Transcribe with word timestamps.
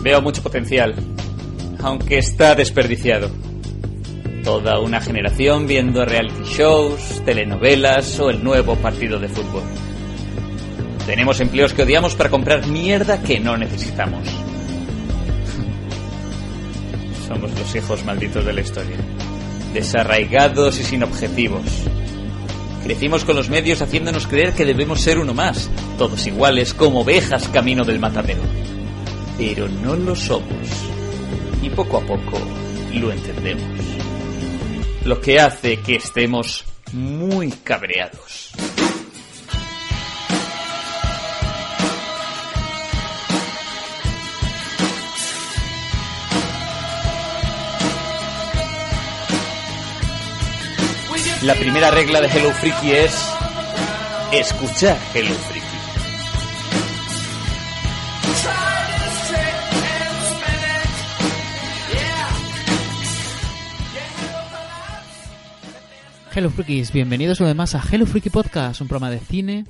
Veo 0.00 0.22
mucho 0.22 0.42
potencial, 0.42 0.94
aunque 1.82 2.18
está 2.18 2.54
desperdiciado. 2.54 3.30
Toda 4.44 4.78
una 4.78 5.00
generación 5.00 5.66
viendo 5.66 6.04
reality 6.04 6.44
shows, 6.44 7.20
telenovelas 7.24 8.20
o 8.20 8.30
el 8.30 8.42
nuevo 8.42 8.76
partido 8.76 9.18
de 9.18 9.28
fútbol. 9.28 9.64
Tenemos 11.04 11.40
empleos 11.40 11.74
que 11.74 11.82
odiamos 11.82 12.14
para 12.14 12.30
comprar 12.30 12.66
mierda 12.68 13.20
que 13.20 13.40
no 13.40 13.56
necesitamos. 13.56 14.28
Somos 17.26 17.50
los 17.58 17.74
hijos 17.74 18.04
malditos 18.04 18.44
de 18.44 18.52
la 18.52 18.60
historia. 18.60 18.96
Desarraigados 19.74 20.78
y 20.78 20.84
sin 20.84 21.02
objetivos. 21.02 21.62
Crecimos 22.84 23.24
con 23.24 23.34
los 23.34 23.50
medios 23.50 23.82
haciéndonos 23.82 24.28
creer 24.28 24.54
que 24.54 24.64
debemos 24.64 25.00
ser 25.00 25.18
uno 25.18 25.34
más, 25.34 25.68
todos 25.98 26.26
iguales 26.26 26.72
como 26.72 27.00
ovejas 27.00 27.48
camino 27.48 27.84
del 27.84 27.98
matadero. 27.98 28.40
Pero 29.38 29.68
no 29.68 29.94
lo 29.94 30.14
somos. 30.14 30.68
Y 31.62 31.70
poco 31.70 31.98
a 31.98 32.00
poco 32.00 32.38
lo 32.92 33.12
entendemos. 33.12 33.80
Lo 35.04 35.20
que 35.20 35.40
hace 35.40 35.78
que 35.78 35.94
estemos 35.96 36.64
muy 36.92 37.50
cabreados. 37.50 38.52
La 51.42 51.54
primera 51.54 51.92
regla 51.92 52.20
de 52.20 52.26
Hello 52.26 52.52
Freaky 52.52 52.90
es 52.90 53.16
escuchar 54.32 54.98
Hello 55.14 55.34
Freaky. 55.34 55.57
Hello 66.38 66.50
Freakies, 66.50 66.92
bienvenidos 66.92 67.40
una 67.40 67.48
vez 67.48 67.56
más 67.56 67.74
a 67.74 67.82
Hello 67.90 68.06
Freaky 68.06 68.30
Podcast, 68.30 68.80
un 68.80 68.86
programa 68.86 69.10
de 69.10 69.18
cine, 69.18 69.64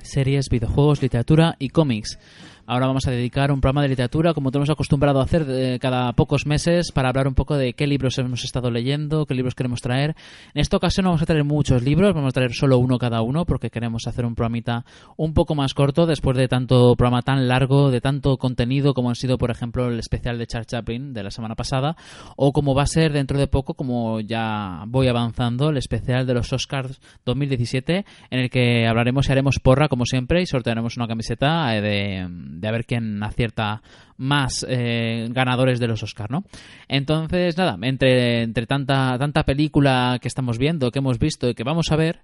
series, 0.00 0.48
videojuegos, 0.48 1.02
literatura 1.02 1.56
y 1.58 1.68
cómics. 1.68 2.18
Ahora 2.66 2.86
vamos 2.86 3.06
a 3.06 3.10
dedicar 3.10 3.52
un 3.52 3.60
programa 3.60 3.82
de 3.82 3.88
literatura, 3.88 4.32
como 4.32 4.50
tenemos 4.50 4.70
acostumbrado 4.70 5.20
a 5.20 5.24
hacer 5.24 5.44
de 5.44 5.78
cada 5.78 6.10
pocos 6.14 6.46
meses, 6.46 6.92
para 6.92 7.10
hablar 7.10 7.28
un 7.28 7.34
poco 7.34 7.58
de 7.58 7.74
qué 7.74 7.86
libros 7.86 8.16
hemos 8.16 8.42
estado 8.42 8.70
leyendo, 8.70 9.26
qué 9.26 9.34
libros 9.34 9.54
queremos 9.54 9.82
traer. 9.82 10.16
En 10.54 10.62
esta 10.62 10.78
ocasión 10.78 11.04
no 11.04 11.10
vamos 11.10 11.20
a 11.20 11.26
traer 11.26 11.44
muchos 11.44 11.82
libros, 11.82 12.14
vamos 12.14 12.30
a 12.30 12.32
traer 12.32 12.54
solo 12.54 12.78
uno 12.78 12.96
cada 12.96 13.20
uno, 13.20 13.44
porque 13.44 13.68
queremos 13.68 14.06
hacer 14.06 14.24
un 14.24 14.34
programita 14.34 14.86
un 15.18 15.34
poco 15.34 15.54
más 15.54 15.74
corto 15.74 16.06
después 16.06 16.38
de 16.38 16.48
tanto 16.48 16.96
programa 16.96 17.20
tan 17.20 17.48
largo, 17.48 17.90
de 17.90 18.00
tanto 18.00 18.38
contenido 18.38 18.94
como 18.94 19.10
han 19.10 19.16
sido, 19.16 19.36
por 19.36 19.50
ejemplo, 19.50 19.88
el 19.88 19.98
especial 19.98 20.38
de 20.38 20.46
Charles 20.46 20.68
Chaplin 20.68 21.12
de 21.12 21.22
la 21.22 21.30
semana 21.30 21.56
pasada, 21.56 21.96
o 22.36 22.52
como 22.52 22.74
va 22.74 22.84
a 22.84 22.86
ser 22.86 23.12
dentro 23.12 23.38
de 23.38 23.46
poco, 23.46 23.74
como 23.74 24.20
ya 24.20 24.84
voy 24.86 25.08
avanzando, 25.08 25.68
el 25.68 25.76
especial 25.76 26.26
de 26.26 26.32
los 26.32 26.50
Oscars 26.50 26.98
2017, 27.26 28.06
en 28.30 28.40
el 28.40 28.48
que 28.48 28.86
hablaremos 28.86 29.28
y 29.28 29.32
haremos 29.32 29.60
porra, 29.60 29.88
como 29.88 30.06
siempre, 30.06 30.40
y 30.40 30.46
sortearemos 30.46 30.96
una 30.96 31.06
camiseta 31.06 31.68
de 31.72 32.26
de 32.60 32.68
a 32.68 32.72
ver 32.72 32.84
quién 32.84 33.22
acierta 33.22 33.82
más 34.16 34.64
eh, 34.68 35.28
ganadores 35.30 35.80
de 35.80 35.88
los 35.88 36.02
Oscars, 36.02 36.30
¿no? 36.30 36.44
Entonces, 36.88 37.56
nada, 37.56 37.76
entre, 37.82 38.42
entre 38.42 38.66
tanta, 38.66 39.18
tanta 39.18 39.44
película 39.44 40.18
que 40.20 40.28
estamos 40.28 40.58
viendo, 40.58 40.90
que 40.90 41.00
hemos 41.00 41.18
visto 41.18 41.48
y 41.48 41.54
que 41.54 41.64
vamos 41.64 41.90
a 41.90 41.96
ver, 41.96 42.22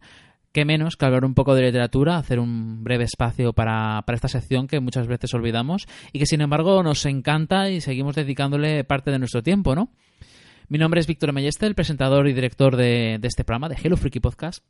qué 0.52 0.64
menos 0.64 0.96
que 0.96 1.04
hablar 1.04 1.24
un 1.24 1.34
poco 1.34 1.54
de 1.54 1.62
literatura, 1.62 2.16
hacer 2.16 2.38
un 2.38 2.82
breve 2.82 3.04
espacio 3.04 3.52
para, 3.52 4.02
para, 4.06 4.16
esta 4.16 4.28
sección 4.28 4.66
que 4.66 4.80
muchas 4.80 5.06
veces 5.06 5.32
olvidamos 5.34 5.86
y 6.12 6.18
que 6.18 6.26
sin 6.26 6.40
embargo 6.40 6.82
nos 6.82 7.04
encanta 7.06 7.70
y 7.70 7.80
seguimos 7.80 8.16
dedicándole 8.16 8.84
parte 8.84 9.10
de 9.10 9.18
nuestro 9.18 9.42
tiempo, 9.42 9.74
¿no? 9.74 9.92
Mi 10.68 10.78
nombre 10.78 11.00
es 11.00 11.06
Víctor 11.08 11.32
Melleste, 11.32 11.66
el 11.66 11.74
presentador 11.74 12.28
y 12.28 12.32
director 12.32 12.76
de, 12.76 13.18
de 13.20 13.28
este 13.28 13.42
programa, 13.42 13.68
de 13.68 13.76
Hello 13.82 13.96
Freaky 13.96 14.20
Podcast. 14.20 14.64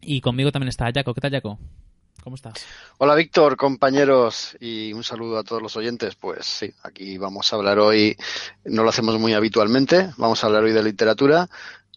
Y 0.00 0.20
conmigo 0.20 0.52
también 0.52 0.68
está 0.68 0.92
Jaco. 0.94 1.12
¿Qué 1.12 1.20
tal, 1.20 1.32
Jaco? 1.32 1.58
¿Cómo 2.22 2.36
estás? 2.36 2.54
Hola 2.98 3.14
Víctor, 3.14 3.56
compañeros, 3.56 4.56
y 4.60 4.92
un 4.92 5.04
saludo 5.04 5.38
a 5.38 5.44
todos 5.44 5.60
los 5.60 5.76
oyentes. 5.76 6.14
Pues 6.14 6.46
sí, 6.46 6.72
aquí 6.82 7.18
vamos 7.18 7.52
a 7.52 7.56
hablar 7.56 7.78
hoy, 7.78 8.16
no 8.64 8.82
lo 8.82 8.88
hacemos 8.88 9.18
muy 9.18 9.34
habitualmente, 9.34 10.10
vamos 10.16 10.42
a 10.42 10.46
hablar 10.46 10.64
hoy 10.64 10.72
de 10.72 10.82
literatura 10.82 11.48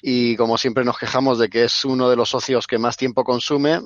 y 0.02 0.36
como 0.36 0.58
siempre 0.58 0.84
nos 0.84 0.98
quejamos 0.98 1.40
de 1.40 1.50
que 1.50 1.64
es 1.64 1.86
uno 1.86 2.10
de 2.10 2.16
los 2.16 2.30
socios 2.30 2.68
que 2.68 2.78
más 2.78 2.98
tiempo 2.98 3.24
consume, 3.24 3.82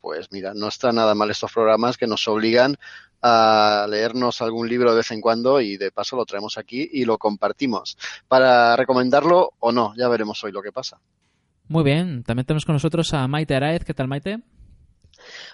pues 0.00 0.28
mira, 0.30 0.52
no 0.54 0.68
está 0.68 0.92
nada 0.92 1.14
mal 1.14 1.30
estos 1.30 1.52
programas 1.52 1.96
que 1.96 2.06
nos 2.06 2.28
obligan 2.28 2.76
a 3.22 3.86
leernos 3.88 4.40
algún 4.40 4.68
libro 4.68 4.90
de 4.90 4.98
vez 4.98 5.10
en 5.10 5.20
cuando 5.20 5.60
y 5.60 5.76
de 5.76 5.90
paso 5.90 6.16
lo 6.16 6.24
traemos 6.24 6.56
aquí 6.58 6.88
y 6.92 7.04
lo 7.04 7.18
compartimos 7.18 7.98
para 8.28 8.76
recomendarlo 8.76 9.54
o 9.58 9.72
no, 9.72 9.94
ya 9.96 10.08
veremos 10.08 10.42
hoy 10.44 10.52
lo 10.52 10.62
que 10.62 10.72
pasa. 10.72 11.00
Muy 11.68 11.84
bien, 11.84 12.24
también 12.24 12.46
tenemos 12.46 12.64
con 12.64 12.74
nosotros 12.74 13.14
a 13.14 13.28
Maite 13.28 13.54
Araez. 13.54 13.84
¿Qué 13.84 13.94
tal, 13.94 14.08
Maite? 14.08 14.40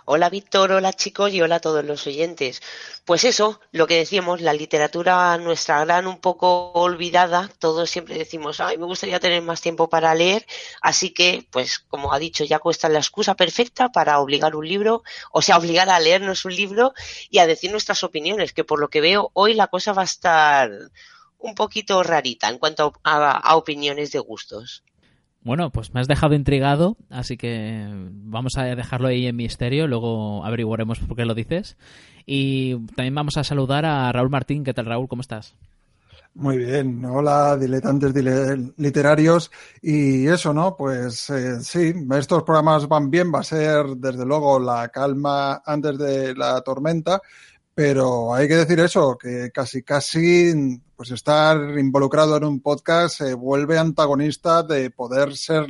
Hola 0.05 0.31
Víctor, 0.31 0.73
hola 0.73 0.93
chicos 0.93 1.33
y 1.33 1.43
hola 1.43 1.57
a 1.57 1.61
todos 1.61 1.85
los 1.85 2.07
oyentes. 2.07 2.63
Pues 3.05 3.25
eso, 3.25 3.61
lo 3.73 3.87
que 3.87 3.97
decíamos, 3.97 4.41
la 4.41 4.53
literatura 4.53 5.37
nuestra 5.39 5.85
gran 5.85 6.07
un 6.07 6.19
poco 6.21 6.73
olvidada, 6.73 7.51
todos 7.59 7.91
siempre 7.91 8.17
decimos, 8.19 8.61
ay, 8.61 8.79
me 8.79 8.87
gustaría 8.87 9.21
tener 9.21 9.43
más 9.43 9.61
tiempo 9.61 9.89
para 9.89 10.15
leer, 10.15 10.47
así 10.81 11.11
que, 11.11 11.47
pues 11.51 11.79
como 11.79 12.13
ha 12.13 12.19
dicho 12.19 12.45
ya 12.45 12.59
cuesta 12.59 12.89
la 12.89 12.99
excusa 12.99 13.35
perfecta 13.35 13.91
para 13.91 14.19
obligar 14.21 14.57
un 14.57 14.67
libro, 14.69 15.03
o 15.33 15.43
sea, 15.43 15.57
obligar 15.59 15.89
a 15.89 16.01
leernos 16.01 16.45
un 16.45 16.57
libro 16.57 16.95
y 17.31 17.39
a 17.39 17.47
decir 17.47 17.71
nuestras 17.71 18.03
opiniones, 18.05 18.53
que 18.53 18.65
por 18.65 18.81
lo 18.81 18.89
que 18.89 19.01
veo 19.01 19.31
hoy 19.35 19.55
la 19.55 19.69
cosa 19.69 19.93
va 19.93 20.03
a 20.03 20.07
estar 20.07 20.71
un 21.39 21.55
poquito 21.55 22.03
rarita 22.03 22.49
en 22.49 22.59
cuanto 22.59 22.93
a, 23.05 23.31
a 23.31 23.57
opiniones 23.57 24.13
de 24.13 24.19
gustos. 24.19 24.83
Bueno, 25.47 25.71
pues 25.71 25.95
me 25.95 26.01
has 26.01 26.09
dejado 26.09 26.35
intrigado, 26.35 26.97
así 27.09 27.37
que 27.37 27.87
vamos 27.89 28.59
a 28.59 28.65
dejarlo 28.65 29.07
ahí 29.07 29.29
en 29.29 29.37
misterio, 29.37 29.87
luego 29.87 30.45
averiguaremos 30.45 30.99
por 30.99 31.17
qué 31.17 31.25
lo 31.25 31.37
dices. 31.37 31.77
Y 32.27 32.75
también 32.97 33.15
vamos 33.15 33.37
a 33.37 33.45
saludar 33.45 33.87
a 33.87 34.11
Raúl 34.11 34.29
Martín. 34.29 34.65
¿Qué 34.65 34.75
tal, 34.75 34.87
Raúl? 34.87 35.07
¿Cómo 35.07 35.23
estás? 35.23 35.55
Muy 36.35 36.59
bien, 36.59 37.05
hola 37.05 37.57
diletantes 37.57 38.13
literarios 38.77 39.53
y 39.81 40.27
eso, 40.27 40.53
¿no? 40.53 40.77
Pues 40.77 41.31
eh, 41.31 41.61
sí, 41.61 41.95
estos 42.19 42.43
programas 42.43 42.89
van 42.89 43.09
bien, 43.09 43.33
va 43.33 43.39
a 43.39 43.45
ser 43.45 43.87
desde 43.99 44.27
luego 44.27 44.59
la 44.59 44.89
calma 44.89 45.63
antes 45.65 45.97
de 45.97 46.35
la 46.35 46.61
tormenta, 46.63 47.23
pero 47.77 48.33
hay 48.33 48.49
que 48.49 48.57
decir 48.57 48.81
eso, 48.81 49.19
que 49.19 49.51
casi 49.53 49.83
casi 49.83 50.81
pues 50.97 51.11
estar 51.11 51.79
involucrado 51.79 52.39
en 52.39 52.45
un 52.45 52.63
podcast 52.63 53.19
se 53.19 53.35
vuelve 53.35 53.77
antagonista 53.77 54.63
de 54.63 54.89
poder 54.89 55.37
ser 55.37 55.67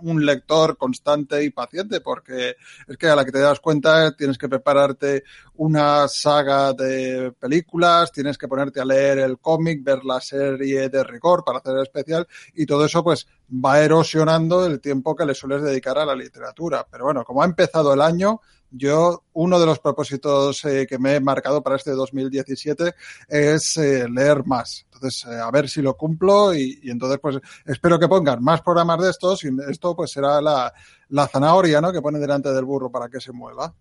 un 0.00 0.24
lector 0.24 0.78
constante 0.78 1.44
y 1.44 1.50
paciente, 1.50 2.00
porque 2.00 2.56
es 2.88 2.96
que 2.96 3.08
a 3.08 3.14
la 3.14 3.26
que 3.26 3.32
te 3.32 3.40
das 3.40 3.60
cuenta 3.60 4.16
tienes 4.16 4.38
que 4.38 4.48
prepararte 4.48 5.24
una 5.56 6.08
saga 6.08 6.72
de 6.72 7.34
películas, 7.38 8.10
tienes 8.10 8.38
que 8.38 8.48
ponerte 8.48 8.80
a 8.80 8.86
leer 8.86 9.18
el 9.18 9.38
cómic, 9.38 9.84
ver 9.84 10.02
la 10.02 10.22
serie 10.22 10.88
de 10.88 11.04
rigor 11.04 11.44
para 11.44 11.58
hacer 11.58 11.74
el 11.74 11.82
especial 11.82 12.26
y 12.54 12.64
todo 12.64 12.86
eso 12.86 13.04
pues 13.04 13.26
va 13.52 13.82
erosionando 13.82 14.64
el 14.64 14.80
tiempo 14.80 15.14
que 15.14 15.26
le 15.26 15.34
sueles 15.34 15.62
dedicar 15.62 15.98
a 15.98 16.06
la 16.06 16.14
literatura. 16.14 16.86
Pero 16.90 17.04
bueno, 17.04 17.22
como 17.22 17.42
ha 17.42 17.44
empezado 17.44 17.92
el 17.92 18.00
año, 18.00 18.40
yo, 18.76 19.22
uno 19.34 19.60
de 19.60 19.66
los 19.66 19.78
propósitos 19.78 20.64
eh, 20.64 20.86
que 20.88 20.98
me 20.98 21.14
he 21.14 21.20
marcado 21.20 21.62
para 21.62 21.76
este 21.76 21.92
2017 21.92 22.94
es 23.28 23.76
eh, 23.76 24.08
leer 24.08 24.44
más. 24.44 24.86
Entonces, 24.92 25.24
eh, 25.30 25.38
a 25.40 25.50
ver 25.50 25.68
si 25.68 25.80
lo 25.80 25.96
cumplo 25.96 26.54
y, 26.54 26.80
y, 26.82 26.90
entonces, 26.90 27.18
pues, 27.20 27.38
espero 27.64 27.98
que 27.98 28.08
pongan 28.08 28.42
más 28.42 28.62
programas 28.62 29.00
de 29.00 29.10
estos 29.10 29.44
y 29.44 29.48
esto, 29.68 29.94
pues, 29.94 30.10
será 30.10 30.40
la, 30.40 30.72
la 31.10 31.28
zanahoria, 31.28 31.80
¿no? 31.80 31.92
Que 31.92 32.02
ponen 32.02 32.20
delante 32.20 32.52
del 32.52 32.64
burro 32.64 32.90
para 32.90 33.08
que 33.08 33.20
se 33.20 33.32
mueva. 33.32 33.72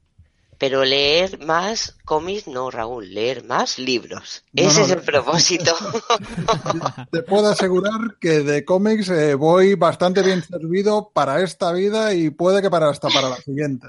Pero 0.57 0.85
leer 0.85 1.39
más 1.39 1.97
cómics, 2.05 2.47
no, 2.47 2.69
Raúl, 2.71 3.13
leer 3.13 3.43
más 3.43 3.79
libros. 3.79 4.43
No, 4.53 4.63
Ese 4.63 4.79
no, 4.79 4.85
es 4.85 4.91
el 4.91 5.01
propósito. 5.01 5.73
Te 7.11 7.23
puedo 7.23 7.49
asegurar 7.49 8.17
que 8.19 8.41
de 8.41 8.63
cómics 8.63 9.09
eh, 9.09 9.33
voy 9.35 9.75
bastante 9.75 10.21
bien 10.21 10.43
servido 10.43 11.09
para 11.13 11.41
esta 11.41 11.71
vida 11.71 12.13
y 12.13 12.29
puede 12.29 12.61
que 12.61 12.69
para 12.69 12.89
hasta 12.89 13.09
para 13.09 13.29
la 13.29 13.37
siguiente. 13.37 13.87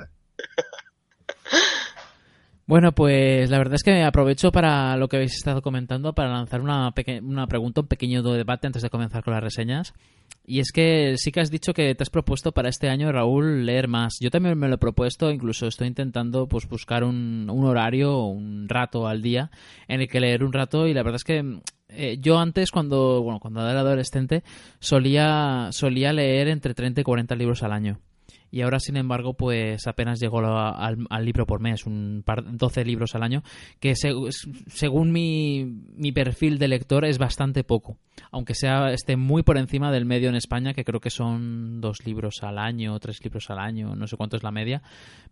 Bueno, 2.67 2.93
pues 2.93 3.50
la 3.50 3.58
verdad 3.58 3.75
es 3.75 3.82
que 3.82 4.02
aprovecho 4.02 4.50
para 4.50 4.96
lo 4.96 5.08
que 5.08 5.17
habéis 5.17 5.35
estado 5.35 5.61
comentando 5.61 6.14
para 6.14 6.31
lanzar 6.31 6.62
una, 6.62 6.94
una 7.23 7.46
pregunta, 7.46 7.82
un 7.82 7.88
pequeño 7.88 8.23
debate 8.23 8.67
antes 8.67 8.81
de 8.81 8.88
comenzar 8.88 9.23
con 9.23 9.35
las 9.35 9.43
reseñas. 9.43 9.93
Y 10.46 10.61
es 10.61 10.73
que 10.73 11.14
sí 11.19 11.31
que 11.31 11.41
has 11.41 11.50
dicho 11.50 11.75
que 11.75 11.94
te 11.94 12.02
has 12.02 12.08
propuesto 12.08 12.52
para 12.52 12.70
este 12.70 12.88
año, 12.88 13.12
Raúl, 13.12 13.67
leer 13.67 13.87
más. 13.87 14.17
Yo 14.19 14.31
también 14.31 14.58
me 14.58 14.69
lo 14.69 14.76
he 14.76 14.79
propuesto, 14.79 15.31
incluso 15.31 15.67
estoy 15.67 15.88
intentando 15.88 16.46
pues 16.46 16.67
buscar 16.67 17.05
un, 17.05 17.50
un 17.50 17.67
horario, 17.67 18.25
un 18.25 18.67
rato 18.67 19.06
al 19.06 19.20
día 19.20 19.50
en 19.87 20.00
el 20.00 20.08
que 20.08 20.20
leer 20.20 20.43
un 20.43 20.55
rato 20.55 20.87
y 20.87 20.94
la 20.94 21.02
verdad 21.02 21.17
es 21.17 21.25
que 21.25 21.61
eh, 21.88 22.17
yo 22.19 22.38
antes 22.38 22.70
cuando 22.70 23.23
bueno 23.23 23.40
cuando 23.40 23.61
era 23.69 23.81
adolescente 23.81 24.43
solía 24.81 25.69
solía 25.70 26.12
leer 26.12 26.49
entre 26.49 26.75
30 26.75 27.02
y 27.02 27.05
40 27.05 27.37
libros 27.37 27.62
al 27.62 27.73
año 27.73 28.00
y 28.50 28.62
ahora 28.62 28.79
sin 28.79 28.96
embargo 28.96 29.35
pues 29.35 29.87
apenas 29.87 30.20
llegó 30.20 30.41
al, 30.41 31.25
libro 31.25 31.46
por 31.46 31.61
mes, 31.61 31.87
un 31.87 32.23
par, 32.25 32.44
12 32.44 32.85
libros 32.85 33.14
al 33.14 33.23
año, 33.23 33.43
que 33.81 33.94
según 33.94 35.12
mi, 35.12 35.64
mi, 35.96 36.12
perfil 36.12 36.58
de 36.58 36.69
lector 36.69 37.05
es 37.05 37.19
bastante 37.19 37.64
poco, 37.64 37.99
aunque 38.31 38.55
sea 38.55 38.93
esté 38.93 39.17
muy 39.17 39.43
por 39.43 39.58
encima 39.58 39.91
del 39.91 40.05
medio 40.05 40.29
en 40.29 40.37
España, 40.37 40.75
que 40.75 40.85
creo 40.85 41.00
que 41.00 41.11
son 41.11 41.81
dos 41.81 42.05
libros 42.05 42.43
al 42.43 42.58
año, 42.58 42.99
tres 43.00 43.23
libros 43.25 43.50
al 43.50 43.58
año, 43.58 43.96
no 43.96 44.06
sé 44.06 44.17
cuánto 44.17 44.37
es 44.37 44.43
la 44.43 44.50
media, 44.50 44.82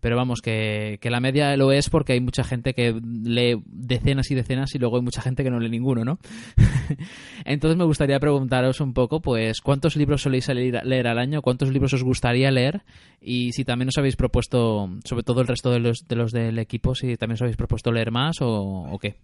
pero 0.01 0.17
vamos, 0.17 0.41
que, 0.41 0.99
que 1.01 1.11
la 1.11 1.21
media 1.21 1.57
lo 1.57 1.73
es 1.73 1.91
porque 1.91 2.15
hay 2.15 2.21
mucha 2.21 2.45
gente 2.45 2.75
que 2.75 2.93
lee 3.03 3.63
decenas 3.67 4.31
y 4.31 4.35
decenas 4.35 4.75
y 4.75 4.79
luego 4.79 4.97
hay 4.97 5.03
mucha 5.03 5.23
gente 5.23 5.45
que 5.45 5.51
no 5.51 5.61
lee 5.61 5.71
ninguno, 5.71 6.05
¿no? 6.05 6.19
Entonces 7.45 7.77
me 7.77 7.85
gustaría 7.85 8.19
preguntaros 8.19 8.81
un 8.81 8.95
poco, 8.95 9.21
pues, 9.21 9.61
¿cuántos 9.61 9.97
libros 9.97 10.23
soléis 10.23 10.49
leer 10.49 11.07
al 11.07 11.19
año? 11.19 11.43
¿Cuántos 11.43 11.71
libros 11.71 11.93
os 11.95 12.03
gustaría 12.03 12.51
leer? 12.51 12.83
Y 13.21 13.53
si 13.53 13.65
también 13.65 13.89
os 13.89 13.99
habéis 13.99 14.17
propuesto, 14.17 14.89
sobre 15.05 15.23
todo 15.23 15.41
el 15.41 15.47
resto 15.47 15.71
de 15.71 15.79
los, 15.79 16.07
de 16.09 16.17
los 16.17 16.33
del 16.33 16.59
equipo, 16.59 16.95
si 16.95 17.17
también 17.17 17.35
os 17.35 17.43
habéis 17.43 17.57
propuesto 17.57 17.93
leer 17.93 18.11
más 18.11 18.37
o, 18.41 18.99
qué. 19.01 19.17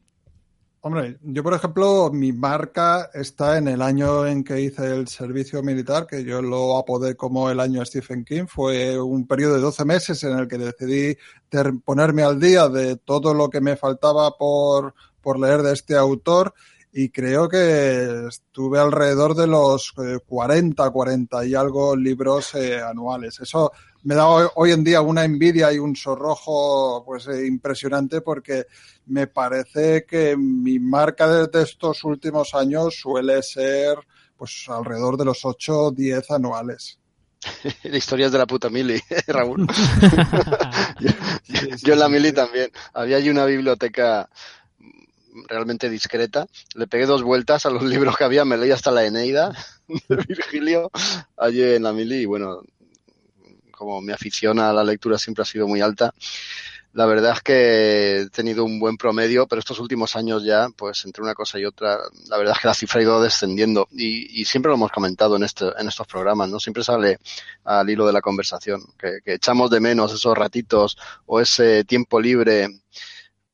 Hombre, 0.81 1.19
yo 1.23 1.43
por 1.43 1.55
ejemplo, 1.55 2.11
mi 2.13 2.33
marca 2.33 3.11
está 3.13 3.59
en 3.59 3.67
el 3.67 3.83
año 3.83 4.25
en 4.27 4.45
que 4.45 4.61
hice 4.61 4.95
el 4.95 5.09
servicio 5.09 5.63
militar, 5.63 6.07
que 6.07 6.25
yo 6.25 6.41
lo 6.41 6.79
apodé 6.79 7.17
como 7.17 7.51
el 7.51 7.59
año 7.59 7.85
Stephen 7.85 8.25
King. 8.25 8.47
Fue 8.47 9.01
un 9.01 9.27
periodo 9.27 9.55
de 9.55 9.61
12 9.61 9.85
meses 9.85 10.23
en 10.23 10.39
el 10.39 10.47
que 10.47 10.59
decidí 10.59 11.17
ponerme 11.85 12.23
al 12.23 12.39
día 12.39 12.69
de 12.69 12.97
todo 12.97 13.35
lo 13.35 13.51
que 13.51 13.61
me 13.61 13.77
faltaba 13.77 14.37
por, 14.39 14.95
por 15.21 15.41
leer 15.41 15.63
de 15.63 15.73
este 15.73 15.97
autor 15.97 16.55
y 16.93 17.11
creo 17.11 17.49
que 17.49 18.27
estuve 18.29 18.79
alrededor 18.79 19.35
de 19.35 19.47
los 19.47 19.93
40, 20.27 20.87
eh, 20.87 20.91
40 20.91 21.47
y 21.47 21.55
algo 21.55 21.95
libros 21.95 22.55
eh, 22.55 22.81
anuales. 22.81 23.41
Eso 23.41 23.73
me 24.05 24.15
da 24.15 24.29
hoy, 24.29 24.73
en 24.73 24.85
día 24.85 25.01
una 25.01 25.25
envidia 25.25 25.73
y 25.73 25.79
un 25.79 25.95
sorrojo 25.95 27.05
pues 27.05 27.27
eh, 27.29 27.47
impresionante 27.47 28.21
porque 28.21 28.67
me 29.07 29.27
parece 29.27 30.05
que 30.07 30.37
mi 30.37 30.79
marca 30.79 31.47
de 31.47 31.63
estos 31.63 32.05
últimos 32.05 32.55
años 32.55 32.97
suele 33.01 33.43
ser 33.43 33.99
pues 34.37 34.67
alrededor 34.69 35.17
de 35.17 35.25
los 35.25 35.45
8 35.45 35.79
o 35.79 35.91
10 35.91 36.31
anuales. 36.31 36.99
Historias 37.85 38.33
de 38.33 38.39
la 38.39 38.47
puta 38.47 38.69
mili, 38.69 39.01
Raúl. 39.27 39.67
yo, 41.83 41.93
en 41.93 41.99
la 41.99 42.09
mili 42.09 42.33
también. 42.33 42.71
Había 42.95 43.17
allí 43.17 43.31
una 43.31 43.45
biblioteca 43.45 44.29
realmente 45.47 45.91
discreta. 45.91 46.47
Le 46.75 46.87
pegué 46.87 47.07
dos 47.07 47.23
vueltas 47.23 47.67
a 47.67 47.71
los 47.71 47.83
libros 47.85 48.17
que 48.17 48.25
había, 48.25 48.45
me 48.45 48.57
leí 48.57 48.71
hasta 48.71 48.91
la 48.91 49.05
Eneida 49.05 49.53
de 49.89 50.17
Virgilio 50.29 50.91
allí 51.37 51.63
en 51.63 51.83
la 51.83 51.93
mili 51.93 52.17
y 52.17 52.27
bueno, 52.27 52.63
como 53.71 54.01
mi 54.01 54.13
afición 54.13 54.59
a 54.59 54.73
la 54.73 54.85
lectura 54.85 55.19
siempre 55.19 55.43
ha 55.43 55.47
sido 55.47 55.69
muy 55.69 55.81
alta, 55.81 56.13
la 56.95 57.07
verdad 57.07 57.35
es 57.35 57.43
que 57.43 58.21
he 58.23 58.31
tenido 58.31 58.65
un 58.65 58.81
buen 58.81 58.97
promedio, 58.97 59.47
pero 59.47 59.61
estos 59.61 59.79
últimos 59.79 60.17
años 60.17 60.43
ya, 60.43 60.69
pues 60.75 61.05
entre 61.05 61.23
una 61.23 61.35
cosa 61.35 61.59
y 61.59 61.65
otra, 61.65 61.99
la 62.29 62.39
verdad 62.39 62.55
es 62.57 62.61
que 62.61 62.67
la 62.69 62.75
cifra 62.75 62.99
ha 62.99 63.03
ido 63.03 63.23
descendiendo 63.23 63.87
y, 63.93 64.45
siempre 64.47 64.71
lo 64.71 64.77
hemos 64.77 64.91
comentado 64.91 65.37
en, 65.37 65.45
este, 65.45 65.67
en 65.79 65.87
estos 65.87 66.07
programas, 66.07 66.49
¿no? 66.49 66.59
Siempre 66.59 66.83
sale 66.83 67.19
al 67.65 67.89
hilo 67.89 68.07
de 68.07 68.13
la 68.15 68.23
conversación, 68.23 68.83
que, 68.99 69.19
que 69.23 69.35
echamos 69.35 69.71
de 69.71 69.81
menos 69.81 70.13
esos 70.13 70.37
ratitos 70.37 70.97
o 71.27 71.41
ese 71.41 71.85
tiempo 71.85 72.21
libre 72.21 72.81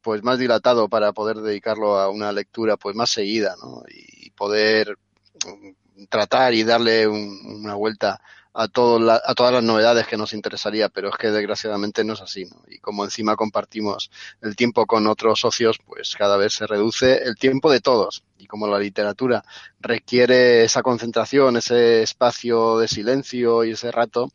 pues 0.04 0.22
más 0.22 0.38
dilatado 0.38 0.88
para 0.88 1.12
poder 1.12 1.38
dedicarlo 1.38 1.98
a 1.98 2.10
una 2.10 2.30
lectura 2.30 2.76
pues 2.76 2.94
más 2.94 3.08
seguida 3.10 3.56
¿no? 3.60 3.82
y 3.88 4.30
poder 4.32 4.98
mm, 5.46 6.04
tratar 6.10 6.52
y 6.52 6.62
darle 6.62 7.08
una 7.08 7.74
vuelta 7.74 8.20
a, 8.52 8.68
todo 8.68 9.10
a 9.10 9.34
todas 9.34 9.52
las 9.52 9.64
novedades 9.64 10.06
que 10.06 10.18
nos 10.18 10.34
interesaría, 10.34 10.90
pero 10.90 11.08
es 11.08 11.16
que 11.16 11.30
desgraciadamente 11.30 12.04
no 12.04 12.12
es 12.12 12.20
así. 12.20 12.44
¿no? 12.44 12.62
Y 12.68 12.78
como 12.78 13.02
encima 13.04 13.34
compartimos 13.34 14.10
el 14.42 14.54
tiempo 14.54 14.84
con 14.84 15.06
otros 15.06 15.40
socios, 15.40 15.78
pues 15.84 16.14
cada 16.16 16.36
vez 16.36 16.52
se 16.52 16.66
reduce 16.66 17.22
el 17.22 17.34
tiempo 17.36 17.72
de 17.72 17.80
todos. 17.80 18.22
Y 18.38 18.46
como 18.46 18.66
la 18.66 18.78
literatura 18.78 19.42
requiere 19.80 20.64
esa 20.64 20.82
concentración, 20.82 21.56
ese 21.56 22.02
espacio 22.02 22.78
de 22.78 22.88
silencio 22.88 23.64
y 23.64 23.72
ese 23.72 23.90
rato, 23.90 24.30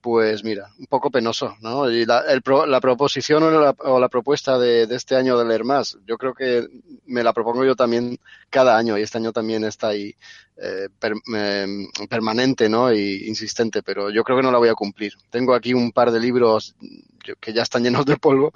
pues 0.00 0.42
mira, 0.44 0.70
un 0.78 0.86
poco 0.86 1.10
penoso, 1.10 1.56
¿no? 1.60 1.90
Y 1.90 2.06
la, 2.06 2.24
la 2.66 2.80
proposición 2.80 3.42
o 3.42 4.00
la, 4.00 4.08
propuesta 4.08 4.58
de, 4.58 4.82
este 4.90 5.16
año 5.16 5.38
de 5.38 5.44
leer 5.44 5.64
más, 5.64 5.98
yo 6.06 6.16
creo 6.16 6.34
que 6.34 6.66
me 7.06 7.22
la 7.22 7.32
propongo 7.32 7.64
yo 7.64 7.76
también 7.76 8.18
cada 8.48 8.76
año 8.76 8.96
y 8.96 9.02
este 9.02 9.18
año 9.18 9.32
también 9.32 9.64
está 9.64 9.88
ahí 9.88 10.14
eh, 10.56 10.88
permanente, 12.08 12.68
¿no? 12.68 12.92
Y 12.92 13.28
insistente, 13.28 13.82
pero 13.82 14.10
yo 14.10 14.24
creo 14.24 14.38
que 14.38 14.42
no 14.42 14.52
la 14.52 14.58
voy 14.58 14.68
a 14.68 14.74
cumplir. 14.74 15.14
Tengo 15.28 15.54
aquí 15.54 15.74
un 15.74 15.92
par 15.92 16.10
de 16.10 16.20
libros 16.20 16.74
que 17.38 17.52
ya 17.52 17.62
están 17.62 17.82
llenos 17.82 18.06
de 18.06 18.16
polvo, 18.16 18.52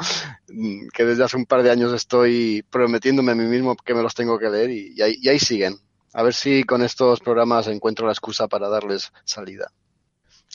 que 0.93 1.05
desde 1.05 1.25
hace 1.25 1.37
un 1.37 1.46
par 1.46 1.62
de 1.62 1.70
años 1.70 1.93
estoy 1.93 2.64
prometiéndome 2.70 3.32
a 3.32 3.35
mí 3.35 3.44
mismo 3.44 3.76
que 3.76 3.94
me 3.94 4.02
los 4.02 4.14
tengo 4.14 4.38
que 4.38 4.50
leer 4.50 4.70
y 4.70 5.00
ahí 5.02 5.38
siguen. 5.38 5.76
A 6.14 6.23
ver 6.23 6.32
si 6.32 6.62
con 6.62 6.82
estos 6.82 7.20
programas 7.20 7.67
encuentro 7.67 8.06
la 8.06 8.12
excusa 8.12 8.46
para 8.46 8.69
darles 8.69 9.12
salida. 9.25 9.73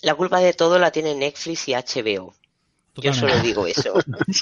La 0.02 0.14
culpa 0.16 0.40
de 0.40 0.54
todo 0.54 0.78
la 0.78 0.92
tiene 0.92 1.16
Netflix 1.16 1.70
y 1.70 1.74
HBO. 1.74 2.34
Yo 3.02 3.14
solo 3.14 3.40
digo 3.42 3.66
eso. 3.68 3.94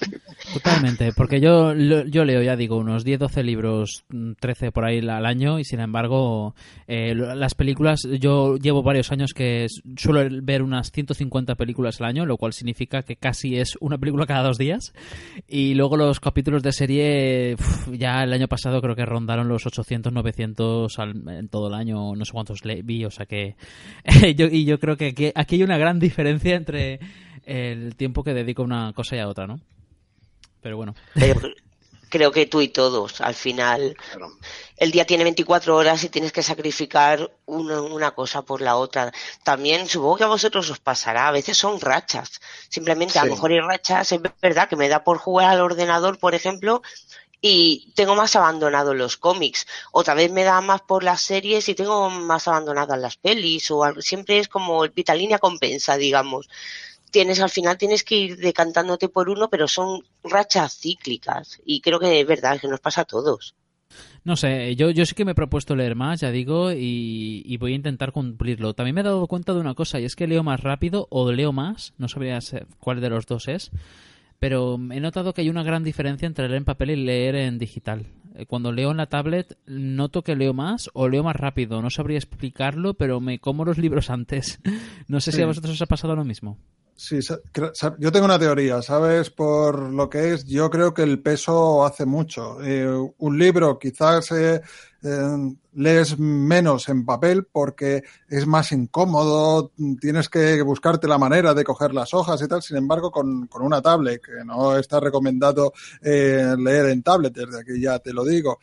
Totalmente, 0.54 1.12
porque 1.14 1.40
yo, 1.40 1.74
yo 1.74 2.26
leo, 2.26 2.42
ya 2.42 2.56
digo, 2.56 2.78
unos 2.78 3.04
10, 3.04 3.20
12 3.20 3.44
libros, 3.44 4.04
13 4.40 4.68
mm, 4.68 4.72
por 4.72 4.86
ahí 4.86 5.00
al 5.00 5.26
año 5.26 5.60
y 5.60 5.64
sin 5.64 5.80
embargo 5.80 6.56
eh, 6.88 7.14
las 7.16 7.56
películas, 7.56 8.02
yo 8.20 8.58
llevo 8.58 8.84
varios 8.84 9.12
años 9.12 9.34
que 9.34 9.68
suelo 9.98 10.28
ver 10.44 10.64
unas 10.64 10.92
150 10.92 11.56
películas 11.56 12.00
al 12.02 12.08
año, 12.08 12.26
lo 12.26 12.38
cual 12.38 12.54
significa 12.54 13.04
que 13.04 13.16
casi 13.16 13.58
es 13.58 13.78
una 13.80 13.98
película 13.98 14.26
cada 14.26 14.44
dos 14.44 14.58
días 14.58 14.94
y 15.48 15.74
luego 15.76 15.98
los 15.98 16.20
capítulos 16.20 16.64
de 16.64 16.72
serie, 16.72 17.56
ya 17.92 18.24
el 18.24 18.34
año 18.34 18.48
pasado 18.48 18.82
creo 18.82 18.96
que 18.96 19.06
rondaron 19.06 19.48
los 19.48 19.66
800, 19.66 20.12
900 20.14 20.96
en 21.00 21.50
todo 21.50 21.68
el 21.68 21.74
año, 21.74 22.16
no 22.16 22.26
sé 22.26 22.32
cuántos 22.32 22.62
vi, 22.84 23.06
o 23.06 23.12
sea 23.12 23.26
que 23.26 23.56
y 24.36 24.66
yo 24.66 24.80
creo 24.80 24.98
que 24.98 25.08
aquí, 25.08 25.32
aquí 25.36 25.56
hay 25.56 25.64
una 25.64 25.78
gran 25.78 26.00
diferencia 26.00 26.56
entre 26.56 27.00
el 27.48 27.96
tiempo 27.96 28.24
que 28.24 28.34
dedico 28.34 28.62
a 28.62 28.66
una 28.66 28.94
cosa 28.94 29.16
y 29.16 29.20
a 29.20 29.28
otra, 29.28 29.48
¿no? 29.48 29.60
Pero 30.62 30.78
bueno. 30.78 30.94
creo 32.10 32.32
que 32.32 32.46
tú 32.46 32.62
y 32.62 32.70
todos, 32.70 33.22
al 33.22 33.36
final, 33.36 33.96
el 34.78 34.92
día 34.92 35.06
tiene 35.06 35.24
24 35.24 35.76
horas 35.76 36.04
y 36.04 36.10
tienes 36.10 36.32
que 36.32 36.44
sacrificar 36.44 37.32
una, 37.46 38.12
cosa 38.12 38.42
por 38.42 38.62
la 38.62 38.76
otra. 38.76 39.12
También 39.44 39.88
supongo 39.88 40.18
que 40.18 40.24
a 40.24 40.28
vosotros 40.28 40.70
os 40.70 40.80
pasará, 40.80 41.28
a 41.28 41.32
veces 41.32 41.58
son 41.58 41.80
rachas. 41.80 42.42
Simplemente, 42.70 43.20
a 43.20 43.26
lo 43.26 43.32
mejor 43.32 43.52
hay 43.52 43.60
rachas, 43.60 44.12
es 44.12 44.22
verdad 44.42 44.70
que 44.70 44.76
me 44.76 44.90
da 44.90 45.04
por 45.04 45.18
jugar 45.18 45.50
al 45.50 45.62
ordenador, 45.62 46.20
por 46.20 46.36
ejemplo, 46.36 46.82
y 47.40 47.94
tengo 47.96 48.16
más 48.16 48.36
abandonado 48.36 48.94
los 48.94 49.18
cómics. 49.18 49.68
Otra 49.92 50.14
vez 50.14 50.32
me 50.32 50.44
da 50.44 50.60
más 50.62 50.82
por 50.82 51.04
las 51.04 51.22
series 51.22 51.70
y 51.70 51.76
tengo 51.76 52.10
más 52.10 52.48
abandonadas 52.48 53.00
las 53.00 53.18
pelis. 53.18 53.70
O 53.70 54.02
siempre 54.02 54.40
es 54.40 54.48
como 54.48 54.84
el 54.84 54.94
línea 55.16 55.40
compensa, 55.40 55.98
digamos 55.98 56.50
tienes 57.12 57.40
al 57.40 57.50
final 57.50 57.78
tienes 57.78 58.04
que 58.04 58.16
ir 58.16 58.38
decantándote 58.38 59.10
por 59.10 59.30
uno, 59.30 59.50
pero 59.50 59.68
son 59.68 60.04
rachas 60.24 60.78
cíclicas 60.80 61.60
y 61.66 61.82
creo 61.82 62.00
que 62.00 62.20
es 62.20 62.28
verdad 62.28 62.60
que 62.60 62.68
nos 62.68 62.80
pasa 62.80 63.02
a 63.02 63.06
todos. 63.06 63.56
No 64.24 64.36
sé, 64.36 64.76
yo, 64.76 64.90
yo 64.92 65.06
sí 65.06 65.16
que 65.16 65.24
me 65.24 65.32
he 65.32 65.36
propuesto 65.36 65.76
leer 65.76 65.96
más, 65.96 66.20
ya 66.20 66.32
digo, 66.32 66.72
y, 66.74 67.56
voy 67.58 67.72
a 67.72 67.76
intentar 67.76 68.12
cumplirlo. 68.12 68.74
También 68.74 68.96
me 68.96 69.02
he 69.02 69.04
dado 69.06 69.26
cuenta 69.28 69.54
de 69.54 69.62
una 69.62 69.74
cosa, 69.74 70.00
y 70.00 70.06
es 70.06 70.16
que 70.16 70.28
leo 70.28 70.44
más 70.44 70.60
rápido 70.60 71.08
o 71.10 71.32
leo 71.32 71.54
más, 71.54 71.94
no 71.98 72.10
sabría 72.10 72.40
cuál 72.80 73.00
de 73.00 73.10
los 73.10 73.26
dos 73.26 73.48
es, 73.48 73.72
pero 74.40 74.76
he 74.92 75.00
notado 75.00 75.34
que 75.34 75.42
hay 75.42 75.50
una 75.50 75.64
gran 75.64 75.84
diferencia 75.84 76.26
entre 76.26 76.48
leer 76.48 76.58
en 76.58 76.66
papel 76.66 76.92
y 76.92 76.96
leer 76.98 77.36
en 77.36 77.58
digital. 77.58 78.08
Eh, 78.36 78.46
cuando 78.46 78.72
leo 78.72 78.92
en 78.92 78.98
la 78.98 79.08
tablet 79.08 79.58
noto 79.66 80.24
que 80.24 80.36
leo 80.36 80.54
más 80.54 80.90
o 80.94 81.10
leo 81.10 81.24
más 81.24 81.36
rápido, 81.36 81.82
no 81.82 81.90
sabría 81.90 82.18
explicarlo, 82.18 82.94
pero 82.94 83.20
me 83.20 83.40
como 83.40 83.66
los 83.66 83.78
libros 83.78 84.10
antes. 84.12 84.60
No 85.08 85.22
sé 85.22 85.32
si 85.32 85.42
a 85.42 85.48
vosotros 85.48 85.74
os 85.74 85.82
ha 85.82 85.88
pasado 85.88 86.16
lo 86.16 86.24
mismo. 86.24 86.58
Sí, 87.00 87.20
yo 88.00 88.12
tengo 88.12 88.26
una 88.26 88.40
teoría, 88.40 88.82
¿sabes? 88.82 89.30
Por 89.30 89.94
lo 89.94 90.10
que 90.10 90.34
es, 90.34 90.46
yo 90.46 90.68
creo 90.72 90.96
que 90.96 91.04
el 91.04 91.22
peso 91.22 91.86
hace 91.86 92.08
mucho. 92.08 92.58
Eh, 92.64 92.88
un 93.20 93.38
libro 93.38 93.78
quizás 93.78 94.32
eh, 94.32 94.60
eh, 95.04 95.56
lees 95.76 96.18
menos 96.18 96.90
en 96.90 97.06
papel 97.06 97.46
porque 97.52 98.04
es 98.28 98.48
más 98.48 98.72
incómodo, 98.72 99.74
tienes 100.02 100.28
que 100.28 100.60
buscarte 100.64 101.08
la 101.08 101.20
manera 101.20 101.54
de 101.54 101.64
coger 101.64 101.94
las 101.94 102.16
hojas 102.16 102.42
y 102.42 102.48
tal. 102.48 102.64
Sin 102.64 102.78
embargo, 102.78 103.12
con, 103.12 103.46
con 103.46 103.62
una 103.62 103.80
tablet, 103.80 104.20
que 104.20 104.44
no 104.44 104.76
está 104.76 105.00
recomendado 105.00 105.74
leer 106.02 106.88
en 106.88 107.04
tablet, 107.04 107.32
desde 107.32 107.62
aquí 107.62 107.80
ya 107.80 108.00
te 108.00 108.12
lo 108.12 108.26
digo, 108.26 108.58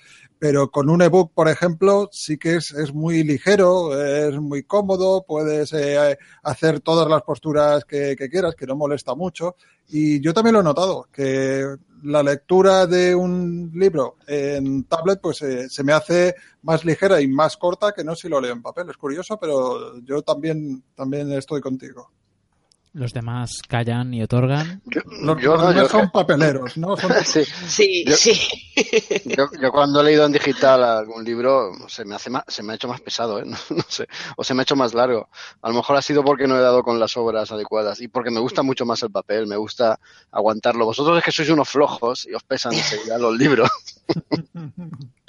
pero 0.44 0.70
con 0.70 0.90
un 0.90 1.00
ebook, 1.00 1.32
por 1.32 1.48
ejemplo, 1.48 2.10
sí 2.12 2.36
que 2.36 2.56
es, 2.56 2.70
es 2.72 2.92
muy 2.92 3.24
ligero, 3.24 3.98
es 3.98 4.38
muy 4.38 4.62
cómodo, 4.64 5.24
puedes 5.26 5.72
eh, 5.72 6.18
hacer 6.42 6.80
todas 6.80 7.08
las 7.08 7.22
posturas 7.22 7.86
que, 7.86 8.14
quieras, 8.14 8.54
que 8.54 8.66
no 8.66 8.76
molesta 8.76 9.14
mucho. 9.14 9.56
Y 9.88 10.20
yo 10.20 10.34
también 10.34 10.52
lo 10.52 10.60
he 10.60 10.64
notado, 10.64 11.08
que 11.10 11.64
la 12.02 12.22
lectura 12.22 12.86
de 12.86 13.14
un 13.14 13.72
libro 13.74 14.16
en 14.26 14.84
tablet 14.84 15.18
pues 15.22 15.40
eh, 15.40 15.66
se 15.70 15.82
me 15.82 15.94
hace 15.94 16.34
más 16.60 16.84
ligera 16.84 17.22
y 17.22 17.26
más 17.26 17.56
corta 17.56 17.92
que 17.92 18.04
no 18.04 18.14
si 18.14 18.28
lo 18.28 18.38
leo 18.38 18.52
en 18.52 18.60
papel. 18.60 18.90
Es 18.90 18.98
curioso, 18.98 19.38
pero 19.40 19.98
yo 20.00 20.20
también, 20.20 20.84
también 20.94 21.32
estoy 21.32 21.62
contigo. 21.62 22.10
Los 22.94 23.12
demás 23.12 23.60
callan 23.68 24.14
y 24.14 24.22
otorgan. 24.22 24.80
Yo, 24.86 25.00
los, 25.56 25.74
demás 25.74 25.90
son 25.90 26.10
papeleros, 26.12 26.76
¿no? 26.76 26.96
sí, 27.24 27.44
sí. 27.66 28.04
Yo, 28.06 28.14
sí. 28.14 28.38
Yo, 29.24 29.48
cuando 29.72 30.00
he 30.00 30.04
leído 30.04 30.24
en 30.24 30.30
digital 30.30 30.84
algún 30.84 31.24
libro 31.24 31.72
se 31.88 32.04
me 32.04 32.14
hace 32.14 32.30
más, 32.30 32.44
se 32.46 32.62
me 32.62 32.72
ha 32.72 32.76
hecho 32.76 32.86
más 32.86 33.00
pesado, 33.00 33.40
¿eh? 33.40 33.46
no, 33.70 33.84
sé, 33.88 34.06
o 34.36 34.44
se 34.44 34.54
me 34.54 34.60
ha 34.60 34.62
hecho 34.62 34.76
más 34.76 34.94
largo. 34.94 35.28
A 35.62 35.70
lo 35.70 35.74
mejor 35.74 35.96
ha 35.96 36.02
sido 36.02 36.22
porque 36.22 36.46
no 36.46 36.56
he 36.56 36.60
dado 36.60 36.84
con 36.84 37.00
las 37.00 37.16
obras 37.16 37.50
adecuadas 37.50 38.00
y 38.00 38.06
porque 38.06 38.30
me 38.30 38.38
gusta 38.38 38.62
mucho 38.62 38.86
más 38.86 39.02
el 39.02 39.10
papel, 39.10 39.48
me 39.48 39.56
gusta 39.56 39.98
aguantarlo. 40.30 40.84
Vosotros 40.84 41.18
es 41.18 41.24
que 41.24 41.32
sois 41.32 41.50
unos 41.50 41.68
flojos 41.68 42.26
y 42.26 42.34
os 42.34 42.44
pesan 42.44 42.74
enseguida 42.74 43.18
los 43.18 43.36
libros. 43.36 43.68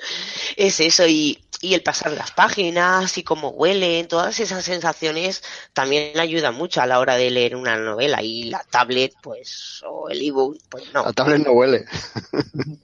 es 0.56 0.80
eso 0.80 1.08
y, 1.08 1.44
y 1.62 1.74
el 1.74 1.82
pasar 1.82 2.12
las 2.12 2.32
páginas 2.32 3.18
y 3.18 3.24
cómo 3.24 3.50
huelen, 3.50 4.08
todas 4.08 4.40
esas 4.40 4.66
sensaciones 4.66 5.44
también 5.74 6.20
ayudan 6.20 6.56
mucho 6.56 6.82
a 6.82 6.86
la 6.86 7.00
hora 7.00 7.16
de 7.16 7.32
leer 7.32 7.56
una 7.56 7.78
novela 7.78 8.22
y 8.22 8.46
la 8.46 8.64
tablet 8.70 9.14
pues 9.22 9.84
o 9.88 10.10
el 10.10 10.22
ebook 10.22 10.58
pues 10.70 10.94
no. 10.94 11.04
La 11.04 11.14
tablet 11.14 11.46
no 11.46 11.52
huele. 11.52 11.86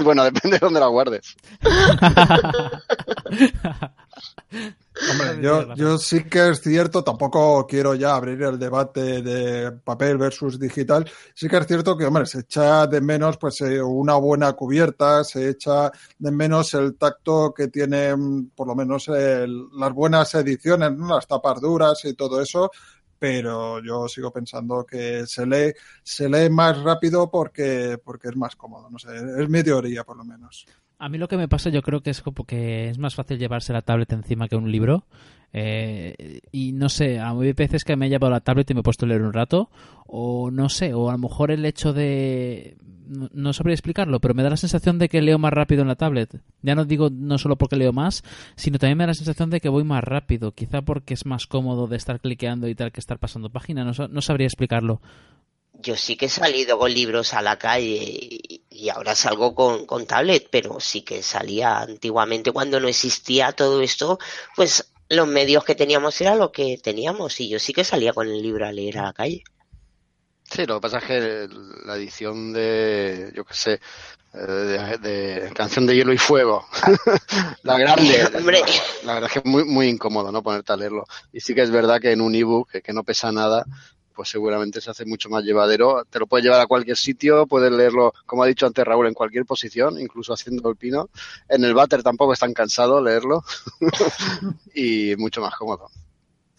bueno, 0.00 0.24
depende 0.24 0.58
de 0.58 0.60
dónde 0.60 0.80
la 0.80 0.86
guardes. 0.86 1.36
Hombre, 5.08 5.42
yo, 5.42 5.74
yo 5.74 5.98
sí 5.98 6.24
que 6.24 6.50
es 6.50 6.60
cierto, 6.60 7.02
tampoco 7.02 7.66
quiero 7.66 7.94
ya 7.94 8.14
abrir 8.14 8.42
el 8.42 8.58
debate 8.58 9.22
de 9.22 9.72
papel 9.72 10.18
versus 10.18 10.58
digital. 10.58 11.10
Sí 11.34 11.48
que 11.48 11.56
es 11.56 11.66
cierto 11.66 11.96
que, 11.96 12.04
hombre, 12.04 12.26
se 12.26 12.40
echa 12.40 12.86
de 12.86 13.00
menos 13.00 13.38
pues 13.38 13.60
eh, 13.62 13.80
una 13.80 14.16
buena 14.16 14.52
cubierta, 14.52 15.24
se 15.24 15.50
echa 15.50 15.90
de 16.18 16.30
menos 16.30 16.74
el 16.74 16.96
tacto 16.96 17.54
que 17.54 17.68
tienen 17.68 18.50
por 18.50 18.66
lo 18.66 18.74
menos 18.74 19.08
las 19.08 19.92
buenas 19.92 20.34
ediciones, 20.34 20.92
las 20.98 21.26
tapas 21.26 21.60
duras 21.60 22.04
y 22.04 22.14
todo 22.14 22.40
eso, 22.40 22.70
pero 23.18 23.82
yo 23.82 24.08
sigo 24.08 24.32
pensando 24.32 24.84
que 24.84 25.26
se 25.26 25.46
lee, 25.46 25.72
se 26.02 26.28
lee 26.28 26.48
más 26.50 26.82
rápido 26.82 27.30
porque, 27.30 27.98
porque 28.02 28.28
es 28.28 28.36
más 28.36 28.56
cómodo, 28.56 28.88
no 28.90 28.98
sé, 28.98 29.10
es 29.14 29.48
mi 29.48 29.62
teoría 29.62 30.04
por 30.04 30.16
lo 30.16 30.24
menos. 30.24 30.66
A 31.00 31.08
mí 31.08 31.16
lo 31.16 31.28
que 31.28 31.38
me 31.38 31.48
pasa 31.48 31.70
yo 31.70 31.80
creo 31.80 32.02
que 32.02 32.10
es 32.10 32.20
como 32.20 32.44
que 32.44 32.90
es 32.90 32.98
más 32.98 33.14
fácil 33.14 33.38
llevarse 33.38 33.72
la 33.72 33.80
tablet 33.80 34.12
encima 34.12 34.48
que 34.48 34.56
un 34.56 34.70
libro. 34.70 35.06
Eh, 35.54 36.40
y 36.52 36.72
no 36.72 36.90
sé, 36.90 37.18
a 37.18 37.32
veces 37.32 37.84
que 37.84 37.96
me 37.96 38.06
he 38.06 38.10
llevado 38.10 38.30
la 38.30 38.40
tablet 38.40 38.70
y 38.70 38.74
me 38.74 38.80
he 38.80 38.82
puesto 38.82 39.06
a 39.06 39.08
leer 39.08 39.22
un 39.22 39.32
rato, 39.32 39.70
o 40.06 40.50
no 40.50 40.68
sé, 40.68 40.92
o 40.92 41.08
a 41.08 41.12
lo 41.12 41.18
mejor 41.18 41.52
el 41.52 41.64
hecho 41.64 41.94
de 41.94 42.76
no, 43.32 43.52
sabría 43.54 43.74
explicarlo, 43.74 44.20
pero 44.20 44.34
me 44.34 44.42
da 44.42 44.50
la 44.50 44.56
sensación 44.58 44.98
de 44.98 45.08
que 45.08 45.22
leo 45.22 45.38
más 45.38 45.52
rápido 45.54 45.82
en 45.82 45.88
la 45.88 45.96
tablet. 45.96 46.42
Ya 46.62 46.74
no 46.74 46.84
digo 46.84 47.08
no 47.10 47.38
solo 47.38 47.56
porque 47.56 47.76
leo 47.76 47.94
más, 47.94 48.22
sino 48.54 48.78
también 48.78 48.98
me 48.98 49.04
da 49.04 49.08
la 49.08 49.14
sensación 49.14 49.48
de 49.48 49.60
que 49.60 49.70
voy 49.70 49.84
más 49.84 50.04
rápido, 50.04 50.52
quizá 50.52 50.82
porque 50.82 51.14
es 51.14 51.24
más 51.24 51.46
cómodo 51.46 51.86
de 51.86 51.96
estar 51.96 52.20
cliqueando 52.20 52.68
y 52.68 52.74
tal 52.74 52.92
que 52.92 53.00
estar 53.00 53.18
pasando 53.18 53.50
página, 53.50 53.84
no, 53.84 53.92
no 54.08 54.20
sabría 54.20 54.46
explicarlo. 54.46 55.00
Yo 55.80 55.96
sí 55.96 56.16
que 56.16 56.26
he 56.26 56.28
salido 56.28 56.78
con 56.78 56.92
libros 56.92 57.34
a 57.34 57.42
la 57.42 57.58
calle 57.58 58.40
y 58.68 58.88
ahora 58.88 59.14
salgo 59.14 59.54
con, 59.54 59.86
con 59.86 60.06
tablet, 60.06 60.48
pero 60.50 60.80
sí 60.80 61.02
que 61.02 61.22
salía 61.22 61.78
antiguamente 61.78 62.52
cuando 62.52 62.80
no 62.80 62.88
existía 62.88 63.52
todo 63.52 63.80
esto, 63.82 64.18
pues 64.56 64.92
los 65.08 65.26
medios 65.26 65.64
que 65.64 65.74
teníamos 65.74 66.20
era 66.20 66.36
lo 66.36 66.52
que 66.52 66.78
teníamos 66.78 67.40
y 67.40 67.48
yo 67.48 67.58
sí 67.58 67.72
que 67.72 67.84
salía 67.84 68.12
con 68.12 68.28
el 68.28 68.40
libro 68.40 68.66
a 68.66 68.72
leer 68.72 68.98
a 68.98 69.02
la 69.02 69.12
calle. 69.12 69.42
Sí, 70.50 70.66
lo 70.66 70.76
que 70.76 70.80
pasa 70.80 70.98
es 70.98 71.04
que 71.04 71.48
la 71.84 71.96
edición 71.96 72.52
de, 72.52 73.32
yo 73.34 73.44
qué 73.44 73.54
sé, 73.54 73.80
eh, 74.34 74.96
de, 75.00 75.52
Canción 75.54 75.86
de 75.86 75.94
Hielo 75.94 76.12
y 76.12 76.18
Fuego, 76.18 76.66
la 77.62 77.78
grande, 77.78 78.28
la, 79.04 79.14
verdad 79.14 79.26
es 79.26 79.32
que 79.32 79.38
es 79.40 79.44
muy, 79.44 79.64
muy 79.64 79.88
incómodo, 79.88 80.32
¿no? 80.32 80.42
Ponerte 80.42 80.72
a 80.72 80.76
leerlo. 80.76 81.04
Y 81.32 81.40
sí 81.40 81.54
que 81.54 81.62
es 81.62 81.70
verdad 81.70 82.00
que 82.00 82.10
en 82.10 82.20
un 82.20 82.34
ebook, 82.34 82.70
que, 82.70 82.82
que 82.82 82.92
no 82.92 83.04
pesa 83.04 83.30
nada, 83.30 83.64
pues 84.20 84.28
seguramente 84.28 84.82
se 84.82 84.90
hace 84.90 85.06
mucho 85.06 85.30
más 85.30 85.44
llevadero. 85.44 86.04
Te 86.04 86.18
lo 86.18 86.26
puedes 86.26 86.44
llevar 86.44 86.60
a 86.60 86.66
cualquier 86.66 86.98
sitio, 86.98 87.46
puedes 87.46 87.72
leerlo, 87.72 88.12
como 88.26 88.42
ha 88.42 88.46
dicho 88.46 88.66
antes 88.66 88.84
Raúl, 88.84 89.06
en 89.06 89.14
cualquier 89.14 89.46
posición, 89.46 89.98
incluso 89.98 90.34
haciendo 90.34 90.68
el 90.68 90.76
pino. 90.76 91.08
En 91.48 91.64
el 91.64 91.72
váter 91.72 92.02
tampoco 92.02 92.34
es 92.34 92.38
tan 92.38 92.52
cansado 92.52 93.02
leerlo 93.02 93.42
y 94.74 95.16
mucho 95.16 95.40
más 95.40 95.54
cómodo. 95.56 95.88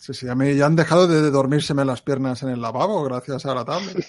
Sí, 0.02 0.16
sí, 0.16 0.28
a 0.28 0.34
mí 0.34 0.56
ya 0.56 0.66
han 0.66 0.76
dejado 0.76 1.08
de 1.08 1.30
dormírseme 1.30 1.86
las 1.86 2.02
piernas 2.02 2.42
en 2.42 2.50
el 2.50 2.60
lavabo 2.60 3.04
gracias 3.04 3.46
a 3.46 3.54
la 3.54 3.64
tablet. 3.64 4.04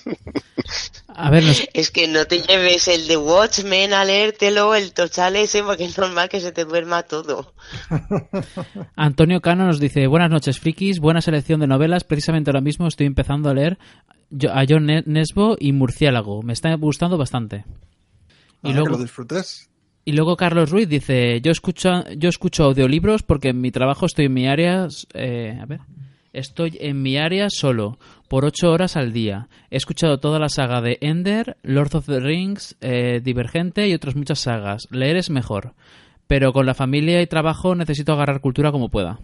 A 1.09 1.31
ver, 1.31 1.45
Es 1.75 1.91
que 1.91 2.09
no 2.09 2.25
te 2.25 2.41
lleves 2.41 2.89
el 2.89 3.07
de 3.09 3.19
Watchmen 3.19 3.93
a 3.93 4.03
leértelo, 4.07 4.75
el 4.75 4.95
total 4.95 5.37
ese, 5.37 5.63
porque 5.63 5.85
es 5.85 5.99
normal 5.99 6.31
que 6.31 6.41
se 6.41 6.51
te 6.51 6.65
duerma 6.65 7.03
todo. 7.03 7.53
Antonio 8.97 9.43
Cano 9.43 9.67
nos 9.67 9.81
dice, 9.81 10.07
buenas 10.07 10.31
noches, 10.31 10.59
frikis, 10.59 10.99
buena 10.99 11.21
selección 11.21 11.61
de 11.61 11.67
novelas. 11.67 12.05
Precisamente 12.05 12.49
ahora 12.49 12.63
mismo 12.63 12.87
estoy 12.87 13.07
empezando 13.07 13.51
a 13.51 13.55
leer 13.55 13.79
a 14.51 14.65
John 14.67 14.87
Nesbo 14.87 15.57
y 15.61 15.73
Murciélago. 15.73 16.43
Me 16.43 16.55
está 16.55 16.75
gustando 16.77 17.19
bastante. 17.19 17.67
Y 18.63 18.71
ah, 18.71 18.73
luego, 18.73 18.89
lo 18.93 18.99
disfrutes. 18.99 19.69
Y 20.05 20.13
luego 20.13 20.37
Carlos 20.37 20.71
Ruiz 20.71 20.89
dice, 20.89 21.41
yo 21.41 21.53
escucho, 21.53 22.05
yo 22.17 22.29
escucho 22.29 22.65
audiolibros 22.65 23.23
porque 23.23 23.51
en 23.51 23.61
mi 23.61 23.71
trabajo 23.71 24.07
estoy 24.07 24.27
en 24.27 24.35
mi 24.35 24.49
área, 24.49 24.89
eh, 25.15 25.57
a 25.61 25.65
ver, 25.65 25.81
estoy 26.33 26.77
en 26.81 27.03
mi 27.03 27.19
área 27.19 27.49
solo, 27.51 27.99
por 28.29 28.45
ocho 28.45 28.73
horas 28.73 28.97
al 28.97 29.13
día. 29.13 29.49
He 29.71 29.77
escuchado 29.77 30.19
toda 30.19 30.41
la 30.41 30.49
saga 30.49 30.81
de 30.81 30.99
Ender, 31.01 31.57
Lord 31.63 31.95
of 31.95 32.07
the 32.07 32.19
Rings, 32.19 32.77
eh, 32.81 33.21
Divergente 33.23 33.87
y 33.87 33.95
otras 33.95 34.17
muchas 34.17 34.41
sagas. 34.41 34.89
Leer 34.91 35.17
es 35.17 35.31
mejor, 35.31 35.75
pero 36.27 36.53
con 36.53 36.67
la 36.67 36.75
familia 36.75 37.23
y 37.23 37.27
trabajo 37.29 37.77
necesito 37.77 38.13
agarrar 38.13 38.41
cultura 38.41 38.73
como 38.73 38.89
pueda. 38.89 39.21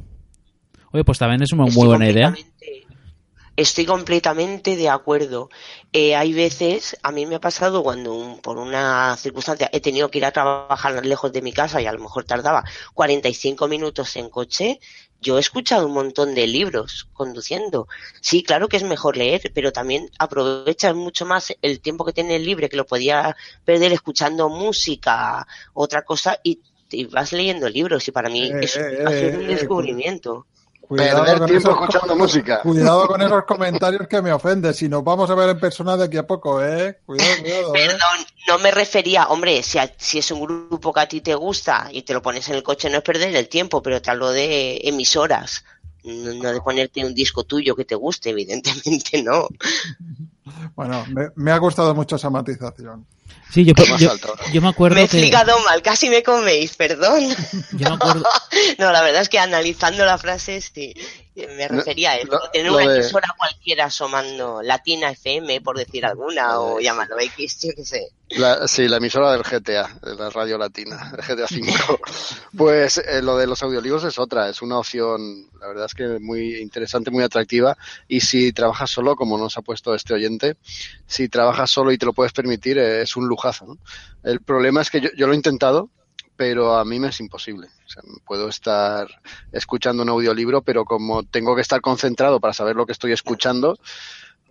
Oye, 0.93 1.05
pues 1.05 1.19
también 1.19 1.43
es 1.43 1.53
una 1.53 1.65
muy 1.65 1.87
buena 1.87 2.09
idea. 2.09 2.35
Estoy 3.59 3.87
completamente 3.87 4.77
de 4.77 4.89
acuerdo. 4.89 5.51
Eh, 5.93 6.15
hay 6.15 6.33
veces, 6.33 6.97
a 7.03 7.11
mí 7.11 7.27
me 7.27 7.35
ha 7.35 7.41
pasado 7.41 7.83
cuando 7.83 8.39
por 8.41 8.57
una 8.57 9.17
circunstancia 9.17 9.69
he 9.73 9.81
tenido 9.81 10.13
que 10.13 10.19
ir 10.19 10.27
a 10.27 10.31
trabajar 10.31 11.05
lejos 11.05 11.33
de 11.33 11.43
mi 11.43 11.53
casa 11.53 11.83
y 11.83 11.87
a 11.87 11.93
lo 11.93 11.99
mejor 11.99 12.23
tardaba 12.23 12.63
45 12.95 13.67
minutos 13.67 14.15
en 14.15 14.31
coche. 14.31 14.79
Yo 15.21 15.39
he 15.39 15.41
escuchado 15.41 15.89
un 15.89 15.95
montón 15.95 16.37
de 16.37 16.47
libros 16.47 17.09
conduciendo. 17.13 17.89
Sí, 18.21 18.45
claro 18.45 18.69
que 18.69 18.77
es 18.77 18.85
mejor 18.85 19.17
leer, 19.17 19.51
pero 19.53 19.73
también 19.73 20.09
aprovechas 20.21 20.95
mucho 20.95 21.27
más 21.27 21.53
el 21.61 21.81
tiempo 21.81 22.05
que 22.05 22.13
tienes 22.13 22.41
libre, 22.41 22.69
que 22.69 22.77
lo 22.77 22.87
podía 22.87 23.37
perder 23.65 23.93
escuchando 23.93 24.49
música, 24.49 25.49
otra 25.75 26.03
cosa, 26.03 26.39
y, 26.45 26.61
vas 27.11 27.33
leyendo 27.33 27.69
libros. 27.69 28.07
Y 28.07 28.13
para 28.13 28.29
mí 28.29 28.53
eh, 28.53 28.61
es, 28.63 28.77
eh, 28.77 29.03
ha 29.05 29.11
sido 29.11 29.41
un 29.41 29.49
descubrimiento. 29.49 30.47
Cuidado 30.89 31.23
Perder 31.23 31.49
tiempo 31.51 31.71
escuchando 31.71 32.17
música. 32.17 32.61
Cuidado 32.63 33.07
con 33.07 33.21
esos 33.21 33.45
comentarios 33.45 34.09
que 34.09 34.23
me 34.23 34.33
ofenden. 34.33 34.73
Si 34.73 34.89
nos 34.89 35.05
vamos 35.05 35.29
a 35.29 35.35
ver 35.35 35.51
en 35.51 35.61
persona 35.61 35.99
de 35.99 36.05
aquí 36.05 36.17
a 36.17 36.27
poco, 36.27 36.65
¿eh? 36.65 36.99
Cuidado, 37.05 37.31
cuidado. 37.43 37.75
¿eh? 37.75 37.87
Perdón, 37.87 38.27
no 38.49 38.59
me 38.59 38.71
refería, 38.71 39.29
hombre, 39.29 39.63
si, 39.63 39.79
si 39.99 40.19
es 40.19 40.31
un 40.31 40.41
grupo 40.41 40.93
que 40.95 41.01
a 41.01 41.07
ti 41.07 41.21
te 41.21 41.35
gusta 41.35 41.89
y 41.93 42.03
te 42.03 42.15
lo 42.15 42.23
pones 42.23 42.49
en 42.49 42.55
el 42.55 42.63
coche, 42.63 42.89
no 42.89 42.97
es 42.97 43.03
perder 43.03 43.37
el 43.37 43.49
tiempo, 43.51 43.83
pero 43.83 44.01
te 44.01 44.11
hablo 44.11 44.31
de 44.31 44.81
emisoras. 44.85 45.63
No, 46.09 46.53
de 46.53 46.61
ponerte 46.61 47.05
un 47.05 47.15
disco 47.15 47.45
tuyo 47.45 47.77
que 47.77 47.85
te 47.85 47.95
guste, 47.95 48.31
evidentemente 48.31 49.23
no. 49.23 49.49
Bueno, 50.75 51.05
me, 51.09 51.29
me 51.37 51.53
ha 51.53 51.59
gustado 51.59 51.95
mucho 51.95 52.17
esa 52.17 52.31
matización. 52.31 53.07
Sí, 53.51 53.65
yo, 53.65 53.73
yo, 54.53 54.61
me 54.61 54.69
acuerdo 54.69 54.95
me 54.95 55.03
he 55.03 55.05
explicado 55.05 55.59
mal, 55.61 55.81
casi 55.81 56.11
me 56.11 56.23
coméis, 56.23 56.77
perdón. 56.77 57.25
Yo 57.73 57.89
me 57.89 57.95
acuerdo... 57.95 58.25
no, 58.79 58.93
la 58.93 59.01
verdad 59.01 59.23
es 59.23 59.31
que 59.31 59.39
analizando 59.39 60.05
la 60.05 60.19
frase, 60.19 60.61
sí, 60.61 60.93
me 61.47 61.69
refería 61.69 62.13
a 62.13 62.17
eso. 62.17 62.39
Tener 62.53 62.71
una 62.71 62.85
emisora 62.85 63.35
cualquiera 63.37 63.87
asomando 63.87 64.63
Latina 64.63 65.11
FM, 65.11 65.61
por 65.63 65.79
decir 65.79 66.05
alguna, 66.05 66.61
o 66.61 66.81
llámalo 66.81 67.19
X, 67.19 67.63
yo 67.63 67.71
qué 67.75 67.85
sé. 67.85 68.09
sí, 68.67 68.89
la 68.89 68.99
emisora 68.99 69.33
del 69.33 69.43
GTA, 69.43 69.99
de 70.03 70.15
la 70.15 70.31
radio 70.31 70.59
latina, 70.59 71.13
el 71.17 71.25
GTA 71.25 71.47
5. 71.49 72.01
pues 72.57 72.99
eh, 72.99 73.23
lo 73.23 73.37
de 73.37 73.47
los 73.47 73.63
audiolibros 73.63 74.05
es 74.05 74.19
otra, 74.19 74.49
es 74.49 74.63
una 74.63 74.79
opción, 74.79 75.49
la 75.61 75.69
verdad 75.69 75.87
es 75.87 75.95
que 75.95 76.19
muy 76.21 76.57
interesante, 76.57 77.11
muy 77.11 77.25
atractiva. 77.25 77.77
Y 78.07 78.21
si 78.21 78.53
trabajas 78.53 78.91
solo, 78.91 79.17
como 79.17 79.39
nos 79.39 79.57
ha 79.59 79.63
puesto 79.63 79.95
este 79.95 80.15
oyente, 80.15 80.57
si 81.07 81.29
trabajas 81.29 81.71
solo 81.71 81.93
y 81.93 81.99
te 81.99 82.07
lo 82.07 82.13
puedes 82.13 82.33
permitir, 82.33 82.79
eh, 82.79 83.03
es 83.03 83.17
un 83.17 83.27
lujo 83.27 83.49
el 84.25 84.41
problema 84.41 84.83
es 84.83 84.91
que 84.91 85.01
yo, 85.01 85.27
lo 85.27 85.33
he 85.33 85.37
intentado, 85.37 85.91
pero 86.39 86.77
a 86.77 86.85
mí 86.85 87.01
me 87.01 87.09
es 87.09 87.19
imposible. 87.19 87.67
puedo 88.25 88.49
estar 88.49 89.09
escuchando 89.51 90.05
un 90.05 90.09
audiolibro, 90.09 90.63
pero 90.63 90.85
como 90.85 91.25
tengo 91.25 91.57
que 91.57 91.63
estar 91.63 91.81
concentrado 91.81 92.39
para 92.39 92.55
saber 92.55 92.77
lo 92.77 92.87
que 92.87 92.93
estoy 92.93 93.11
escuchando, 93.11 93.77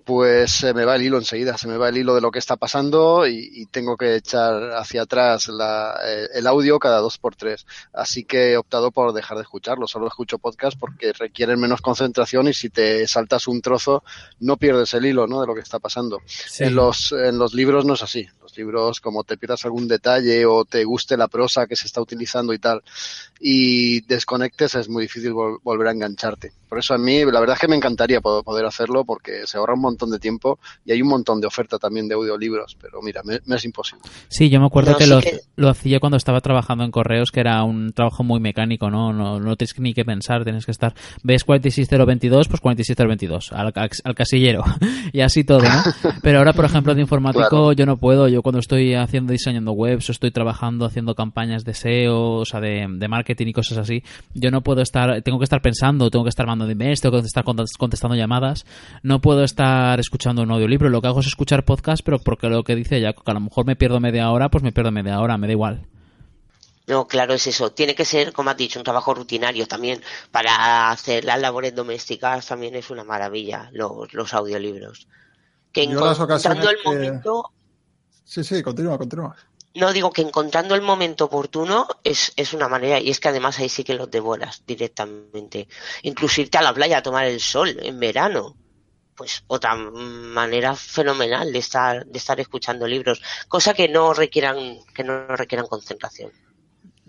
pues 0.03 0.51
se 0.51 0.73
me 0.73 0.83
va 0.83 0.97
el 0.97 1.03
hilo 1.03 1.17
enseguida, 1.17 1.57
se 1.57 1.69
me 1.69 1.77
va 1.77 1.87
el 1.87 1.97
hilo 1.97 2.13
de 2.13 2.19
lo 2.19 2.29
que 2.29 2.39
está 2.39 2.57
pasando 2.57 3.25
y, 3.25 3.67
tengo 3.71 3.95
que 3.95 4.15
echar 4.15 4.71
hacia 4.73 5.03
atrás 5.03 5.47
eh, 5.49 6.27
el 6.33 6.45
audio 6.47 6.77
cada 6.77 6.99
dos 6.99 7.17
por 7.17 7.37
tres. 7.37 7.65
Así 7.93 8.25
que 8.25 8.51
he 8.51 8.57
optado 8.57 8.91
por 8.91 9.13
dejar 9.13 9.37
de 9.37 9.43
escucharlo. 9.43 9.87
Solo 9.87 10.07
escucho 10.07 10.39
podcast 10.39 10.77
porque 10.77 11.13
requieren 11.13 11.59
menos 11.59 11.81
concentración 11.81 12.49
y 12.49 12.53
si 12.53 12.69
te 12.69 13.07
saltas 13.07 13.47
un 13.47 13.61
trozo 13.61 14.03
no 14.39 14.57
pierdes 14.57 14.93
el 14.93 15.05
hilo 15.05 15.25
¿no? 15.25 15.39
de 15.39 15.47
lo 15.47 15.55
que 15.55 15.61
está 15.61 15.79
pasando. 15.79 16.19
En, 16.59 16.75
los, 16.75 17.13
en 17.13 17.37
los 17.37 17.53
libros 17.53 17.85
no 17.85 17.93
es 17.93 18.03
así 18.03 18.27
libros, 18.57 18.99
como 18.99 19.23
te 19.23 19.37
pierdas 19.37 19.65
algún 19.65 19.87
detalle 19.87 20.45
o 20.45 20.65
te 20.65 20.83
guste 20.83 21.17
la 21.17 21.27
prosa 21.27 21.67
que 21.67 21.75
se 21.75 21.87
está 21.87 22.01
utilizando 22.01 22.53
y 22.53 22.59
tal, 22.59 22.81
y 23.39 24.01
desconectes, 24.01 24.75
es 24.75 24.89
muy 24.89 25.03
difícil 25.03 25.33
volver 25.33 25.87
a 25.87 25.91
engancharte. 25.91 26.51
Por 26.67 26.79
eso 26.79 26.93
a 26.93 26.97
mí, 26.97 27.23
la 27.23 27.39
verdad 27.39 27.53
es 27.55 27.61
que 27.61 27.67
me 27.67 27.77
encantaría 27.77 28.19
poder 28.19 28.65
hacerlo 28.65 29.05
porque 29.05 29.45
se 29.47 29.57
ahorra 29.57 29.75
un 29.75 29.81
montón 29.81 30.11
de 30.11 30.19
tiempo 30.19 30.59
y 30.85 30.91
hay 30.91 31.01
un 31.01 31.07
montón 31.07 31.39
de 31.39 31.47
oferta 31.47 31.77
también 31.77 32.09
de 32.09 32.15
audiolibros, 32.15 32.75
pero 32.81 33.01
mira, 33.01 33.21
me, 33.23 33.39
es 33.55 33.65
imposible. 33.65 34.03
Sí, 34.27 34.49
yo 34.49 34.59
me 34.59 34.65
acuerdo 34.65 34.97
que, 34.97 35.07
lo, 35.07 35.21
lo, 35.55 35.69
hacía 35.69 35.99
cuando 36.01 36.17
estaba 36.17 36.41
trabajando 36.41 36.83
en 36.83 36.91
correos, 36.91 37.31
que 37.31 37.39
era 37.39 37.63
un 37.63 37.93
trabajo 37.93 38.23
muy 38.23 38.41
mecánico, 38.41 38.89
¿no? 38.89 39.13
No, 39.13 39.39
no 39.39 39.55
tienes 39.55 39.79
ni 39.79 39.93
que 39.93 40.03
pensar, 40.03 40.43
tienes 40.43 40.65
que 40.65 40.71
estar, 40.71 40.93
ves 41.23 41.45
46022, 41.45 42.49
pues 42.49 42.59
46022, 42.59 43.53
al, 43.53 43.71
al 44.03 44.15
casillero, 44.15 44.63
y 45.13 45.21
así 45.21 45.45
todo, 45.45 45.61
¿no? 45.61 45.83
Pero 46.21 46.39
ahora, 46.39 46.51
por 46.51 46.65
ejemplo, 46.65 46.93
de 46.93 47.01
informático 47.01 47.71
yo 47.71 47.85
no 47.85 47.95
puedo, 47.97 48.27
yo 48.27 48.41
cuando 48.47 48.59
estoy 48.59 48.93
haciendo, 48.93 49.33
diseñando 49.33 49.73
webs 49.73 50.07
o 50.07 50.13
estoy 50.13 50.31
trabajando, 50.31 50.85
haciendo 50.85 51.15
campañas 51.15 51.65
de 51.65 51.73
SEO, 51.73 52.35
o 52.35 52.45
sea, 52.45 52.61
de, 52.61 52.87
de 52.89 53.07
marketing 53.09 53.47
y 53.47 53.51
cosas 53.51 53.77
así, 53.77 54.03
yo 54.33 54.51
no 54.51 54.61
puedo 54.61 54.81
estar, 54.81 55.21
tengo 55.21 55.37
que 55.37 55.43
estar 55.43 55.61
pensando, 55.61 56.09
tengo 56.09 56.23
que 56.23 56.29
estar 56.29 56.47
mandando 56.47 56.71
emails, 56.71 57.01
tengo 57.01 57.19
que 57.19 57.27
estar 57.27 57.43
contestando 57.43 58.15
llamadas, 58.15 58.65
no 59.03 59.19
puedo 59.19 59.43
estar 59.43 59.99
escuchando 59.99 60.43
un 60.43 60.51
audiolibro, 60.51 60.87
lo 60.87 61.01
que 61.01 61.09
hago 61.09 61.19
es 61.19 61.27
escuchar 61.27 61.65
podcast, 61.65 62.05
pero 62.05 62.19
porque 62.19 62.47
lo 62.47 62.63
que 62.63 62.73
dice 62.73 63.01
ya, 63.01 63.11
que 63.11 63.19
a 63.25 63.33
lo 63.33 63.41
mejor 63.41 63.65
me 63.65 63.75
pierdo 63.75 63.99
media 63.99 64.31
hora, 64.31 64.47
pues 64.47 64.63
me 64.63 64.71
pierdo 64.71 64.93
media 64.93 65.19
hora, 65.19 65.37
me 65.37 65.47
da 65.47 65.51
igual. 65.51 65.81
No, 66.87 67.05
claro, 67.05 67.33
es 67.33 67.47
eso. 67.47 67.73
Tiene 67.73 67.95
que 67.95 68.05
ser, 68.05 68.31
como 68.31 68.49
has 68.49 68.55
dicho, 68.55 68.79
un 68.79 68.85
trabajo 68.85 69.13
rutinario 69.13 69.67
también. 69.67 70.01
Para 70.31 70.89
hacer 70.89 71.25
las 71.25 71.41
labores 71.41 71.75
domésticas 71.75 72.47
también 72.47 72.75
es 72.75 72.89
una 72.89 73.03
maravilla 73.03 73.69
los, 73.73 74.13
los 74.13 74.33
audiolibros. 74.33 75.05
Que 75.73 75.83
encontrando 75.83 76.69
el 76.69 76.77
momento... 76.85 77.51
Sí, 78.27 78.43
sí, 78.43 78.61
continúa, 78.61 78.97
continúa. 78.97 79.35
No 79.73 79.93
digo 79.93 80.11
que 80.11 80.21
encontrando 80.21 80.75
el 80.75 80.81
momento 80.81 81.25
oportuno 81.25 81.87
es, 82.03 82.33
es 82.35 82.53
una 82.53 82.67
manera, 82.67 82.99
y 82.99 83.09
es 83.09 83.21
que 83.21 83.29
además 83.29 83.57
ahí 83.57 83.69
sí 83.69 83.85
que 83.85 83.93
los 83.93 84.11
devoras 84.11 84.63
directamente. 84.67 85.69
Incluso 86.01 86.41
irte 86.41 86.57
a 86.57 86.61
la 86.61 86.73
playa 86.73 86.97
a 86.97 87.03
tomar 87.03 87.25
el 87.25 87.39
sol 87.39 87.77
en 87.81 87.99
verano 87.99 88.55
pues 89.15 89.43
otra 89.47 89.75
manera 89.75 90.75
fenomenal 90.75 91.51
de 91.51 91.57
estar 91.57 92.05
de 92.05 92.19
estar 92.19 92.39
escuchando 92.39 92.85
libros 92.85 93.19
cosa 93.47 93.73
que 93.73 93.87
no 93.87 94.13
requieran 94.13 94.77
que 94.93 95.03
no 95.03 95.35
requieran 95.35 95.65
concentración 95.65 96.31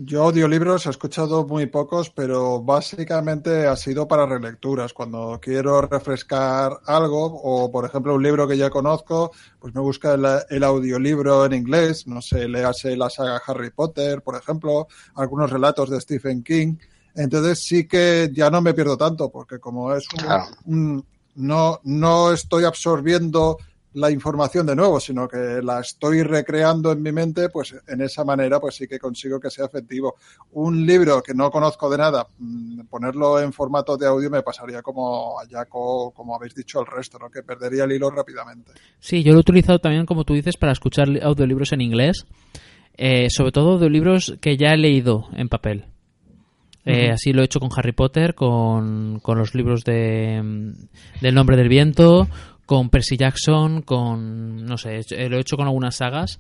yo 0.01 0.23
audiolibros 0.23 0.87
he 0.87 0.91
escuchado 0.91 1.45
muy 1.45 1.67
pocos, 1.67 2.09
pero 2.09 2.63
básicamente 2.63 3.67
ha 3.67 3.75
sido 3.75 4.07
para 4.07 4.27
relecturas. 4.27 4.93
Cuando 4.93 5.41
quiero 5.43 5.83
refrescar 5.83 6.79
algo, 6.87 7.25
o 7.25 7.71
por 7.73 7.85
ejemplo 7.85 8.15
un 8.15 8.23
libro 8.23 8.47
que 8.47 8.57
ya 8.57 8.71
conozco, 8.71 9.33
pues 9.59 9.75
me 9.75 9.81
busca 9.81 10.15
el, 10.15 10.63
audiolibro 10.63 11.45
en 11.45 11.55
inglés. 11.55 12.07
No 12.07 12.23
sé, 12.23 12.47
léase 12.47 12.97
la 12.97 13.11
saga 13.11 13.43
Harry 13.45 13.71
Potter, 13.71 14.23
por 14.23 14.37
ejemplo, 14.37 14.87
algunos 15.17 15.51
relatos 15.51 15.91
de 15.91 16.01
Stephen 16.01 16.45
King. 16.45 16.77
Entonces 17.17 17.65
sí 17.65 17.89
que 17.89 18.31
ya 18.33 18.51
no 18.51 18.63
me 18.63 18.75
pierdo 18.75 18.97
tanto, 18.97 19.31
porque 19.33 19.59
como 19.59 19.93
es 19.93 20.07
un 20.67 21.05
no, 21.35 21.81
no 21.85 22.33
estoy 22.33 22.65
absorbiendo 22.65 23.59
la 23.99 24.11
información 24.11 24.67
de 24.67 24.77
nuevo, 24.77 25.01
sino 25.01 25.27
que 25.27 25.61
la 25.63 25.81
estoy 25.81 26.23
recreando 26.23 26.93
en 26.93 27.03
mi 27.03 27.13
mente, 27.13 27.49
pues 27.49 27.75
en 27.87 28.01
esa 28.01 28.25
manera 28.25 28.61
pues 28.61 28.77
sí 28.77 28.87
que 28.87 28.99
consigo 28.99 29.41
que 29.41 29.51
sea 29.51 29.67
efectivo. 29.67 30.17
Un 30.53 30.87
libro 30.87 31.23
que 31.23 31.35
no 31.35 31.51
conozco 31.51 31.91
de 31.91 31.99
nada, 31.99 32.27
mm, 32.39 32.87
ponerlo 32.87 33.41
en 33.41 33.53
formato 33.53 33.97
de 33.97 34.07
audio 34.07 34.31
me 34.31 34.43
pasaría 34.43 34.83
como 34.83 35.39
a 35.41 35.47
Jaco, 35.49 36.13
como 36.13 36.37
habéis 36.37 36.55
dicho 36.55 36.81
el 36.81 36.87
resto, 36.87 37.19
¿no? 37.19 37.29
que 37.29 37.43
perdería 37.43 37.85
el 37.85 37.93
hilo 37.93 38.11
rápidamente. 38.11 38.73
Sí, 39.01 39.23
yo 39.23 39.33
lo 39.33 39.39
he 39.39 39.41
utilizado 39.41 39.79
también, 39.81 40.07
como 40.07 40.25
tú 40.25 40.35
dices, 40.35 40.57
para 40.57 40.73
escuchar 40.73 41.09
audiolibros 41.23 41.73
en 41.73 41.81
inglés, 41.81 42.27
eh, 42.97 43.29
sobre 43.31 43.53
todo 43.53 43.73
audiolibros 43.73 44.37
que 44.41 44.57
ya 44.57 44.69
he 44.73 44.77
leído 44.77 45.27
en 45.33 45.49
papel. 45.49 45.87
Eh, 46.85 47.11
así 47.11 47.35
lo 47.35 47.43
he 47.43 47.45
hecho 47.45 47.61
con 47.61 47.69
Harry 47.77 47.93
Potter, 47.93 48.35
con, 48.35 49.21
con 49.21 49.37
los 49.37 49.55
libros 49.55 49.85
de, 49.85 50.41
mm, 50.43 51.21
del 51.21 51.35
nombre 51.35 51.57
del 51.57 51.69
viento, 51.69 52.29
con 52.69 52.91
Percy 52.91 53.17
Jackson, 53.17 53.81
con, 53.81 54.67
no 54.67 54.77
sé, 54.77 55.01
lo 55.31 55.39
he 55.39 55.41
hecho 55.41 55.57
con 55.57 55.67
algunas 55.67 55.97
sagas. 55.97 56.39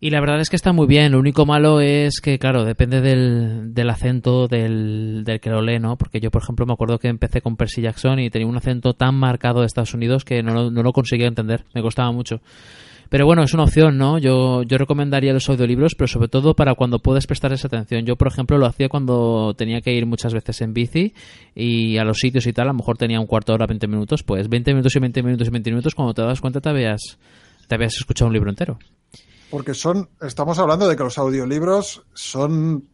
Y 0.00 0.10
la 0.10 0.18
verdad 0.18 0.40
es 0.40 0.50
que 0.50 0.56
está 0.56 0.72
muy 0.72 0.88
bien. 0.88 1.12
Lo 1.12 1.20
único 1.20 1.46
malo 1.46 1.80
es 1.80 2.20
que, 2.20 2.36
claro, 2.40 2.64
depende 2.64 3.00
del, 3.00 3.72
del 3.72 3.88
acento 3.88 4.48
del, 4.48 5.22
del, 5.24 5.38
que 5.38 5.50
lo 5.50 5.62
lee, 5.62 5.78
¿no? 5.78 5.96
Porque 5.96 6.18
yo, 6.18 6.32
por 6.32 6.42
ejemplo, 6.42 6.66
me 6.66 6.72
acuerdo 6.72 6.98
que 6.98 7.06
empecé 7.06 7.42
con 7.42 7.56
Percy 7.56 7.80
Jackson 7.80 8.18
y 8.18 8.28
tenía 8.28 8.48
un 8.48 8.56
acento 8.56 8.94
tan 8.94 9.14
marcado 9.14 9.60
de 9.60 9.66
Estados 9.66 9.94
Unidos 9.94 10.24
que 10.24 10.42
no, 10.42 10.68
no 10.68 10.82
lo 10.82 10.92
conseguía 10.92 11.28
entender. 11.28 11.64
Me 11.74 11.80
costaba 11.80 12.10
mucho. 12.10 12.40
Pero 13.08 13.26
bueno, 13.26 13.42
es 13.42 13.54
una 13.54 13.64
opción, 13.64 13.98
¿no? 13.98 14.18
Yo, 14.18 14.62
yo 14.62 14.78
recomendaría 14.78 15.32
los 15.32 15.48
audiolibros, 15.48 15.94
pero 15.94 16.08
sobre 16.08 16.28
todo 16.28 16.54
para 16.54 16.74
cuando 16.74 16.98
puedes 16.98 17.26
prestar 17.26 17.52
esa 17.52 17.68
atención. 17.68 18.04
Yo, 18.04 18.16
por 18.16 18.28
ejemplo, 18.28 18.58
lo 18.58 18.66
hacía 18.66 18.88
cuando 18.88 19.54
tenía 19.54 19.80
que 19.80 19.92
ir 19.92 20.06
muchas 20.06 20.34
veces 20.34 20.60
en 20.60 20.74
bici 20.74 21.14
y 21.54 21.98
a 21.98 22.04
los 22.04 22.18
sitios 22.18 22.46
y 22.46 22.52
tal, 22.52 22.66
a 22.66 22.72
lo 22.72 22.78
mejor 22.78 22.98
tenía 22.98 23.20
un 23.20 23.26
cuarto 23.26 23.52
de 23.52 23.56
hora, 23.56 23.66
20 23.66 23.86
minutos, 23.86 24.22
pues 24.22 24.48
20 24.48 24.72
minutos 24.72 24.94
y 24.96 24.98
20 24.98 25.22
minutos 25.22 25.48
y 25.48 25.50
20 25.50 25.70
minutos, 25.70 25.94
cuando 25.94 26.14
te 26.14 26.22
das 26.22 26.40
cuenta 26.40 26.60
te 26.60 26.68
habías, 26.68 27.18
te 27.68 27.74
habías 27.74 27.96
escuchado 27.96 28.28
un 28.28 28.34
libro 28.34 28.50
entero. 28.50 28.78
Porque 29.50 29.74
son, 29.74 30.08
estamos 30.20 30.58
hablando 30.58 30.88
de 30.88 30.96
que 30.96 31.04
los 31.04 31.18
audiolibros 31.18 32.02
son 32.14 32.88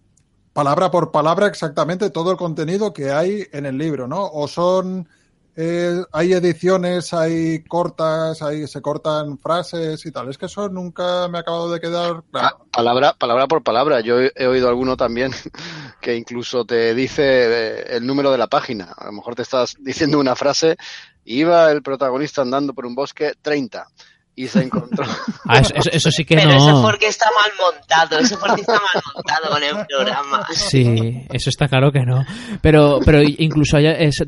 palabra 0.52 0.90
por 0.90 1.10
palabra 1.10 1.46
exactamente 1.46 2.10
todo 2.10 2.30
el 2.30 2.36
contenido 2.36 2.92
que 2.92 3.10
hay 3.10 3.46
en 3.52 3.66
el 3.66 3.78
libro, 3.78 4.06
¿no? 4.06 4.26
O 4.26 4.46
son 4.48 5.08
eh, 5.54 6.02
hay 6.12 6.32
ediciones, 6.32 7.12
hay 7.12 7.62
cortas, 7.64 8.40
hay, 8.40 8.66
se 8.66 8.80
cortan 8.80 9.38
frases 9.38 10.04
y 10.06 10.10
tal. 10.10 10.30
Es 10.30 10.38
que 10.38 10.46
eso 10.46 10.68
nunca 10.68 11.28
me 11.28 11.38
ha 11.38 11.40
acabado 11.42 11.70
de 11.70 11.80
quedar 11.80 12.22
claro. 12.30 12.66
Palabra, 12.70 13.14
palabra 13.18 13.46
por 13.46 13.62
palabra. 13.62 14.00
Yo 14.00 14.18
he, 14.20 14.46
oído 14.46 14.68
alguno 14.68 14.96
también 14.96 15.32
que 16.00 16.16
incluso 16.16 16.64
te 16.64 16.94
dice 16.94 17.22
eh, 17.24 17.96
el 17.96 18.06
número 18.06 18.32
de 18.32 18.38
la 18.38 18.46
página. 18.46 18.92
A 18.96 19.06
lo 19.06 19.12
mejor 19.12 19.34
te 19.34 19.42
estás 19.42 19.76
diciendo 19.78 20.18
una 20.18 20.36
frase. 20.36 20.76
Iba 21.24 21.70
el 21.70 21.82
protagonista 21.82 22.42
andando 22.42 22.72
por 22.72 22.86
un 22.86 22.94
bosque 22.94 23.32
30 23.42 23.86
y 24.34 24.46
se 24.46 24.64
encontró. 24.64 25.04
Ah, 25.44 25.58
eso, 25.58 26.10
sí 26.12 26.24
que 26.24 26.36
Pero 26.36 26.50
no. 26.50 26.56
eso 26.56 26.82
porque 26.82 27.08
está 27.08 27.26
mal 27.26 27.50
montado, 27.58 28.18
eso 28.20 28.38
porque 28.38 28.60
está 28.60 28.74
mal 28.74 29.02
montado 29.12 29.50
con 29.50 29.62
el 29.62 29.86
programa. 29.86 30.46
Sí, 30.52 31.26
eso 31.32 31.50
está 31.50 31.66
claro 31.66 31.90
que 31.90 32.06
no. 32.06 32.24
Pero, 32.60 33.00
pero 33.04 33.20
incluso 33.22 33.76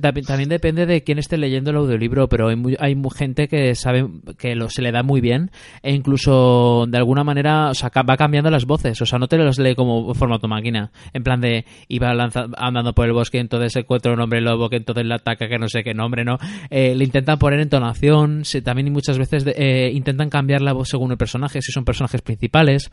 también 0.01 0.49
depende 0.49 0.87
de 0.87 1.05
quién 1.05 1.19
esté 1.19 1.38
leyendo 1.38 1.71
el 1.71 1.77
audiolibro, 1.77 2.29
pero 2.29 2.49
hay, 2.49 2.57
hay 2.81 2.97
gente 3.17 3.47
que 3.47 3.77
sabe 3.77 4.07
que 4.37 4.57
lo, 4.57 4.69
se 4.71 4.83
le 4.83 4.90
da 4.90 5.05
muy 5.05 5.21
bien 5.21 5.53
e 5.83 5.93
incluso 5.93 6.85
de 6.88 6.99
alguna 6.99 7.23
manera 7.23 7.71
o 7.71 7.75
sea, 7.75 7.90
va 7.90 8.17
cambiando 8.17 8.51
las 8.51 8.64
voces, 8.64 9.01
o 9.01 9.07
sea, 9.07 9.21
no 9.21 9.29
te 9.29 9.38
los 9.38 9.59
lee 9.59 9.77
como 9.77 10.12
formato 10.14 10.49
máquina, 10.49 10.90
en 11.12 11.23
plan 11.23 11.40
de 11.40 11.64
iba 11.88 12.11
andando 12.11 12.93
por 12.93 13.07
el 13.07 13.12
bosque, 13.12 13.38
entonces 13.38 13.73
se 13.73 13.81
encuentra 13.81 14.12
un 14.12 14.21
hombre 14.21 14.40
lobo 14.40 14.69
que 14.69 14.77
entonces 14.77 15.07
le 15.07 15.14
ataca 15.14 15.49
que 15.49 15.59
no 15.59 15.69
sé 15.69 15.85
qué 15.85 15.95
nombre, 15.95 16.25
¿no? 16.25 16.38
Eh, 16.71 16.95
le 16.95 17.05
intentan 17.05 17.38
poner 17.38 17.61
entonación, 17.61 18.43
también 18.64 18.93
muchas 18.93 19.17
veces 19.17 19.45
de, 19.45 19.55
eh, 19.57 19.93
intentan 19.96 20.30
cambiar 20.30 20.61
la 20.61 20.72
voz 20.72 20.88
según 20.88 21.11
el 21.11 21.16
personaje, 21.16 21.62
si 21.62 21.72
son 21.72 21.85
personajes 21.85 22.22
principales. 22.22 22.90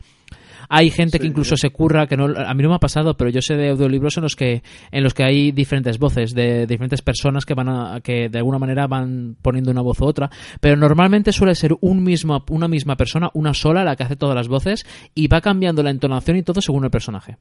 Hay 0.68 0.90
gente 0.90 1.18
que 1.18 1.26
incluso 1.26 1.56
se 1.56 1.70
curra, 1.70 2.06
que 2.06 2.16
no, 2.16 2.26
a 2.26 2.54
mí 2.54 2.62
no 2.62 2.68
me 2.68 2.76
ha 2.76 2.78
pasado, 2.78 3.16
pero 3.16 3.30
yo 3.30 3.42
sé 3.42 3.54
de 3.56 3.70
audiolibros 3.70 4.16
en 4.16 4.22
los 4.22 4.36
que, 4.36 4.62
en 4.90 5.02
los 5.02 5.12
que 5.12 5.24
hay 5.24 5.52
diferentes 5.52 5.98
voces 5.98 6.34
de 6.34 6.66
diferentes 6.66 7.02
personas 7.02 7.44
que 7.44 7.54
van 7.54 7.68
a, 7.68 8.00
que 8.00 8.28
de 8.28 8.38
alguna 8.38 8.58
manera 8.58 8.86
van 8.86 9.36
poniendo 9.42 9.70
una 9.70 9.82
voz 9.82 10.00
u 10.00 10.04
otra, 10.04 10.30
pero 10.60 10.76
normalmente 10.76 11.32
suele 11.32 11.54
ser 11.54 11.74
un 11.80 12.02
mismo, 12.02 12.44
una 12.48 12.68
misma 12.68 12.96
persona, 12.96 13.30
una 13.34 13.54
sola, 13.54 13.84
la 13.84 13.96
que 13.96 14.04
hace 14.04 14.16
todas 14.16 14.36
las 14.36 14.48
voces 14.48 14.86
y 15.14 15.26
va 15.26 15.40
cambiando 15.40 15.82
la 15.82 15.90
entonación 15.90 16.36
y 16.36 16.42
todo 16.42 16.60
según 16.60 16.84
el 16.84 16.90
personaje. 16.90 17.36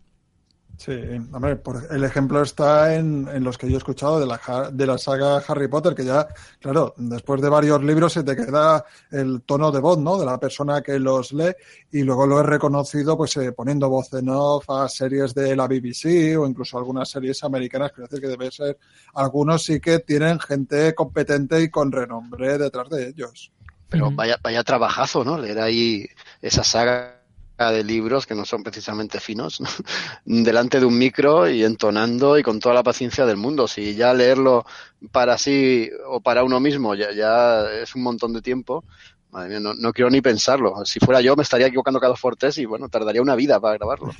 Sí, 0.83 0.93
hombre, 1.31 1.57
por, 1.57 1.79
el 1.91 2.03
ejemplo 2.03 2.41
está 2.41 2.95
en, 2.95 3.27
en, 3.31 3.43
los 3.43 3.55
que 3.55 3.67
yo 3.69 3.75
he 3.75 3.77
escuchado 3.77 4.19
de 4.19 4.25
la, 4.25 4.71
de 4.73 4.87
la 4.87 4.97
saga 4.97 5.37
Harry 5.47 5.67
Potter, 5.67 5.93
que 5.93 6.03
ya, 6.03 6.27
claro, 6.59 6.95
después 6.97 7.39
de 7.39 7.49
varios 7.49 7.83
libros 7.83 8.13
se 8.13 8.23
te 8.23 8.35
queda 8.35 8.83
el 9.11 9.43
tono 9.43 9.71
de 9.71 9.79
voz, 9.79 9.99
¿no? 9.99 10.17
De 10.17 10.25
la 10.25 10.39
persona 10.39 10.81
que 10.81 10.97
los 10.97 11.33
lee 11.33 11.53
y 11.91 12.01
luego 12.01 12.25
lo 12.25 12.39
he 12.39 12.43
reconocido 12.43 13.15
pues 13.15 13.37
eh, 13.37 13.51
poniendo 13.51 13.89
voz 13.89 14.11
en 14.13 14.29
off 14.29 14.67
a 14.71 14.89
series 14.89 15.35
de 15.35 15.55
la 15.55 15.67
BBC 15.67 16.35
o 16.35 16.47
incluso 16.47 16.79
algunas 16.79 17.07
series 17.07 17.43
americanas, 17.43 17.91
que 17.91 18.19
que 18.19 18.27
debe 18.27 18.49
ser, 18.49 18.79
algunos 19.13 19.63
sí 19.63 19.79
que 19.79 19.99
tienen 19.99 20.39
gente 20.39 20.95
competente 20.95 21.61
y 21.61 21.69
con 21.69 21.91
renombre 21.91 22.57
detrás 22.57 22.89
de 22.89 23.09
ellos. 23.09 23.51
Pero 23.87 24.09
vaya, 24.09 24.39
vaya 24.41 24.63
trabajazo, 24.63 25.23
¿no? 25.23 25.37
Leer 25.37 25.59
ahí 25.59 26.07
esa 26.41 26.63
saga 26.63 27.20
de 27.69 27.83
libros 27.83 28.25
que 28.25 28.33
no 28.33 28.45
son 28.45 28.63
precisamente 28.63 29.19
finos 29.19 29.61
delante 30.25 30.79
de 30.79 30.85
un 30.85 30.97
micro 30.97 31.49
y 31.49 31.63
entonando 31.63 32.39
y 32.39 32.43
con 32.43 32.59
toda 32.59 32.73
la 32.73 32.81
paciencia 32.81 33.25
del 33.25 33.37
mundo. 33.37 33.67
Si 33.67 33.93
ya 33.93 34.13
leerlo 34.13 34.65
para 35.11 35.37
sí 35.37 35.89
o 36.07 36.21
para 36.21 36.43
uno 36.43 36.59
mismo 36.59 36.95
ya, 36.95 37.09
es 37.71 37.93
un 37.93 38.03
montón 38.03 38.33
de 38.33 38.41
tiempo, 38.41 38.85
madre 39.29 39.59
no, 39.59 39.93
quiero 39.93 40.09
ni 40.09 40.21
pensarlo. 40.21 40.85
Si 40.85 40.99
fuera 40.99 41.21
yo 41.21 41.35
me 41.35 41.43
estaría 41.43 41.67
equivocando 41.67 41.99
cada 41.99 42.15
por 42.15 42.37
y 42.55 42.65
bueno, 42.65 42.89
tardaría 42.89 43.21
una 43.21 43.35
vida 43.35 43.59
para 43.59 43.77
grabarlo. 43.77 44.11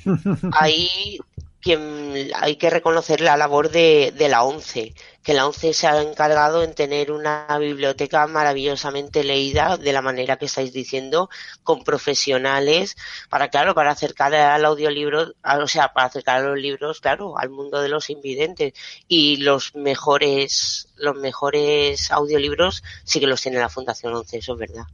Ahí 0.52 1.18
quien 1.62 2.28
hay 2.34 2.56
que 2.56 2.68
reconocer 2.68 3.20
la 3.20 3.36
labor 3.36 3.70
de, 3.70 4.12
la 4.28 4.42
ONCE, 4.42 4.94
que 5.22 5.34
la 5.34 5.46
ONCE 5.46 5.72
se 5.72 5.86
ha 5.86 6.02
encargado 6.02 6.62
en 6.62 6.74
tener 6.74 7.12
una 7.12 7.46
biblioteca 7.58 8.26
maravillosamente 8.26 9.24
leída 9.24 9.76
de 9.76 9.92
la 9.92 10.02
manera 10.02 10.36
que 10.36 10.46
estáis 10.46 10.72
diciendo, 10.72 11.30
con 11.62 11.84
profesionales, 11.84 12.96
para, 13.28 13.48
claro, 13.48 13.74
para 13.74 13.92
acercar 13.92 14.34
al 14.34 14.64
audiolibro, 14.64 15.32
o 15.44 15.68
sea, 15.68 15.92
para 15.92 16.08
acercar 16.08 16.38
a 16.38 16.48
los 16.48 16.58
libros, 16.58 17.00
claro, 17.00 17.38
al 17.38 17.50
mundo 17.50 17.80
de 17.80 17.88
los 17.88 18.10
invidentes. 18.10 18.72
Y 19.06 19.36
los 19.38 19.74
mejores, 19.74 20.88
los 20.96 21.16
mejores 21.16 22.10
audiolibros 22.10 22.82
sí 23.04 23.20
que 23.20 23.26
los 23.26 23.40
tiene 23.40 23.58
la 23.58 23.68
Fundación 23.68 24.14
ONCE, 24.14 24.38
eso 24.38 24.54
es 24.54 24.58
verdad. 24.58 24.84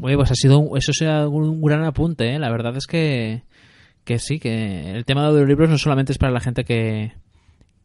Oye, 0.00 0.16
pues 0.16 0.30
ha 0.30 0.34
sido, 0.34 0.76
eso 0.76 0.92
sea 0.92 1.26
un 1.26 1.60
gran 1.60 1.84
apunte, 1.84 2.34
¿eh? 2.34 2.38
La 2.38 2.50
verdad 2.50 2.76
es 2.76 2.86
que 2.86 3.42
que 4.04 4.20
sí, 4.20 4.38
que 4.38 4.92
el 4.92 5.04
tema 5.04 5.22
de 5.22 5.28
audiolibros 5.30 5.68
no 5.68 5.78
solamente 5.78 6.12
es 6.12 6.18
para 6.18 6.30
la 6.32 6.38
gente 6.38 6.64
que, 6.64 7.12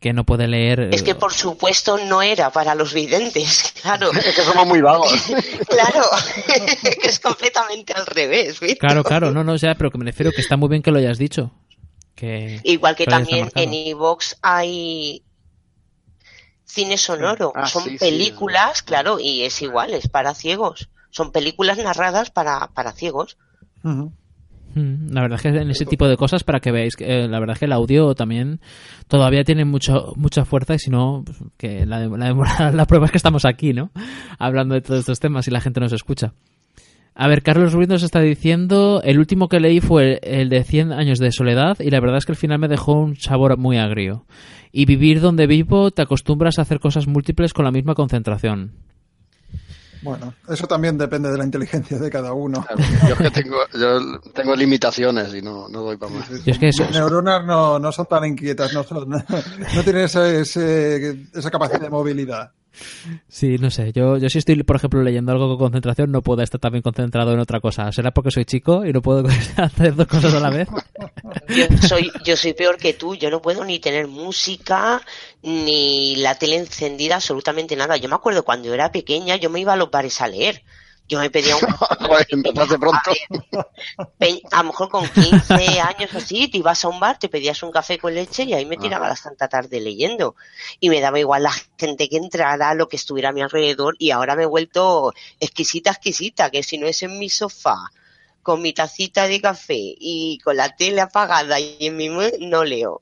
que 0.02 0.14
no 0.14 0.26
puede 0.26 0.48
leer. 0.48 0.90
Es 0.92 1.04
que 1.04 1.14
por 1.14 1.32
supuesto 1.32 2.00
no 2.00 2.24
era 2.24 2.50
para 2.50 2.74
los 2.74 2.92
videntes, 2.92 3.72
claro. 3.82 4.12
es 4.12 4.36
que 4.36 4.42
somos 4.42 4.66
muy 4.66 4.82
vagos. 4.82 5.14
claro, 5.70 6.04
es 7.04 7.20
completamente 7.20 7.94
al 7.94 8.08
revés. 8.08 8.60
Claro, 8.80 9.04
claro, 9.04 9.32
no, 9.32 9.44
no, 9.44 9.56
ya, 9.56 9.76
pero 9.76 9.92
que 9.92 10.00
me 10.00 10.06
refiero 10.06 10.32
que 10.32 10.42
está 10.42 10.58
muy 10.58 10.70
bien 10.70 10.82
que 10.82 10.90
lo 10.90 10.98
hayas 10.98 11.20
dicho. 11.20 11.52
Que 12.16 12.60
Igual 12.64 12.96
que 12.96 13.06
también 13.06 13.52
en 13.56 13.74
Evox 13.74 14.38
hay 14.42 15.24
cine 16.66 16.98
sonoro, 16.98 17.54
ah, 17.56 17.68
son 17.68 17.96
películas, 17.98 18.82
claro, 18.82 19.20
y 19.20 19.44
es 19.44 19.62
igual, 19.62 19.94
es 19.94 20.08
para 20.08 20.34
ciegos. 20.34 20.90
Son 21.12 21.32
películas 21.32 21.78
narradas 21.78 22.32
para, 22.32 22.68
para 22.74 22.94
ciegos. 22.94 23.38
La 24.76 25.22
verdad 25.22 25.36
es 25.36 25.42
que 25.42 25.50
en 25.50 25.70
ese 25.70 25.86
tipo 25.86 26.08
de 26.08 26.18
cosas, 26.18 26.44
para 26.44 26.60
que 26.60 26.72
veáis, 26.72 26.96
que, 26.96 27.06
eh, 27.06 27.28
la 27.28 27.40
verdad 27.40 27.56
es 27.56 27.60
que 27.60 27.66
el 27.66 27.72
audio 27.72 28.14
también 28.16 28.60
todavía 29.08 29.44
tiene 29.44 29.66
mucho, 29.66 30.14
mucha 30.16 30.46
fuerza 30.46 30.76
y 30.76 30.80
si 30.80 30.90
no, 30.90 31.24
pues, 31.26 31.38
que 31.58 31.86
la, 31.86 32.08
la, 32.08 32.72
la, 32.74 32.86
prueba 32.86 33.06
es 33.06 33.12
que 33.12 33.18
estamos 33.18 33.46
aquí, 33.46 33.74
¿no? 33.74 33.92
Hablando 34.40 34.76
de 34.76 34.82
todos 34.82 35.02
estos 35.02 35.20
temas 35.20 35.48
y 35.48 35.52
la 35.52 35.62
gente 35.62 35.80
nos 35.80 35.94
escucha. 35.94 36.34
A 37.14 37.28
ver, 37.28 37.44
Carlos 37.44 37.74
Ruiz 37.74 37.90
nos 37.90 38.04
está 38.04 38.22
diciendo, 38.22 39.02
el 39.04 39.20
último 39.20 39.50
que 39.50 39.60
leí 39.60 39.82
fue 39.82 40.20
el, 40.24 40.42
el 40.42 40.50
de 40.50 40.64
100 40.64 40.94
años 40.94 41.20
de 41.20 41.32
soledad 41.32 41.78
y 41.80 41.90
la 41.90 42.00
verdad 42.00 42.18
es 42.18 42.26
que 42.26 42.32
al 42.32 42.38
final 42.38 42.60
me 42.60 42.70
dejó 42.70 42.94
un 42.94 43.18
sabor 43.18 43.58
muy 43.58 43.78
agrio. 43.78 44.26
Y 44.72 44.86
vivir 44.86 45.20
donde 45.20 45.48
vivo 45.48 45.92
te 45.92 46.02
acostumbras 46.02 46.58
a 46.58 46.62
hacer 46.62 46.80
cosas 46.80 47.08
múltiples 47.08 47.54
con 47.54 47.66
la 47.66 47.72
misma 47.72 47.96
concentración. 47.96 48.72
Bueno, 50.02 50.34
eso 50.48 50.68
también 50.68 50.98
depende 50.98 51.32
de 51.32 51.38
la 51.38 51.44
inteligencia 51.44 51.98
de 51.98 52.10
cada 52.10 52.34
uno. 52.34 52.66
yo, 53.08 53.16
que 53.18 53.30
tengo, 53.30 53.58
yo 53.74 54.20
tengo 54.34 54.56
limitaciones 54.56 55.34
y 55.34 55.42
no, 55.42 55.68
no 55.70 55.82
doy 55.82 55.98
para 55.98 56.12
más. 56.14 56.30
es 56.30 56.58
que 56.58 56.72
Las 56.78 56.92
neuronas 56.92 57.46
no, 57.46 57.78
no, 57.78 57.92
son 57.92 58.08
tan 58.08 58.26
inquietas, 58.26 58.74
no, 58.74 58.84
son, 58.84 59.10
no, 59.10 59.18
no 59.76 59.84
tienen 59.84 60.06
ese, 60.06 60.42
ese, 60.42 61.28
esa 61.34 61.52
capacidad 61.52 61.82
de 61.82 61.90
movilidad. 61.90 62.52
Sí, 63.28 63.58
no 63.58 63.70
sé. 63.70 63.92
Yo, 63.92 64.18
yo 64.18 64.30
si 64.30 64.40
estoy, 64.40 64.62
por 64.64 64.76
ejemplo, 64.76 65.02
leyendo 65.04 65.32
algo 65.32 65.50
con 65.50 65.58
concentración, 65.58 66.12
no 66.12 66.22
puedo 66.22 66.42
estar 66.42 66.60
también 66.60 66.82
concentrado 66.82 67.34
en 67.34 67.40
otra 67.40 67.60
cosa. 67.60 67.92
¿Será 67.92 68.12
porque 68.12 68.32
soy 68.32 68.46
chico 68.46 68.86
y 68.86 68.94
no 68.94 69.02
puedo 69.02 69.28
hacer 69.58 69.96
dos 69.96 70.08
cosas 70.08 70.34
a 70.34 70.40
la 70.40 70.50
vez? 70.50 70.68
Yo 71.50 71.66
soy, 71.88 72.12
yo 72.24 72.38
soy 72.38 72.54
peor 72.54 72.78
que 72.78 72.94
tú. 72.94 73.16
Yo 73.16 73.30
no 73.30 73.42
puedo 73.42 73.66
ni 73.66 73.80
tener 73.80 74.08
música, 74.08 75.02
ni 75.42 76.16
la 76.18 76.38
tele 76.38 76.58
encendida, 76.58 77.16
absolutamente 77.16 77.76
nada. 77.76 77.98
Yo 77.98 78.10
me 78.10 78.16
acuerdo 78.16 78.44
cuando 78.44 78.74
era 78.74 78.92
pequeña, 78.92 79.36
yo 79.36 79.50
me 79.50 79.60
iba 79.60 79.74
a 79.74 79.78
los 79.78 79.92
bares 79.92 80.22
a 80.22 80.28
leer. 80.28 80.64
Yo 81.12 81.20
me 81.20 81.30
pedía 81.30 81.58
un... 81.58 81.64
Empezaste 82.30 82.80
pronto. 82.80 83.12
A, 84.52 84.64
lo 84.64 84.70
mejor 84.70 84.88
con 84.88 85.06
15 85.10 85.54
años 85.82 86.16
así, 86.16 86.48
te 86.48 86.60
ibas 86.60 86.86
a 86.86 86.88
un 86.88 87.02
bar, 87.02 87.20
te 87.20 87.28
pedías 87.28 87.62
un 87.64 87.72
café 87.74 88.00
con 88.00 88.16
leche 88.16 88.44
y 88.44 88.54
ahí 88.54 88.66
me 88.66 88.78
tiraba 88.78 89.10
la 89.10 89.18
santa 89.18 89.50
tarde 89.50 89.82
leyendo. 89.82 90.36
Y 90.80 90.88
me 90.88 91.02
daba 91.02 91.20
igual 91.20 91.44
la 91.44 91.54
gente 91.78 92.08
que 92.08 92.16
entrara, 92.16 92.74
lo 92.76 92.88
que 92.88 92.96
estuviera 92.96 93.28
a 93.28 93.34
mi 93.34 93.42
alrededor 93.42 93.98
y 94.00 94.12
ahora 94.12 94.38
me 94.38 94.44
he 94.44 94.46
vuelto 94.46 95.12
exquisita, 95.42 95.92
exquisita, 95.92 96.50
que 96.50 96.64
si 96.64 96.78
no 96.78 96.88
es 96.88 97.04
en 97.04 97.20
mi 97.20 97.28
sofá, 97.28 97.92
con 98.42 98.62
mi 98.62 98.72
tacita 98.72 99.28
de 99.28 99.42
café 99.42 99.76
y 99.78 100.40
con 100.46 100.56
la 100.56 100.74
tele 100.78 101.02
apagada 101.02 101.60
y 101.60 101.88
en 101.88 101.98
mi 101.98 102.08
no 102.08 102.64
leo. 102.64 103.02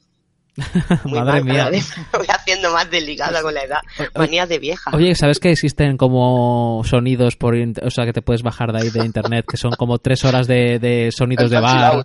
Madre 1.05 1.43
mía. 1.43 1.69
voy 2.13 2.27
haciendo 2.27 2.71
más 2.71 2.89
delicada 2.89 3.41
con 3.41 3.53
la 3.53 3.63
edad. 3.63 3.79
Manías 4.15 4.49
de 4.49 4.59
vieja. 4.59 4.91
Oye, 4.93 5.15
¿sabes 5.15 5.39
que 5.39 5.51
existen 5.51 5.97
como 5.97 6.81
sonidos 6.85 7.35
por, 7.35 7.55
o 7.55 7.89
sea, 7.89 8.05
que 8.05 8.13
te 8.13 8.21
puedes 8.21 8.41
bajar 8.41 8.71
de 8.71 8.81
ahí 8.81 8.89
de 8.89 9.05
internet, 9.05 9.45
que 9.49 9.57
son 9.57 9.71
como 9.71 9.99
tres 9.99 10.25
horas 10.25 10.47
de, 10.47 10.79
de 10.79 11.11
sonidos 11.11 11.49
de 11.49 11.59
bar? 11.59 12.03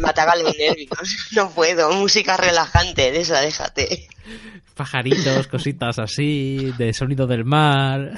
me 0.00 0.08
ataca 0.08 0.36
los 0.36 0.54
nervios. 0.56 0.90
No 1.34 1.50
puedo. 1.50 1.92
Música 1.92 2.36
relajante, 2.36 3.12
de 3.12 3.20
esa, 3.20 3.40
déjate. 3.40 4.08
Pajaritos, 4.74 5.46
cositas 5.46 5.98
así, 5.98 6.72
de 6.76 6.92
sonido 6.92 7.26
del 7.26 7.44
mar. 7.44 8.12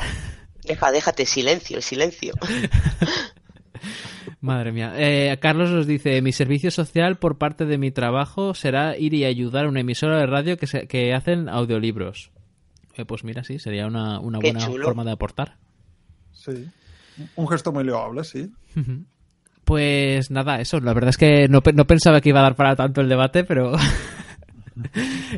Deja, 0.64 0.90
déjate, 0.90 1.26
silencio, 1.26 1.80
silencio. 1.80 2.34
Madre 4.40 4.72
mía. 4.72 4.92
Eh, 4.96 5.36
Carlos 5.40 5.70
nos 5.70 5.86
dice, 5.86 6.20
mi 6.22 6.32
servicio 6.32 6.70
social 6.70 7.16
por 7.16 7.38
parte 7.38 7.64
de 7.64 7.78
mi 7.78 7.90
trabajo 7.90 8.54
será 8.54 8.96
ir 8.96 9.14
y 9.14 9.24
ayudar 9.24 9.66
a 9.66 9.68
una 9.68 9.80
emisora 9.80 10.18
de 10.18 10.26
radio 10.26 10.56
que, 10.56 10.66
se, 10.66 10.86
que 10.86 11.14
hacen 11.14 11.48
audiolibros. 11.48 12.30
Eh, 12.96 13.04
pues 13.04 13.24
mira, 13.24 13.44
sí, 13.44 13.58
sería 13.58 13.86
una, 13.86 14.20
una 14.20 14.38
buena 14.38 14.60
forma 14.60 15.04
de 15.04 15.12
aportar. 15.12 15.56
Sí. 16.32 16.68
Un 17.34 17.48
gesto 17.48 17.72
muy 17.72 17.84
loable, 17.84 18.24
sí. 18.24 18.50
Pues 19.64 20.30
nada, 20.30 20.60
eso. 20.60 20.80
La 20.80 20.94
verdad 20.94 21.10
es 21.10 21.16
que 21.16 21.48
no, 21.48 21.60
no 21.74 21.86
pensaba 21.86 22.20
que 22.20 22.28
iba 22.28 22.40
a 22.40 22.44
dar 22.44 22.56
para 22.56 22.76
tanto 22.76 23.00
el 23.00 23.08
debate, 23.08 23.44
pero 23.44 23.72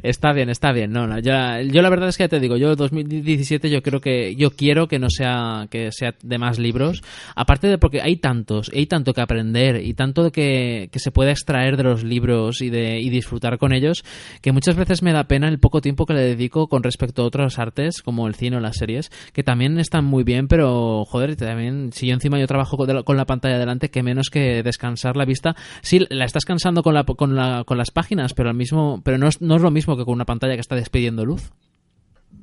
está 0.03 0.33
bien, 0.33 0.48
está 0.48 0.72
bien. 0.72 0.92
No, 0.92 1.07
no, 1.07 1.18
ya, 1.18 1.62
yo 1.62 1.83
la 1.83 1.90
verdad 1.90 2.09
es 2.09 2.16
que 2.16 2.24
ya 2.24 2.29
te 2.29 2.40
digo, 2.40 2.57
yo 2.57 2.74
2017 2.74 3.70
yo 3.70 3.83
creo 3.83 4.01
que 4.01 4.35
yo 4.37 4.51
quiero 4.51 4.88
que 4.88 4.98
no 4.98 5.11
sea 5.11 5.66
que 5.70 5.92
sea 5.92 6.14
de 6.22 6.38
más 6.38 6.59
libros, 6.59 7.03
aparte 7.37 7.68
de 7.68 7.79
porque 7.79 8.01
hay 8.03 8.16
tantos, 8.16 8.70
hay 8.74 8.87
tanto 8.87 9.12
que 9.12 9.20
aprender 9.20 9.85
y 9.85 9.94
tanto 9.94 10.31
que, 10.31 10.88
que 10.90 10.98
se 10.98 11.11
puede 11.11 11.31
extraer 11.31 11.77
de 11.77 11.85
los 11.85 12.05
libros 12.05 12.61
y 12.61 12.70
de 12.70 13.01
y 13.01 13.11
disfrutar 13.11 13.59
con 13.59 13.72
ellos, 13.72 14.05
que 14.42 14.53
muchas 14.53 14.77
veces 14.77 15.03
me 15.03 15.12
da 15.12 15.24
pena 15.24 15.48
el 15.48 15.59
poco 15.59 15.81
tiempo 15.81 16.07
que 16.07 16.14
le 16.14 16.22
dedico 16.22 16.68
con 16.68 16.83
respecto 16.83 17.22
a 17.22 17.27
otras 17.27 17.59
artes 17.59 18.03
como 18.03 18.27
el 18.27 18.35
cine 18.35 18.57
o 18.57 18.61
las 18.61 18.77
series, 18.77 19.11
que 19.33 19.42
también 19.42 19.79
están 19.79 20.05
muy 20.05 20.24
bien, 20.24 20.48
pero 20.48 21.05
joder, 21.05 21.37
también 21.37 21.92
si 21.92 22.09
yo 22.09 22.14
encima 22.14 22.38
yo 22.38 22.46
trabajo 22.46 22.77
con 23.05 23.16
la 23.16 23.27
pantalla 23.27 23.59
delante, 23.59 23.90
que 23.90 24.03
menos 24.03 24.31
que 24.31 24.62
descansar 24.62 25.16
la 25.16 25.24
vista, 25.24 25.55
sí 25.83 26.07
la 26.11 26.24
estás 26.24 26.44
cansando 26.44 26.83
con 26.83 26.94
la 26.94 27.05
con 27.05 27.37
la 27.37 27.64
con 27.64 27.79
las 27.79 27.90
páginas, 27.90 28.35
pero 28.35 28.48
al 28.48 28.57
mismo 28.57 29.01
pero 29.05 29.18
no 29.18 29.28
no 29.41 29.57
es, 29.57 29.62
lo 29.62 29.71
mismo 29.71 29.97
que 29.97 30.05
con 30.05 30.14
una 30.14 30.25
pantalla 30.25 30.55
que 30.55 30.61
está 30.61 30.75
despidiendo 30.75 31.25
luz. 31.25 31.51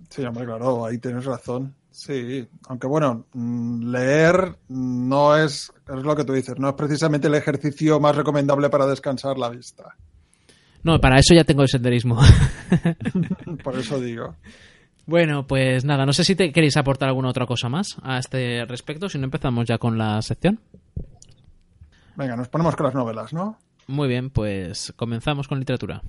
Sí, 0.09 0.23
hombre, 0.23 0.45
claro, 0.45 0.85
ahí 0.85 0.97
tienes 0.97 1.25
razón. 1.25 1.73
Sí, 1.91 2.47
aunque 2.67 2.87
bueno, 2.87 3.25
mm, 3.33 3.89
leer 3.89 4.57
no 4.67 5.37
es, 5.37 5.71
es 5.87 6.03
lo 6.03 6.15
que 6.15 6.25
tú 6.25 6.33
dices, 6.33 6.59
no 6.59 6.69
es 6.69 6.75
precisamente 6.75 7.27
el 7.27 7.35
ejercicio 7.35 7.99
más 7.99 8.15
recomendable 8.15 8.69
para 8.69 8.85
descansar 8.85 9.37
la 9.37 9.49
vista. 9.49 9.95
No, 10.83 10.99
para 10.99 11.17
eso 11.17 11.33
ya 11.33 11.43
tengo 11.43 11.63
el 11.63 11.69
senderismo. 11.69 12.19
Por 13.63 13.77
eso 13.77 13.99
digo. 13.99 14.35
Bueno, 15.07 15.47
pues 15.47 15.85
nada, 15.85 16.05
no 16.05 16.13
sé 16.13 16.23
si 16.23 16.35
te 16.35 16.51
queréis 16.51 16.77
aportar 16.77 17.09
alguna 17.09 17.29
otra 17.29 17.45
cosa 17.45 17.69
más 17.69 17.97
a 18.03 18.17
este 18.19 18.65
respecto, 18.65 19.07
si 19.07 19.17
no 19.17 19.25
empezamos 19.25 19.65
ya 19.65 19.77
con 19.77 19.97
la 19.97 20.21
sección. 20.21 20.59
Venga, 22.15 22.35
nos 22.35 22.49
ponemos 22.49 22.75
con 22.75 22.85
las 22.85 22.95
novelas, 22.95 23.33
¿no? 23.33 23.57
Muy 23.87 24.07
bien, 24.07 24.31
pues 24.31 24.93
comenzamos 24.95 25.47
con 25.47 25.59
literatura. 25.59 26.01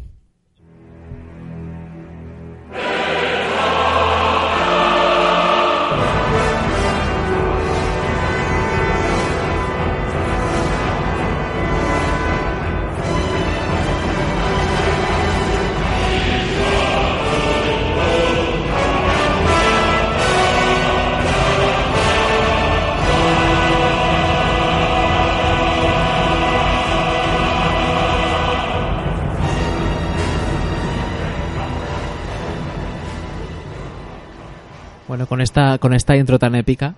Esta, 35.47 35.79
con 35.79 35.95
esta 35.95 36.17
intro 36.17 36.39
tan 36.39 36.55
épica, 36.55 36.97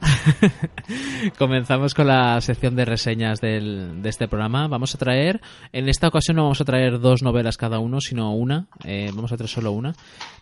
comenzamos 1.38 1.94
con 1.94 2.06
la 2.06 2.40
sección 2.40 2.74
de 2.74 2.84
reseñas 2.84 3.40
del, 3.40 4.02
de 4.02 4.08
este 4.08 4.26
programa. 4.26 4.66
Vamos 4.68 4.94
a 4.94 4.98
traer, 4.98 5.40
en 5.72 5.88
esta 5.88 6.08
ocasión 6.08 6.36
no 6.36 6.44
vamos 6.44 6.60
a 6.60 6.64
traer 6.64 6.98
dos 6.98 7.22
novelas 7.22 7.56
cada 7.56 7.78
uno, 7.78 8.00
sino 8.00 8.34
una. 8.34 8.66
Eh, 8.84 9.10
vamos 9.14 9.30
a 9.32 9.36
traer 9.36 9.50
solo 9.50 9.72
una. 9.72 9.94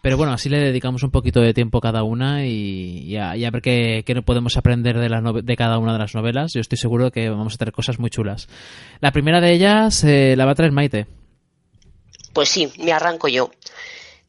Pero 0.02 0.16
bueno, 0.16 0.32
así 0.32 0.48
le 0.48 0.60
dedicamos 0.60 1.02
un 1.02 1.10
poquito 1.10 1.40
de 1.40 1.52
tiempo 1.52 1.80
cada 1.80 2.04
una 2.04 2.46
y, 2.46 3.00
y, 3.00 3.16
a, 3.16 3.50
ver 3.50 3.60
qué, 3.60 4.22
podemos 4.24 4.56
aprender 4.56 4.98
de, 4.98 5.08
la 5.08 5.20
de 5.20 5.56
cada 5.56 5.78
una 5.78 5.92
de 5.92 5.98
las 5.98 6.14
novelas. 6.14 6.52
Yo 6.54 6.60
estoy 6.60 6.78
seguro 6.78 7.10
que 7.10 7.28
vamos 7.28 7.54
a 7.54 7.58
traer 7.58 7.72
cosas 7.72 7.98
muy 7.98 8.10
chulas. 8.10 8.48
La 9.00 9.10
primera 9.10 9.40
de 9.40 9.52
ellas 9.52 10.04
eh, 10.04 10.34
la 10.36 10.46
va 10.46 10.52
a 10.52 10.54
traer 10.54 10.72
Maite. 10.72 11.06
Pues 12.32 12.48
sí, 12.50 12.72
me 12.78 12.92
arranco 12.92 13.26
yo. 13.28 13.50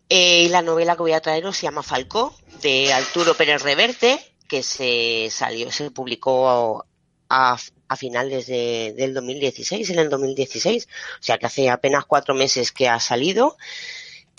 Eh, 0.09 0.47
la 0.49 0.61
novela 0.61 0.95
que 0.95 1.01
voy 1.01 1.11
a 1.11 1.19
traeros 1.19 1.57
se 1.57 1.63
llama 1.63 1.83
Falcó, 1.83 2.33
de 2.67 2.91
Arturo 2.91 3.33
Pérez 3.33 3.61
Reverte, 3.61 4.19
que 4.45 4.61
se 4.61 5.29
salió, 5.31 5.71
se 5.71 5.89
publicó 5.89 6.85
a, 7.29 7.57
finales 7.95 8.45
de, 8.47 8.93
del 8.97 9.13
2016, 9.13 9.89
en 9.89 9.99
el 9.99 10.09
2016, 10.09 10.85
o 10.85 11.23
sea 11.23 11.37
que 11.37 11.45
hace 11.45 11.69
apenas 11.69 12.03
cuatro 12.05 12.35
meses 12.35 12.73
que 12.73 12.89
ha 12.89 12.99
salido. 12.99 13.55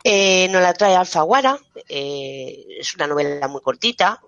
Eh, 0.05 0.49
nos 0.51 0.61
la 0.61 0.75
trae 0.75 0.95
Alfaguara, 0.95 1.59
eh, 1.89 2.67
es 2.79 2.95
una 2.97 3.07
novela 3.07 3.49
muy 3.49 3.63
cortita, 3.63 4.21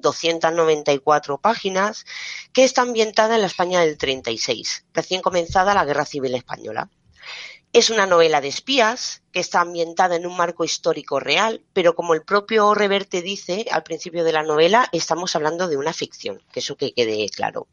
294 0.00 1.36
páginas, 1.36 2.06
que 2.54 2.64
está 2.64 2.80
ambientada 2.80 3.34
en 3.34 3.42
la 3.42 3.48
España 3.48 3.80
del 3.80 3.98
36, 3.98 4.86
recién 4.94 5.20
comenzada 5.20 5.74
la 5.74 5.84
Guerra 5.84 6.06
Civil 6.06 6.34
Española. 6.34 6.88
Es 7.72 7.90
una 7.90 8.06
novela 8.06 8.40
de 8.40 8.48
espías 8.48 9.22
que 9.30 9.40
está 9.40 9.60
ambientada 9.60 10.16
en 10.16 10.26
un 10.26 10.36
marco 10.36 10.64
histórico 10.64 11.20
real, 11.20 11.62
pero 11.74 11.94
como 11.94 12.14
el 12.14 12.22
propio 12.22 12.74
Reverte 12.74 13.20
dice 13.20 13.66
al 13.70 13.82
principio 13.82 14.24
de 14.24 14.32
la 14.32 14.42
novela, 14.42 14.88
estamos 14.92 15.36
hablando 15.36 15.68
de 15.68 15.76
una 15.76 15.92
ficción, 15.92 16.42
que 16.50 16.60
eso 16.60 16.76
que 16.76 16.94
quede 16.94 17.28
claro. 17.28 17.68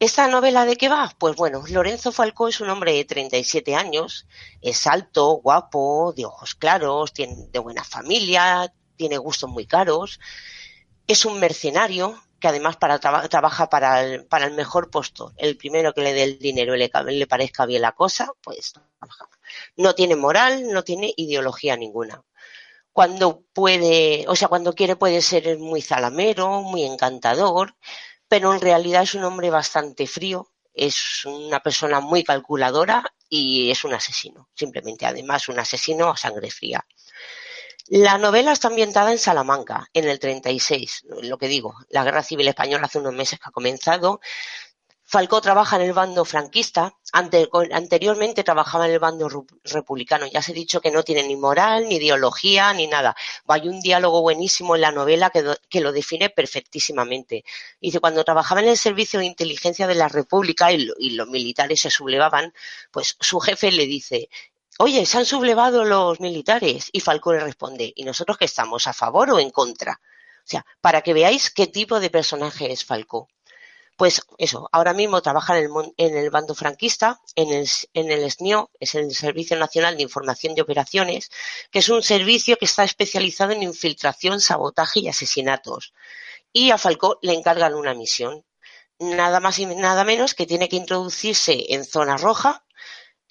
¿Esta 0.00 0.26
novela 0.28 0.64
de 0.64 0.76
qué 0.76 0.88
va? 0.88 1.12
Pues 1.18 1.36
bueno, 1.36 1.64
Lorenzo 1.68 2.12
Falcó 2.12 2.48
es 2.48 2.60
un 2.60 2.70
hombre 2.70 2.92
de 2.92 3.04
37 3.04 3.74
años, 3.74 4.26
es 4.62 4.86
alto, 4.86 5.40
guapo, 5.42 6.14
de 6.16 6.24
ojos 6.24 6.54
claros, 6.54 7.12
tiene 7.12 7.48
de 7.50 7.58
buena 7.58 7.84
familia, 7.84 8.72
tiene 8.96 9.18
gustos 9.18 9.50
muy 9.50 9.66
caros, 9.66 10.18
es 11.08 11.24
un 11.24 11.40
mercenario, 11.40 12.22
que 12.40 12.48
además 12.48 12.76
para 12.76 12.98
trabaja 12.98 13.68
para 13.68 14.02
el, 14.02 14.26
para 14.26 14.46
el 14.46 14.54
mejor 14.54 14.90
puesto, 14.90 15.32
el 15.36 15.56
primero 15.56 15.92
que 15.92 16.02
le 16.02 16.12
dé 16.12 16.22
el 16.22 16.38
dinero 16.38 16.74
y 16.74 16.78
le, 16.78 16.90
le 17.12 17.26
parezca 17.26 17.66
bien 17.66 17.82
la 17.82 17.92
cosa, 17.92 18.32
pues 18.42 18.74
no 19.76 19.94
tiene 19.94 20.16
moral, 20.16 20.70
no 20.72 20.84
tiene 20.84 21.12
ideología 21.16 21.76
ninguna. 21.76 22.22
Cuando 22.92 23.42
puede, 23.52 24.24
o 24.28 24.36
sea, 24.36 24.48
cuando 24.48 24.74
quiere 24.74 24.96
puede 24.96 25.22
ser 25.22 25.58
muy 25.58 25.82
zalamero, 25.82 26.62
muy 26.62 26.84
encantador, 26.84 27.76
pero 28.28 28.52
en 28.52 28.60
realidad 28.60 29.02
es 29.02 29.14
un 29.14 29.24
hombre 29.24 29.50
bastante 29.50 30.06
frío, 30.06 30.50
es 30.72 31.24
una 31.24 31.60
persona 31.60 32.00
muy 32.00 32.24
calculadora 32.24 33.04
y 33.28 33.70
es 33.70 33.84
un 33.84 33.94
asesino, 33.94 34.48
simplemente 34.54 35.06
además 35.06 35.48
un 35.48 35.58
asesino 35.58 36.10
a 36.10 36.16
sangre 36.16 36.50
fría. 36.50 36.84
La 37.90 38.18
novela 38.18 38.52
está 38.52 38.68
ambientada 38.68 39.12
en 39.12 39.18
Salamanca, 39.18 39.88
en 39.94 40.06
el 40.06 40.18
36, 40.18 41.06
lo 41.22 41.38
que 41.38 41.48
digo, 41.48 41.74
la 41.88 42.04
guerra 42.04 42.22
civil 42.22 42.46
española 42.46 42.84
hace 42.84 42.98
unos 42.98 43.14
meses 43.14 43.38
que 43.38 43.48
ha 43.48 43.50
comenzado. 43.50 44.20
Falcó 45.04 45.40
trabaja 45.40 45.76
en 45.76 45.82
el 45.82 45.94
bando 45.94 46.26
franquista, 46.26 46.94
anteriormente 47.12 48.44
trabajaba 48.44 48.84
en 48.86 48.92
el 48.92 48.98
bando 48.98 49.46
republicano. 49.64 50.26
Ya 50.26 50.42
se 50.42 50.52
ha 50.52 50.54
dicho 50.54 50.82
que 50.82 50.90
no 50.90 51.02
tiene 51.02 51.22
ni 51.22 51.34
moral, 51.34 51.88
ni 51.88 51.96
ideología, 51.96 52.74
ni 52.74 52.88
nada. 52.88 53.16
Hay 53.46 53.68
un 53.68 53.80
diálogo 53.80 54.20
buenísimo 54.20 54.74
en 54.74 54.82
la 54.82 54.92
novela 54.92 55.30
que, 55.30 55.80
lo 55.80 55.92
define 55.92 56.28
perfectísimamente. 56.28 57.42
Dice, 57.80 58.00
cuando 58.00 58.22
trabajaba 58.22 58.60
en 58.60 58.68
el 58.68 58.76
servicio 58.76 59.18
de 59.18 59.24
inteligencia 59.24 59.86
de 59.86 59.94
la 59.94 60.08
República 60.08 60.70
y, 60.72 60.90
y 60.98 61.10
los 61.12 61.26
militares 61.28 61.80
se 61.80 61.88
sublevaban, 61.88 62.52
pues 62.90 63.16
su 63.18 63.40
jefe 63.40 63.72
le 63.72 63.86
dice, 63.86 64.28
oye, 64.78 65.04
se 65.06 65.18
han 65.18 65.26
sublevado 65.26 65.84
los 65.84 66.20
militares. 66.20 66.88
Y 66.92 67.00
Falcón 67.00 67.36
le 67.36 67.44
responde, 67.44 67.92
¿y 67.94 68.04
nosotros 68.04 68.38
qué 68.38 68.46
estamos, 68.46 68.86
a 68.86 68.92
favor 68.92 69.30
o 69.30 69.38
en 69.38 69.50
contra? 69.50 70.00
O 70.48 70.50
sea, 70.50 70.64
para 70.80 71.02
que 71.02 71.12
veáis 71.12 71.50
qué 71.50 71.66
tipo 71.66 72.00
de 72.00 72.10
personaje 72.10 72.72
es 72.72 72.84
Falcó. 72.84 73.28
Pues 73.96 74.22
eso, 74.38 74.68
ahora 74.70 74.94
mismo 74.94 75.20
trabaja 75.22 75.58
en 75.58 76.16
el, 76.16 76.30
bando 76.30 76.54
franquista, 76.54 77.20
en 77.34 77.52
el, 77.52 77.68
en 77.94 78.12
el 78.12 78.30
SNIO, 78.30 78.70
es 78.78 78.94
el 78.94 79.12
Servicio 79.12 79.58
Nacional 79.58 79.96
de 79.96 80.04
Información 80.04 80.54
de 80.54 80.62
Operaciones, 80.62 81.30
que 81.72 81.80
es 81.80 81.88
un 81.88 82.02
servicio 82.04 82.56
que 82.56 82.66
está 82.66 82.84
especializado 82.84 83.50
en 83.52 83.64
infiltración, 83.64 84.40
sabotaje 84.40 85.00
y 85.00 85.08
asesinatos. 85.08 85.92
Y 86.52 86.70
a 86.70 86.78
Falcó 86.78 87.18
le 87.22 87.34
encargan 87.34 87.74
una 87.74 87.92
misión, 87.92 88.44
nada 89.00 89.40
más 89.40 89.58
y 89.58 89.66
nada 89.66 90.04
menos 90.04 90.34
que 90.34 90.46
tiene 90.46 90.68
que 90.68 90.76
introducirse 90.76 91.74
en 91.74 91.84
zona 91.84 92.16
roja, 92.16 92.64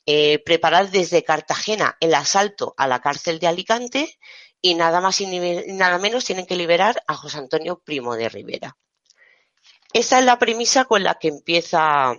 eh, 0.10 0.40
preparar 0.40 0.90
desde 0.90 1.26
Cartagena 1.26 1.98
el 2.00 2.14
asalto 2.14 2.74
a 2.78 2.88
la 2.88 3.02
cárcel 3.02 3.40
de 3.40 3.48
Alicante 3.48 4.18
y 4.62 4.74
nada 4.74 5.02
más 5.02 5.20
y 5.20 5.28
nada 5.28 5.98
menos 5.98 6.24
tienen 6.24 6.46
que 6.46 6.56
liberar 6.56 7.04
a 7.08 7.14
José 7.14 7.40
Antonio 7.40 7.82
Primo 7.84 8.16
de 8.16 8.30
Rivera. 8.30 8.78
Esa 9.92 10.20
es 10.20 10.26
la 10.26 10.40
premisa 10.40 10.86
con 10.86 11.04
la 11.04 11.16
que 11.16 11.28
empieza, 11.28 12.16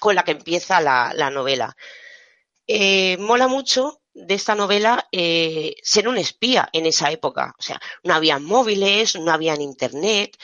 con 0.00 0.16
la, 0.16 0.24
que 0.24 0.32
empieza 0.32 0.80
la, 0.80 1.30
novela. 1.30 1.76
Eh, 2.66 3.16
mola 3.18 3.46
mucho 3.46 4.02
de 4.12 4.34
esta 4.34 4.56
novela 4.56 5.06
eh, 5.12 5.76
ser 5.84 6.08
un 6.08 6.18
espía 6.18 6.68
en 6.72 6.86
esa 6.86 7.12
época. 7.12 7.54
O 7.60 7.62
sea, 7.62 7.80
no 8.02 8.12
había 8.12 8.40
móviles, 8.40 9.14
no 9.14 9.30
había 9.30 9.54
internet. 9.54 10.36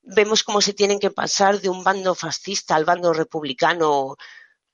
Vemos 0.00 0.42
cómo 0.42 0.62
se 0.62 0.72
tienen 0.72 0.98
que 0.98 1.10
pasar 1.10 1.60
de 1.60 1.68
un 1.68 1.84
bando 1.84 2.14
fascista 2.14 2.76
al 2.76 2.86
bando 2.86 3.12
republicano 3.12 4.16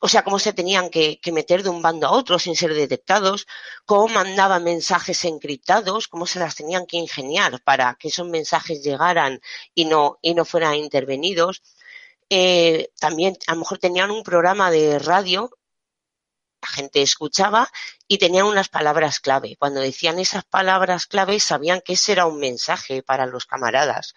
o 0.00 0.08
sea, 0.08 0.22
cómo 0.22 0.38
se 0.38 0.52
tenían 0.52 0.90
que, 0.90 1.20
meter 1.32 1.62
de 1.62 1.70
un 1.70 1.82
bando 1.82 2.06
a 2.06 2.12
otro 2.12 2.38
sin 2.38 2.56
ser 2.56 2.72
detectados, 2.74 3.46
cómo 3.84 4.08
mandaban 4.08 4.64
mensajes 4.64 5.24
encriptados, 5.24 6.08
cómo 6.08 6.26
se 6.26 6.38
las 6.38 6.54
tenían 6.54 6.87
que 6.87 6.98
ingeniar 6.98 7.61
para 7.62 7.96
que 7.98 8.08
esos 8.08 8.28
mensajes 8.28 8.82
llegaran 8.82 9.40
y 9.74 9.87
no, 9.87 10.18
y 10.22 10.34
no 10.34 10.44
fueran 10.44 10.76
intervenidos. 10.76 11.62
Eh, 12.30 12.90
también 13.00 13.37
a 13.46 13.54
lo 13.54 13.61
mejor 13.61 13.78
tenían 13.78 14.11
un 14.11 14.22
programa 14.22 14.70
de 14.70 14.98
radio, 14.98 15.50
la 16.62 16.68
gente 16.68 17.02
escuchaba 17.02 17.68
y 18.06 18.18
tenían 18.18 18.46
unas 18.46 18.68
palabras 18.68 19.20
clave. 19.20 19.56
Cuando 19.58 19.80
decían 19.80 20.18
esas 20.18 20.44
palabras 20.44 21.06
clave 21.06 21.40
sabían 21.40 21.80
que 21.84 21.94
ese 21.94 22.12
era 22.12 22.26
un 22.26 22.38
mensaje 22.38 23.02
para 23.02 23.26
los 23.26 23.46
camaradas. 23.46 24.14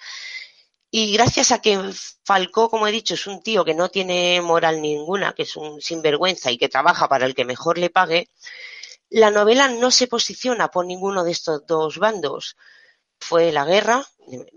Y 0.93 1.13
gracias 1.13 1.51
a 1.51 1.61
que 1.61 1.79
Falcó, 2.25 2.69
como 2.69 2.85
he 2.85 2.91
dicho, 2.91 3.13
es 3.13 3.25
un 3.25 3.41
tío 3.41 3.63
que 3.63 3.73
no 3.73 3.89
tiene 3.89 4.41
moral 4.41 4.81
ninguna, 4.81 5.33
que 5.33 5.43
es 5.43 5.55
un 5.55 5.81
sinvergüenza 5.81 6.51
y 6.51 6.57
que 6.57 6.67
trabaja 6.67 7.07
para 7.07 7.25
el 7.25 7.33
que 7.33 7.45
mejor 7.45 7.77
le 7.77 7.89
pague, 7.89 8.29
la 9.09 9.31
novela 9.31 9.69
no 9.69 9.89
se 9.89 10.07
posiciona 10.07 10.67
por 10.69 10.85
ninguno 10.85 11.23
de 11.23 11.31
estos 11.31 11.65
dos 11.65 11.97
bandos. 11.97 12.57
Fue 13.19 13.53
la 13.53 13.63
guerra, 13.63 14.05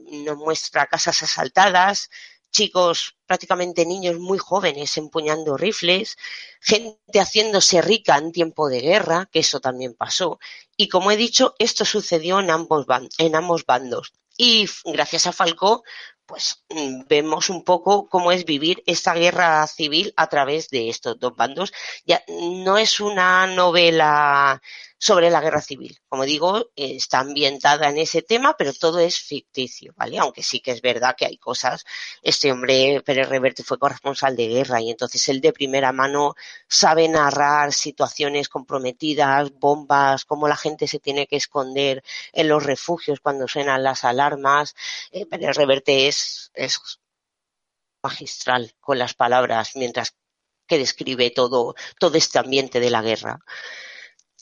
nos 0.06 0.36
muestra 0.36 0.86
casas 0.86 1.22
asaltadas, 1.22 2.10
chicos, 2.50 3.16
prácticamente 3.26 3.86
niños 3.86 4.18
muy 4.18 4.38
jóvenes 4.38 4.96
empuñando 4.96 5.56
rifles, 5.56 6.16
gente 6.60 7.20
haciéndose 7.20 7.80
rica 7.80 8.16
en 8.16 8.32
tiempo 8.32 8.68
de 8.68 8.80
guerra, 8.80 9.28
que 9.30 9.40
eso 9.40 9.60
también 9.60 9.94
pasó. 9.94 10.40
Y 10.76 10.88
como 10.88 11.12
he 11.12 11.16
dicho, 11.16 11.54
esto 11.60 11.84
sucedió 11.84 12.40
en 12.40 12.50
ambos, 12.50 12.86
en 13.18 13.36
ambos 13.36 13.66
bandos. 13.66 14.12
Y 14.36 14.68
gracias 14.84 15.26
a 15.26 15.32
Falcó, 15.32 15.84
pues 16.26 16.64
mm, 16.70 17.02
vemos 17.08 17.50
un 17.50 17.64
poco 17.64 18.08
cómo 18.08 18.32
es 18.32 18.44
vivir 18.44 18.82
esta 18.86 19.14
guerra 19.14 19.66
civil 19.66 20.12
a 20.16 20.28
través 20.28 20.68
de 20.70 20.88
estos 20.88 21.18
dos 21.18 21.36
bandos. 21.36 21.72
Ya 22.06 22.22
no 22.28 22.78
es 22.78 23.00
una 23.00 23.46
novela 23.46 24.60
sobre 25.04 25.28
la 25.28 25.42
guerra 25.42 25.60
civil. 25.60 25.98
Como 26.08 26.24
digo, 26.24 26.70
está 26.74 27.18
ambientada 27.18 27.90
en 27.90 27.98
ese 27.98 28.22
tema, 28.22 28.56
pero 28.56 28.72
todo 28.72 29.00
es 29.00 29.18
ficticio, 29.18 29.92
¿vale? 29.98 30.16
Aunque 30.18 30.42
sí 30.42 30.60
que 30.60 30.70
es 30.70 30.80
verdad 30.80 31.14
que 31.14 31.26
hay 31.26 31.36
cosas. 31.36 31.84
Este 32.22 32.50
hombre, 32.50 33.02
Pérez 33.04 33.28
Reverte, 33.28 33.62
fue 33.62 33.78
corresponsal 33.78 34.34
de 34.34 34.48
guerra 34.48 34.80
y 34.80 34.90
entonces 34.90 35.28
él 35.28 35.42
de 35.42 35.52
primera 35.52 35.92
mano 35.92 36.36
sabe 36.66 37.06
narrar 37.06 37.74
situaciones 37.74 38.48
comprometidas, 38.48 39.52
bombas, 39.52 40.24
cómo 40.24 40.48
la 40.48 40.56
gente 40.56 40.88
se 40.88 41.00
tiene 41.00 41.26
que 41.26 41.36
esconder 41.36 42.02
en 42.32 42.48
los 42.48 42.62
refugios 42.62 43.20
cuando 43.20 43.46
suenan 43.46 43.82
las 43.82 44.04
alarmas. 44.04 44.74
Eh, 45.10 45.26
Pérez 45.26 45.54
Reverte 45.54 46.08
es, 46.08 46.50
es 46.54 46.80
magistral 48.02 48.72
con 48.80 48.98
las 48.98 49.12
palabras 49.12 49.72
mientras 49.74 50.14
que 50.66 50.78
describe 50.78 51.28
todo, 51.28 51.74
todo 51.98 52.16
este 52.16 52.38
ambiente 52.38 52.80
de 52.80 52.88
la 52.88 53.02
guerra. 53.02 53.40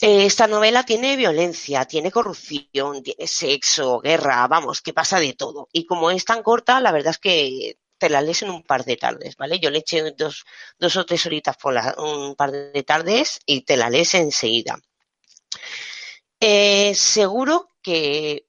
Eh, 0.05 0.27
esta 0.27 0.49
novela 0.49 0.83
tiene 0.85 1.15
violencia, 1.15 1.85
tiene 1.85 2.11
corrupción, 2.11 3.05
tiene 3.05 3.29
sexo, 3.29 4.01
guerra, 4.01 4.49
vamos, 4.49 4.83
que 4.83 4.93
pasa 4.93 5.21
de 5.21 5.35
todo. 5.35 5.69
Y 5.73 5.87
como 5.87 6.11
es 6.11 6.25
tan 6.25 6.43
corta, 6.43 6.81
la 6.81 6.91
verdad 6.91 7.13
es 7.13 7.19
que 7.19 7.79
te 7.99 8.09
la 8.11 8.21
lees 8.21 8.43
en 8.43 8.51
un 8.51 8.65
par 8.65 8.85
de 8.85 8.97
tardes, 8.97 9.37
¿vale? 9.37 9.61
Yo 9.61 9.71
le 9.71 9.79
eché 9.79 10.03
dos, 10.19 10.45
dos 10.77 10.97
o 10.97 11.07
tres 11.07 11.25
horitas 11.27 11.57
por 11.57 11.75
un 11.99 12.35
par 12.35 12.51
de 12.51 12.83
tardes 12.83 13.39
y 13.47 13.61
te 13.61 13.77
la 13.77 13.91
lees 13.91 14.15
enseguida. 14.15 14.77
Eh, 16.41 16.93
seguro 16.97 17.69
que 17.81 18.49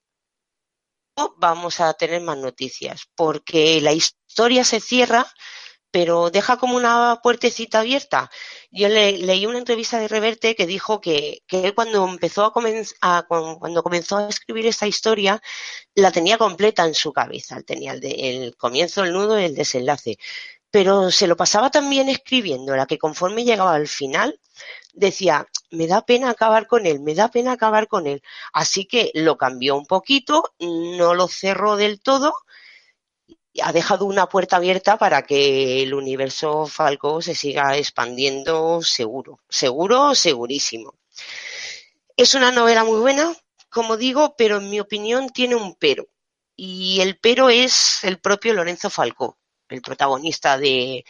vamos 1.36 1.78
a 1.78 1.94
tener 1.94 2.20
más 2.20 2.38
noticias, 2.38 3.02
porque 3.14 3.80
la 3.80 3.92
historia 3.92 4.64
se 4.64 4.80
cierra 4.80 5.24
pero 5.94 6.28
deja 6.28 6.56
como 6.56 6.76
una 6.76 7.20
puertecita 7.22 7.78
abierta. 7.78 8.28
Yo 8.72 8.88
le, 8.88 9.16
leí 9.16 9.46
una 9.46 9.58
entrevista 9.58 10.00
de 10.00 10.08
Reverte 10.08 10.56
que 10.56 10.66
dijo 10.66 11.00
que, 11.00 11.44
que 11.46 11.72
cuando 11.72 12.04
empezó 12.08 12.52
a, 13.00 13.22
cuando 13.28 13.82
comenzó 13.84 14.16
a 14.16 14.28
escribir 14.28 14.66
esta 14.66 14.88
historia 14.88 15.40
la 15.94 16.10
tenía 16.10 16.36
completa 16.36 16.84
en 16.84 16.94
su 16.94 17.12
cabeza, 17.12 17.62
tenía 17.62 17.92
el, 17.92 18.04
el 18.04 18.56
comienzo, 18.56 19.04
el 19.04 19.12
nudo 19.12 19.38
y 19.40 19.44
el 19.44 19.54
desenlace, 19.54 20.18
pero 20.68 21.12
se 21.12 21.28
lo 21.28 21.36
pasaba 21.36 21.70
también 21.70 22.08
escribiéndola 22.08 22.86
que 22.86 22.98
conforme 22.98 23.44
llegaba 23.44 23.76
al 23.76 23.86
final 23.86 24.40
decía, 24.94 25.46
me 25.70 25.86
da 25.86 26.04
pena 26.04 26.30
acabar 26.30 26.66
con 26.66 26.86
él, 26.86 26.98
me 26.98 27.14
da 27.14 27.28
pena 27.28 27.52
acabar 27.52 27.86
con 27.86 28.08
él. 28.08 28.20
Así 28.52 28.86
que 28.86 29.12
lo 29.14 29.38
cambió 29.38 29.76
un 29.76 29.86
poquito, 29.86 30.54
no 30.58 31.14
lo 31.14 31.28
cerró 31.28 31.76
del 31.76 32.00
todo, 32.00 32.34
ha 33.62 33.72
dejado 33.72 34.04
una 34.06 34.28
puerta 34.28 34.56
abierta 34.56 34.96
para 34.98 35.22
que 35.22 35.82
el 35.82 35.94
universo 35.94 36.66
Falco 36.66 37.22
se 37.22 37.34
siga 37.34 37.76
expandiendo 37.76 38.82
seguro, 38.82 39.40
seguro, 39.48 40.14
segurísimo. 40.14 40.94
Es 42.16 42.34
una 42.34 42.50
novela 42.52 42.84
muy 42.84 42.98
buena, 43.00 43.34
como 43.68 43.96
digo, 43.96 44.34
pero 44.36 44.58
en 44.58 44.70
mi 44.70 44.80
opinión 44.80 45.30
tiene 45.30 45.54
un 45.54 45.74
pero. 45.74 46.06
Y 46.56 47.00
el 47.00 47.18
pero 47.18 47.50
es 47.50 48.04
el 48.04 48.20
propio 48.20 48.54
Lorenzo 48.54 48.90
Falco, 48.90 49.38
el 49.68 49.82
protagonista 49.82 50.58
de, 50.58 51.04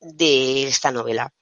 de 0.00 0.64
esta 0.64 0.90
novela. 0.90 1.32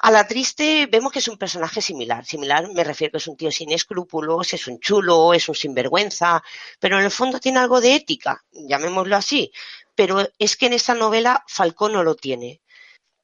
A 0.00 0.10
la 0.12 0.26
triste 0.28 0.86
vemos 0.86 1.12
que 1.12 1.18
es 1.18 1.28
un 1.28 1.38
personaje 1.38 1.80
similar. 1.82 2.24
Similar 2.24 2.72
me 2.72 2.84
refiero 2.84 3.12
que 3.12 3.18
es 3.18 3.26
un 3.26 3.36
tío 3.36 3.50
sin 3.50 3.72
escrúpulos, 3.72 4.52
es 4.54 4.66
un 4.68 4.78
chulo, 4.78 5.34
es 5.34 5.48
un 5.48 5.56
sinvergüenza, 5.56 6.42
pero 6.78 6.98
en 6.98 7.04
el 7.04 7.10
fondo 7.10 7.40
tiene 7.40 7.58
algo 7.58 7.80
de 7.80 7.94
ética, 7.96 8.44
llamémoslo 8.52 9.16
así. 9.16 9.52
Pero 9.96 10.28
es 10.38 10.56
que 10.56 10.66
en 10.66 10.74
esta 10.74 10.94
novela 10.94 11.44
Falcón 11.48 11.92
no 11.94 12.04
lo 12.04 12.14
tiene. 12.14 12.62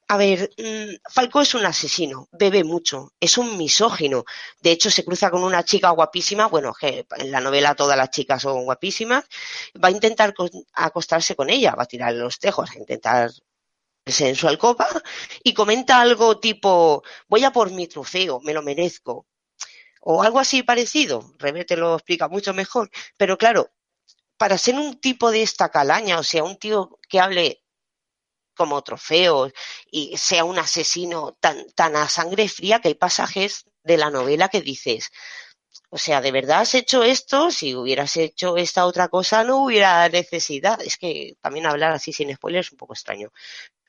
A 0.07 0.17
ver, 0.17 0.51
mm, 0.57 0.95
Falcón 1.09 1.43
es 1.43 1.55
un 1.55 1.65
asesino, 1.65 2.27
bebe 2.31 2.63
mucho, 2.63 3.13
es 3.19 3.37
un 3.37 3.57
misógino. 3.57 4.25
De 4.59 4.71
hecho, 4.71 4.91
se 4.91 5.03
cruza 5.05 5.31
con 5.31 5.43
una 5.43 5.63
chica 5.63 5.89
guapísima, 5.91 6.47
bueno, 6.47 6.73
que 6.73 7.07
en 7.17 7.31
la 7.31 7.39
novela 7.39 7.75
todas 7.75 7.97
las 7.97 8.11
chicas 8.11 8.41
son 8.41 8.65
guapísimas, 8.65 9.25
va 9.83 9.87
a 9.87 9.91
intentar 9.91 10.33
acostarse 10.73 11.35
con 11.35 11.49
ella, 11.49 11.73
va 11.75 11.83
a 11.83 11.87
tirar 11.87 12.13
los 12.13 12.37
tejos, 12.39 12.69
a 12.71 12.77
intentar 12.77 13.31
en 14.05 14.35
su 14.35 14.47
alcoba 14.47 14.87
y 15.43 15.53
comenta 15.53 15.99
algo 15.99 16.39
tipo, 16.39 17.03
voy 17.27 17.43
a 17.43 17.51
por 17.51 17.71
mi 17.71 17.87
trofeo, 17.87 18.39
me 18.41 18.53
lo 18.53 18.61
merezco. 18.61 19.27
O 20.01 20.21
algo 20.21 20.39
así 20.39 20.61
parecido. 20.63 21.33
Revete 21.39 21.75
lo 21.75 21.95
explica 21.95 22.27
mucho 22.27 22.53
mejor. 22.53 22.91
Pero 23.17 23.37
claro, 23.37 23.71
para 24.37 24.57
ser 24.57 24.75
un 24.75 24.99
tipo 24.99 25.31
de 25.31 25.41
esta 25.41 25.69
calaña, 25.69 26.19
o 26.19 26.23
sea, 26.23 26.43
un 26.43 26.57
tío 26.57 26.99
que 27.09 27.19
hable 27.19 27.63
como 28.55 28.83
trofeo 28.83 29.51
y 29.91 30.15
sea 30.17 30.45
un 30.45 30.59
asesino 30.59 31.33
tan, 31.39 31.65
tan 31.71 31.95
a 31.95 32.07
sangre 32.07 32.47
fría 32.47 32.79
que 32.81 32.89
hay 32.89 32.95
pasajes 32.95 33.65
de 33.83 33.97
la 33.97 34.11
novela 34.11 34.49
que 34.49 34.61
dices, 34.61 35.11
o 35.89 35.97
sea, 35.97 36.21
¿de 36.21 36.31
verdad 36.31 36.61
has 36.61 36.75
hecho 36.75 37.03
esto? 37.03 37.51
Si 37.51 37.75
hubieras 37.75 38.15
hecho 38.17 38.57
esta 38.57 38.85
otra 38.85 39.09
cosa 39.09 39.43
no 39.43 39.63
hubiera 39.63 40.07
necesidad. 40.09 40.81
Es 40.81 40.97
que 40.97 41.35
también 41.41 41.65
hablar 41.65 41.91
así 41.93 42.13
sin 42.13 42.33
spoilers 42.35 42.67
es 42.67 42.71
un 42.73 42.77
poco 42.77 42.93
extraño 42.93 43.31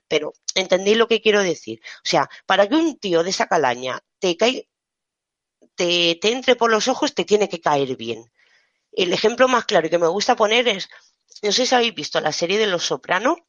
pero 0.09 0.33
entendéis 0.55 0.97
lo 0.97 1.09
que 1.09 1.21
quiero 1.21 1.43
decir. 1.43 1.81
O 1.99 2.09
sea, 2.09 2.29
para 2.47 2.69
que 2.69 2.75
un 2.77 2.99
tío 2.99 3.23
de 3.23 3.31
esa 3.31 3.47
calaña 3.47 4.01
te, 4.19 4.37
cae, 4.37 4.69
te, 5.75 6.19
te 6.21 6.33
entre 6.33 6.57
por 6.57 6.71
los 6.71 6.89
ojos, 6.89 7.15
te 7.15 7.25
tiene 7.25 7.49
que 7.49 7.61
caer 7.61 7.97
bien. 7.97 8.31
El 8.93 9.13
ejemplo 9.13 9.49
más 9.49 9.65
claro 9.67 9.91
que 9.91 9.99
me 9.99 10.09
gusta 10.09 10.37
poner 10.37 10.69
es, 10.69 10.89
no 11.43 11.53
sé 11.53 11.67
si 11.67 11.75
habéis 11.75 11.95
visto 11.95 12.21
la 12.21 12.33
serie 12.33 12.59
de 12.59 12.67
Los 12.67 12.85
Soprano, 12.85 13.47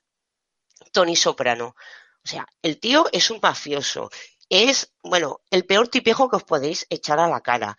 Tony 0.91 1.15
Soprano. 1.15 1.75
O 2.23 2.27
sea, 2.27 2.45
el 2.61 2.79
tío 2.79 3.07
es 3.11 3.31
un 3.31 3.39
mafioso. 3.41 4.09
Es, 4.49 4.93
bueno, 5.03 5.41
el 5.49 5.65
peor 5.65 5.87
tipejo 5.87 6.29
que 6.29 6.37
os 6.37 6.43
podéis 6.43 6.85
echar 6.89 7.19
a 7.19 7.27
la 7.27 7.41
cara. 7.41 7.77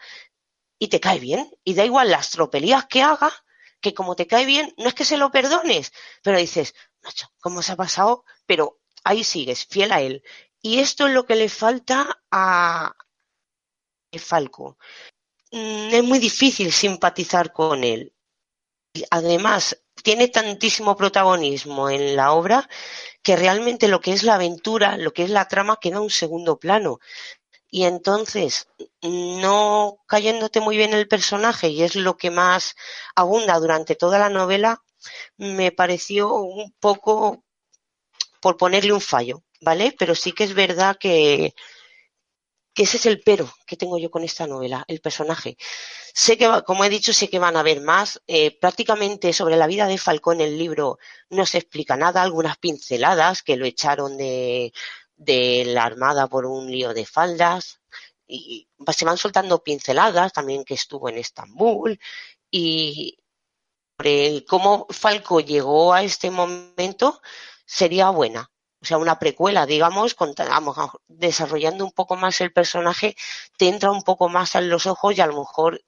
Y 0.78 0.88
te 0.88 1.00
cae 1.00 1.18
bien. 1.18 1.50
Y 1.64 1.74
da 1.74 1.84
igual 1.84 2.10
las 2.10 2.30
tropelías 2.30 2.86
que 2.86 3.02
haga, 3.02 3.32
que 3.80 3.94
como 3.94 4.16
te 4.16 4.26
cae 4.26 4.44
bien, 4.46 4.74
no 4.76 4.88
es 4.88 4.94
que 4.94 5.04
se 5.04 5.16
lo 5.16 5.30
perdones, 5.30 5.92
pero 6.22 6.38
dices, 6.38 6.74
macho, 7.02 7.28
¿cómo 7.40 7.62
se 7.62 7.72
ha 7.72 7.76
pasado? 7.76 8.24
Pero 8.46 8.80
ahí 9.04 9.24
sigues, 9.24 9.66
fiel 9.66 9.92
a 9.92 10.00
él. 10.00 10.22
Y 10.60 10.80
esto 10.80 11.06
es 11.06 11.14
lo 11.14 11.24
que 11.26 11.36
le 11.36 11.48
falta 11.48 12.20
a 12.30 12.94
Falco. 14.18 14.78
Mm, 15.52 15.94
es 15.94 16.04
muy 16.04 16.18
difícil 16.18 16.72
simpatizar 16.72 17.52
con 17.52 17.84
él. 17.84 18.14
Además, 19.10 19.78
tiene 20.02 20.28
tantísimo 20.28 20.96
protagonismo 20.96 21.90
en 21.90 22.16
la 22.16 22.32
obra 22.32 22.68
que 23.22 23.36
realmente 23.36 23.88
lo 23.88 24.00
que 24.00 24.12
es 24.12 24.22
la 24.22 24.34
aventura, 24.34 24.96
lo 24.96 25.12
que 25.12 25.24
es 25.24 25.30
la 25.30 25.46
trama, 25.48 25.78
queda 25.80 26.00
un 26.00 26.10
segundo 26.10 26.58
plano. 26.58 26.98
Y 27.70 27.84
entonces, 27.84 28.68
no 29.02 29.98
cayéndote 30.06 30.60
muy 30.60 30.76
bien 30.76 30.94
el 30.94 31.08
personaje, 31.08 31.68
y 31.68 31.82
es 31.82 31.96
lo 31.96 32.16
que 32.16 32.30
más 32.30 32.74
abunda 33.14 33.58
durante 33.58 33.94
toda 33.94 34.18
la 34.18 34.30
novela, 34.30 34.82
me 35.36 35.70
pareció 35.72 36.34
un 36.34 36.72
poco 36.80 37.44
por 38.40 38.56
ponerle 38.56 38.92
un 38.92 39.00
fallo, 39.00 39.42
¿vale? 39.60 39.94
Pero 39.98 40.14
sí 40.14 40.32
que 40.32 40.44
es 40.44 40.54
verdad 40.54 40.96
que, 40.98 41.54
que 42.74 42.84
ese 42.84 42.96
es 42.96 43.06
el 43.06 43.20
pero 43.20 43.52
que 43.66 43.76
tengo 43.76 43.98
yo 43.98 44.10
con 44.10 44.24
esta 44.24 44.46
novela, 44.46 44.84
el 44.88 45.00
personaje. 45.00 45.56
Sé 46.14 46.38
que, 46.38 46.48
como 46.64 46.84
he 46.84 46.88
dicho, 46.88 47.12
sé 47.12 47.28
que 47.28 47.38
van 47.38 47.56
a 47.56 47.60
haber 47.60 47.80
más. 47.80 48.20
Eh, 48.26 48.56
prácticamente 48.58 49.32
sobre 49.32 49.56
la 49.56 49.66
vida 49.66 49.86
de 49.86 49.98
Falcón 49.98 50.40
el 50.40 50.56
libro 50.58 50.98
no 51.30 51.44
se 51.44 51.58
explica 51.58 51.96
nada, 51.96 52.22
algunas 52.22 52.56
pinceladas 52.56 53.42
que 53.42 53.56
lo 53.56 53.66
echaron 53.66 54.16
de, 54.16 54.72
de 55.18 55.64
la 55.66 55.84
Armada 55.84 56.28
por 56.28 56.46
un 56.46 56.70
lío 56.70 56.94
de 56.94 57.04
faldas. 57.04 57.80
Y 58.26 58.68
se 58.92 59.04
van 59.04 59.18
soltando 59.18 59.62
pinceladas 59.62 60.32
también 60.32 60.64
que 60.64 60.74
estuvo 60.74 61.08
en 61.08 61.18
Estambul 61.18 61.98
y 62.50 63.18
sobre 63.98 64.44
cómo 64.46 64.86
Falco 64.90 65.40
llegó 65.40 65.92
a 65.92 66.02
este 66.02 66.30
momento 66.30 67.20
sería 67.66 68.10
buena. 68.10 68.50
O 68.80 68.84
sea, 68.84 68.98
una 68.98 69.18
precuela, 69.18 69.66
digamos, 69.66 70.14
desarrollando 71.08 71.84
un 71.84 71.90
poco 71.90 72.14
más 72.14 72.40
el 72.40 72.52
personaje, 72.52 73.16
te 73.56 73.68
entra 73.68 73.90
un 73.90 74.02
poco 74.02 74.28
más 74.28 74.54
en 74.54 74.68
los 74.68 74.86
ojos 74.86 75.16
y 75.16 75.20
a 75.20 75.26
lo 75.26 75.40
mejor 75.40 75.82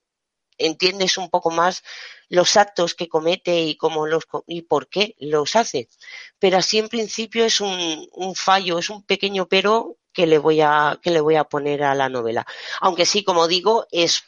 entiendes 0.60 1.18
un 1.18 1.30
poco 1.30 1.50
más 1.50 1.82
los 2.28 2.56
actos 2.56 2.94
que 2.94 3.08
comete 3.08 3.60
y 3.62 3.76
cómo 3.76 4.06
los 4.06 4.24
y 4.46 4.62
por 4.62 4.88
qué 4.88 5.16
los 5.18 5.56
hace. 5.56 5.88
Pero 6.38 6.58
así 6.58 6.78
en 6.78 6.88
principio 6.88 7.44
es 7.44 7.60
un, 7.60 8.08
un 8.12 8.34
fallo, 8.34 8.78
es 8.78 8.90
un 8.90 9.02
pequeño 9.02 9.46
pero 9.46 9.96
que 10.12 10.26
le 10.26 10.38
voy 10.38 10.60
a 10.60 10.98
que 11.02 11.10
le 11.10 11.20
voy 11.20 11.36
a 11.36 11.44
poner 11.44 11.82
a 11.82 11.94
la 11.94 12.08
novela. 12.08 12.46
Aunque 12.80 13.06
sí, 13.06 13.24
como 13.24 13.48
digo, 13.48 13.86
es 13.90 14.22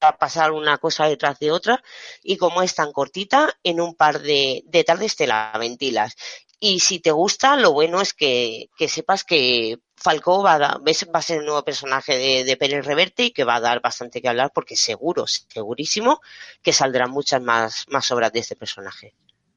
a 0.00 0.18
pasar 0.18 0.52
una 0.52 0.78
cosa 0.78 1.06
detrás 1.06 1.38
de 1.38 1.50
otra 1.50 1.82
y 2.22 2.36
como 2.36 2.62
es 2.62 2.74
tan 2.74 2.92
cortita, 2.92 3.58
en 3.62 3.80
un 3.80 3.94
par 3.94 4.20
de, 4.20 4.62
de 4.66 4.84
tardes 4.84 5.16
te 5.16 5.26
la 5.26 5.52
ventilas. 5.58 6.16
Y 6.58 6.80
si 6.80 7.00
te 7.00 7.10
gusta, 7.10 7.56
lo 7.56 7.72
bueno 7.72 8.00
es 8.00 8.14
que, 8.14 8.70
que 8.76 8.88
sepas 8.88 9.24
que 9.24 9.78
Falcó 9.96 10.42
va 10.42 10.54
a, 10.54 10.78
va 10.78 11.18
a 11.18 11.22
ser 11.22 11.38
el 11.38 11.46
nuevo 11.46 11.64
personaje 11.64 12.16
de, 12.16 12.44
de, 12.44 12.56
Pérez 12.56 12.84
Reverte 12.84 13.24
y 13.24 13.30
que 13.30 13.44
va 13.44 13.56
a 13.56 13.60
dar 13.60 13.80
bastante 13.80 14.20
que 14.20 14.28
hablar 14.28 14.52
porque 14.54 14.76
seguro, 14.76 15.26
segurísimo, 15.26 16.20
que 16.62 16.72
saldrán 16.72 17.10
muchas 17.10 17.42
más, 17.42 17.86
más 17.88 18.10
obras 18.10 18.32
de 18.32 18.40
este 18.40 18.56
personaje. 18.56 19.14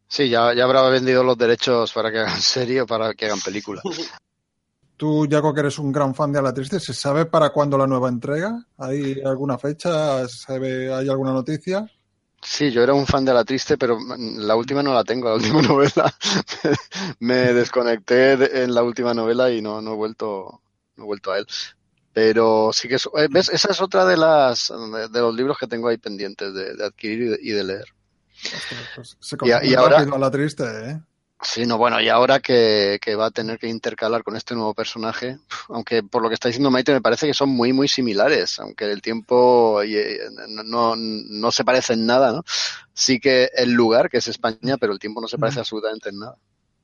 Sí, 0.08 0.30
ya, 0.30 0.54
ya 0.54 0.64
habrá 0.64 0.82
vendido 0.90 1.24
los 1.24 1.38
derechos 1.38 1.94
para 1.94 2.12
que 2.12 2.20
hagan 2.20 2.42
serie 2.42 2.82
o 2.82 2.88
para 2.88 3.14
que 3.14 3.26
hagan 3.26 3.42
película. 3.42 3.82
Tú, 4.98 5.26
Jaco, 5.32 5.54
que 5.54 5.62
eres 5.62 5.80
un 5.80 5.94
gran 5.94 6.14
fan 6.14 6.32
de 6.34 6.40
A 6.40 6.42
la 6.42 6.54
Triste, 6.54 6.78
¿se 6.78 6.94
sabe 6.94 7.26
para 7.26 7.52
cuándo 7.52 7.78
la 7.78 7.88
nueva 7.88 8.10
entrega? 8.10 8.66
¿Hay 8.78 9.22
alguna 9.24 9.58
fecha? 9.58 10.28
¿Sabe, 10.28 10.94
¿Hay 10.94 11.08
alguna 11.08 11.32
noticia? 11.32 11.90
Sí, 12.42 12.72
yo 12.72 12.84
era 12.84 12.94
un 12.94 13.06
fan 13.06 13.26
de 13.26 13.34
La 13.34 13.44
Triste, 13.44 13.78
pero 13.78 13.98
la 14.18 14.56
última 14.56 14.82
no 14.82 14.94
la 14.94 15.04
tengo, 15.04 15.30
la 15.30 15.36
última 15.36 15.62
novela. 15.62 16.14
me 17.20 17.54
desconecté 17.54 18.64
en 18.64 18.74
la 18.74 18.84
última 18.84 19.14
novela 19.14 19.52
y 19.52 19.62
no, 19.62 19.82
no 19.82 19.94
he 19.94 19.96
vuelto, 19.96 20.62
no 20.96 21.04
he 21.04 21.08
vuelto 21.08 21.32
a 21.32 21.40
él. 21.40 21.48
Pero 22.14 22.72
sí 22.74 22.88
que 22.88 22.96
es, 22.96 23.08
eh, 23.18 23.28
¿ves? 23.30 23.50
esa 23.50 23.72
es 23.72 23.82
otra 23.82 24.06
de 24.06 24.18
las 24.18 24.74
de 25.12 25.20
los 25.20 25.36
libros 25.36 25.58
que 25.58 25.68
tengo 25.68 25.88
ahí 25.88 25.98
pendientes 25.98 26.54
de, 26.54 26.76
de 26.76 26.86
adquirir 26.86 27.40
y 27.42 27.52
de, 27.52 27.64
leer. 27.64 27.86
Pues 28.96 29.18
se 29.20 29.38
y, 29.44 29.72
y 29.72 29.76
ahora 29.76 30.00
a 30.00 30.18
la 30.18 30.32
triste, 30.32 30.64
¿eh? 30.64 31.02
Sí, 31.42 31.66
no, 31.66 31.78
bueno, 31.78 32.02
y 32.02 32.10
ahora 32.10 32.42
que, 32.42 33.00
que, 33.02 33.16
va 33.16 33.28
a 33.28 33.32
tener 33.32 33.58
que 33.58 33.70
intercalar 33.70 34.24
con 34.24 34.36
este 34.36 34.56
nuevo 34.56 34.74
personaje, 34.74 35.40
aunque 35.70 36.04
por 36.04 36.22
lo 36.22 36.28
que 36.28 36.34
está 36.34 36.50
diciendo 36.50 36.70
Maite 36.70 36.92
me 36.92 37.02
parece 37.02 37.28
que 37.28 37.34
son 37.34 37.50
muy, 37.50 37.72
muy 37.72 37.88
similares, 37.88 38.60
aunque 38.60 38.92
el 38.92 39.02
tiempo 39.02 39.80
no, 40.66 40.96
no 40.98 41.52
se 41.52 41.64
parece 41.64 41.94
en 41.94 42.06
nada, 42.06 42.34
¿no? 42.34 42.44
Sí 42.94 43.22
que 43.22 43.50
el 43.56 43.72
lugar, 43.72 44.10
que 44.10 44.18
es 44.18 44.28
España, 44.28 44.78
pero 44.78 44.92
el 44.92 45.00
tiempo 45.00 45.22
no 45.22 45.30
se 45.30 45.38
parece 45.38 45.60
absolutamente 45.60 46.10
en 46.10 46.20
nada. 46.20 46.36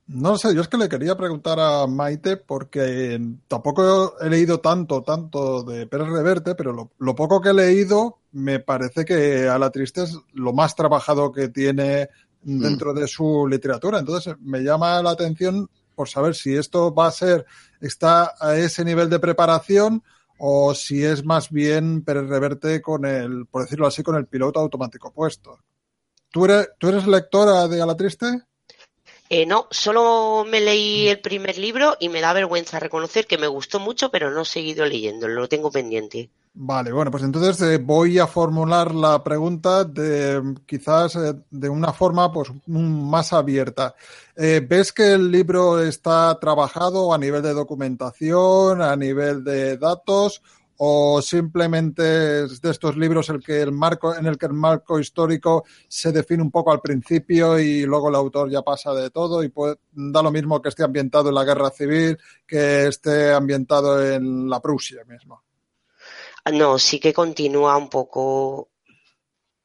No 0.06 0.38
sé, 0.38 0.54
yo 0.54 0.62
es 0.62 0.68
que 0.68 0.78
le 0.78 0.88
quería 0.88 1.16
preguntar 1.16 1.58
a 1.58 1.86
Maite 1.88 2.36
porque 2.36 3.20
tampoco 3.48 4.18
he 4.20 4.30
leído 4.30 4.60
tanto, 4.60 5.02
tanto 5.02 5.64
de 5.64 5.86
Pérez 5.88 6.06
Reverte, 6.08 6.54
pero 6.54 6.72
lo, 6.72 6.92
lo 6.98 7.14
poco 7.16 7.40
que 7.40 7.48
he 7.48 7.54
leído 7.54 8.20
me 8.30 8.60
parece 8.60 9.04
que 9.04 9.48
a 9.48 9.58
la 9.58 9.70
triste 9.70 10.04
es 10.04 10.16
lo 10.32 10.52
más 10.52 10.76
trabajado 10.76 11.32
que 11.32 11.48
tiene 11.48 12.08
Mm. 12.42 12.62
dentro 12.62 12.94
de 12.94 13.08
su 13.08 13.46
literatura. 13.48 13.98
Entonces, 13.98 14.36
me 14.40 14.60
llama 14.60 15.02
la 15.02 15.10
atención 15.10 15.68
por 15.94 16.08
saber 16.08 16.34
si 16.34 16.54
esto 16.54 16.94
va 16.94 17.08
a 17.08 17.12
ser, 17.12 17.44
está 17.80 18.34
a 18.38 18.56
ese 18.56 18.84
nivel 18.84 19.10
de 19.10 19.18
preparación 19.18 20.02
o 20.38 20.74
si 20.74 21.02
es 21.02 21.24
más 21.24 21.50
bien 21.50 22.02
Pérez 22.02 22.28
Reverte 22.28 22.82
con 22.82 23.04
el, 23.06 23.46
por 23.46 23.62
decirlo 23.62 23.86
así, 23.86 24.02
con 24.02 24.16
el 24.16 24.26
piloto 24.26 24.60
automático 24.60 25.12
puesto. 25.12 25.58
¿Tú 26.30 26.44
eres, 26.44 26.68
¿tú 26.78 26.88
eres 26.88 27.06
lectora 27.06 27.66
de 27.66 27.80
A 27.80 27.86
la 27.86 27.96
Triste? 27.96 28.26
Eh, 29.28 29.46
no, 29.46 29.66
solo 29.70 30.44
me 30.48 30.60
leí 30.60 31.08
el 31.08 31.20
primer 31.20 31.58
libro 31.58 31.96
y 31.98 32.08
me 32.10 32.20
da 32.20 32.32
vergüenza 32.32 32.78
reconocer 32.78 33.26
que 33.26 33.38
me 33.38 33.48
gustó 33.48 33.80
mucho, 33.80 34.10
pero 34.10 34.30
no 34.30 34.42
he 34.42 34.44
seguido 34.44 34.84
leyendo, 34.84 35.26
lo 35.26 35.48
tengo 35.48 35.70
pendiente. 35.70 36.30
Vale, 36.58 36.90
bueno, 36.90 37.10
pues 37.10 37.22
entonces 37.22 37.60
eh, 37.60 37.76
voy 37.76 38.18
a 38.18 38.26
formular 38.26 38.94
la 38.94 39.22
pregunta 39.22 39.84
de 39.84 40.54
quizás 40.64 41.14
eh, 41.16 41.34
de 41.50 41.68
una 41.68 41.92
forma 41.92 42.32
pues 42.32 42.50
más 42.66 43.34
abierta. 43.34 43.94
Eh, 44.34 44.66
¿Ves 44.66 44.90
que 44.90 45.12
el 45.12 45.30
libro 45.30 45.82
está 45.82 46.38
trabajado 46.40 47.12
a 47.12 47.18
nivel 47.18 47.42
de 47.42 47.52
documentación, 47.52 48.80
a 48.80 48.96
nivel 48.96 49.44
de 49.44 49.76
datos, 49.76 50.42
o 50.78 51.20
simplemente 51.20 52.44
es 52.44 52.62
de 52.62 52.70
estos 52.70 52.96
libros 52.96 53.28
el 53.28 53.44
que 53.44 53.60
el 53.60 53.72
marco, 53.72 54.16
en 54.16 54.24
el 54.24 54.38
que 54.38 54.46
el 54.46 54.54
marco 54.54 54.98
histórico 54.98 55.64
se 55.88 56.10
define 56.10 56.42
un 56.42 56.50
poco 56.50 56.72
al 56.72 56.80
principio 56.80 57.58
y 57.58 57.82
luego 57.84 58.08
el 58.08 58.14
autor 58.14 58.50
ya 58.50 58.62
pasa 58.62 58.94
de 58.94 59.10
todo 59.10 59.44
y 59.44 59.52
da 59.92 60.22
lo 60.22 60.30
mismo 60.30 60.62
que 60.62 60.70
esté 60.70 60.84
ambientado 60.84 61.28
en 61.28 61.34
la 61.34 61.44
guerra 61.44 61.68
civil 61.68 62.18
que 62.46 62.86
esté 62.86 63.34
ambientado 63.34 64.02
en 64.02 64.48
la 64.48 64.60
Prusia 64.60 65.04
misma? 65.04 65.45
No, 66.52 66.78
sí 66.78 66.98
que 66.98 67.12
continúa 67.12 67.76
un 67.76 67.88
poco. 67.90 68.70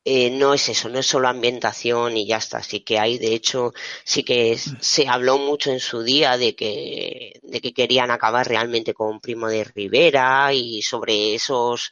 Eh, 0.04 0.32
no 0.32 0.54
es 0.56 0.68
eso, 0.70 0.90
no 0.90 0.98
es 1.00 1.06
solo 1.06 1.28
ambientación 1.28 2.18
y 2.18 2.26
ya 2.28 2.38
está. 2.38 2.64
Sí 2.64 2.82
que 2.82 2.98
hay, 3.00 3.20
de 3.20 3.36
hecho, 3.36 3.72
sí 4.04 4.24
que 4.24 4.58
se 4.58 5.08
habló 5.08 5.38
mucho 5.38 5.72
en 5.72 5.80
su 5.80 6.02
día 6.04 6.38
de 6.38 6.56
que, 6.56 7.40
de 7.44 7.62
que 7.62 7.74
querían 7.74 8.10
acabar 8.10 8.48
realmente 8.48 8.94
con 8.96 9.20
Primo 9.22 9.48
de 9.48 9.64
Rivera 9.64 10.54
y 10.54 10.82
sobre 10.82 11.36
esos 11.36 11.92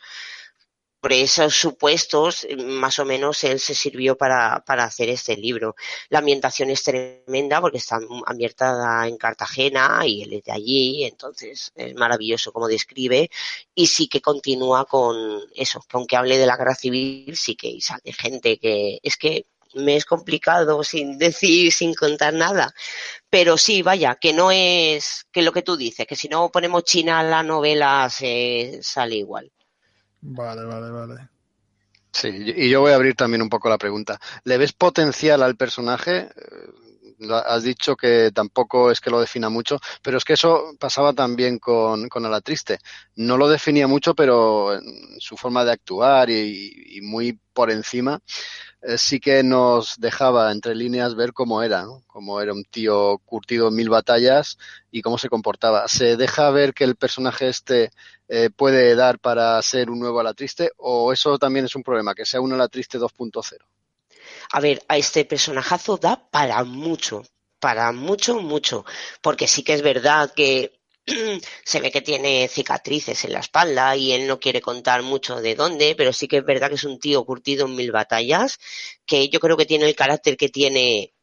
por 0.99 1.13
esos 1.13 1.55
supuestos, 1.55 2.45
más 2.57 2.99
o 2.99 3.05
menos 3.05 3.43
él 3.43 3.59
se 3.59 3.73
sirvió 3.73 4.17
para, 4.17 4.63
para 4.65 4.83
hacer 4.83 5.09
este 5.09 5.37
libro. 5.37 5.75
La 6.09 6.19
ambientación 6.19 6.69
es 6.69 6.83
tremenda 6.83 7.61
porque 7.61 7.77
está 7.77 7.99
ambientada 8.25 9.07
en 9.07 9.17
Cartagena 9.17 10.01
y 10.05 10.23
él 10.23 10.33
es 10.33 10.43
de 10.43 10.51
allí, 10.51 11.05
entonces 11.05 11.71
es 11.75 11.95
maravilloso 11.95 12.51
como 12.51 12.67
describe 12.67 13.29
y 13.73 13.87
sí 13.87 14.07
que 14.07 14.21
continúa 14.21 14.85
con 14.85 15.41
eso, 15.55 15.81
que 15.81 15.97
aunque 15.97 16.17
hable 16.17 16.37
de 16.37 16.45
la 16.45 16.57
guerra 16.57 16.75
civil, 16.75 17.35
sí 17.37 17.55
que 17.55 17.79
sale 17.81 18.13
gente 18.13 18.57
que 18.59 18.99
es 19.01 19.17
que 19.17 19.45
me 19.75 19.95
es 19.95 20.05
complicado 20.05 20.83
sin 20.83 21.17
decir, 21.17 21.71
sin 21.71 21.93
contar 21.93 22.33
nada. 22.33 22.73
Pero 23.29 23.57
sí, 23.57 23.81
vaya, 23.83 24.15
que 24.15 24.33
no 24.33 24.51
es 24.51 25.25
que 25.31 25.41
lo 25.43 25.51
que 25.51 25.61
tú 25.61 25.77
dices, 25.77 26.07
que 26.07 26.15
si 26.15 26.27
no 26.27 26.49
ponemos 26.51 26.83
China 26.83 27.23
la 27.23 27.43
novela 27.43 28.09
se 28.09 28.79
sale 28.81 29.15
igual. 29.17 29.51
Vale, 30.21 30.65
vale, 30.65 30.91
vale. 30.91 31.29
Sí, 32.11 32.29
y 32.29 32.69
yo 32.69 32.81
voy 32.81 32.91
a 32.91 32.95
abrir 32.95 33.15
también 33.15 33.41
un 33.41 33.49
poco 33.49 33.69
la 33.69 33.77
pregunta. 33.77 34.19
¿Le 34.43 34.57
ves 34.57 34.73
potencial 34.73 35.43
al 35.43 35.55
personaje? 35.55 36.29
Eh, 36.35 37.29
has 37.45 37.63
dicho 37.63 37.95
que 37.95 38.31
tampoco 38.33 38.91
es 38.91 39.01
que 39.01 39.09
lo 39.09 39.19
defina 39.19 39.49
mucho, 39.49 39.79
pero 40.01 40.17
es 40.17 40.23
que 40.23 40.33
eso 40.33 40.75
pasaba 40.79 41.13
también 41.13 41.59
con, 41.59 42.07
con 42.07 42.29
la 42.29 42.41
Triste. 42.41 42.79
No 43.15 43.37
lo 43.37 43.47
definía 43.49 43.87
mucho, 43.87 44.15
pero 44.15 44.73
en 44.73 45.19
su 45.19 45.35
forma 45.37 45.65
de 45.65 45.71
actuar 45.71 46.29
y, 46.29 46.99
muy 47.01 47.39
por 47.53 47.71
encima 47.71 48.19
sí 48.97 49.19
que 49.19 49.43
nos 49.43 49.99
dejaba 49.99 50.51
entre 50.51 50.75
líneas 50.75 51.15
ver 51.15 51.33
cómo 51.33 51.61
era, 51.61 51.83
¿no? 51.83 52.03
cómo 52.07 52.41
era 52.41 52.53
un 52.53 52.63
tío 52.63 53.17
curtido 53.19 53.69
en 53.69 53.75
mil 53.75 53.89
batallas 53.89 54.57
y 54.91 55.01
cómo 55.01 55.17
se 55.17 55.29
comportaba. 55.29 55.87
¿Se 55.87 56.17
deja 56.17 56.49
ver 56.49 56.73
que 56.73 56.83
el 56.83 56.95
personaje 56.95 57.49
este 57.49 57.91
eh, 58.27 58.49
puede 58.49 58.95
dar 58.95 59.19
para 59.19 59.61
ser 59.61 59.89
un 59.89 59.99
nuevo 59.99 60.19
a 60.19 60.23
la 60.23 60.33
triste 60.33 60.71
o 60.77 61.13
eso 61.13 61.37
también 61.37 61.65
es 61.65 61.75
un 61.75 61.83
problema, 61.83 62.15
que 62.15 62.25
sea 62.25 62.41
uno 62.41 62.55
a 62.55 62.57
la 62.57 62.67
triste 62.67 62.99
2.0? 62.99 63.57
A 64.51 64.59
ver, 64.59 64.81
a 64.87 64.97
este 64.97 65.25
personajazo 65.25 65.97
da 65.97 66.29
para 66.29 66.63
mucho, 66.63 67.23
para 67.59 67.91
mucho, 67.91 68.39
mucho, 68.39 68.85
porque 69.21 69.47
sí 69.47 69.63
que 69.63 69.73
es 69.73 69.81
verdad 69.81 70.33
que 70.33 70.78
se 71.63 71.79
ve 71.79 71.91
que 71.91 72.01
tiene 72.01 72.47
cicatrices 72.47 73.23
en 73.25 73.33
la 73.33 73.39
espalda 73.39 73.95
y 73.95 74.11
él 74.13 74.27
no 74.27 74.39
quiere 74.39 74.61
contar 74.61 75.01
mucho 75.03 75.41
de 75.41 75.55
dónde, 75.55 75.95
pero 75.95 76.13
sí 76.13 76.27
que 76.27 76.37
es 76.37 76.45
verdad 76.45 76.69
que 76.69 76.75
es 76.75 76.83
un 76.83 76.99
tío 76.99 77.25
curtido 77.25 77.65
en 77.65 77.75
mil 77.75 77.91
batallas, 77.91 78.59
que 79.05 79.29
yo 79.29 79.39
creo 79.39 79.57
que 79.57 79.65
tiene 79.65 79.85
el 79.85 79.95
carácter 79.95 80.37
que 80.37 80.49
tiene 80.49 81.13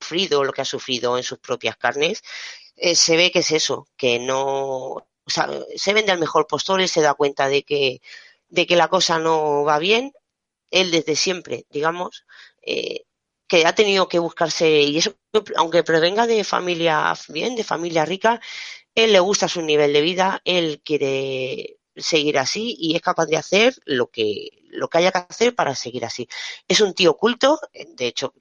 sufrido, 0.00 0.44
lo 0.44 0.52
que 0.52 0.62
ha 0.62 0.64
sufrido 0.64 1.16
en 1.16 1.22
sus 1.24 1.38
propias 1.38 1.76
carnes. 1.76 2.22
Eh, 2.76 2.94
se 2.94 3.16
ve 3.16 3.30
que 3.30 3.40
es 3.40 3.50
eso, 3.52 3.88
que 3.96 4.18
no, 4.18 5.06
se 5.76 5.92
vende 5.92 6.12
al 6.12 6.18
mejor 6.18 6.46
postor, 6.46 6.80
él 6.80 6.88
se 6.88 7.00
da 7.00 7.14
cuenta 7.14 7.48
de 7.48 7.62
que, 7.62 8.00
de 8.48 8.66
que 8.66 8.76
la 8.76 8.88
cosa 8.88 9.18
no 9.18 9.64
va 9.64 9.78
bien, 9.78 10.12
él 10.70 10.90
desde 10.90 11.16
siempre, 11.16 11.66
digamos, 11.70 12.24
eh, 12.62 13.04
que 13.46 13.66
ha 13.66 13.74
tenido 13.74 14.08
que 14.08 14.18
buscarse, 14.18 14.82
y 14.82 14.98
eso, 14.98 15.14
aunque 15.56 15.82
provenga 15.82 16.26
de 16.26 16.44
familia 16.44 17.14
bien, 17.28 17.56
de 17.56 17.64
familia 17.64 18.04
rica, 18.04 18.40
él 18.94 19.12
le 19.12 19.20
gusta 19.20 19.48
su 19.48 19.62
nivel 19.62 19.92
de 19.92 20.00
vida, 20.02 20.40
él 20.44 20.80
quiere 20.84 21.78
seguir 21.96 22.38
así 22.38 22.74
y 22.78 22.96
es 22.96 23.02
capaz 23.02 23.26
de 23.26 23.36
hacer 23.36 23.74
lo 23.84 24.10
que 24.10 24.50
lo 24.70 24.88
que 24.88 24.98
haya 24.98 25.12
que 25.12 25.18
hacer 25.18 25.54
para 25.54 25.76
seguir 25.76 26.04
así. 26.04 26.28
Es 26.66 26.80
un 26.80 26.94
tío 26.94 27.12
oculto, 27.12 27.60
de 27.72 28.08
hecho 28.08 28.34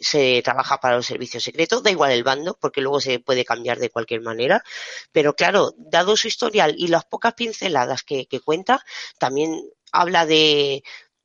se 0.00 0.40
trabaja 0.42 0.78
para 0.78 0.96
los 0.96 1.06
servicios 1.06 1.42
secretos, 1.42 1.82
da 1.82 1.90
igual 1.90 2.12
el 2.12 2.22
bando 2.22 2.56
porque 2.60 2.80
luego 2.80 3.00
se 3.00 3.18
puede 3.18 3.44
cambiar 3.44 3.78
de 3.78 3.90
cualquier 3.90 4.20
manera, 4.20 4.62
pero 5.10 5.34
claro, 5.34 5.74
dado 5.76 6.16
su 6.16 6.28
historial 6.28 6.76
y 6.78 6.86
las 6.86 7.04
pocas 7.04 7.34
pinceladas 7.34 8.04
que, 8.04 8.26
que 8.26 8.40
cuenta, 8.40 8.84
también 9.18 9.60
habla 9.90 10.24
de 10.24 10.84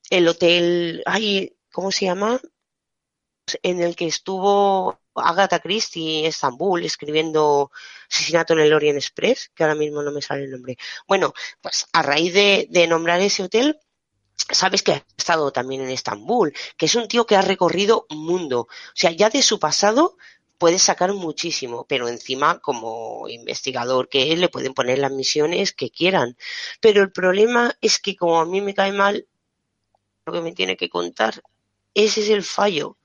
el 0.10 0.28
hotel, 0.28 1.04
ay, 1.06 1.56
¿cómo 1.72 1.92
se 1.92 2.06
llama? 2.06 2.42
En 3.64 3.82
el 3.82 3.96
que 3.96 4.08
estuvo 4.08 5.00
Agatha 5.16 5.60
Christie 5.60 6.28
Estambul 6.28 6.84
escribiendo 6.86 7.72
Asesinato 8.10 8.54
en 8.54 8.60
el 8.60 8.74
Orient 8.74 8.98
Express, 8.98 9.52
que 9.54 9.64
ahora 9.64 9.76
mismo 9.76 10.02
no 10.02 10.12
me 10.12 10.22
sale 10.22 10.44
el 10.44 10.52
nombre. 10.52 10.78
Bueno, 11.08 11.34
pues 11.62 11.88
a 11.94 12.02
raíz 12.02 12.34
de, 12.34 12.88
nombrar 12.88 13.22
ese 13.22 13.44
hotel, 13.44 13.80
sabes 14.36 14.84
que 14.84 14.94
ha 14.94 15.06
estado 15.18 15.52
también 15.52 15.82
en 15.82 15.90
Estambul, 15.90 16.54
que 16.78 16.86
es 16.86 16.96
un 16.96 17.08
tío 17.08 17.26
que 17.26 17.36
ha 17.36 17.42
recorrido 17.42 18.06
mundo. 18.10 18.62
O 18.62 18.68
sea, 18.94 19.12
ya 19.12 19.30
de 19.30 19.42
su 19.42 19.60
pasado 19.60 20.18
puede 20.58 20.80
sacar 20.80 21.14
muchísimo, 21.14 21.86
pero 21.88 22.08
encima 22.08 22.60
como 22.60 23.28
investigador 23.30 24.10
que 24.10 24.34
es, 24.34 24.40
le 24.40 24.50
pueden 24.50 24.74
poner 24.74 25.00
las 25.00 25.12
misiones 25.12 25.74
que 25.74 25.92
quieran. 25.92 26.38
Pero 26.82 27.02
el 27.02 27.12
problema 27.12 27.76
es 27.82 28.00
que 28.00 28.16
como 28.16 28.40
a 28.40 28.46
mí 28.46 28.62
me 28.62 28.74
cae 28.74 28.92
mal 28.92 29.28
lo 30.26 30.34
que 30.34 30.42
me 30.42 30.54
tiene 30.54 30.76
que 30.78 30.90
contar, 30.90 31.42
ese 31.94 32.22
es 32.22 32.30
el 32.30 32.44
fallo 32.44 32.98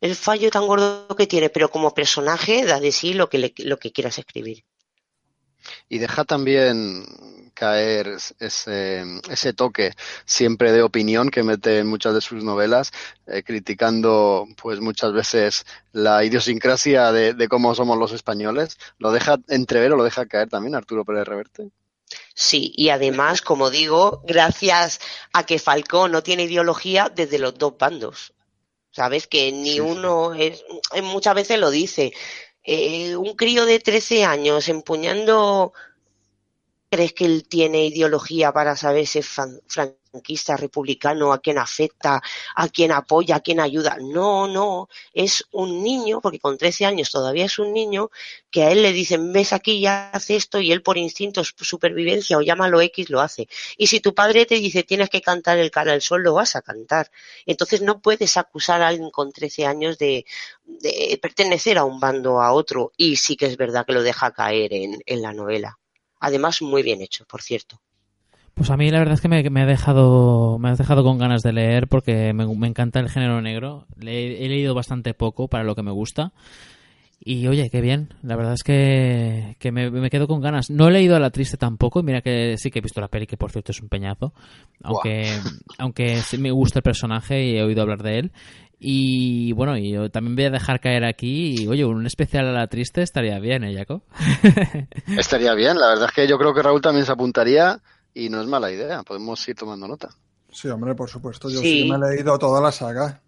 el 0.00 0.14
fallo 0.14 0.50
tan 0.50 0.66
gordo 0.66 1.08
que 1.16 1.26
tiene, 1.26 1.50
pero 1.50 1.70
como 1.70 1.94
personaje 1.94 2.64
da 2.64 2.80
de 2.80 2.92
sí 2.92 3.14
lo 3.14 3.28
que, 3.28 3.52
lo 3.58 3.78
que 3.78 3.92
quieras 3.92 4.18
escribir. 4.18 4.64
Y 5.88 5.98
deja 5.98 6.24
también 6.24 7.04
caer 7.54 8.18
ese, 8.38 9.02
ese 9.30 9.52
toque 9.54 9.94
siempre 10.26 10.72
de 10.72 10.82
opinión 10.82 11.30
que 11.30 11.42
mete 11.42 11.78
en 11.78 11.86
muchas 11.86 12.14
de 12.14 12.20
sus 12.20 12.44
novelas, 12.44 12.92
eh, 13.26 13.42
criticando 13.42 14.46
pues 14.60 14.80
muchas 14.80 15.12
veces 15.12 15.64
la 15.92 16.22
idiosincrasia 16.22 17.10
de, 17.12 17.32
de, 17.32 17.48
cómo 17.48 17.74
somos 17.74 17.98
los 17.98 18.12
españoles. 18.12 18.76
¿Lo 18.98 19.10
deja 19.10 19.38
entrever 19.48 19.92
o 19.92 19.96
lo 19.96 20.04
deja 20.04 20.26
caer 20.26 20.50
también 20.50 20.74
Arturo 20.74 21.04
Pérez 21.04 21.26
Reverte? 21.26 21.70
Sí, 22.34 22.72
y 22.76 22.90
además, 22.90 23.40
como 23.40 23.70
digo, 23.70 24.22
gracias 24.26 25.00
a 25.32 25.44
que 25.44 25.58
Falcón 25.58 26.12
no 26.12 26.22
tiene 26.22 26.44
ideología 26.44 27.10
desde 27.12 27.38
los 27.38 27.56
dos 27.56 27.76
bandos. 27.78 28.34
¿Sabes? 28.96 29.26
Que 29.26 29.52
ni 29.52 29.78
uno, 29.78 30.32
es, 30.32 30.64
eh, 30.94 31.02
muchas 31.02 31.34
veces 31.34 31.60
lo 31.60 31.68
dice, 31.70 32.14
eh, 32.64 33.14
un 33.14 33.36
crío 33.36 33.66
de 33.66 33.78
13 33.78 34.24
años 34.24 34.70
empuñando, 34.70 35.74
¿crees 36.90 37.12
que 37.12 37.26
él 37.26 37.46
tiene 37.46 37.84
ideología 37.84 38.52
para 38.52 38.74
saber 38.74 39.06
si 39.06 39.18
es 39.18 39.28
franquista, 40.16 40.56
republicano, 40.56 41.32
a 41.32 41.40
quién 41.40 41.58
afecta, 41.58 42.22
a 42.54 42.68
quién 42.68 42.92
apoya, 42.92 43.36
a 43.36 43.40
quién 43.40 43.60
ayuda? 43.60 43.98
No, 44.00 44.46
no, 44.48 44.88
es 45.12 45.44
un 45.52 45.82
niño, 45.82 46.20
porque 46.20 46.38
con 46.40 46.56
13 46.56 46.86
años 46.86 47.10
todavía 47.10 47.44
es 47.44 47.58
un 47.58 47.72
niño, 47.72 48.10
que 48.50 48.62
a 48.64 48.70
él 48.70 48.82
le 48.82 48.92
dicen, 48.92 49.32
ves 49.32 49.52
aquí 49.52 49.72
y 49.72 49.86
hace 49.86 50.36
esto, 50.36 50.60
y 50.60 50.72
él 50.72 50.82
por 50.82 50.96
instinto, 50.96 51.42
supervivencia 51.44 52.38
o 52.38 52.42
llámalo 52.42 52.80
X, 52.80 53.10
lo 53.10 53.20
hace. 53.20 53.48
Y 53.76 53.88
si 53.88 54.00
tu 54.00 54.14
padre 54.14 54.46
te 54.46 54.56
dice, 54.56 54.82
tienes 54.82 55.10
que 55.10 55.20
cantar 55.20 55.58
el 55.58 55.70
cara 55.70 55.92
al 55.92 56.02
sol, 56.02 56.22
lo 56.22 56.34
vas 56.34 56.56
a 56.56 56.62
cantar. 56.62 57.10
Entonces 57.44 57.82
no 57.82 58.00
puedes 58.00 58.36
acusar 58.36 58.82
a 58.82 58.88
alguien 58.88 59.10
con 59.10 59.32
13 59.32 59.66
años 59.66 59.98
de, 59.98 60.24
pertenecer 61.20 61.78
a 61.78 61.84
un 61.84 62.00
bando 62.00 62.34
o 62.34 62.40
a 62.40 62.52
otro, 62.52 62.92
y 62.96 63.16
sí 63.16 63.36
que 63.36 63.46
es 63.46 63.56
verdad 63.56 63.84
que 63.86 63.92
lo 63.92 64.02
deja 64.02 64.32
caer 64.32 64.72
en, 64.72 65.22
la 65.22 65.32
novela. 65.32 65.78
Además, 66.20 66.62
muy 66.62 66.82
bien 66.82 67.00
hecho, 67.02 67.24
por 67.26 67.42
cierto. 67.42 67.80
Pues 68.56 68.70
a 68.70 68.78
mí 68.78 68.90
la 68.90 69.00
verdad 69.00 69.16
es 69.16 69.20
que 69.20 69.28
me, 69.28 69.60
ha 69.60 69.66
dejado 69.66 70.58
me 70.58 70.70
has 70.70 70.78
dejado 70.78 71.04
con 71.04 71.18
ganas 71.18 71.42
de 71.42 71.52
leer 71.52 71.88
porque 71.88 72.32
me, 72.32 72.44
encanta 72.66 73.00
el 73.00 73.10
género 73.10 73.42
negro. 73.42 73.86
he 74.00 74.48
leído 74.48 74.74
bastante 74.74 75.12
poco 75.12 75.46
para 75.46 75.62
lo 75.62 75.74
que 75.74 75.82
me 75.82 75.90
gusta 75.90 76.32
Y 77.20 77.46
oye, 77.48 77.68
qué 77.70 77.82
bien. 77.82 78.14
La 78.22 78.34
verdad 78.34 78.54
es 78.54 78.62
que, 78.62 79.56
que 79.58 79.72
me, 79.72 79.90
me, 79.90 80.08
quedo 80.08 80.26
con 80.26 80.40
ganas. 80.40 80.70
No 80.70 80.88
he 80.88 80.90
leído 80.90 81.16
a 81.16 81.20
la 81.20 81.28
triste 81.28 81.58
tampoco. 81.58 82.02
Mira 82.02 82.22
que 82.22 82.56
sí 82.56 82.70
que 82.70 82.78
he 82.78 82.82
visto 82.82 82.98
la 82.98 83.08
peli, 83.08 83.26
que 83.26 83.36
por 83.36 83.50
cierto 83.50 83.72
es 83.72 83.82
un 83.82 83.90
peñazo. 83.90 84.32
Aunque, 84.82 85.38
aunque 85.76 86.16
sí 86.22 86.38
me 86.38 86.50
gusta 86.50 86.78
el 86.78 86.82
personaje 86.82 87.44
y 87.44 87.58
he 87.58 87.62
oído 87.62 87.82
hablar 87.82 88.02
de 88.02 88.20
él. 88.20 88.32
Y 88.78 89.52
bueno, 89.52 89.76
y 89.76 89.92
yo 89.92 90.10
también 90.10 90.34
voy 90.34 90.44
a 90.46 90.50
dejar 90.50 90.80
caer 90.80 91.04
aquí. 91.04 91.56
Y 91.62 91.66
oye, 91.66 91.84
un 91.84 92.06
especial 92.06 92.48
a 92.48 92.52
la 92.52 92.68
triste 92.68 93.02
estaría 93.02 93.38
bien, 93.38 93.64
¿eh, 93.64 93.74
Jaco? 93.74 94.02
estaría 95.18 95.52
bien. 95.52 95.78
La 95.78 95.88
verdad 95.88 96.06
es 96.08 96.14
que 96.14 96.26
yo 96.26 96.38
creo 96.38 96.54
que 96.54 96.62
Raúl 96.62 96.80
también 96.80 97.04
se 97.04 97.12
apuntaría 97.12 97.82
y 98.16 98.30
no 98.30 98.40
es 98.40 98.46
mala 98.46 98.72
idea. 98.72 99.02
Podemos 99.02 99.46
ir 99.46 99.54
tomando 99.54 99.86
nota. 99.86 100.08
Sí, 100.50 100.68
hombre, 100.68 100.94
por 100.94 101.10
supuesto. 101.10 101.50
Yo 101.50 101.60
sí, 101.60 101.86
me 101.88 101.96
he 101.96 102.16
leído 102.16 102.38
toda 102.38 102.62
la 102.62 102.72
saga. 102.72 103.20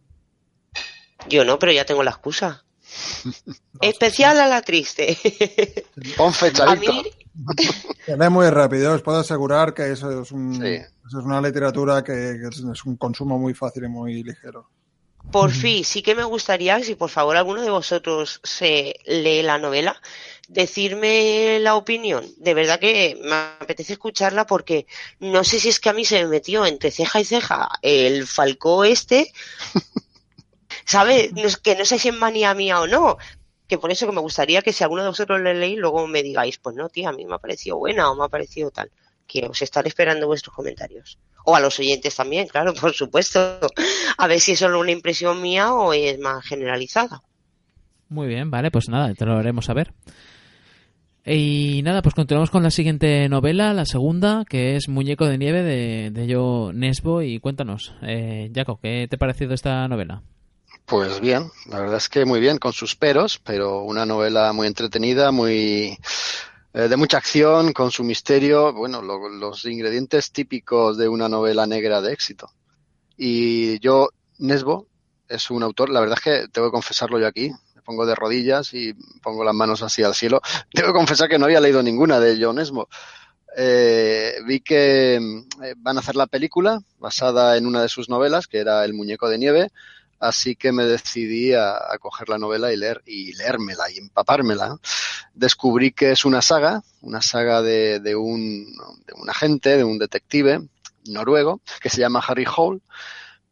Yo 1.29 1.45
no, 1.45 1.59
pero 1.59 1.73
ya 1.73 1.85
tengo 1.85 2.03
la 2.03 2.11
excusa. 2.11 2.65
Especial 3.83 4.41
a 4.41 4.49
la 4.49 4.63
triste. 4.63 5.17
Pon 6.17 6.33
fechadito. 6.33 6.93
Ve 8.07 8.29
muy 8.31 8.49
rápido, 8.49 8.95
os 8.95 9.03
puedo 9.03 9.19
asegurar 9.19 9.75
que 9.75 9.93
eso 9.93 10.23
es, 10.23 10.33
un, 10.33 10.55
eso 10.65 11.19
es 11.21 11.25
una 11.25 11.41
literatura 11.41 12.03
que, 12.03 12.33
es, 12.33 12.85
un 12.85 12.97
consumo 12.97 13.39
muy 13.39 13.55
fácil 13.55 13.85
y 13.85 13.89
muy 13.89 14.25
ligero. 14.25 14.71
Por 15.31 15.51
fin, 15.51 15.85
sí 15.85 16.03
que 16.03 16.15
me 16.17 16.25
gustaría, 16.25 16.83
si 16.83 16.95
por 16.95 17.11
favor 17.11 17.37
alguno 17.37 17.61
de 17.61 17.71
vosotros 17.71 18.41
se 18.43 18.97
lee 19.07 19.43
la 19.43 19.59
novela, 19.59 20.01
decirme 20.49 21.59
la 21.61 21.77
opinión. 21.77 22.27
De 22.39 22.55
verdad 22.55 22.81
que 22.81 23.19
me 23.23 23.35
apetece 23.35 23.93
escucharla 23.93 24.47
porque 24.47 24.87
no 25.21 25.45
sé 25.45 25.61
si 25.61 25.69
es 25.69 25.79
que 25.79 25.91
a 25.91 25.93
mí 25.93 26.05
se 26.05 26.23
me 26.23 26.29
metió 26.29 26.67
entre 26.67 26.91
ceja 26.91 27.21
y 27.21 27.25
ceja 27.25 27.69
el 27.83 28.27
falcó 28.27 28.85
este 28.85 29.33
¿Sabe? 30.85 31.31
que 31.63 31.77
no 31.77 31.85
sé 31.85 31.99
si 31.99 32.09
es 32.09 32.17
manía 32.17 32.55
mía 32.55 32.81
o 32.81 32.87
no. 32.87 33.19
Que 33.69 33.77
por 33.77 33.91
eso 33.91 34.07
que 34.07 34.13
me 34.13 34.23
gustaría 34.23 34.63
que 34.63 34.73
si 34.73 34.83
alguno 34.83 35.03
de 35.03 35.11
vosotros 35.11 35.39
le 35.43 35.55
leí, 35.55 35.77
luego 35.77 36.07
me 36.07 36.23
digáis, 36.23 36.57
pues 36.57 36.75
no, 36.75 36.89
tía, 36.89 37.11
a 37.11 37.13
mí 37.13 37.27
me 37.27 37.35
ha 37.35 37.39
parecido 37.39 37.77
buena 37.77 38.11
o 38.11 38.17
me 38.17 38.25
ha 38.25 38.29
parecido 38.29 38.71
tal. 38.71 38.91
Que 39.27 39.47
os 39.47 39.61
estaré 39.61 39.89
esperando 39.89 40.27
vuestros 40.27 40.57
comentarios. 40.57 41.19
O 41.45 41.55
a 41.55 41.61
los 41.61 41.79
oyentes 41.79 42.17
también, 42.17 42.49
claro, 42.49 42.73
por 42.73 42.95
supuesto. 42.95 43.61
A 44.17 44.27
ver 44.27 44.41
si 44.41 44.53
es 44.53 44.59
solo 44.59 44.81
una 44.81 44.93
impresión 44.93 45.43
mía 45.43 45.75
o 45.75 45.93
es 45.93 46.19
más 46.19 46.43
generalizada. 46.47 47.23
Muy 48.09 48.27
bien, 48.27 48.51
vale, 48.51 48.71
pues 48.71 48.89
nada, 48.89 49.13
te 49.13 49.27
lo 49.27 49.37
haremos 49.37 49.69
a 49.69 49.75
ver. 49.75 49.93
Y 51.31 51.83
nada, 51.83 52.01
pues 52.01 52.15
continuamos 52.15 52.51
con 52.51 52.63
la 52.63 52.71
siguiente 52.71 53.29
novela, 53.29 53.75
la 53.75 53.85
segunda, 53.85 54.47
que 54.49 54.77
es 54.77 54.89
Muñeco 54.89 55.27
de 55.27 55.37
Nieve 55.37 55.63
de, 55.63 56.11
de 56.11 56.27
Yo 56.27 56.71
Nesbo. 56.73 57.21
Y 57.21 57.39
cuéntanos, 57.39 57.93
eh, 58.01 58.51
Jaco, 58.55 58.81
¿qué 58.81 59.07
te 59.11 59.17
ha 59.17 59.19
parecido 59.19 59.53
esta 59.53 59.87
novela? 59.89 60.23
Pues 60.87 61.21
bien, 61.21 61.51
la 61.67 61.81
verdad 61.81 61.99
es 61.99 62.09
que 62.09 62.25
muy 62.25 62.41
bien, 62.41 62.57
con 62.57 62.73
sus 62.73 62.97
peros, 62.97 63.39
pero 63.45 63.83
una 63.83 64.07
novela 64.07 64.55
muy 64.55 64.67
entretenida, 64.67 65.31
muy 65.31 65.99
eh, 66.73 66.89
de 66.89 66.97
mucha 66.97 67.19
acción, 67.19 67.75
con 67.75 67.91
su 67.91 68.05
misterio, 68.05 68.73
bueno, 68.73 69.03
los 69.03 69.67
ingredientes 69.67 70.33
típicos 70.33 70.97
de 70.97 71.09
una 71.09 71.29
novela 71.29 71.67
negra 71.67 72.01
de 72.01 72.15
éxito. 72.15 72.49
Y 73.19 73.79
yo, 73.81 74.09
Nesbo, 74.39 74.87
es 75.29 75.51
un 75.51 75.63
autor, 75.63 75.91
la 75.91 76.01
verdad 76.01 76.19
es 76.19 76.25
que 76.25 76.49
tengo 76.49 76.69
que 76.69 76.73
confesarlo 76.73 77.21
yo 77.21 77.27
aquí, 77.27 77.53
pongo 77.89 78.05
de 78.05 78.15
rodillas 78.15 78.75
y 78.75 78.93
pongo 79.23 79.43
las 79.45 79.55
manos 79.55 79.83
así 79.83 80.03
al 80.03 80.15
cielo. 80.15 80.43
Que 80.71 80.83
confesar 80.93 81.27
que 81.31 81.39
no 81.39 81.47
había 81.47 81.61
leído 81.61 81.83
ninguna 81.83 82.21
de 82.21 82.37
John 82.39 82.57
Nesbo. 82.57 82.91
Eh, 83.57 84.35
vi 84.47 84.61
que 84.61 85.15
eh, 85.15 85.75
van 85.79 85.97
a 85.97 86.01
hacer 86.01 86.15
la 86.15 86.27
película 86.27 86.81
basada 86.99 87.57
en 87.57 87.67
una 87.67 87.81
de 87.81 87.89
sus 87.89 88.11
novelas, 88.11 88.47
que 88.47 88.59
era 88.59 88.85
El 88.85 88.93
muñeco 88.93 89.29
de 89.31 89.39
nieve, 89.39 89.69
Así 90.21 90.57
que 90.57 90.73
me 90.73 90.85
decidí 90.85 91.55
a, 91.55 91.79
coger 92.01 92.29
la 92.29 92.39
novela 92.39 92.73
y 92.73 92.77
leer 92.77 93.03
y 93.07 93.35
leérmela 93.35 93.89
y 93.89 93.99
empapármela. 93.99 94.77
Descubrí 95.33 95.93
que 95.93 96.11
es 96.11 96.25
una 96.25 96.43
saga, 96.43 96.83
una 97.03 97.23
saga 97.23 97.63
de, 97.63 98.01
de, 98.01 98.17
un, 98.17 98.67
de 99.07 99.15
un 99.15 99.31
agente, 99.31 99.77
de 99.77 99.85
un 99.85 99.97
detective 99.97 100.61
noruego 101.07 101.61
que 101.81 101.89
se 101.89 102.01
llama 102.01 102.23
Harry 102.27 102.47
Hole 102.55 102.81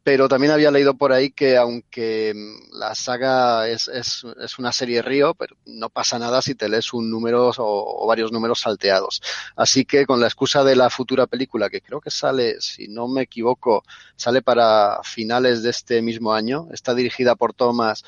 pero 0.07 0.29
también 0.29 0.53
había 0.53 0.71
leído 0.71 0.93
por 0.93 1.11
ahí 1.11 1.31
que 1.31 1.57
aunque 1.57 2.31
mm, 2.33 2.77
la 2.79 2.95
saga 2.95 3.67
es, 3.67 3.89
es, 3.89 4.23
es, 4.41 4.57
una 4.57 4.71
serie 4.71 5.01
río, 5.01 5.33
pero 5.33 5.57
no 5.65 5.89
pasa 5.89 6.17
nada 6.17 6.41
si 6.41 6.55
te 6.55 6.69
lees 6.69 6.93
un 6.93 7.11
número 7.11 7.51
o, 7.57 8.07
varios 8.07 8.31
números 8.31 8.61
salteados. 8.61 9.21
Así 9.57 9.83
que 9.83 10.05
con 10.05 10.21
la 10.21 10.27
excusa 10.27 10.63
de 10.63 10.77
la 10.77 10.89
futura 10.89 11.27
película, 11.27 11.69
que 11.69 11.81
creo 11.81 11.99
que 11.99 12.09
sale, 12.09 12.61
si 12.61 12.87
no 12.87 13.09
me 13.09 13.23
equivoco, 13.23 13.83
sale 14.15 14.41
para 14.41 15.01
finales 15.03 15.61
de 15.61 15.71
este 15.71 16.01
mismo 16.01 16.31
año, 16.31 16.69
está 16.71 16.95
dirigida 16.95 17.35
por 17.35 17.53
Thomas 17.53 18.05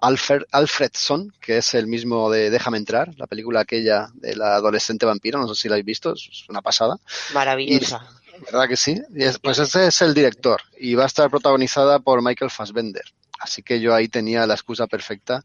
Alfred, 0.00 0.44
Alfredson, 0.50 1.30
que 1.40 1.58
es 1.58 1.74
el 1.74 1.86
mismo 1.86 2.30
de 2.30 2.48
Déjame 2.48 2.78
entrar, 2.78 3.10
la 3.18 3.26
película 3.26 3.60
aquella 3.60 4.08
de 4.14 4.34
la 4.34 4.54
adolescente 4.54 5.04
vampiro, 5.04 5.38
no 5.38 5.54
sé 5.54 5.60
si 5.60 5.68
la 5.68 5.74
habéis 5.74 5.84
visto, 5.84 6.14
es 6.14 6.48
una 6.48 6.62
pasada. 6.62 6.96
Maravillosa. 7.34 8.08
¿Verdad 8.44 8.68
que 8.68 8.76
sí? 8.76 9.00
Pues 9.42 9.58
ese 9.58 9.86
es 9.86 10.02
el 10.02 10.14
director 10.14 10.60
y 10.78 10.94
va 10.94 11.04
a 11.04 11.06
estar 11.06 11.30
protagonizada 11.30 11.98
por 11.98 12.22
Michael 12.22 12.50
Fassbender. 12.50 13.04
Así 13.40 13.62
que 13.62 13.80
yo 13.80 13.94
ahí 13.94 14.08
tenía 14.08 14.46
la 14.46 14.54
excusa 14.54 14.86
perfecta 14.86 15.44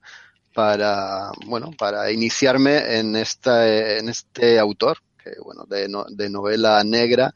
para, 0.53 1.31
bueno, 1.45 1.71
para 1.77 2.11
iniciarme 2.11 2.97
en, 2.97 3.15
esta, 3.15 3.97
en 3.97 4.09
este 4.09 4.59
autor, 4.59 4.99
que 5.21 5.31
bueno, 5.43 5.65
de, 5.65 5.89
de 6.09 6.29
novela 6.29 6.83
negra, 6.83 7.33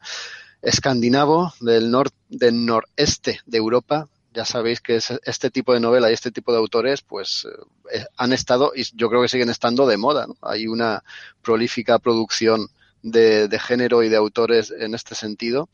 escandinavo 0.62 1.52
del, 1.60 1.90
nor, 1.90 2.10
del 2.28 2.64
noreste 2.64 3.40
de 3.46 3.58
Europa. 3.58 4.08
Ya 4.32 4.44
sabéis 4.44 4.80
que 4.80 4.96
este 4.96 5.50
tipo 5.50 5.74
de 5.74 5.80
novela 5.80 6.08
y 6.08 6.14
este 6.14 6.30
tipo 6.30 6.52
de 6.52 6.58
autores, 6.58 7.02
pues 7.02 7.46
eh, 7.92 8.04
han 8.16 8.32
estado 8.32 8.72
y 8.74 8.84
yo 8.94 9.08
creo 9.08 9.22
que 9.22 9.28
siguen 9.28 9.50
estando 9.50 9.86
de 9.86 9.96
moda. 9.96 10.26
Hay 10.40 10.66
una 10.66 11.02
prolífica 11.42 11.98
producción 11.98 12.68
de, 13.02 13.58
género 13.58 14.02
y 14.02 14.08
de 14.08 14.16
autores 14.16 14.70
en 14.70 14.94
este 14.94 15.14
sentido. 15.14 15.68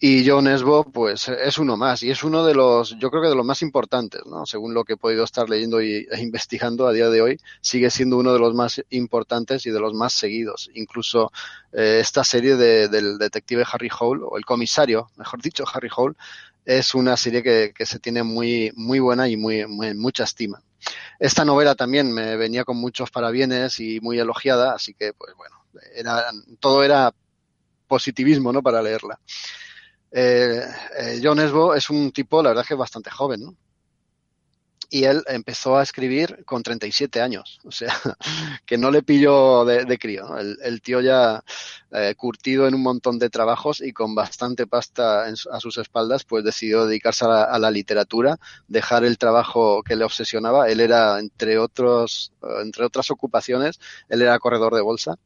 Y 0.00 0.28
John 0.28 0.46
Esbo, 0.46 0.84
pues 0.84 1.28
es 1.28 1.58
uno 1.58 1.76
más 1.76 2.04
y 2.04 2.10
es 2.10 2.22
uno 2.22 2.46
de 2.46 2.54
los, 2.54 2.96
yo 3.00 3.10
creo 3.10 3.20
que 3.20 3.30
de 3.30 3.34
los 3.34 3.44
más 3.44 3.62
importantes, 3.62 4.24
¿no? 4.26 4.46
Según 4.46 4.72
lo 4.72 4.84
que 4.84 4.92
he 4.92 4.96
podido 4.96 5.24
estar 5.24 5.50
leyendo 5.50 5.80
e 5.80 6.06
investigando 6.20 6.86
a 6.86 6.92
día 6.92 7.10
de 7.10 7.20
hoy, 7.20 7.40
sigue 7.60 7.90
siendo 7.90 8.16
uno 8.16 8.32
de 8.32 8.38
los 8.38 8.54
más 8.54 8.80
importantes 8.90 9.66
y 9.66 9.70
de 9.70 9.80
los 9.80 9.94
más 9.94 10.12
seguidos. 10.12 10.70
Incluso 10.74 11.32
eh, 11.72 11.98
esta 12.00 12.22
serie 12.22 12.54
del 12.54 13.18
detective 13.18 13.64
Harry 13.72 13.90
Hole, 13.98 14.22
o 14.24 14.38
el 14.38 14.44
comisario, 14.44 15.10
mejor 15.16 15.42
dicho, 15.42 15.64
Harry 15.72 15.88
Hole, 15.96 16.14
es 16.64 16.94
una 16.94 17.16
serie 17.16 17.42
que, 17.42 17.72
que 17.74 17.84
se 17.84 17.98
tiene 17.98 18.22
muy, 18.22 18.70
muy 18.76 19.00
buena 19.00 19.28
y 19.28 19.36
muy, 19.36 19.66
muy, 19.66 19.94
mucha 19.94 20.22
estima. 20.22 20.62
Esta 21.18 21.44
novela 21.44 21.74
también 21.74 22.12
me 22.12 22.36
venía 22.36 22.64
con 22.64 22.76
muchos 22.76 23.10
parabienes 23.10 23.80
y 23.80 24.00
muy 24.00 24.18
elogiada, 24.18 24.74
así 24.74 24.94
que, 24.94 25.12
pues 25.12 25.34
bueno, 25.36 25.56
era, 25.94 26.30
todo 26.60 26.82
era 26.82 27.12
positivismo, 27.86 28.52
¿no? 28.52 28.62
Para 28.62 28.82
leerla. 28.82 29.18
Eh, 30.10 30.62
eh, 30.98 31.20
John 31.22 31.38
Esbo 31.40 31.74
es 31.74 31.90
un 31.90 32.12
tipo, 32.12 32.42
la 32.42 32.50
verdad 32.50 32.66
que 32.66 32.74
bastante 32.74 33.10
joven, 33.10 33.40
¿no? 33.40 33.56
Y 34.90 35.04
él 35.04 35.22
empezó 35.26 35.76
a 35.76 35.82
escribir 35.82 36.46
con 36.46 36.62
37 36.62 37.20
años, 37.20 37.60
o 37.64 37.70
sea, 37.70 37.94
que 38.64 38.78
no 38.78 38.90
le 38.90 39.02
pilló 39.02 39.66
de, 39.66 39.98
crío. 39.98 40.38
El, 40.38 40.80
tío 40.80 41.02
ya 41.02 41.44
eh, 41.90 42.14
curtido 42.16 42.66
en 42.66 42.74
un 42.74 42.82
montón 42.82 43.18
de 43.18 43.28
trabajos 43.28 43.82
y 43.82 43.92
con 43.92 44.14
bastante 44.14 44.66
pasta 44.66 45.26
a 45.26 45.60
sus 45.60 45.76
espaldas, 45.76 46.24
pues 46.24 46.42
decidió 46.42 46.86
dedicarse 46.86 47.26
a 47.26 47.58
la, 47.58 47.70
literatura, 47.70 48.38
dejar 48.66 49.04
el 49.04 49.18
trabajo 49.18 49.82
que 49.82 49.94
le 49.94 50.04
obsesionaba. 50.04 50.70
Él 50.70 50.80
era, 50.80 51.18
entre 51.18 51.58
otros, 51.58 52.32
entre 52.62 52.86
otras 52.86 53.10
ocupaciones, 53.10 53.78
él 54.08 54.22
era 54.22 54.38
corredor 54.38 54.74
de 54.74 54.80
bolsa 54.80 55.18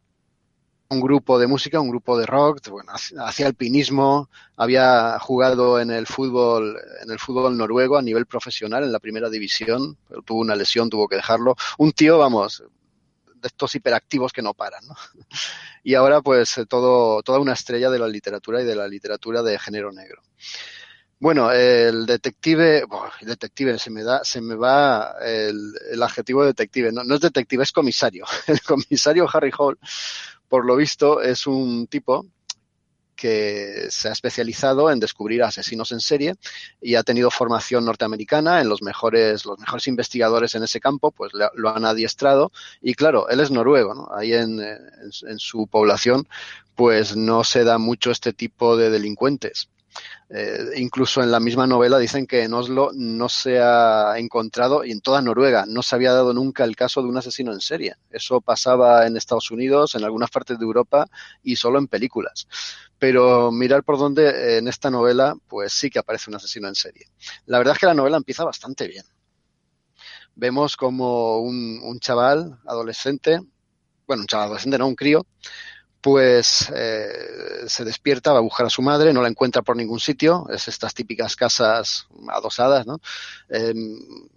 un 0.92 1.00
grupo 1.00 1.38
de 1.38 1.46
música, 1.46 1.80
un 1.80 1.88
grupo 1.88 2.18
de 2.18 2.26
rock, 2.26 2.68
bueno, 2.68 2.92
hacía 2.92 3.46
alpinismo, 3.46 4.28
había 4.56 5.18
jugado 5.18 5.80
en 5.80 5.90
el 5.90 6.06
fútbol, 6.06 6.78
en 7.02 7.10
el 7.10 7.18
fútbol 7.18 7.56
noruego 7.56 7.96
a 7.96 8.02
nivel 8.02 8.26
profesional 8.26 8.84
en 8.84 8.92
la 8.92 9.00
primera 9.00 9.28
división, 9.28 9.96
pero 10.08 10.22
tuvo 10.22 10.40
una 10.40 10.54
lesión, 10.54 10.90
tuvo 10.90 11.08
que 11.08 11.16
dejarlo. 11.16 11.56
Un 11.78 11.92
tío, 11.92 12.18
vamos, 12.18 12.62
de 13.34 13.48
estos 13.48 13.74
hiperactivos 13.74 14.32
que 14.32 14.42
no 14.42 14.54
paran, 14.54 14.86
¿no? 14.86 14.94
Y 15.84 15.94
ahora, 15.94 16.20
pues, 16.20 16.60
todo, 16.68 17.24
toda 17.24 17.40
una 17.40 17.54
estrella 17.54 17.90
de 17.90 17.98
la 17.98 18.06
literatura 18.06 18.62
y 18.62 18.64
de 18.64 18.76
la 18.76 18.86
literatura 18.86 19.42
de 19.42 19.58
género 19.58 19.90
negro. 19.90 20.22
Bueno, 21.22 21.52
el 21.52 22.04
detective, 22.04 22.84
el 23.20 23.28
detective, 23.28 23.78
se 23.78 23.90
me 23.90 24.02
da, 24.02 24.24
se 24.24 24.40
me 24.40 24.56
va 24.56 25.14
el, 25.24 26.02
adjetivo 26.02 26.42
de 26.42 26.48
detective, 26.48 26.90
no, 26.90 27.04
no, 27.04 27.14
es 27.14 27.20
detective, 27.20 27.62
es 27.62 27.70
comisario. 27.70 28.26
El 28.48 28.60
comisario 28.60 29.28
Harry 29.32 29.52
Hall, 29.56 29.78
por 30.52 30.66
lo 30.66 30.76
visto, 30.76 31.22
es 31.22 31.46
un 31.46 31.86
tipo 31.86 32.26
que 33.16 33.86
se 33.88 34.10
ha 34.10 34.12
especializado 34.12 34.90
en 34.90 35.00
descubrir 35.00 35.42
asesinos 35.42 35.92
en 35.92 36.00
serie 36.00 36.34
y 36.78 36.96
ha 36.96 37.02
tenido 37.02 37.30
formación 37.30 37.86
norteamericana 37.86 38.60
en 38.60 38.68
los 38.68 38.82
mejores 38.82 39.46
los 39.46 39.58
mejores 39.58 39.86
investigadores 39.86 40.54
en 40.54 40.62
ese 40.64 40.78
campo 40.78 41.10
pues 41.10 41.32
lo 41.32 41.68
han 41.70 41.86
adiestrado 41.86 42.52
y 42.82 42.92
claro 42.92 43.30
él 43.30 43.40
es 43.40 43.50
noruego 43.50 43.94
¿no? 43.94 44.10
ahí 44.14 44.34
en, 44.34 44.60
en, 44.60 45.38
su 45.38 45.66
población 45.68 46.28
pues 46.74 47.16
no 47.16 47.44
se 47.44 47.64
da 47.64 47.78
mucho 47.78 48.10
este 48.10 48.34
tipo 48.34 48.76
de 48.76 48.90
delincuentes 48.90 49.70
Eh, 50.34 50.70
incluso 50.76 51.22
en 51.22 51.30
la 51.30 51.40
misma 51.40 51.66
novela 51.66 51.98
dicen 51.98 52.26
que 52.26 52.42
en 52.42 52.54
Oslo 52.54 52.90
no 52.94 53.28
se 53.28 53.60
ha 53.60 54.14
encontrado, 54.16 54.82
y 54.82 54.90
en 54.90 55.02
toda 55.02 55.20
Noruega, 55.20 55.66
no 55.68 55.82
se 55.82 55.94
había 55.94 56.14
dado 56.14 56.32
nunca 56.32 56.64
el 56.64 56.74
caso 56.74 57.02
de 57.02 57.08
un 57.08 57.18
asesino 57.18 57.52
en 57.52 57.60
serie. 57.60 57.96
Eso 58.10 58.40
pasaba 58.40 59.06
en 59.06 59.18
Estados 59.18 59.50
Unidos, 59.50 59.94
en 59.94 60.04
algunas 60.04 60.30
partes 60.30 60.58
de 60.58 60.64
Europa 60.64 61.06
y 61.42 61.56
solo 61.56 61.78
en 61.78 61.86
películas. 61.86 62.48
Pero 62.98 63.52
mirar 63.52 63.84
por 63.84 63.98
dónde 63.98 64.56
en 64.56 64.68
esta 64.68 64.90
novela, 64.90 65.34
pues 65.48 65.74
sí 65.74 65.90
que 65.90 65.98
aparece 65.98 66.30
un 66.30 66.36
asesino 66.36 66.66
en 66.66 66.76
serie. 66.76 67.08
La 67.44 67.58
verdad 67.58 67.74
es 67.74 67.80
que 67.80 67.86
la 67.86 67.94
novela 67.94 68.16
empieza 68.16 68.42
bastante 68.42 68.88
bien. 68.88 69.04
Vemos 70.34 70.78
como 70.78 71.40
un, 71.40 71.78
un 71.82 72.00
chaval 72.00 72.58
adolescente, 72.64 73.38
bueno, 74.06 74.22
un 74.22 74.26
chaval 74.26 74.46
adolescente, 74.46 74.78
no, 74.78 74.88
un 74.88 74.94
crío, 74.94 75.26
pues 76.02 76.70
se 77.66 77.84
despierta, 77.84 78.32
va 78.32 78.38
a 78.38 78.42
buscar 78.42 78.66
a 78.66 78.70
su 78.70 78.82
madre, 78.82 79.12
no 79.12 79.22
la 79.22 79.28
encuentra 79.28 79.62
por 79.62 79.76
ningún 79.76 80.00
sitio, 80.00 80.46
es 80.50 80.68
estas 80.68 80.94
típicas 80.94 81.36
casas 81.36 82.08
adosadas, 82.28 82.86
¿no? 82.86 83.00
Eh, 83.48 83.72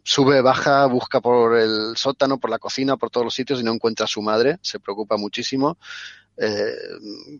sube, 0.03 0.41
baja, 0.41 0.85
busca 0.85 1.21
por 1.21 1.57
el 1.57 1.97
sótano, 1.97 2.37
por 2.37 2.49
la 2.49 2.59
cocina, 2.59 2.97
por 2.97 3.09
todos 3.09 3.25
los 3.25 3.33
sitios 3.33 3.59
y 3.59 3.63
no 3.63 3.73
encuentra 3.73 4.05
a 4.05 4.07
su 4.07 4.21
madre, 4.21 4.59
se 4.61 4.79
preocupa 4.79 5.17
muchísimo. 5.17 5.77
Eh, 6.37 6.75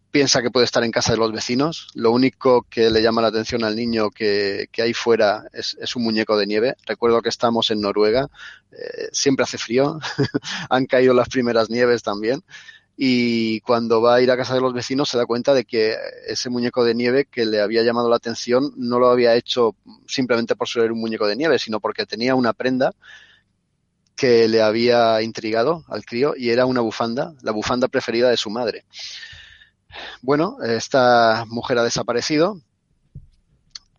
piensa 0.10 0.42
que 0.42 0.52
puede 0.52 0.64
estar 0.66 0.84
en 0.84 0.92
casa 0.92 1.12
de 1.12 1.18
los 1.18 1.32
vecinos. 1.32 1.90
Lo 1.96 2.12
único 2.12 2.66
que 2.70 2.90
le 2.90 3.02
llama 3.02 3.22
la 3.22 3.28
atención 3.28 3.66
al 3.66 3.76
niño 3.76 4.10
que, 4.10 4.70
que 4.72 4.82
hay 4.82 4.94
fuera 4.94 5.44
es, 5.52 5.76
es, 5.82 5.98
un 5.98 6.04
muñeco 6.04 6.38
de 6.38 6.48
nieve. 6.48 6.76
Recuerdo 6.86 7.22
que 7.22 7.28
estamos 7.30 7.72
en 7.72 7.82
Noruega, 7.82 8.28
eh, 8.72 9.10
siempre 9.12 9.44
hace 9.44 9.58
frío, 9.58 10.00
han 10.70 10.86
caído 10.86 11.14
las 11.14 11.28
primeras 11.28 11.70
nieves 11.70 12.04
también 12.04 12.42
y 12.98 13.60
cuando 13.62 14.02
va 14.02 14.16
a 14.16 14.22
ir 14.22 14.32
a 14.32 14.38
casa 14.38 14.54
de 14.54 14.62
los 14.62 14.74
vecinos 14.74 15.10
se 15.10 15.18
da 15.18 15.26
cuenta 15.26 15.54
de 15.54 15.66
que 15.66 15.96
ese 16.28 16.50
muñeco 16.50 16.86
de 16.86 16.96
nieve 16.96 17.26
que 17.26 17.46
le 17.46 17.62
había 17.62 17.84
llamado 17.84 18.10
la 18.10 18.16
atención 18.16 18.72
no 18.78 19.00
lo 19.00 19.10
había 19.10 19.36
hecho 19.36 19.76
simplemente 20.08 20.56
por 20.56 20.70
ser 20.70 20.92
un 20.92 21.00
muñeco 21.00 21.28
de 21.28 21.36
nieve, 21.36 21.60
sino 21.60 21.82
porque 21.82 22.06
tenía 22.06 22.36
una 22.36 22.54
prenda 22.54 22.94
que 24.16 24.48
le 24.48 24.62
había 24.62 25.22
intrigado 25.22 25.84
al 25.90 26.06
crío 26.06 26.36
y 26.38 26.52
era 26.52 26.66
una 26.66 26.80
bufanda, 26.80 27.34
la 27.42 27.52
bufanda 27.52 27.90
preferida 27.90 28.30
de 28.30 28.38
su 28.38 28.50
madre. 28.50 28.86
Bueno, 30.22 30.58
esta 30.64 31.46
mujer 31.50 31.78
ha 31.80 31.84
desaparecido 31.84 32.62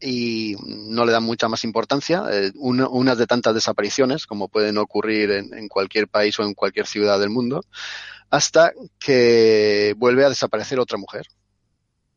y 0.00 0.56
no 0.88 1.04
le 1.04 1.12
dan 1.12 1.22
mucha 1.22 1.48
más 1.48 1.64
importancia. 1.64 2.24
Eh, 2.32 2.52
una, 2.54 2.88
unas 2.88 3.18
de 3.18 3.26
tantas 3.26 3.54
desapariciones, 3.54 4.26
como 4.26 4.48
pueden 4.48 4.78
ocurrir 4.78 5.30
en 5.30 5.68
cualquier 5.68 6.08
país 6.08 6.38
o 6.38 6.44
en 6.44 6.54
cualquier 6.54 6.86
ciudad 6.86 7.18
del 7.20 7.30
mundo 7.30 7.62
hasta 8.30 8.72
que 8.98 9.94
vuelve 9.96 10.24
a 10.24 10.28
desaparecer 10.28 10.78
otra 10.78 10.98
mujer 10.98 11.26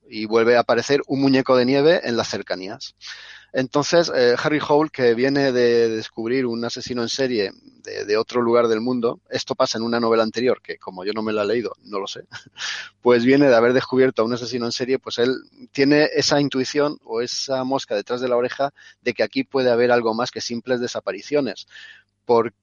y 0.09 0.25
vuelve 0.25 0.57
a 0.57 0.61
aparecer 0.61 1.01
un 1.07 1.21
muñeco 1.21 1.55
de 1.55 1.65
nieve 1.65 2.01
en 2.03 2.17
las 2.17 2.29
cercanías. 2.29 2.95
Entonces, 3.51 4.11
eh, 4.13 4.35
Harry 4.41 4.59
Hole, 4.67 4.91
que 4.91 5.15
viene 5.15 5.51
de 5.51 5.89
descubrir 5.89 6.45
un 6.45 6.63
asesino 6.63 7.01
en 7.01 7.09
serie 7.09 7.51
de, 7.83 8.17
otro 8.17 8.41
lugar 8.41 8.67
del 8.67 8.81
mundo, 8.81 9.21
esto 9.29 9.55
pasa 9.55 9.79
en 9.79 9.83
una 9.83 9.99
novela 9.99 10.21
anterior, 10.21 10.61
que 10.61 10.77
como 10.77 11.03
yo 11.03 11.13
no 11.13 11.23
me 11.23 11.33
la 11.33 11.41
he 11.41 11.47
leído, 11.47 11.73
no 11.83 11.99
lo 11.99 12.05
sé, 12.05 12.25
pues 13.01 13.25
viene 13.25 13.49
de 13.49 13.55
haber 13.55 13.73
descubierto 13.73 14.21
a 14.21 14.25
un 14.25 14.33
asesino 14.33 14.65
en 14.65 14.71
serie, 14.71 14.99
pues 14.99 15.17
él 15.17 15.35
tiene 15.71 16.09
esa 16.13 16.39
intuición 16.39 16.99
o 17.03 17.21
esa 17.21 17.63
mosca 17.63 17.95
detrás 17.95 18.21
de 18.21 18.29
la 18.29 18.37
oreja 18.37 18.71
de 19.01 19.13
que 19.13 19.23
aquí 19.23 19.43
puede 19.43 19.71
haber 19.71 19.91
algo 19.91 20.13
más 20.13 20.29
que 20.29 20.41
simples 20.41 20.79
desapariciones. 20.79 21.65
Porque 22.25 22.55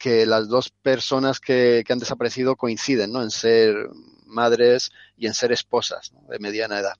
que 0.00 0.24
las 0.24 0.48
dos 0.48 0.70
personas 0.70 1.40
que, 1.40 1.84
que 1.86 1.92
han 1.92 1.98
desaparecido 1.98 2.56
coinciden 2.56 3.12
¿no? 3.12 3.22
en 3.22 3.30
ser 3.30 3.76
madres 4.24 4.90
y 5.16 5.26
en 5.26 5.34
ser 5.34 5.52
esposas 5.52 6.12
de 6.28 6.38
mediana 6.38 6.78
edad. 6.78 6.96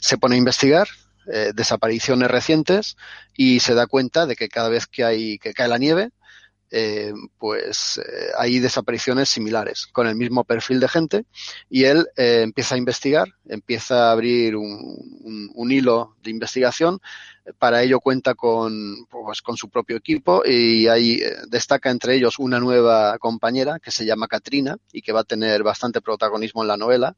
Se 0.00 0.16
pone 0.16 0.36
a 0.36 0.38
investigar 0.38 0.88
eh, 1.30 1.52
desapariciones 1.54 2.30
recientes 2.30 2.96
y 3.36 3.60
se 3.60 3.74
da 3.74 3.86
cuenta 3.86 4.24
de 4.24 4.34
que 4.34 4.48
cada 4.48 4.70
vez 4.70 4.86
que 4.86 5.04
hay 5.04 5.38
que 5.38 5.52
cae 5.52 5.68
la 5.68 5.76
nieve 5.76 6.10
eh, 6.70 7.14
pues 7.38 7.98
eh, 7.98 8.28
hay 8.36 8.58
desapariciones 8.58 9.30
similares 9.30 9.86
con 9.86 10.06
el 10.06 10.16
mismo 10.16 10.44
perfil 10.44 10.80
de 10.80 10.88
gente 10.88 11.24
y 11.70 11.84
él 11.84 12.06
eh, 12.16 12.42
empieza 12.42 12.74
a 12.74 12.78
investigar, 12.78 13.28
empieza 13.48 14.08
a 14.08 14.12
abrir 14.12 14.54
un, 14.56 15.52
un, 15.54 15.72
hilo 15.72 16.16
de 16.22 16.30
investigación. 16.30 17.00
Para 17.58 17.82
ello 17.82 18.00
cuenta 18.00 18.34
con, 18.34 19.06
pues, 19.06 19.40
con 19.40 19.56
su 19.56 19.70
propio 19.70 19.96
equipo 19.96 20.42
y 20.44 20.86
ahí 20.88 21.22
destaca 21.48 21.90
entre 21.90 22.14
ellos 22.14 22.38
una 22.38 22.60
nueva 22.60 23.16
compañera 23.18 23.78
que 23.78 23.90
se 23.90 24.04
llama 24.04 24.28
Katrina 24.28 24.76
y 24.92 25.00
que 25.00 25.12
va 25.12 25.20
a 25.20 25.24
tener 25.24 25.62
bastante 25.62 26.02
protagonismo 26.02 26.60
en 26.62 26.68
la 26.68 26.76
novela. 26.76 27.16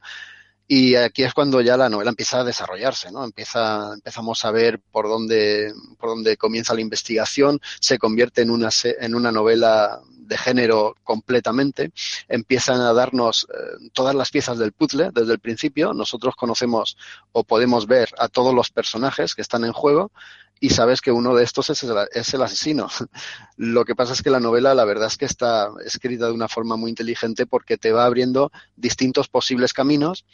Y 0.73 0.95
aquí 0.95 1.25
es 1.25 1.35
cuando 1.35 1.61
ya 1.61 1.77
la 1.77 1.89
novela 1.89 2.11
empieza 2.11 2.39
a 2.39 2.45
desarrollarse, 2.45 3.11
¿no? 3.11 3.25
Empieza, 3.25 3.93
empezamos 3.93 4.45
a 4.45 4.53
ver 4.53 4.79
por 4.79 5.09
dónde, 5.09 5.75
por 5.99 6.11
dónde 6.11 6.37
comienza 6.37 6.75
la 6.75 6.81
investigación, 6.81 7.61
se 7.81 7.99
convierte 7.99 8.43
en 8.43 8.51
una, 8.51 8.69
en 8.85 9.17
una 9.17 9.33
novela 9.33 10.01
de 10.07 10.39
género 10.39 10.95
completamente, 11.03 11.91
empiezan 12.29 12.81
a 12.83 12.93
darnos 12.93 13.49
eh, 13.53 13.89
todas 13.93 14.15
las 14.15 14.31
piezas 14.31 14.59
del 14.59 14.71
puzzle 14.71 15.11
desde 15.13 15.33
el 15.33 15.41
principio, 15.41 15.93
nosotros 15.93 16.37
conocemos 16.37 16.97
o 17.33 17.43
podemos 17.43 17.89
ver 17.89 18.11
a 18.17 18.29
todos 18.29 18.55
los 18.55 18.71
personajes 18.71 19.35
que 19.35 19.43
están 19.43 19.65
en 19.65 19.73
juego 19.73 20.13
y 20.61 20.71
sabes 20.71 21.01
que 21.01 21.11
uno 21.11 21.35
de 21.35 21.43
estos 21.43 21.71
es 21.71 21.83
es 22.13 22.35
el, 22.35 22.43
asesino. 22.43 22.89
Lo 23.57 23.87
que 23.87 23.97
pasa 23.97 24.13
es 24.13 24.23
que 24.23 24.29
la 24.29 24.41
novela, 24.41 24.75
la 24.75 24.85
verdad 24.85 25.07
es 25.09 25.17
que 25.17 25.25
está 25.25 25.71
escrita 25.85 26.27
de 26.27 26.33
una 26.33 26.49
forma 26.49 26.77
muy 26.77 26.91
inteligente 26.91 27.47
porque 27.47 27.79
te 27.79 27.93
va 27.93 28.05
abriendo 28.05 28.53
distintos 28.77 29.29
posibles 29.29 29.73
caminos 29.73 30.27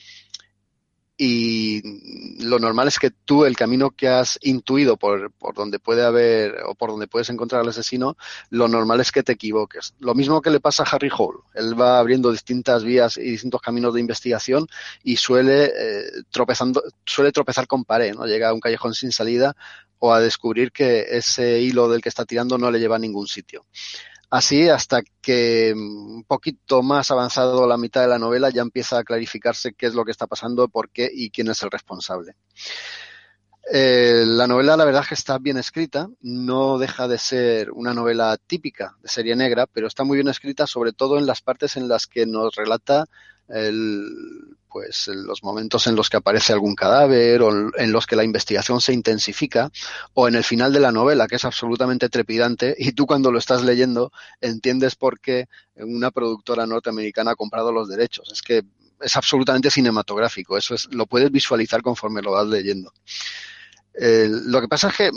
y 1.18 2.44
lo 2.44 2.58
normal 2.58 2.88
es 2.88 2.98
que 2.98 3.10
tú 3.10 3.46
el 3.46 3.56
camino 3.56 3.90
que 3.90 4.08
has 4.08 4.38
intuido 4.42 4.98
por, 4.98 5.32
por 5.32 5.54
donde 5.54 5.78
puede 5.78 6.04
haber 6.04 6.56
o 6.66 6.74
por 6.74 6.90
donde 6.90 7.06
puedes 7.06 7.30
encontrar 7.30 7.62
al 7.62 7.68
asesino, 7.68 8.16
lo 8.50 8.68
normal 8.68 9.00
es 9.00 9.12
que 9.12 9.22
te 9.22 9.32
equivoques. 9.32 9.94
Lo 9.98 10.14
mismo 10.14 10.42
que 10.42 10.50
le 10.50 10.60
pasa 10.60 10.82
a 10.82 10.86
Harry 10.86 11.10
Hole. 11.16 11.38
Él 11.54 11.80
va 11.80 11.98
abriendo 11.98 12.30
distintas 12.30 12.84
vías 12.84 13.16
y 13.16 13.30
distintos 13.30 13.62
caminos 13.62 13.94
de 13.94 14.00
investigación 14.00 14.66
y 15.02 15.16
suele 15.16 15.72
eh, 15.74 16.04
tropezando, 16.30 16.82
suele 17.06 17.32
tropezar 17.32 17.66
con 17.66 17.84
pared, 17.84 18.14
¿no? 18.14 18.26
Llega 18.26 18.50
a 18.50 18.54
un 18.54 18.60
callejón 18.60 18.92
sin 18.92 19.10
salida 19.10 19.56
o 19.98 20.12
a 20.12 20.20
descubrir 20.20 20.72
que 20.72 21.06
ese 21.08 21.60
hilo 21.60 21.88
del 21.88 22.02
que 22.02 22.10
está 22.10 22.26
tirando 22.26 22.58
no 22.58 22.70
le 22.70 22.78
lleva 22.78 22.96
a 22.96 23.00
ningún 23.00 23.26
sitio. 23.26 23.64
Así 24.29 24.68
hasta 24.68 25.03
que 25.22 25.72
un 25.74 26.24
poquito 26.24 26.83
más 26.83 27.11
avanzado 27.11 27.66
la 27.66 27.77
mitad 27.77 28.01
de 28.01 28.09
la 28.09 28.18
novela 28.18 28.51
ya 28.51 28.62
empieza 28.62 28.99
a 28.99 29.05
clarificarse 29.05 29.74
qué 29.74 29.87
es 29.87 29.95
lo 29.95 30.05
que 30.05 30.11
está 30.11 30.27
pasando, 30.27 30.68
por 30.68 30.91
qué 30.91 31.09
y 31.12 31.31
quién 31.31 31.49
es 31.49 31.62
el 31.62 31.70
responsable. 31.70 32.35
Eh, 33.72 34.24
la 34.27 34.47
novela, 34.47 34.77
la 34.77 34.85
verdad 34.85 35.03
es 35.03 35.09
que 35.09 35.14
está 35.14 35.39
bien 35.39 35.59
escrita, 35.59 36.09
no 36.20 36.79
deja 36.79 37.09
de 37.09 37.18
ser 37.18 37.70
una 37.72 37.95
novela 37.95 38.37
típica 38.37 38.97
de 39.03 39.09
serie 39.09 39.35
negra, 39.35 39.66
pero 39.66 39.89
está 39.89 40.05
muy 40.05 40.16
bien 40.16 40.29
escrita, 40.29 40.66
sobre 40.66 40.93
todo 40.93 41.18
en 41.18 41.27
las 41.27 41.41
partes 41.41 41.77
en 41.77 41.89
las 41.89 42.07
que 42.07 42.27
nos 42.27 42.55
relata 42.55 43.07
el, 43.49 44.57
pues 44.77 45.09
los 45.09 45.43
momentos 45.43 45.87
en 45.87 45.97
los 45.97 46.11
que 46.11 46.18
aparece 46.18 46.53
algún 46.53 46.74
cadáver 46.74 47.41
o 47.41 47.72
en 47.79 47.93
los 47.93 48.07
que 48.07 48.14
la 48.14 48.24
investigación 48.24 48.83
se 48.83 48.93
intensifica 48.93 49.72
o 50.12 50.29
en 50.29 50.35
el 50.35 50.45
final 50.45 50.70
de 50.70 50.81
la 50.81 50.93
novela 50.93 51.27
que 51.27 51.37
es 51.37 51.47
absolutamente 51.47 52.11
trepidante 52.11 52.77
y 52.79 52.93
tú 52.93 53.07
cuando 53.07 53.33
lo 53.33 53.39
estás 53.39 53.62
leyendo 53.62 54.12
entiendes 54.39 54.95
por 54.95 55.18
qué 55.18 55.49
una 55.77 56.11
productora 56.11 56.66
norteamericana 56.66 57.31
ha 57.31 57.37
comprado 57.37 57.72
los 57.72 57.89
derechos. 57.89 58.31
Es 58.31 58.43
que 58.43 58.64
es 59.01 59.16
absolutamente 59.16 59.70
cinematográfico, 59.70 60.59
eso 60.59 60.74
es, 60.74 60.93
lo 60.93 61.07
puedes 61.07 61.31
visualizar 61.31 61.81
conforme 61.81 62.20
lo 62.20 62.33
vas 62.33 62.47
leyendo. 62.47 62.93
Eh, 63.99 64.28
lo 64.28 64.61
que 64.61 64.68
pasa 64.68 64.88
es 64.88 64.97
que 64.97 65.11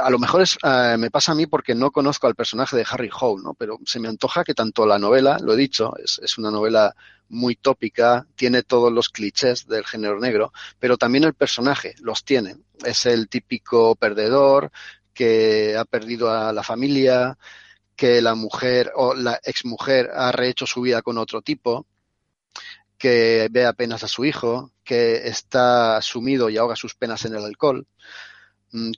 a 0.00 0.08
lo 0.08 0.18
mejor 0.18 0.42
es, 0.42 0.56
eh, 0.62 0.96
me 0.98 1.10
pasa 1.10 1.32
a 1.32 1.34
mí 1.34 1.46
porque 1.46 1.74
no 1.74 1.90
conozco 1.90 2.26
al 2.26 2.34
personaje 2.34 2.76
de 2.76 2.86
Harry 2.88 3.10
Howe, 3.12 3.42
¿no? 3.42 3.54
Pero 3.54 3.78
se 3.84 4.00
me 4.00 4.08
antoja 4.08 4.44
que 4.44 4.54
tanto 4.54 4.86
la 4.86 4.98
novela, 4.98 5.38
lo 5.40 5.52
he 5.52 5.56
dicho, 5.56 5.92
es, 6.02 6.20
es 6.22 6.38
una 6.38 6.50
novela 6.50 6.94
muy 7.28 7.56
tópica, 7.56 8.26
tiene 8.34 8.62
todos 8.62 8.92
los 8.92 9.08
clichés 9.10 9.66
del 9.66 9.84
género 9.84 10.18
negro, 10.20 10.52
pero 10.78 10.96
también 10.96 11.24
el 11.24 11.34
personaje 11.34 11.94
los 12.00 12.24
tiene. 12.24 12.56
Es 12.84 13.06
el 13.06 13.28
típico 13.28 13.94
perdedor 13.96 14.70
que 15.12 15.76
ha 15.76 15.84
perdido 15.84 16.30
a 16.30 16.52
la 16.52 16.62
familia, 16.62 17.36
que 17.96 18.20
la 18.20 18.34
mujer 18.34 18.92
o 18.96 19.14
la 19.14 19.38
exmujer 19.44 20.10
ha 20.14 20.32
rehecho 20.32 20.66
su 20.66 20.80
vida 20.80 21.02
con 21.02 21.18
otro 21.18 21.42
tipo, 21.42 21.86
que 23.04 23.48
ve 23.50 23.66
apenas 23.66 24.02
a 24.02 24.08
su 24.08 24.24
hijo, 24.24 24.72
que 24.82 25.28
está 25.28 26.00
sumido 26.00 26.48
y 26.48 26.56
ahoga 26.56 26.74
sus 26.74 26.94
penas 26.94 27.26
en 27.26 27.34
el 27.34 27.44
alcohol. 27.44 27.86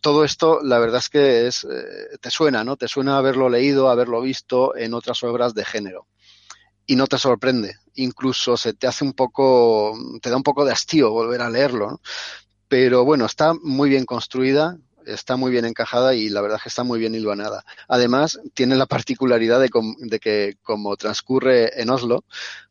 Todo 0.01 0.23
esto, 0.23 0.61
la 0.63 0.79
verdad 0.79 0.99
es 1.01 1.09
que 1.09 1.49
es, 1.49 1.65
eh, 1.65 2.17
te 2.21 2.31
suena, 2.31 2.63
¿no? 2.63 2.77
Te 2.77 2.87
suena 2.87 3.19
haberlo 3.19 3.49
leído, 3.49 3.91
haberlo 3.91 4.21
visto 4.21 4.77
en 4.77 4.95
otras 4.95 5.25
obras 5.25 5.55
de 5.55 5.65
género. 5.65 6.07
Y 6.87 6.95
no 6.95 7.09
te 7.09 7.19
sorprende. 7.19 7.75
Incluso 7.95 8.57
se 8.57 8.75
te 8.75 8.87
hace 8.87 9.03
un 9.05 9.13
poco, 9.13 9.99
te 10.23 10.31
da 10.31 10.37
un 10.37 10.45
poco 10.45 10.65
de 10.65 10.71
hastío 10.71 11.11
volver 11.11 11.43
a 11.43 11.51
leerlo. 11.51 12.01
Pero 12.69 13.05
bueno, 13.05 13.27
está 13.27 13.55
muy 13.61 13.91
bien 13.91 14.05
construida, 14.05 14.79
está 15.05 15.35
muy 15.35 15.51
bien 15.51 15.65
encajada 15.65 16.15
y 16.15 16.29
la 16.29 16.43
verdad 16.43 16.59
es 16.59 16.63
que 16.63 16.69
está 16.69 16.85
muy 16.85 17.01
bien 17.01 17.17
hilvanada. 17.17 17.65
Además, 17.89 18.39
tiene 18.55 18.77
la 18.77 18.87
particularidad 18.87 19.59
de, 19.59 20.21
que 20.21 20.59
como 20.63 20.97
transcurre 20.97 21.83
en 21.83 21.91
Oslo, 21.91 22.25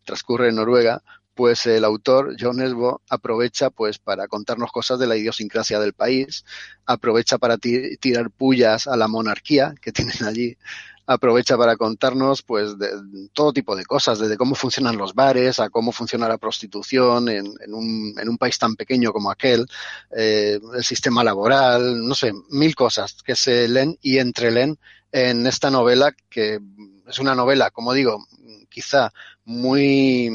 transcurre 0.05 0.47
en 0.47 0.55
Noruega, 0.55 1.03
pues 1.35 1.65
el 1.65 1.83
autor, 1.83 2.35
John 2.39 2.61
Esbo, 2.61 3.01
aprovecha 3.09 3.69
pues 3.69 3.99
para 3.99 4.27
contarnos 4.27 4.71
cosas 4.71 4.97
de 4.99 5.07
la 5.07 5.17
idiosincrasia 5.17 5.79
del 5.79 5.93
país, 5.93 6.45
aprovecha 6.85 7.37
para 7.37 7.57
tirar 7.57 8.31
pullas 8.31 8.87
a 8.87 8.95
la 8.95 9.07
monarquía 9.07 9.75
que 9.81 9.91
tienen 9.91 10.23
allí, 10.23 10.57
aprovecha 11.05 11.57
para 11.57 11.75
contarnos 11.75 12.41
pues 12.41 12.77
de, 12.79 12.89
todo 13.33 13.53
tipo 13.53 13.75
de 13.75 13.85
cosas, 13.85 14.17
desde 14.17 14.37
cómo 14.37 14.55
funcionan 14.55 14.97
los 14.97 15.13
bares 15.13 15.59
a 15.59 15.69
cómo 15.69 15.91
funciona 15.91 16.27
la 16.27 16.37
prostitución 16.37 17.29
en, 17.29 17.45
un, 17.67 18.37
país 18.39 18.57
tan 18.57 18.75
pequeño 18.75 19.11
como 19.11 19.29
aquel, 19.29 19.67
eh, 20.15 20.59
el 20.73 20.83
sistema 20.83 21.23
laboral, 21.23 22.05
no 22.05 22.15
sé, 22.15 22.33
mil 22.49 22.75
cosas 22.75 23.17
que 23.23 23.35
se 23.35 23.67
leen 23.67 23.97
y 24.01 24.17
entreleen 24.17 24.77
en 25.11 25.45
esta 25.47 25.69
novela 25.69 26.15
que 26.29 26.59
es 27.07 27.19
una 27.19 27.35
novela, 27.35 27.71
como 27.71 27.93
digo, 27.93 28.25
quizá 28.69 29.13
muy, 29.45 30.29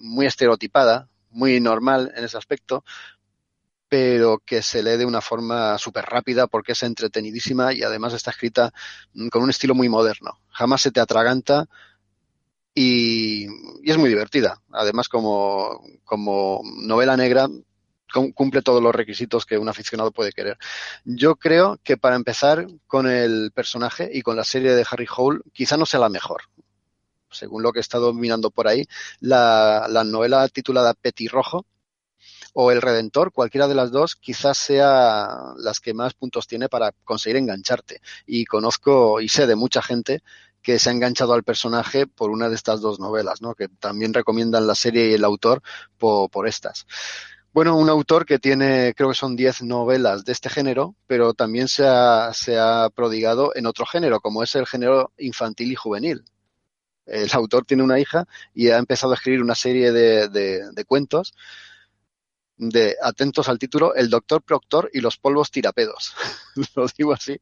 muy 0.00 0.26
estereotipada, 0.26 1.08
muy 1.30 1.60
normal 1.60 2.12
en 2.16 2.24
ese 2.24 2.36
aspecto, 2.36 2.84
pero 3.88 4.38
que 4.44 4.62
se 4.62 4.82
lee 4.82 4.96
de 4.96 5.04
una 5.04 5.20
forma 5.20 5.78
súper 5.78 6.04
rápida 6.04 6.46
porque 6.46 6.72
es 6.72 6.82
entretenidísima 6.82 7.72
y 7.72 7.82
además 7.82 8.14
está 8.14 8.30
escrita 8.30 8.72
con 9.30 9.42
un 9.42 9.50
estilo 9.50 9.74
muy 9.74 9.88
moderno. 9.88 10.40
Jamás 10.50 10.82
se 10.82 10.90
te 10.90 11.00
atraganta 11.00 11.66
y, 12.74 13.46
y 13.46 13.90
es 13.90 13.96
muy 13.96 14.08
divertida. 14.08 14.60
Además, 14.72 15.08
como, 15.08 15.82
como 16.04 16.62
novela 16.64 17.16
negra, 17.16 17.48
cumple 18.34 18.62
todos 18.62 18.82
los 18.82 18.94
requisitos 18.94 19.46
que 19.46 19.58
un 19.58 19.68
aficionado 19.68 20.10
puede 20.10 20.32
querer. 20.32 20.58
Yo 21.04 21.36
creo 21.36 21.78
que 21.82 21.96
para 21.96 22.16
empezar 22.16 22.66
con 22.86 23.06
el 23.06 23.50
personaje 23.52 24.10
y 24.12 24.22
con 24.22 24.36
la 24.36 24.44
serie 24.44 24.74
de 24.74 24.86
Harry 24.90 25.06
Hole, 25.14 25.40
quizá 25.52 25.76
no 25.76 25.86
sea 25.86 26.00
la 26.00 26.08
mejor. 26.08 26.42
Según 27.30 27.62
lo 27.62 27.72
que 27.72 27.78
he 27.78 27.80
estado 27.80 28.12
mirando 28.12 28.50
por 28.50 28.68
ahí, 28.68 28.84
la, 29.20 29.86
la 29.88 30.04
novela 30.04 30.48
titulada 30.48 30.94
Petirrojo 30.94 31.66
o 32.54 32.70
El 32.70 32.80
Redentor, 32.80 33.32
cualquiera 33.32 33.68
de 33.68 33.74
las 33.74 33.90
dos, 33.90 34.16
quizás 34.16 34.56
sea 34.56 35.28
las 35.58 35.80
que 35.80 35.92
más 35.92 36.14
puntos 36.14 36.46
tiene 36.46 36.68
para 36.68 36.92
conseguir 37.04 37.36
engancharte. 37.36 38.00
Y 38.26 38.46
conozco 38.46 39.20
y 39.20 39.28
sé 39.28 39.46
de 39.46 39.56
mucha 39.56 39.82
gente 39.82 40.22
que 40.62 40.78
se 40.78 40.88
ha 40.88 40.92
enganchado 40.92 41.34
al 41.34 41.44
personaje 41.44 42.06
por 42.06 42.30
una 42.30 42.48
de 42.48 42.56
estas 42.56 42.80
dos 42.80 42.98
novelas, 42.98 43.40
¿no? 43.40 43.54
que 43.54 43.68
también 43.68 44.12
recomiendan 44.12 44.66
la 44.66 44.74
serie 44.74 45.10
y 45.10 45.14
el 45.14 45.24
autor 45.24 45.62
por, 45.96 46.28
por 46.30 46.48
estas. 46.48 46.86
Bueno, 47.52 47.76
un 47.76 47.88
autor 47.88 48.26
que 48.26 48.38
tiene, 48.38 48.92
creo 48.94 49.08
que 49.08 49.14
son 49.14 49.36
10 49.36 49.62
novelas 49.62 50.24
de 50.24 50.32
este 50.32 50.50
género, 50.50 50.94
pero 51.06 51.34
también 51.34 51.68
se 51.68 51.86
ha, 51.86 52.32
se 52.34 52.58
ha 52.58 52.90
prodigado 52.94 53.52
en 53.54 53.66
otro 53.66 53.86
género, 53.86 54.20
como 54.20 54.42
es 54.42 54.54
el 54.56 54.66
género 54.66 55.12
infantil 55.16 55.72
y 55.72 55.74
juvenil. 55.74 56.24
El 57.06 57.30
autor 57.32 57.64
tiene 57.64 57.82
una 57.82 58.00
hija 58.00 58.26
y 58.54 58.68
ha 58.68 58.78
empezado 58.78 59.12
a 59.12 59.16
escribir 59.16 59.42
una 59.42 59.54
serie 59.54 59.92
de, 59.92 60.28
de, 60.28 60.84
cuentos 60.84 61.34
de, 62.56 62.96
atentos 63.00 63.48
al 63.48 63.58
título, 63.58 63.94
El 63.94 64.10
Doctor 64.10 64.42
Proctor 64.42 64.90
y 64.92 65.00
los 65.00 65.16
polvos 65.16 65.50
tirapedos. 65.50 66.14
Lo 66.74 66.86
digo 66.96 67.12
así 67.12 67.40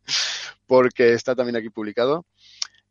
porque 0.67 1.13
está 1.13 1.35
también 1.35 1.57
aquí 1.57 1.71
publicado. 1.71 2.27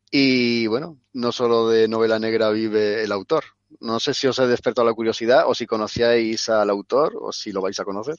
Y 0.09 0.67
bueno, 0.67 0.99
no 1.13 1.31
solo 1.31 1.69
de 1.69 1.87
novela 1.87 2.19
negra 2.19 2.49
vive 2.51 3.03
el 3.03 3.11
autor. 3.11 3.43
No 3.79 3.99
sé 3.99 4.13
si 4.13 4.27
os 4.27 4.37
he 4.39 4.45
despertado 4.45 4.87
la 4.87 4.93
curiosidad 4.93 5.45
o 5.47 5.55
si 5.55 5.65
conocíais 5.65 6.49
al 6.49 6.69
autor 6.69 7.13
o 7.19 7.31
si 7.31 7.51
lo 7.51 7.61
vais 7.61 7.79
a 7.79 7.83
conocer. 7.83 8.15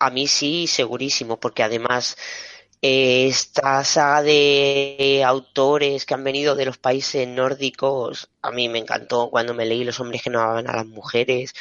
A 0.00 0.10
mí 0.10 0.26
sí, 0.26 0.66
segurísimo, 0.66 1.38
porque 1.38 1.62
además 1.62 2.16
esta 2.86 3.82
saga 3.82 4.20
de 4.22 5.22
autores 5.26 6.04
que 6.04 6.12
han 6.12 6.22
venido 6.22 6.54
de 6.54 6.66
los 6.66 6.76
países 6.76 7.26
nórdicos, 7.26 8.28
a 8.42 8.50
mí 8.50 8.68
me 8.68 8.78
encantó. 8.78 9.30
Cuando 9.30 9.54
me 9.54 9.64
leí 9.64 9.84
Los 9.84 10.00
hombres 10.00 10.22
que 10.22 10.28
no 10.28 10.40
amaban 10.42 10.68
a 10.68 10.76
las 10.76 10.86
mujeres, 10.86 11.54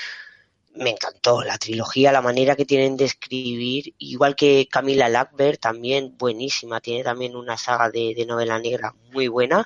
me 0.76 0.90
encantó. 0.90 1.42
La 1.42 1.58
trilogía, 1.58 2.12
la 2.12 2.22
manera 2.22 2.58
que 2.58 2.66
tienen 2.66 2.98
de 2.98 3.06
escribir, 3.06 3.94
igual 4.00 4.36
que 4.36 4.68
Camila 4.70 5.08
Lackberg, 5.08 5.60
también 5.60 6.18
buenísima, 6.18 6.82
tiene 6.82 7.06
también 7.06 7.38
una 7.38 7.58
saga 7.58 7.90
de, 7.90 8.14
de, 8.14 8.26
novela 8.26 8.60
negra 8.60 8.94
muy 9.14 9.30
buena. 9.30 9.66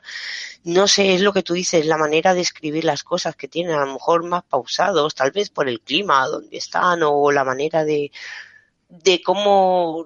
No 0.64 0.88
sé, 0.88 1.16
es 1.16 1.22
lo 1.22 1.34
que 1.34 1.41
tú 1.41 1.55
dices, 1.55 1.88
la 1.88 1.97
manera 1.97 2.36
de 2.36 2.41
escribir 2.41 2.84
las 2.84 3.03
cosas 3.03 3.36
que 3.36 3.47
tienen, 3.47 3.74
a 3.76 3.86
lo 3.86 3.93
mejor 3.93 4.24
más 4.24 4.43
pausados, 4.43 5.16
tal 5.16 5.32
vez 5.32 5.49
por 5.49 5.68
el 5.68 5.82
clima 5.82 6.28
donde 6.28 6.58
están 6.58 7.01
o 7.03 7.32
la 7.32 7.43
manera 7.43 7.84
de, 7.84 8.12
de 8.89 9.24
cómo 9.24 10.05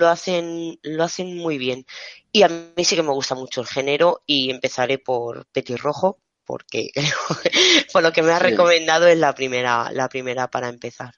lo 0.00 0.08
hacen, 0.08 0.78
lo 0.82 1.04
hacen 1.04 1.36
muy 1.36 1.58
bien. 1.58 1.86
Y 2.32 2.42
a 2.42 2.48
mí 2.48 2.84
sí 2.84 2.96
que 2.96 3.02
me 3.02 3.12
gusta 3.12 3.36
mucho 3.36 3.60
el 3.60 3.68
género 3.68 4.22
y 4.26 4.50
empezaré 4.50 4.98
por 4.98 5.46
Petirrojo, 5.46 6.18
porque 6.44 6.90
por 7.92 8.02
lo 8.02 8.12
que 8.12 8.22
me 8.22 8.32
ha 8.32 8.40
recomendado 8.40 9.06
es 9.06 9.18
la 9.18 9.34
primera, 9.34 9.92
la 9.92 10.08
primera 10.08 10.50
para 10.50 10.68
empezar. 10.68 11.14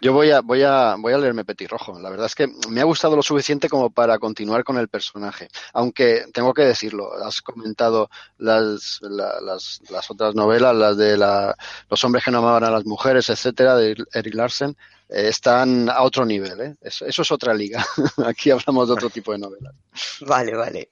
Yo 0.00 0.12
voy 0.12 0.30
a, 0.30 0.40
voy 0.40 0.62
a, 0.62 0.96
voy 0.98 1.12
a 1.12 1.18
leerme 1.18 1.44
Petirrojo. 1.44 1.98
La 1.98 2.10
verdad 2.10 2.26
es 2.26 2.34
que 2.34 2.48
me 2.68 2.80
ha 2.80 2.84
gustado 2.84 3.16
lo 3.16 3.22
suficiente 3.22 3.68
como 3.68 3.90
para 3.90 4.18
continuar 4.18 4.62
con 4.62 4.76
el 4.78 4.88
personaje. 4.88 5.48
Aunque 5.72 6.24
tengo 6.32 6.52
que 6.52 6.62
decirlo, 6.62 7.12
has 7.24 7.40
comentado 7.40 8.10
las, 8.38 8.98
la, 9.02 9.40
las, 9.40 9.80
las 9.88 10.10
otras 10.10 10.34
novelas, 10.34 10.74
las 10.74 10.96
de 10.96 11.16
la, 11.16 11.56
los 11.88 12.04
hombres 12.04 12.24
que 12.24 12.30
no 12.30 12.38
amaban 12.38 12.64
a 12.64 12.70
las 12.70 12.84
mujeres, 12.84 13.30
etcétera, 13.30 13.76
de 13.76 13.96
Eric 14.12 14.34
Larsen, 14.34 14.76
eh, 15.08 15.28
están 15.28 15.88
a 15.88 16.02
otro 16.02 16.24
nivel. 16.24 16.60
¿eh? 16.60 16.76
Eso, 16.80 17.06
eso 17.06 17.22
es 17.22 17.32
otra 17.32 17.54
liga. 17.54 17.84
Aquí 18.26 18.50
hablamos 18.50 18.88
de 18.88 18.94
otro 18.94 19.10
tipo 19.10 19.32
de 19.32 19.38
novelas. 19.38 19.74
Vale, 20.20 20.54
vale. 20.54 20.90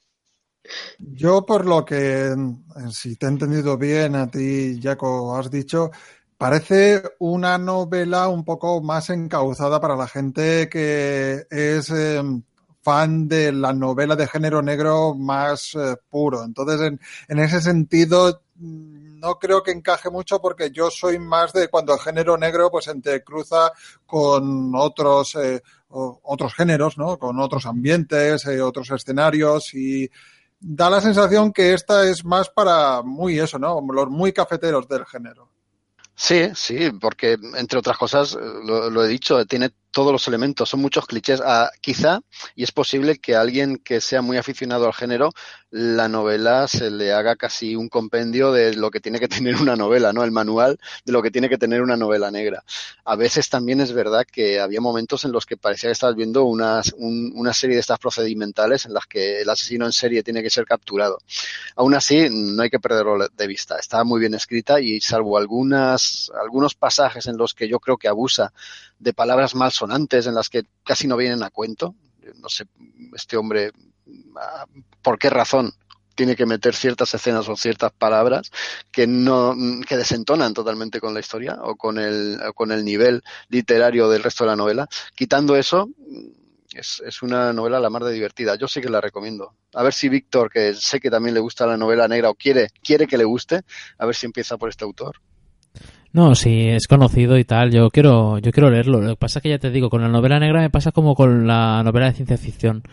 Yo, 0.99 1.45
por 1.45 1.67
lo 1.67 1.85
que, 1.85 2.35
si 2.91 3.17
te 3.17 3.27
he 3.27 3.29
entendido 3.29 3.77
bien, 3.77 4.17
a 4.17 4.31
ti, 4.31 4.81
Jaco, 4.83 5.37
has 5.37 5.51
dicho, 5.51 5.91
parece 6.45 7.03
una 7.20 7.57
novela 7.57 8.28
un 8.28 8.45
poco 8.45 8.82
más 8.82 9.09
encauzada 9.09 9.80
para 9.80 9.97
la 9.97 10.07
gente 10.07 10.68
que 10.68 11.47
es 11.49 11.88
eh, 11.88 12.22
fan 12.82 13.26
de 13.28 13.51
la 13.51 13.72
novela 13.72 14.14
de 14.14 14.26
género 14.26 14.61
negro 14.61 15.14
más 15.14 15.74
eh, 15.74 15.97
puro. 16.11 16.45
Entonces, 16.45 16.99
en, 17.28 17.38
ese 17.38 17.62
sentido, 17.62 18.42
no 18.57 19.38
creo 19.38 19.62
que 19.62 19.70
encaje 19.70 20.11
mucho 20.11 20.38
porque 20.42 20.70
yo 20.70 20.90
soy 20.90 21.18
más 21.18 21.55
de 21.55 21.68
cuando 21.68 21.95
el 21.95 22.01
género 22.01 22.36
negro 22.36 22.70
pues 22.70 22.88
entrecruza 22.88 23.72
con 24.05 24.74
otros, 24.74 25.36
eh, 25.36 25.62
otros 25.88 26.53
géneros, 26.53 26.99
¿no? 26.99 27.18
Con 27.18 27.40
otros 27.40 27.64
ambientes, 27.64 28.47
otros 28.62 28.90
escenarios 28.90 29.72
y 29.72 30.11
da 30.61 30.90
la 30.90 31.01
sensación 31.01 31.55
que 31.55 31.72
esta 31.72 32.07
es 32.07 32.22
más 32.22 32.51
para 32.51 33.01
muy 33.01 33.38
eso, 33.38 33.59
¿no? 33.59 33.80
Los 33.80 34.11
muy 34.11 34.34
cafeteros 34.34 34.86
del 34.86 35.07
género. 35.07 35.54
Sí, 36.17 36.51
sí, 36.55 36.91
porque 37.01 37.37
entre 37.57 37.79
otras 37.79 37.99
cosas, 37.99 38.35
lo, 38.35 38.89
lo 38.91 39.05
he 39.05 39.09
dicho, 39.09 39.45
tiene 39.47 39.71
todos 39.95 40.12
los 40.12 40.26
elementos, 40.28 40.68
son 40.68 40.80
muchos 40.80 41.07
clichés. 41.07 41.40
Ah, 41.42 41.70
quizá, 41.80 42.20
y 42.57 42.64
es 42.64 42.72
posible 42.72 43.18
que 43.18 43.36
a 43.36 43.40
alguien 43.40 43.78
que 43.78 44.01
sea 44.01 44.22
muy 44.22 44.36
aficionado 44.36 44.86
al 44.86 44.92
género, 44.92 45.30
la 45.70 46.09
novela 46.09 46.66
se 46.68 46.90
le 46.90 47.12
haga 47.12 47.36
casi 47.36 47.76
un 47.76 47.88
compendio 47.88 48.53
de 48.53 48.74
lo 48.74 48.90
que 48.90 49.01
tiene 49.01 49.20
que 49.20 49.28
tener 49.36 49.57
una 49.57 49.76
novela, 49.76 50.12
¿no? 50.12 50.24
El 50.24 50.32
manual 50.32 50.78
de 51.05 51.12
lo 51.12 51.22
que 51.22 51.30
tiene 51.30 51.49
que 51.49 51.59
tener 51.59 51.80
una 51.80 51.97
novela 51.97 52.30
negra. 52.32 52.64
A 53.05 53.14
veces 53.14 53.49
también 53.49 53.80
es 53.80 53.92
verdad 53.92 54.26
que 54.30 54.61
había 54.61 54.80
momentos 54.80 55.24
en 55.24 55.30
los 55.30 55.47
que 55.47 55.57
parecía 55.57 55.88
que 55.88 55.92
estabas 55.92 56.16
viendo 56.16 56.45
una, 56.45 56.82
un, 56.97 57.32
una 57.36 57.53
serie 57.53 57.76
de 57.76 57.80
estas 57.80 58.01
procedimentales 58.01 58.86
en 58.86 58.95
las 58.95 59.07
que 59.07 59.42
el 59.42 59.49
asesino 59.49 59.86
en 59.86 59.92
serie 59.92 60.24
tiene 60.24 60.42
que 60.42 60.51
ser 60.51 60.64
capturado. 60.64 61.18
Aún 61.76 61.95
así, 61.95 62.28
no 62.30 62.64
hay 62.64 62.70
que 62.70 62.80
perderlo 62.80 63.28
de 63.28 63.47
vista. 63.47 63.78
Está 63.78 64.03
muy 64.03 64.18
bien 64.18 64.34
escrita 64.34 64.80
y 64.80 65.01
salvo 65.01 65.38
algunas, 65.38 66.32
algunos 66.42 66.74
pasajes 66.74 67.28
en 67.28 67.36
los 67.36 67.55
que 67.55 67.68
yo 67.68 67.78
creo 67.78 67.97
que 67.97 68.09
abusa 68.09 68.53
de 69.05 69.13
palabras 69.13 69.55
mal 69.55 69.71
sonantes 69.71 70.27
en 70.27 70.35
las 70.35 70.49
que 70.49 70.65
casi 70.83 71.07
no 71.07 71.17
vienen 71.17 71.43
a 71.43 71.51
cuento. 71.51 71.95
No 72.37 72.49
sé, 72.49 72.65
este 73.15 73.37
hombre, 73.37 73.71
¿por 75.03 75.19
qué 75.19 75.29
razón 75.29 75.75
tiene 76.15 76.37
que 76.37 76.47
meter 76.47 76.75
ciertas 76.75 77.13
escenas 77.13 77.49
o 77.49 77.57
ciertas 77.57 77.93
palabras 77.93 78.51
que 78.91 79.07
no 79.07 79.55
que 79.87 79.97
desentonan 79.97 80.55
totalmente 80.55 81.01
con 81.01 81.13
la 81.13 81.21
historia 81.21 81.59
o 81.61 81.77
con 81.77 81.99
el 81.99 82.41
o 82.47 82.53
con 82.55 82.73
el 82.73 82.85
nivel 82.85 83.23
literario 83.49 84.09
del 84.09 84.23
resto 84.23 84.45
de 84.45 84.51
la 84.51 84.57
novela. 84.57 84.89
Quitando 85.15 85.57
eso 85.57 85.89
es, 86.73 87.03
es, 87.05 87.23
una 87.23 87.53
novela 87.53 87.81
la 87.81 87.91
mar 87.91 88.05
de 88.05 88.13
divertida. 88.13 88.55
Yo 88.55 88.69
sí 88.69 88.81
que 88.81 88.89
la 88.89 89.01
recomiendo. 89.01 89.55
A 89.75 89.83
ver 89.83 89.93
si 89.93 90.09
Víctor 90.09 90.51
que 90.51 90.75
sé 90.75 91.01
que 91.01 91.11
también 91.11 91.35
le 91.35 91.41
gusta 91.41 91.67
la 91.67 91.77
novela 91.77 92.09
negra 92.09 92.31
o 92.31 92.35
quiere 92.35 92.69
quiere 92.83 93.07
que 93.07 93.19
le 93.19 93.25
guste 93.25 93.63
a 93.99 94.07
ver 94.07 94.15
si 94.15 94.27
empieza 94.27 94.57
por 94.57 94.71
este 94.71 94.85
autor 94.85 95.21
no, 96.15 96.37
sí, 96.37 96.69
es 96.69 96.87
conocido 96.87 97.37
y 97.39 97.45
tal. 97.45 97.73
Yo 97.73 97.91
quiero, 97.91 98.39
yo 98.39 98.53
quiero 98.53 98.71
leerlo. 98.71 99.01
Lo 99.01 99.11
que 99.11 99.17
pasa 99.17 99.41
es 99.41 99.43
que 99.43 99.49
ya 99.49 99.59
te 99.59 99.71
digo, 99.71 99.91
con 99.91 100.01
la 100.01 100.07
novela 100.07 100.39
negra 100.39 100.61
me 100.61 100.71
pasa 100.71 100.93
como 100.93 101.17
con 101.17 101.49
la 101.49 101.83
novela 101.83 102.07
de 102.07 102.12
ciencia 102.12 102.39
ficción, 102.39 102.85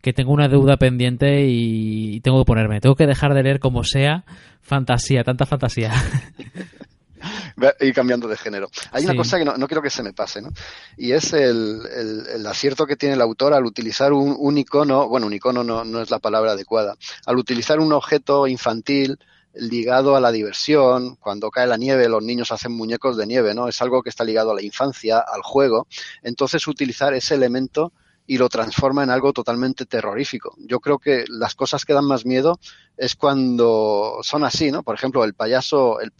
que 0.00 0.12
tengo 0.12 0.32
una 0.32 0.46
deuda 0.46 0.76
pendiente 0.76 1.44
y 1.48 2.20
tengo 2.20 2.38
que 2.38 2.46
ponerme. 2.46 2.80
Tengo 2.80 2.94
que 2.94 3.08
dejar 3.08 3.34
de 3.34 3.42
leer 3.42 3.58
como 3.58 3.82
sea 3.82 4.24
fantasía, 4.62 5.24
tanta 5.24 5.44
fantasía. 5.44 5.92
y 7.80 7.92
cambiando 7.92 8.28
de 8.28 8.36
género. 8.36 8.70
Hay 8.92 9.02
sí. 9.02 9.08
una 9.08 9.16
cosa 9.16 9.38
que 9.38 9.44
no, 9.44 9.56
no, 9.56 9.66
quiero 9.66 9.82
que 9.82 9.90
se 9.90 10.04
me 10.04 10.12
pase, 10.12 10.40
¿no? 10.40 10.50
Y 10.96 11.10
es 11.10 11.32
el, 11.32 11.80
el, 11.92 12.26
el 12.32 12.46
acierto 12.46 12.86
que 12.86 12.94
tiene 12.94 13.16
el 13.16 13.20
autor 13.20 13.54
al 13.54 13.64
utilizar 13.64 14.12
un, 14.12 14.36
un 14.38 14.56
icono, 14.56 15.08
bueno, 15.08 15.26
un 15.26 15.32
icono 15.32 15.64
no, 15.64 15.84
no, 15.84 16.00
es 16.00 16.10
la 16.10 16.20
palabra 16.20 16.52
adecuada, 16.52 16.96
al 17.26 17.38
utilizar 17.38 17.80
un 17.80 17.92
objeto 17.92 18.46
infantil 18.46 19.18
ligado 19.54 20.16
a 20.16 20.20
la 20.20 20.32
diversión. 20.32 21.16
Cuando 21.16 21.50
cae 21.50 21.66
la 21.66 21.76
nieve, 21.76 22.08
los 22.08 22.22
niños 22.22 22.52
hacen 22.52 22.72
muñecos 22.72 23.16
de 23.16 23.26
nieve, 23.26 23.54
¿no? 23.54 23.68
Es 23.68 23.80
algo 23.82 24.02
que 24.02 24.10
está 24.10 24.24
ligado 24.24 24.50
a 24.50 24.54
la 24.54 24.62
infancia, 24.62 25.18
al 25.18 25.42
juego. 25.42 25.86
Entonces, 26.22 26.66
utilizar 26.66 27.14
ese 27.14 27.34
elemento 27.34 27.92
y 28.26 28.36
lo 28.36 28.50
transforma 28.50 29.02
en 29.02 29.10
algo 29.10 29.32
totalmente 29.32 29.86
terrorífico. 29.86 30.54
Yo 30.58 30.80
creo 30.80 30.98
que 30.98 31.24
las 31.28 31.54
cosas 31.54 31.86
que 31.86 31.94
dan 31.94 32.04
más 32.04 32.26
miedo 32.26 32.60
es 32.96 33.16
cuando 33.16 34.18
son 34.22 34.44
así, 34.44 34.70
¿no? 34.70 34.82
Por 34.82 34.94
ejemplo, 34.94 35.24
el 35.24 35.32
payaso, 35.32 36.00
el, 36.00 36.12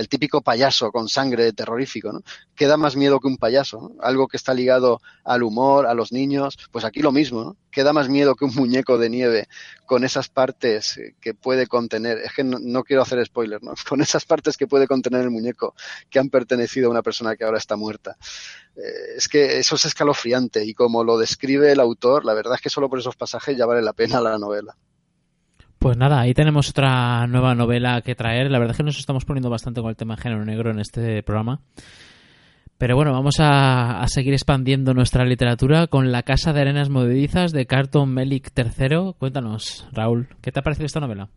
el 0.00 0.08
típico 0.08 0.40
payaso 0.40 0.90
con 0.90 1.10
sangre 1.10 1.52
terrorífico, 1.52 2.10
¿no? 2.10 2.22
Que 2.54 2.66
da 2.66 2.78
más 2.78 2.96
miedo 2.96 3.20
que 3.20 3.28
un 3.28 3.36
payaso. 3.36 3.92
Algo 4.00 4.28
que 4.28 4.38
está 4.38 4.54
ligado 4.54 5.02
al 5.24 5.42
humor, 5.42 5.86
a 5.86 5.92
los 5.92 6.10
niños, 6.10 6.56
pues 6.72 6.86
aquí 6.86 7.00
lo 7.00 7.12
mismo, 7.12 7.44
¿no? 7.44 7.56
Que 7.70 7.82
da 7.82 7.92
más 7.92 8.08
miedo 8.08 8.34
que 8.34 8.46
un 8.46 8.54
muñeco 8.54 8.96
de 8.96 9.10
nieve 9.10 9.48
con 9.84 10.02
esas 10.02 10.30
partes 10.30 10.98
que 11.20 11.34
puede 11.34 11.66
contener, 11.66 12.16
es 12.16 12.32
que 12.32 12.42
no, 12.42 12.58
no 12.58 12.82
quiero 12.82 13.02
hacer 13.02 13.22
spoiler, 13.26 13.62
¿no? 13.62 13.74
Con 13.88 14.00
esas 14.00 14.24
partes 14.24 14.56
que 14.56 14.66
puede 14.66 14.86
contener 14.86 15.20
el 15.20 15.30
muñeco 15.30 15.74
que 16.08 16.18
han 16.18 16.30
pertenecido 16.30 16.88
a 16.88 16.90
una 16.92 17.02
persona 17.02 17.36
que 17.36 17.44
ahora 17.44 17.58
está 17.58 17.76
muerta. 17.76 18.16
Eh, 18.76 19.16
es 19.18 19.28
que 19.28 19.58
eso 19.58 19.74
es 19.76 19.84
escalofriante 19.84 20.64
y 20.64 20.72
como 20.72 21.04
lo 21.04 21.18
describe 21.18 21.72
el 21.72 21.80
autor, 21.80 22.24
la 22.24 22.32
verdad 22.32 22.54
es 22.54 22.62
que 22.62 22.70
solo 22.70 22.88
por 22.88 23.00
esos 23.00 23.16
pasajes 23.16 23.54
ya 23.54 23.66
vale 23.66 23.82
la 23.82 23.92
pena 23.92 24.22
la 24.22 24.38
novela. 24.38 24.76
Pues 25.80 25.96
nada, 25.96 26.20
ahí 26.20 26.34
tenemos 26.34 26.68
otra 26.68 27.26
nueva 27.26 27.54
novela 27.54 28.02
que 28.02 28.14
traer. 28.14 28.50
La 28.50 28.58
verdad 28.58 28.72
es 28.72 28.76
que 28.76 28.82
nos 28.82 28.98
estamos 28.98 29.24
poniendo 29.24 29.48
bastante 29.48 29.80
con 29.80 29.88
el 29.88 29.96
tema 29.96 30.18
género 30.18 30.44
negro 30.44 30.70
en 30.70 30.78
este 30.78 31.22
programa. 31.22 31.62
Pero 32.76 32.96
bueno, 32.96 33.12
vamos 33.12 33.36
a, 33.38 34.04
seguir 34.08 34.34
expandiendo 34.34 34.92
nuestra 34.92 35.24
literatura 35.24 35.86
con 35.86 36.12
La 36.12 36.22
Casa 36.22 36.52
de 36.52 36.60
Arenas 36.60 36.90
Movedizas 36.90 37.52
de 37.52 37.64
Carton 37.64 38.12
Melik 38.12 38.52
III. 38.54 39.14
Cuéntanos, 39.18 39.88
Raúl, 39.90 40.28
¿qué 40.42 40.52
te 40.52 40.60
ha 40.60 40.62
parecido 40.62 40.84
esta 40.84 41.00
novela? 41.00 41.30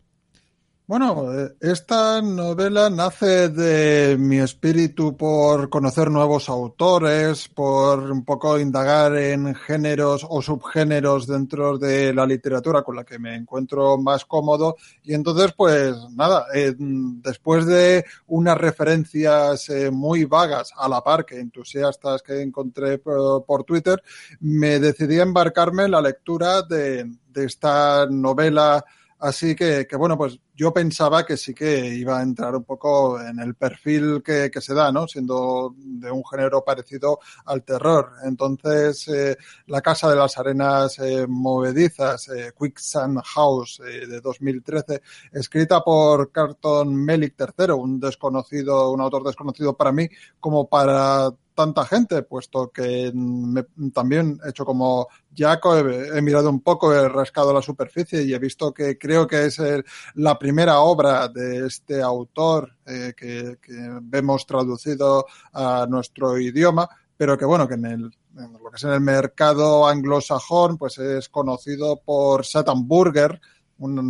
Bueno, 0.86 1.32
esta 1.62 2.22
novela 2.22 2.90
nace 2.90 3.48
de 3.48 4.18
mi 4.18 4.40
espíritu 4.40 5.16
por 5.16 5.70
conocer 5.70 6.12
nuevos 6.12 6.50
autores, 6.50 7.48
por 7.48 8.12
un 8.12 8.26
poco 8.26 8.60
indagar 8.60 9.16
en 9.16 9.56
géneros 9.56 10.28
o 10.30 10.42
subgéneros 10.42 11.26
dentro 11.26 11.78
de 11.78 12.14
la 12.14 12.26
literatura 12.26 12.82
con 12.82 12.98
la 12.98 13.06
que 13.06 13.18
me 13.18 13.34
encuentro 13.34 13.98
más 13.98 14.26
cómodo. 14.26 14.76
Y 15.04 15.14
entonces, 15.14 15.54
pues 15.56 15.96
nada, 16.12 16.48
eh, 16.54 16.76
después 16.78 17.66
de 17.66 18.04
unas 18.28 18.58
referencias 18.58 19.70
eh, 19.70 19.90
muy 19.90 20.26
vagas 20.26 20.74
a 20.78 20.90
la 20.90 21.02
par 21.02 21.26
que 21.26 21.40
entusiastas 21.40 22.22
que 22.22 22.42
encontré 22.42 22.98
por, 22.98 23.64
Twitter, 23.64 24.04
me 24.42 24.82
decidí 24.82 25.18
a 25.20 25.24
embarcarme 25.24 25.86
en 25.86 25.92
la 25.92 26.02
lectura 26.02 26.62
de 26.62 27.08
esta 27.36 28.06
novela 28.06 28.84
Así 29.24 29.56
que, 29.56 29.88
que, 29.88 29.96
bueno, 29.96 30.18
pues 30.18 30.38
yo 30.54 30.74
pensaba 30.74 31.26
que 31.26 31.38
sí 31.38 31.54
que 31.54 31.96
iba 31.96 32.20
a 32.20 32.24
entrar 32.24 32.54
un 32.58 32.66
poco 32.66 33.22
en 33.22 33.40
el 33.40 33.56
perfil 33.56 34.22
que, 34.22 34.52
que 34.52 34.60
se 34.60 34.74
da, 34.74 34.92
¿no? 34.92 35.08
Siendo 35.08 35.74
de 35.78 36.12
un 36.12 36.26
género 36.26 36.62
parecido 36.62 37.20
al 37.46 37.64
terror. 37.64 38.16
Entonces, 38.26 39.08
eh, 39.08 39.38
La 39.68 39.80
Casa 39.80 40.10
de 40.10 40.18
las 40.18 40.38
Arenas 40.38 41.00
eh, 41.00 41.26
Movedizas, 41.26 42.28
eh, 42.28 42.52
Quicksand 42.60 43.22
House 43.24 43.82
eh, 43.88 44.06
de 44.08 44.20
2013, 44.20 45.02
escrita 45.32 45.80
por 45.80 46.30
Carton 46.30 46.94
Melik 46.94 47.36
III, 47.40 47.72
un 47.76 48.02
desconocido, 48.02 48.92
un 48.92 49.00
autor 49.00 49.24
desconocido 49.24 49.78
para 49.78 49.94
mí, 49.94 50.10
como 50.42 50.68
para 50.68 51.32
tanta 51.54 51.86
gente, 51.86 52.24
puesto 52.24 52.70
que 52.72 53.12
me, 53.14 53.64
también 53.94 54.40
he 54.46 54.50
hecho 54.50 54.66
como 54.66 55.08
Jaco, 55.36 55.78
he, 55.78 56.18
he, 56.18 56.22
mirado 56.22 56.50
un 56.50 56.62
poco, 56.62 56.94
he 56.94 57.08
rascado 57.10 57.54
la 57.54 57.62
superficie 57.62 58.24
y 58.24 58.34
he 58.34 58.40
visto 58.40 58.74
que 58.74 58.98
creo 58.98 59.28
que 59.28 59.46
es 59.46 59.60
el, 59.60 59.84
la 60.16 60.38
primera 60.38 60.80
obra 60.80 61.28
de 61.28 61.68
este 61.68 62.02
autor 62.02 62.76
eh, 62.86 63.14
que, 63.16 63.58
vemos 64.02 64.46
traducido 64.46 65.26
a 65.54 65.86
nuestro 65.90 66.38
idioma, 66.40 66.90
pero 67.18 67.38
que 67.38 67.46
bueno, 67.46 67.68
que 67.68 67.76
en 67.76 67.86
el 67.86 68.12
lo 68.36 68.72
que 68.72 68.78
es 68.78 68.84
en 68.84 68.92
el 68.94 69.02
mercado 69.02 69.88
anglosajón, 69.88 70.78
pues 70.78 70.98
es 70.98 71.30
conocido 71.30 72.02
por 72.04 72.44
Satan 72.44 72.88
Burger, 72.88 73.40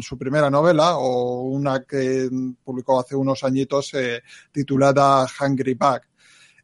su 0.02 0.18
primera 0.18 0.50
novela 0.50 0.98
o 0.98 1.44
una 1.44 1.84
que 1.84 2.30
publicó 2.64 3.00
hace 3.00 3.16
unos 3.16 3.44
añitos 3.44 3.94
eh, 3.94 4.22
titulada 4.52 5.26
Hungry 5.40 5.74
Back. 5.74 6.10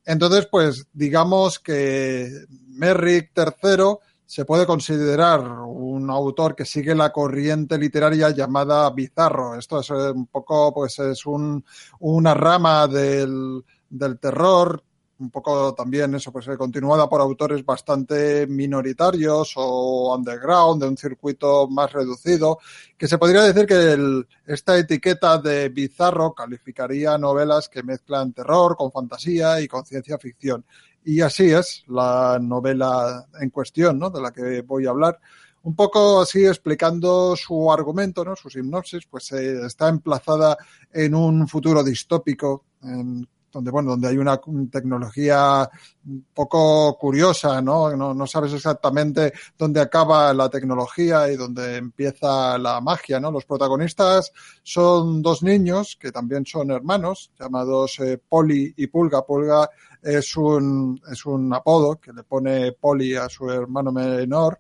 Entonces, 0.10 0.48
pues 0.50 0.88
digamos 0.92 1.60
que 1.60 2.32
Merrick 2.70 3.30
III 3.38 4.00
se 4.26 4.44
puede 4.44 4.66
considerar 4.66 5.40
un 5.40 6.10
autor 6.10 6.56
que 6.56 6.66
sigue 6.66 6.96
la 6.96 7.12
corriente 7.12 7.78
literaria 7.78 8.32
llamada 8.32 8.90
bizarro. 8.90 9.54
Esto 9.54 9.82
es 9.82 9.92
un 9.92 10.26
poco, 10.26 10.74
pues 10.74 10.98
es 10.98 11.28
un, 11.28 11.64
una 12.00 12.34
rama 12.34 12.88
del, 12.88 13.64
del 13.88 14.18
terror, 14.18 14.84
un 15.20 15.30
poco 15.30 15.74
también 15.74 16.16
eso, 16.16 16.32
pues 16.32 16.48
continuada 16.58 17.10
por 17.10 17.20
autores 17.20 17.66
bastante 17.66 18.48
minoritarios 18.48 19.54
o 19.58 20.16
underground, 20.16 20.82
de 20.82 20.88
un 20.88 20.98
circuito 20.98 21.68
más 21.68 21.92
reducido, 21.92 22.60
que 22.98 23.08
se 23.08 23.18
podría 23.18 23.44
decir 23.44 23.66
que 23.66 23.92
el, 23.92 24.28
esta 24.48 24.78
etiqueta 24.78 25.38
de 25.38 25.70
bizarro 25.70 26.34
calificaría 26.34 27.18
novelas 27.18 27.68
que 27.68 27.84
mezclan 27.84 28.34
terror 28.34 28.76
con 28.78 28.92
fantasía 28.92 29.60
y 29.60 29.68
con 29.68 29.86
ciencia 29.86 30.18
ficción. 30.18 30.66
Y 31.04 31.22
así 31.22 31.52
es 31.52 31.84
la 31.88 32.40
novela 32.42 33.26
en 33.42 33.50
cuestión, 33.50 34.00
¿no? 34.00 34.10
De 34.10 34.22
la 34.22 34.32
que 34.32 34.62
voy 34.62 34.86
a 34.86 34.92
hablar. 34.92 35.20
Un 35.64 35.76
poco 35.76 36.22
así 36.22 36.46
explicando 36.46 37.36
su 37.36 37.72
argumento, 37.72 38.24
¿no? 38.24 38.36
Su 38.36 38.50
sinopsis, 38.50 39.06
pues 39.10 39.32
eh, 39.34 39.66
está 39.66 39.90
emplazada 39.90 40.58
en 40.94 41.14
un 41.14 41.48
futuro 41.48 41.84
distópico 41.84 42.66
en 42.82 43.28
donde 43.52 43.72
bueno, 43.72 43.92
donde 43.92 44.08
hay 44.08 44.18
una 44.18 44.40
tecnología 44.72 45.70
un 46.06 46.26
poco 46.34 46.98
curiosa, 46.98 47.62
¿no? 47.62 47.96
¿no? 47.96 48.14
No 48.14 48.28
sabes 48.28 48.54
exactamente 48.54 49.34
dónde 49.58 49.82
acaba 49.82 50.34
la 50.34 50.50
tecnología 50.50 51.32
y 51.32 51.36
dónde 51.36 51.78
empieza 51.78 52.58
la 52.58 52.82
magia, 52.82 53.20
¿no? 53.20 53.32
Los 53.32 53.46
protagonistas 53.46 54.32
son 54.64 55.22
dos 55.22 55.44
niños 55.44 55.98
que 56.00 56.12
también 56.12 56.46
son 56.46 56.72
hermanos, 56.72 57.32
llamados 57.40 58.00
eh, 58.00 58.18
Poli 58.18 58.74
y 58.78 58.88
Pulga. 58.88 59.26
Pulga 59.26 59.70
es 60.02 60.36
un, 60.38 61.00
es 61.12 61.26
un 61.26 61.54
apodo 61.54 62.00
que 62.00 62.14
le 62.14 62.24
pone 62.24 62.72
Poli 62.72 63.16
a 63.16 63.28
su 63.30 63.50
hermano 63.50 63.92
menor. 63.92 64.60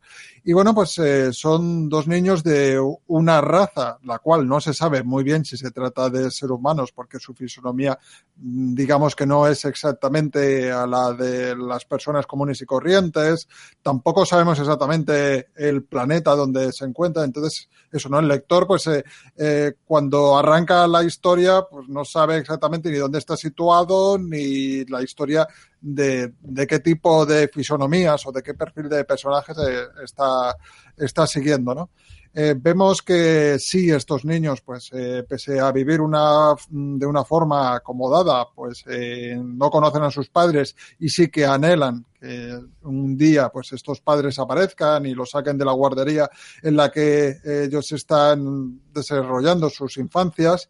Y 0.49 0.53
bueno, 0.53 0.73
pues 0.73 0.97
eh, 0.97 1.31
son 1.31 1.87
dos 1.89 2.07
niños 2.07 2.43
de 2.43 2.81
una 3.05 3.39
raza, 3.39 3.99
la 4.01 4.17
cual 4.17 4.47
no 4.47 4.59
se 4.59 4.73
sabe 4.73 5.03
muy 5.03 5.23
bien 5.23 5.45
si 5.45 5.57
se 5.57 5.69
trata 5.69 6.09
de 6.09 6.31
ser 6.31 6.51
humanos, 6.51 6.91
porque 6.91 7.19
su 7.19 7.35
fisonomía, 7.35 7.99
digamos 8.35 9.15
que 9.15 9.27
no 9.27 9.45
es 9.45 9.63
exactamente 9.65 10.71
a 10.71 10.87
la 10.87 11.13
de 11.13 11.55
las 11.55 11.85
personas 11.85 12.25
comunes 12.25 12.59
y 12.63 12.65
corrientes. 12.65 13.47
Tampoco 13.83 14.25
sabemos 14.25 14.57
exactamente 14.57 15.49
el 15.55 15.83
planeta 15.83 16.35
donde 16.35 16.73
se 16.73 16.85
encuentra. 16.85 17.23
Entonces, 17.25 17.69
eso, 17.91 18.09
¿no? 18.09 18.17
El 18.17 18.27
lector, 18.27 18.65
pues, 18.65 18.87
eh, 18.87 19.03
eh, 19.37 19.73
cuando 19.85 20.35
arranca 20.35 20.87
la 20.87 21.03
historia, 21.03 21.61
pues 21.69 21.87
no 21.89 22.03
sabe 22.03 22.37
exactamente 22.37 22.89
ni 22.89 22.97
dónde 22.97 23.19
está 23.19 23.37
situado, 23.37 24.17
ni 24.17 24.83
la 24.85 25.03
historia 25.03 25.47
de, 25.81 26.33
de, 26.41 26.67
qué 26.67 26.79
tipo 26.79 27.25
de 27.25 27.47
fisonomías 27.47 28.25
o 28.25 28.31
de 28.31 28.41
qué 28.41 28.53
perfil 28.53 28.89
de 28.89 29.05
personajes 29.05 29.57
eh, 29.57 29.87
está, 30.03 30.55
está 30.97 31.27
siguiendo, 31.27 31.73
¿no? 31.73 31.89
Eh, 32.31 32.53
vemos 32.55 33.01
que 33.01 33.57
sí, 33.57 33.89
estos 33.89 34.23
niños, 34.23 34.61
pues, 34.61 34.91
eh, 34.93 35.25
pese 35.27 35.59
a 35.59 35.71
vivir 35.71 35.99
una, 35.99 36.53
de 36.69 37.05
una 37.05 37.23
forma 37.23 37.73
acomodada, 37.73 38.45
pues, 38.53 38.85
no 38.87 39.71
conocen 39.71 40.03
a 40.03 40.11
sus 40.11 40.29
padres 40.29 40.75
y 40.99 41.09
sí 41.09 41.29
que 41.29 41.45
anhelan 41.45 42.05
que 42.19 42.55
un 42.83 43.17
día, 43.17 43.49
pues, 43.49 43.73
estos 43.73 44.01
padres 44.01 44.37
aparezcan 44.37 45.07
y 45.07 45.15
los 45.15 45.31
saquen 45.31 45.57
de 45.57 45.65
la 45.65 45.71
guardería 45.71 46.29
en 46.61 46.75
la 46.75 46.91
que 46.91 47.37
ellos 47.43 47.91
están 47.93 48.79
desarrollando 48.93 49.67
sus 49.67 49.97
infancias. 49.97 50.69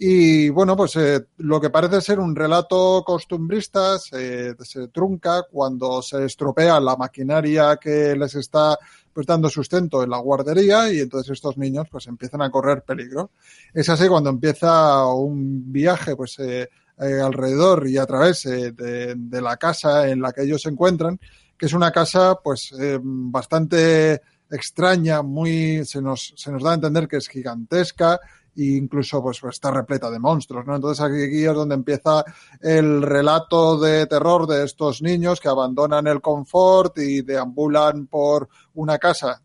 Y 0.00 0.48
bueno, 0.50 0.76
pues 0.76 0.94
eh, 0.94 1.26
lo 1.38 1.60
que 1.60 1.70
parece 1.70 2.00
ser 2.00 2.20
un 2.20 2.36
relato 2.36 3.02
costumbrista 3.04 3.98
se, 3.98 4.54
se, 4.64 4.88
trunca 4.88 5.42
cuando 5.50 6.00
se 6.02 6.24
estropea 6.24 6.78
la 6.78 6.94
maquinaria 6.94 7.76
que 7.76 8.14
les 8.14 8.36
está 8.36 8.78
pues 9.18 9.26
dando 9.26 9.50
sustento 9.50 10.04
en 10.04 10.10
la 10.10 10.18
guardería 10.18 10.92
y 10.92 11.00
entonces 11.00 11.32
estos 11.32 11.58
niños 11.58 11.88
pues 11.90 12.06
empiezan 12.06 12.40
a 12.40 12.52
correr 12.52 12.84
peligro. 12.84 13.32
Es 13.74 13.88
así 13.88 14.06
cuando 14.06 14.30
empieza 14.30 15.04
un 15.06 15.72
viaje 15.72 16.14
pues 16.14 16.38
eh, 16.38 16.70
eh, 17.00 17.20
alrededor 17.20 17.88
y 17.88 17.98
a 17.98 18.06
través 18.06 18.46
eh, 18.46 18.70
de, 18.70 19.16
de, 19.16 19.40
la 19.40 19.56
casa 19.56 20.08
en 20.08 20.20
la 20.20 20.32
que 20.32 20.42
ellos 20.42 20.62
se 20.62 20.68
encuentran, 20.68 21.18
que 21.58 21.66
es 21.66 21.72
una 21.72 21.90
casa 21.90 22.36
pues 22.44 22.72
bastante 23.02 24.22
extraña, 24.48 25.22
muy 25.22 25.84
se 25.84 26.00
nos, 26.00 26.32
se 26.36 26.52
nos 26.52 26.62
da 26.62 26.70
a 26.70 26.74
entender 26.74 27.08
que 27.08 27.16
es 27.16 27.26
gigantesca, 27.26 28.20
e 28.58 28.76
incluso 28.76 29.22
pues, 29.22 29.40
pues, 29.40 29.54
está 29.54 29.70
repleta 29.70 30.10
de 30.10 30.18
monstruos, 30.18 30.66
¿no? 30.66 30.76
Entonces 30.76 31.04
aquí 31.04 31.44
es 31.44 31.54
donde 31.54 31.76
empieza 31.76 32.24
el 32.60 33.02
relato 33.02 33.78
de 33.78 34.06
terror 34.06 34.46
de 34.46 34.64
estos 34.64 35.00
niños 35.02 35.40
que 35.40 35.48
abandonan 35.48 36.06
el 36.06 36.20
confort 36.20 36.98
y 36.98 37.22
deambulan 37.22 38.06
por 38.06 38.48
una 38.74 38.98
casa 38.98 39.42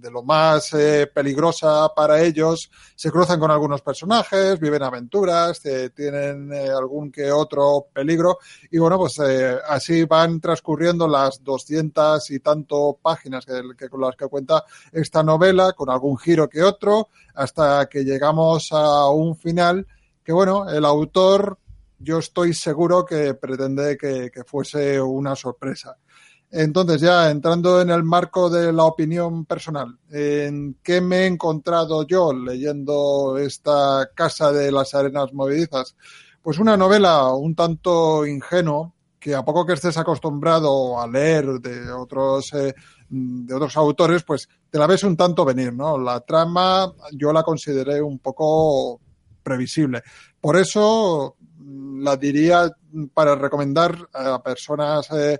de 0.00 0.10
lo 0.10 0.22
más 0.22 0.72
eh, 0.74 1.10
peligrosa 1.12 1.88
para 1.94 2.22
ellos, 2.22 2.70
se 2.94 3.10
cruzan 3.10 3.40
con 3.40 3.50
algunos 3.50 3.82
personajes, 3.82 4.58
viven 4.60 4.82
aventuras, 4.82 5.64
eh, 5.66 5.90
tienen 5.90 6.52
eh, 6.52 6.68
algún 6.68 7.10
que 7.10 7.30
otro 7.30 7.86
peligro 7.92 8.38
y 8.70 8.78
bueno, 8.78 8.98
pues 8.98 9.18
eh, 9.18 9.56
así 9.68 10.04
van 10.04 10.40
transcurriendo 10.40 11.08
las 11.08 11.42
doscientas 11.42 12.30
y 12.30 12.40
tanto 12.40 12.98
páginas 13.00 13.44
que, 13.44 13.60
que 13.76 13.88
con 13.88 14.00
las 14.00 14.16
que 14.16 14.26
cuenta 14.26 14.64
esta 14.92 15.22
novela, 15.22 15.72
con 15.72 15.90
algún 15.90 16.18
giro 16.18 16.48
que 16.48 16.62
otro, 16.62 17.08
hasta 17.34 17.86
que 17.86 18.04
llegamos 18.04 18.68
a 18.72 19.08
un 19.08 19.36
final 19.36 19.86
que 20.24 20.32
bueno, 20.32 20.68
el 20.68 20.84
autor 20.84 21.58
yo 21.98 22.18
estoy 22.18 22.52
seguro 22.54 23.04
que 23.04 23.34
pretende 23.34 23.96
que, 23.96 24.30
que 24.30 24.44
fuese 24.44 25.00
una 25.00 25.36
sorpresa. 25.36 25.96
Entonces, 26.54 27.00
ya 27.00 27.30
entrando 27.30 27.80
en 27.80 27.88
el 27.88 28.04
marco 28.04 28.50
de 28.50 28.74
la 28.74 28.84
opinión 28.84 29.46
personal, 29.46 29.98
¿en 30.10 30.76
qué 30.82 31.00
me 31.00 31.20
he 31.20 31.26
encontrado 31.26 32.06
yo 32.06 32.34
leyendo 32.34 33.38
esta 33.38 34.10
Casa 34.14 34.52
de 34.52 34.70
las 34.70 34.94
Arenas 34.94 35.32
Movedizas? 35.32 35.96
Pues 36.42 36.58
una 36.58 36.76
novela 36.76 37.32
un 37.32 37.54
tanto 37.54 38.26
ingenuo, 38.26 38.92
que 39.18 39.34
a 39.34 39.42
poco 39.42 39.64
que 39.64 39.72
estés 39.72 39.96
acostumbrado 39.96 41.00
a 41.00 41.06
leer 41.06 41.46
de 41.60 41.90
otros, 41.90 42.52
eh, 42.52 42.74
de 43.08 43.54
otros 43.54 43.74
autores, 43.78 44.22
pues 44.22 44.46
te 44.68 44.78
la 44.78 44.86
ves 44.86 45.04
un 45.04 45.16
tanto 45.16 45.46
venir, 45.46 45.72
¿no? 45.72 45.96
La 45.96 46.20
trama 46.20 46.92
yo 47.12 47.32
la 47.32 47.44
consideré 47.44 48.02
un 48.02 48.18
poco 48.18 49.00
previsible. 49.42 50.02
Por 50.38 50.58
eso 50.58 51.36
la 51.98 52.16
diría 52.16 52.70
para 53.14 53.36
recomendar 53.36 53.96
a 54.12 54.42
personas 54.42 55.08
eh, 55.12 55.38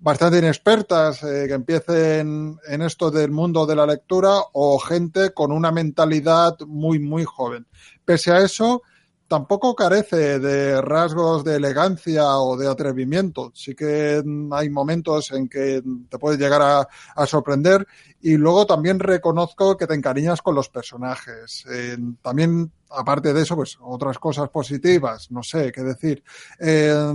bastante 0.00 0.38
inexpertas 0.38 1.22
eh, 1.22 1.44
que 1.46 1.54
empiecen 1.54 2.58
en 2.66 2.82
esto 2.82 3.10
del 3.10 3.30
mundo 3.30 3.66
de 3.66 3.76
la 3.76 3.86
lectura 3.86 4.32
o 4.52 4.78
gente 4.78 5.32
con 5.32 5.52
una 5.52 5.70
mentalidad 5.70 6.58
muy, 6.66 6.98
muy 6.98 7.24
joven. 7.24 7.66
Pese 8.04 8.32
a 8.32 8.38
eso, 8.38 8.82
tampoco 9.28 9.76
carece 9.76 10.38
de 10.40 10.80
rasgos 10.80 11.44
de 11.44 11.56
elegancia 11.56 12.38
o 12.38 12.56
de 12.56 12.66
atrevimiento. 12.66 13.52
Sí 13.54 13.74
que 13.74 14.22
hay 14.50 14.70
momentos 14.70 15.30
en 15.32 15.48
que 15.48 15.82
te 16.08 16.18
puedes 16.18 16.40
llegar 16.40 16.62
a, 16.62 16.88
a 17.14 17.26
sorprender 17.26 17.86
y 18.22 18.36
luego 18.36 18.66
también 18.66 18.98
reconozco 18.98 19.76
que 19.76 19.86
te 19.86 19.94
encariñas 19.94 20.40
con 20.42 20.54
los 20.54 20.68
personajes. 20.70 21.64
Eh, 21.70 21.96
también, 22.22 22.72
aparte 22.88 23.32
de 23.32 23.42
eso, 23.42 23.54
pues 23.54 23.78
otras 23.82 24.18
cosas 24.18 24.48
positivas, 24.48 25.30
no 25.30 25.42
sé 25.42 25.70
qué 25.70 25.82
decir. 25.82 26.24
Eh, 26.58 27.12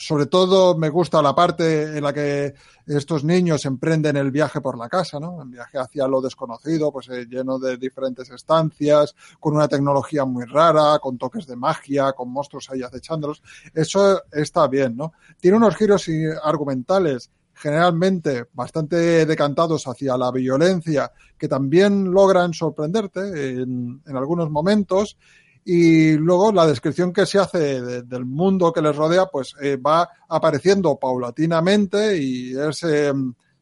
sobre 0.00 0.26
todo 0.26 0.78
me 0.78 0.88
gusta 0.88 1.20
la 1.20 1.34
parte 1.34 1.98
en 1.98 2.02
la 2.02 2.14
que 2.14 2.54
estos 2.86 3.22
niños 3.22 3.66
emprenden 3.66 4.16
el 4.16 4.30
viaje 4.30 4.62
por 4.62 4.78
la 4.78 4.88
casa, 4.88 5.20
¿no? 5.20 5.42
El 5.42 5.50
viaje 5.50 5.76
hacia 5.76 6.08
lo 6.08 6.22
desconocido, 6.22 6.90
pues 6.90 7.10
eh, 7.10 7.26
lleno 7.28 7.58
de 7.58 7.76
diferentes 7.76 8.30
estancias, 8.30 9.14
con 9.38 9.54
una 9.54 9.68
tecnología 9.68 10.24
muy 10.24 10.46
rara, 10.46 10.98
con 11.00 11.18
toques 11.18 11.46
de 11.46 11.54
magia, 11.54 12.12
con 12.12 12.30
monstruos 12.30 12.70
ahí 12.70 12.82
acechándolos. 12.82 13.42
Eso 13.74 14.22
está 14.32 14.66
bien, 14.68 14.96
¿no? 14.96 15.12
Tiene 15.38 15.58
unos 15.58 15.76
giros 15.76 16.08
argumentales 16.42 17.30
generalmente 17.52 18.46
bastante 18.54 19.26
decantados 19.26 19.86
hacia 19.86 20.16
la 20.16 20.32
violencia, 20.32 21.12
que 21.36 21.46
también 21.46 22.10
logran 22.10 22.54
sorprenderte 22.54 23.20
en, 23.60 24.00
en 24.06 24.16
algunos 24.16 24.50
momentos 24.50 25.18
y 25.64 26.12
luego 26.12 26.52
la 26.52 26.66
descripción 26.66 27.12
que 27.12 27.26
se 27.26 27.38
hace 27.38 27.80
de, 27.82 28.02
del 28.02 28.24
mundo 28.24 28.72
que 28.72 28.82
les 28.82 28.96
rodea 28.96 29.26
pues 29.26 29.54
eh, 29.60 29.76
va 29.76 30.08
apareciendo 30.28 30.96
paulatinamente 30.96 32.16
y 32.16 32.58
es 32.58 32.82
eh, 32.84 33.12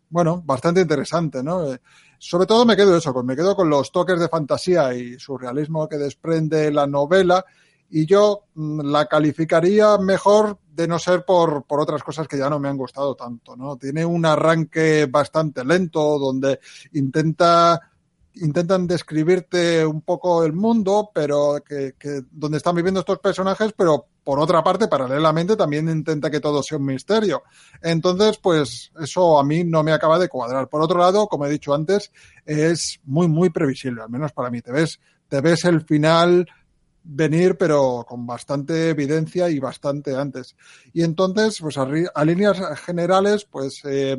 bueno 0.08 0.42
bastante 0.44 0.80
interesante 0.80 1.42
no 1.42 1.72
eh, 1.72 1.80
sobre 2.18 2.46
todo 2.46 2.64
me 2.64 2.76
quedo 2.76 2.96
eso 2.96 3.12
me 3.24 3.36
quedo 3.36 3.56
con 3.56 3.68
los 3.68 3.90
toques 3.90 4.20
de 4.20 4.28
fantasía 4.28 4.94
y 4.94 5.18
surrealismo 5.18 5.88
que 5.88 5.98
desprende 5.98 6.70
la 6.70 6.86
novela 6.86 7.44
y 7.90 8.06
yo 8.06 8.44
mm, 8.54 8.80
la 8.80 9.06
calificaría 9.06 9.98
mejor 9.98 10.58
de 10.70 10.86
no 10.86 10.98
ser 10.98 11.24
por, 11.24 11.64
por 11.64 11.80
otras 11.80 12.02
cosas 12.02 12.28
que 12.28 12.38
ya 12.38 12.48
no 12.48 12.60
me 12.60 12.68
han 12.68 12.76
gustado 12.76 13.16
tanto, 13.16 13.56
¿no? 13.56 13.76
Tiene 13.76 14.04
un 14.04 14.24
arranque 14.24 15.06
bastante 15.06 15.64
lento 15.64 16.18
donde 16.18 16.60
intenta 16.92 17.87
intentan 18.40 18.86
describirte 18.86 19.84
un 19.84 20.02
poco 20.02 20.44
el 20.44 20.52
mundo, 20.52 21.10
pero 21.14 21.62
que, 21.66 21.94
donde 22.30 22.58
están 22.58 22.74
viviendo 22.74 23.00
estos 23.00 23.18
personajes, 23.18 23.72
pero 23.76 24.06
por 24.24 24.38
otra 24.38 24.62
parte, 24.62 24.88
paralelamente, 24.88 25.56
también 25.56 25.88
intenta 25.88 26.30
que 26.30 26.40
todo 26.40 26.62
sea 26.62 26.78
un 26.78 26.84
misterio. 26.84 27.42
Entonces, 27.80 28.38
pues 28.38 28.92
eso 29.00 29.38
a 29.38 29.44
mí 29.44 29.64
no 29.64 29.82
me 29.82 29.92
acaba 29.92 30.18
de 30.18 30.28
cuadrar. 30.28 30.68
Por 30.68 30.82
otro 30.82 30.98
lado, 30.98 31.26
como 31.28 31.46
he 31.46 31.50
dicho 31.50 31.72
antes, 31.74 32.12
es 32.44 33.00
muy, 33.04 33.28
muy 33.28 33.50
previsible, 33.50 34.02
al 34.02 34.10
menos 34.10 34.32
para 34.32 34.50
mí. 34.50 34.60
Te 34.60 34.72
ves, 34.72 35.00
te 35.28 35.40
ves 35.40 35.64
el 35.64 35.82
final 35.82 36.46
venir, 37.04 37.56
pero 37.56 38.04
con 38.06 38.26
bastante 38.26 38.90
evidencia 38.90 39.48
y 39.48 39.58
bastante 39.58 40.14
antes. 40.14 40.56
Y 40.92 41.02
entonces, 41.02 41.58
pues 41.60 41.78
a, 41.78 41.88
a 42.14 42.24
líneas 42.24 42.58
generales, 42.80 43.46
pues 43.50 43.80
eh, 43.84 44.16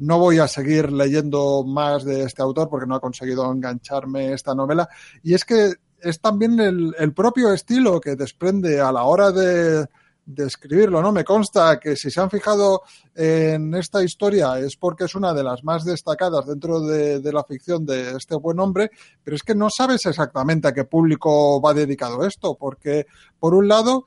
no 0.00 0.18
voy 0.18 0.38
a 0.38 0.48
seguir 0.48 0.90
leyendo 0.90 1.62
más 1.64 2.04
de 2.04 2.22
este 2.22 2.42
autor 2.42 2.68
porque 2.68 2.86
no 2.86 2.94
ha 2.94 3.00
conseguido 3.00 3.50
engancharme 3.52 4.32
esta 4.32 4.54
novela. 4.54 4.88
Y 5.22 5.34
es 5.34 5.44
que 5.44 5.74
es 6.00 6.20
también 6.20 6.58
el, 6.58 7.12
propio 7.12 7.52
estilo 7.52 8.00
que 8.00 8.16
desprende 8.16 8.80
a 8.80 8.90
la 8.90 9.04
hora 9.04 9.30
de, 9.30 9.86
de, 10.24 10.46
escribirlo, 10.46 11.02
¿no? 11.02 11.12
Me 11.12 11.24
consta 11.24 11.78
que 11.78 11.96
si 11.96 12.10
se 12.10 12.18
han 12.18 12.30
fijado 12.30 12.82
en 13.14 13.74
esta 13.74 14.02
historia 14.02 14.58
es 14.58 14.76
porque 14.76 15.04
es 15.04 15.14
una 15.14 15.34
de 15.34 15.44
las 15.44 15.62
más 15.62 15.84
destacadas 15.84 16.46
dentro 16.46 16.80
de, 16.80 17.20
de, 17.20 17.32
la 17.32 17.44
ficción 17.44 17.84
de 17.84 18.16
este 18.16 18.34
buen 18.36 18.58
hombre, 18.58 18.90
pero 19.22 19.36
es 19.36 19.42
que 19.42 19.54
no 19.54 19.68
sabes 19.68 20.06
exactamente 20.06 20.68
a 20.68 20.72
qué 20.72 20.84
público 20.84 21.60
va 21.60 21.74
dedicado 21.74 22.24
esto, 22.24 22.56
porque 22.58 23.06
por 23.38 23.54
un 23.54 23.68
lado 23.68 24.06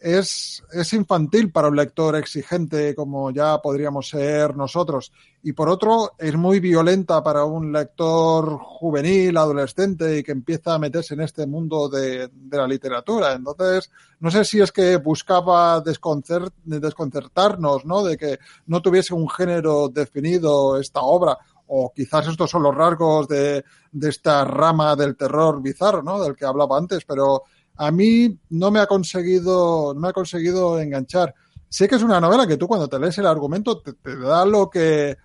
es, 0.00 0.62
es 0.72 0.92
infantil 0.92 1.52
para 1.52 1.68
un 1.68 1.76
lector 1.76 2.16
exigente 2.16 2.94
como 2.94 3.30
ya 3.30 3.58
podríamos 3.58 4.08
ser 4.08 4.56
nosotros. 4.56 5.12
Y 5.42 5.52
por 5.52 5.68
otro, 5.68 6.12
es 6.18 6.34
muy 6.36 6.60
violenta 6.60 7.22
para 7.22 7.44
un 7.44 7.72
lector 7.72 8.58
juvenil, 8.58 9.36
adolescente 9.36 10.18
y 10.18 10.22
que 10.22 10.32
empieza 10.32 10.74
a 10.74 10.78
meterse 10.78 11.14
en 11.14 11.20
este 11.20 11.46
mundo 11.46 11.88
de, 11.88 12.28
de 12.28 12.56
la 12.56 12.66
literatura. 12.66 13.32
Entonces, 13.32 13.90
no 14.20 14.30
sé 14.30 14.44
si 14.44 14.60
es 14.60 14.72
que 14.72 14.96
buscaba 14.96 15.80
desconcert, 15.80 16.54
desconcertarnos, 16.64 17.84
¿no? 17.84 18.02
De 18.04 18.16
que 18.16 18.38
no 18.66 18.82
tuviese 18.82 19.14
un 19.14 19.28
género 19.28 19.88
definido 19.88 20.78
esta 20.78 21.00
obra 21.00 21.38
o 21.72 21.92
quizás 21.94 22.26
estos 22.26 22.50
son 22.50 22.64
los 22.64 22.74
rasgos 22.74 23.28
de, 23.28 23.64
de 23.92 24.08
esta 24.08 24.44
rama 24.44 24.96
del 24.96 25.16
terror 25.16 25.62
bizarro, 25.62 26.02
¿no? 26.02 26.20
Del 26.20 26.34
que 26.34 26.44
hablaba 26.44 26.76
antes, 26.76 27.04
pero 27.04 27.44
a 27.80 27.90
mí 27.90 28.38
no 28.50 28.70
me 28.70 28.78
ha 28.78 28.86
conseguido, 28.86 29.94
no 29.94 30.00
me 30.00 30.08
ha 30.08 30.12
conseguido 30.12 30.78
enganchar. 30.78 31.34
Sé 31.66 31.88
que 31.88 31.94
es 31.94 32.02
una 32.02 32.20
novela 32.20 32.46
que 32.46 32.58
tú 32.58 32.68
cuando 32.68 32.88
te 32.88 32.98
lees 32.98 33.16
el 33.16 33.26
argumento 33.26 33.80
te, 33.80 33.94
te 33.94 34.18
da 34.18 34.44
lo 34.44 34.68
que, 34.68 35.16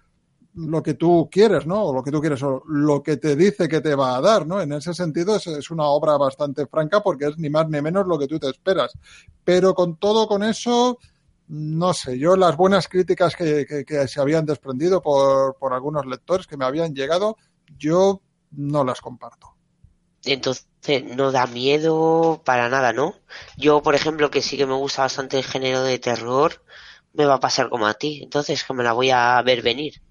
lo 0.53 0.81
que 0.81 0.93
tú 0.93 1.27
quieres, 1.29 1.67
¿no? 1.67 1.83
O 1.83 1.93
lo 1.93 2.01
que 2.01 2.11
tú 2.11 2.21
quieres, 2.21 2.41
o 2.43 2.63
lo 2.65 3.03
que 3.03 3.17
te 3.17 3.35
dice 3.35 3.67
que 3.67 3.81
te 3.81 3.93
va 3.93 4.15
a 4.15 4.21
dar, 4.21 4.47
¿no? 4.47 4.61
En 4.61 4.71
ese 4.71 4.93
sentido 4.93 5.35
es, 5.35 5.69
una 5.69 5.83
obra 5.83 6.15
bastante 6.15 6.65
franca 6.65 7.01
porque 7.01 7.25
es 7.25 7.37
ni 7.37 7.49
más 7.49 7.67
ni 7.67 7.81
menos 7.81 8.07
lo 8.07 8.17
que 8.17 8.27
tú 8.27 8.39
te 8.39 8.47
esperas. 8.47 8.93
Pero 9.43 9.73
con 9.73 9.97
todo 9.97 10.25
con 10.25 10.41
eso, 10.41 10.97
no 11.49 11.93
sé, 11.93 12.17
yo 12.17 12.37
las 12.37 12.55
buenas 12.55 12.87
críticas 12.87 13.35
que, 13.35 13.65
que, 13.65 13.83
que 13.83 14.07
se 14.07 14.21
habían 14.21 14.45
desprendido 14.45 15.01
por, 15.01 15.57
por 15.57 15.73
algunos 15.73 16.05
lectores 16.05 16.47
que 16.47 16.55
me 16.55 16.63
habían 16.63 16.95
llegado, 16.95 17.35
yo 17.77 18.21
no 18.51 18.85
las 18.85 19.01
comparto. 19.01 19.54
Entonces 20.25 20.65
no 21.15 21.31
da 21.31 21.47
miedo 21.47 22.41
para 22.45 22.69
nada, 22.69 22.93
¿no? 22.93 23.15
Yo, 23.57 23.81
por 23.81 23.95
ejemplo, 23.95 24.31
que 24.31 24.41
sí 24.41 24.57
que 24.57 24.65
me 24.65 24.75
gusta 24.75 25.03
bastante 25.03 25.37
el 25.37 25.43
género 25.43 25.83
de 25.83 25.99
terror, 25.99 26.63
me 27.13 27.25
va 27.25 27.35
a 27.35 27.39
pasar 27.39 27.69
como 27.69 27.87
a 27.87 27.93
ti. 27.93 28.21
Entonces, 28.23 28.63
que 28.63 28.73
me 28.73 28.83
la 28.83 28.93
voy 28.93 29.09
a 29.09 29.41
ver 29.41 29.61
venir. 29.61 30.01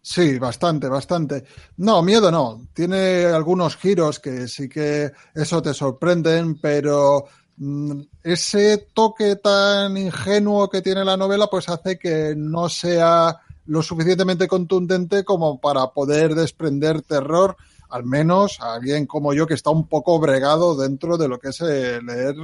Sí, 0.00 0.38
bastante, 0.38 0.88
bastante. 0.88 1.44
No, 1.76 2.02
miedo 2.02 2.30
no. 2.30 2.66
Tiene 2.72 3.26
algunos 3.26 3.76
giros 3.76 4.18
que 4.18 4.48
sí 4.48 4.68
que 4.68 5.12
eso 5.34 5.60
te 5.60 5.74
sorprenden, 5.74 6.60
pero 6.60 7.26
mmm, 7.56 8.00
ese 8.22 8.88
toque 8.94 9.36
tan 9.36 9.96
ingenuo 9.96 10.68
que 10.70 10.82
tiene 10.82 11.04
la 11.04 11.16
novela, 11.16 11.48
pues 11.48 11.68
hace 11.68 11.98
que 11.98 12.34
no 12.36 12.68
sea 12.68 13.38
lo 13.66 13.82
suficientemente 13.82 14.48
contundente 14.48 15.24
como 15.24 15.60
para 15.60 15.88
poder 15.88 16.34
desprender 16.34 17.02
terror 17.02 17.56
al 17.90 18.04
menos 18.04 18.60
a 18.60 18.74
alguien 18.74 19.06
como 19.06 19.32
yo 19.34 19.46
que 19.46 19.54
está 19.54 19.70
un 19.70 19.86
poco 19.86 20.18
bregado 20.18 20.76
dentro 20.76 21.16
de 21.16 21.28
lo 21.28 21.38
que 21.38 21.48
es 21.48 21.60
eh, 21.60 22.00
leer 22.02 22.34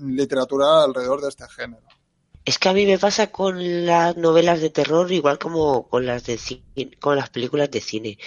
literatura 0.00 0.84
alrededor 0.84 1.20
de 1.20 1.28
este 1.28 1.48
género. 1.48 1.82
Es 2.44 2.58
que 2.58 2.68
a 2.68 2.72
mí 2.72 2.86
me 2.86 2.98
pasa 2.98 3.26
con 3.26 3.84
las 3.84 4.16
novelas 4.16 4.60
de 4.60 4.70
terror 4.70 5.12
igual 5.12 5.38
como 5.38 5.86
con 5.88 6.06
las 6.06 6.24
de 6.24 6.38
cine, 6.38 6.90
con 6.98 7.16
las 7.16 7.28
películas 7.28 7.70
de 7.70 7.80
cine, 7.80 8.18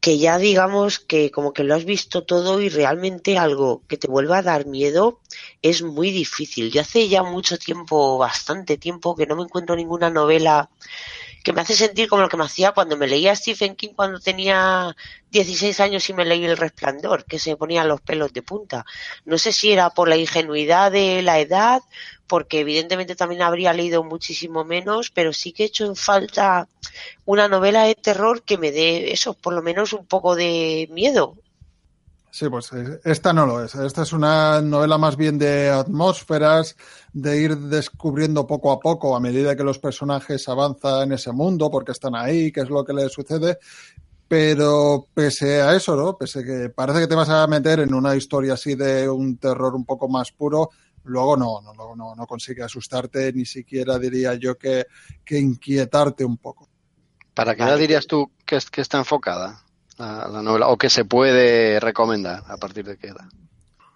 que 0.00 0.18
ya 0.18 0.36
digamos 0.36 0.98
que 0.98 1.30
como 1.30 1.52
que 1.52 1.62
lo 1.62 1.76
has 1.76 1.84
visto 1.84 2.24
todo 2.24 2.60
y 2.60 2.68
realmente 2.68 3.38
algo 3.38 3.82
que 3.86 3.96
te 3.96 4.08
vuelva 4.08 4.38
a 4.38 4.42
dar 4.42 4.66
miedo 4.66 5.20
es 5.62 5.82
muy 5.82 6.10
difícil. 6.10 6.72
Yo 6.72 6.80
hace 6.80 7.08
ya 7.08 7.22
mucho 7.22 7.56
tiempo, 7.56 8.18
bastante 8.18 8.78
tiempo 8.78 9.14
que 9.14 9.26
no 9.26 9.36
me 9.36 9.44
encuentro 9.44 9.76
ninguna 9.76 10.10
novela 10.10 10.68
que 11.44 11.52
me 11.52 11.60
hace 11.60 11.74
sentir 11.74 12.08
como 12.08 12.22
lo 12.22 12.28
que 12.28 12.36
me 12.36 12.44
hacía 12.44 12.72
cuando 12.72 12.96
me 12.96 13.06
leía 13.06 13.34
Stephen 13.36 13.76
King 13.76 13.94
cuando 13.94 14.20
tenía 14.20 14.96
16 15.32 15.80
años 15.80 16.08
y 16.10 16.12
me 16.12 16.26
leí 16.26 16.44
El 16.44 16.58
Resplandor, 16.58 17.24
que 17.24 17.38
se 17.38 17.56
ponían 17.56 17.88
los 17.88 18.02
pelos 18.02 18.32
de 18.34 18.42
punta. 18.42 18.84
No 19.24 19.38
sé 19.38 19.50
si 19.52 19.72
era 19.72 19.90
por 19.90 20.08
la 20.08 20.16
ingenuidad 20.16 20.92
de 20.92 21.22
la 21.22 21.40
edad, 21.40 21.80
porque 22.26 22.60
evidentemente 22.60 23.16
también 23.16 23.42
habría 23.42 23.72
leído 23.72 24.04
muchísimo 24.04 24.64
menos, 24.64 25.10
pero 25.10 25.32
sí 25.32 25.52
que 25.52 25.64
he 25.64 25.66
hecho 25.66 25.86
en 25.86 25.96
falta 25.96 26.68
una 27.24 27.48
novela 27.48 27.84
de 27.84 27.94
terror 27.94 28.42
que 28.42 28.58
me 28.58 28.72
dé 28.72 29.10
eso, 29.12 29.32
por 29.32 29.54
lo 29.54 29.62
menos 29.62 29.94
un 29.94 30.06
poco 30.06 30.36
de 30.36 30.88
miedo. 30.92 31.34
Sí, 32.30 32.48
pues 32.48 32.72
eh, 32.72 33.00
esta 33.04 33.34
no 33.34 33.44
lo 33.44 33.62
es. 33.62 33.74
Esta 33.74 34.02
es 34.02 34.12
una 34.14 34.62
novela 34.62 34.96
más 34.96 35.16
bien 35.16 35.38
de 35.38 35.68
atmósferas, 35.68 36.76
de 37.12 37.38
ir 37.38 37.56
descubriendo 37.56 38.46
poco 38.46 38.72
a 38.72 38.80
poco 38.80 39.14
a 39.14 39.20
medida 39.20 39.54
que 39.54 39.64
los 39.64 39.78
personajes 39.78 40.48
avanzan 40.48 41.02
en 41.02 41.12
ese 41.12 41.32
mundo, 41.32 41.70
porque 41.70 41.92
están 41.92 42.14
ahí, 42.14 42.50
qué 42.50 42.60
es 42.62 42.70
lo 42.70 42.84
que 42.84 42.94
les 42.94 43.12
sucede. 43.12 43.58
Pero 44.32 45.08
pese 45.12 45.60
a 45.60 45.76
eso, 45.76 45.94
¿no? 45.94 46.16
Pese 46.16 46.38
a 46.38 46.42
que 46.42 46.70
parece 46.70 47.00
que 47.00 47.06
te 47.06 47.14
vas 47.14 47.28
a 47.28 47.46
meter 47.46 47.80
en 47.80 47.92
una 47.92 48.16
historia 48.16 48.54
así 48.54 48.74
de 48.74 49.06
un 49.06 49.36
terror 49.36 49.74
un 49.74 49.84
poco 49.84 50.08
más 50.08 50.32
puro, 50.32 50.70
luego 51.04 51.36
no, 51.36 51.60
no, 51.60 51.94
no, 51.94 52.14
no 52.14 52.26
consigue 52.26 52.62
asustarte, 52.62 53.30
ni 53.34 53.44
siquiera 53.44 53.98
diría 53.98 54.32
yo 54.36 54.56
que, 54.56 54.86
que 55.22 55.38
inquietarte 55.38 56.24
un 56.24 56.38
poco. 56.38 56.66
¿Para 57.34 57.54
qué 57.54 57.62
la 57.62 57.76
dirías 57.76 58.06
tú 58.06 58.32
que, 58.46 58.58
que 58.70 58.80
está 58.80 58.96
enfocada? 58.96 59.66
la, 59.98 60.40
novela 60.42 60.68
o 60.68 60.78
que 60.78 60.88
se 60.88 61.04
puede 61.04 61.78
recomendar 61.78 62.42
a 62.48 62.56
partir 62.56 62.86
de 62.86 62.96
qué 62.96 63.08
edad? 63.08 63.28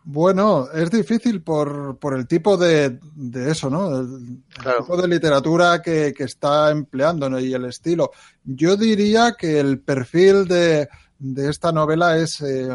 Bueno, 0.08 0.68
es 0.72 0.88
difícil 0.88 1.42
por, 1.42 1.98
por 1.98 2.14
el 2.14 2.28
tipo 2.28 2.56
de, 2.56 3.00
de 3.16 3.50
eso, 3.50 3.68
¿no? 3.68 3.98
El, 3.98 4.44
tipo 4.78 4.96
de 4.96 5.08
literatura 5.08 5.82
que, 5.82 6.14
que 6.16 6.22
está 6.22 6.70
empleando 6.70 7.40
y 7.40 7.52
el 7.52 7.64
estilo. 7.64 8.12
Yo 8.44 8.76
diría 8.76 9.34
que 9.36 9.58
el 9.58 9.80
perfil 9.80 10.46
de, 10.46 10.88
de 11.18 11.50
esta 11.50 11.72
novela 11.72 12.16
es 12.16 12.40
eh, 12.40 12.68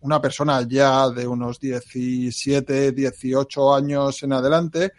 una 0.00 0.18
persona 0.18 0.62
ya 0.66 1.10
de 1.10 1.26
unos 1.26 1.60
17, 1.60 2.92
18 2.92 3.74
años 3.74 4.22
en 4.22 4.32
adelante 4.32 4.92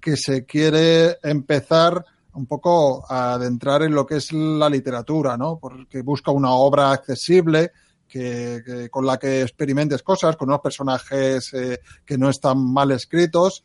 que 0.00 0.16
se 0.16 0.44
quiere 0.44 1.18
empezar 1.24 2.04
un 2.34 2.46
poco 2.46 3.04
a 3.08 3.32
adentrar 3.32 3.82
en 3.82 3.96
lo 3.96 4.06
que 4.06 4.18
es 4.18 4.32
la 4.32 4.70
literatura, 4.70 5.36
¿no? 5.36 5.58
Porque 5.58 6.02
busca 6.02 6.30
una 6.30 6.52
obra 6.52 6.92
accesible, 6.92 7.72
que, 8.12 8.88
con 8.90 9.06
la 9.06 9.18
que 9.18 9.42
experimentes 9.42 10.02
cosas, 10.02 10.36
con 10.36 10.48
unos 10.48 10.60
personajes 10.60 11.52
eh, 11.54 11.80
que 12.04 12.18
no 12.18 12.28
están 12.28 12.62
mal 12.62 12.90
escritos, 12.90 13.64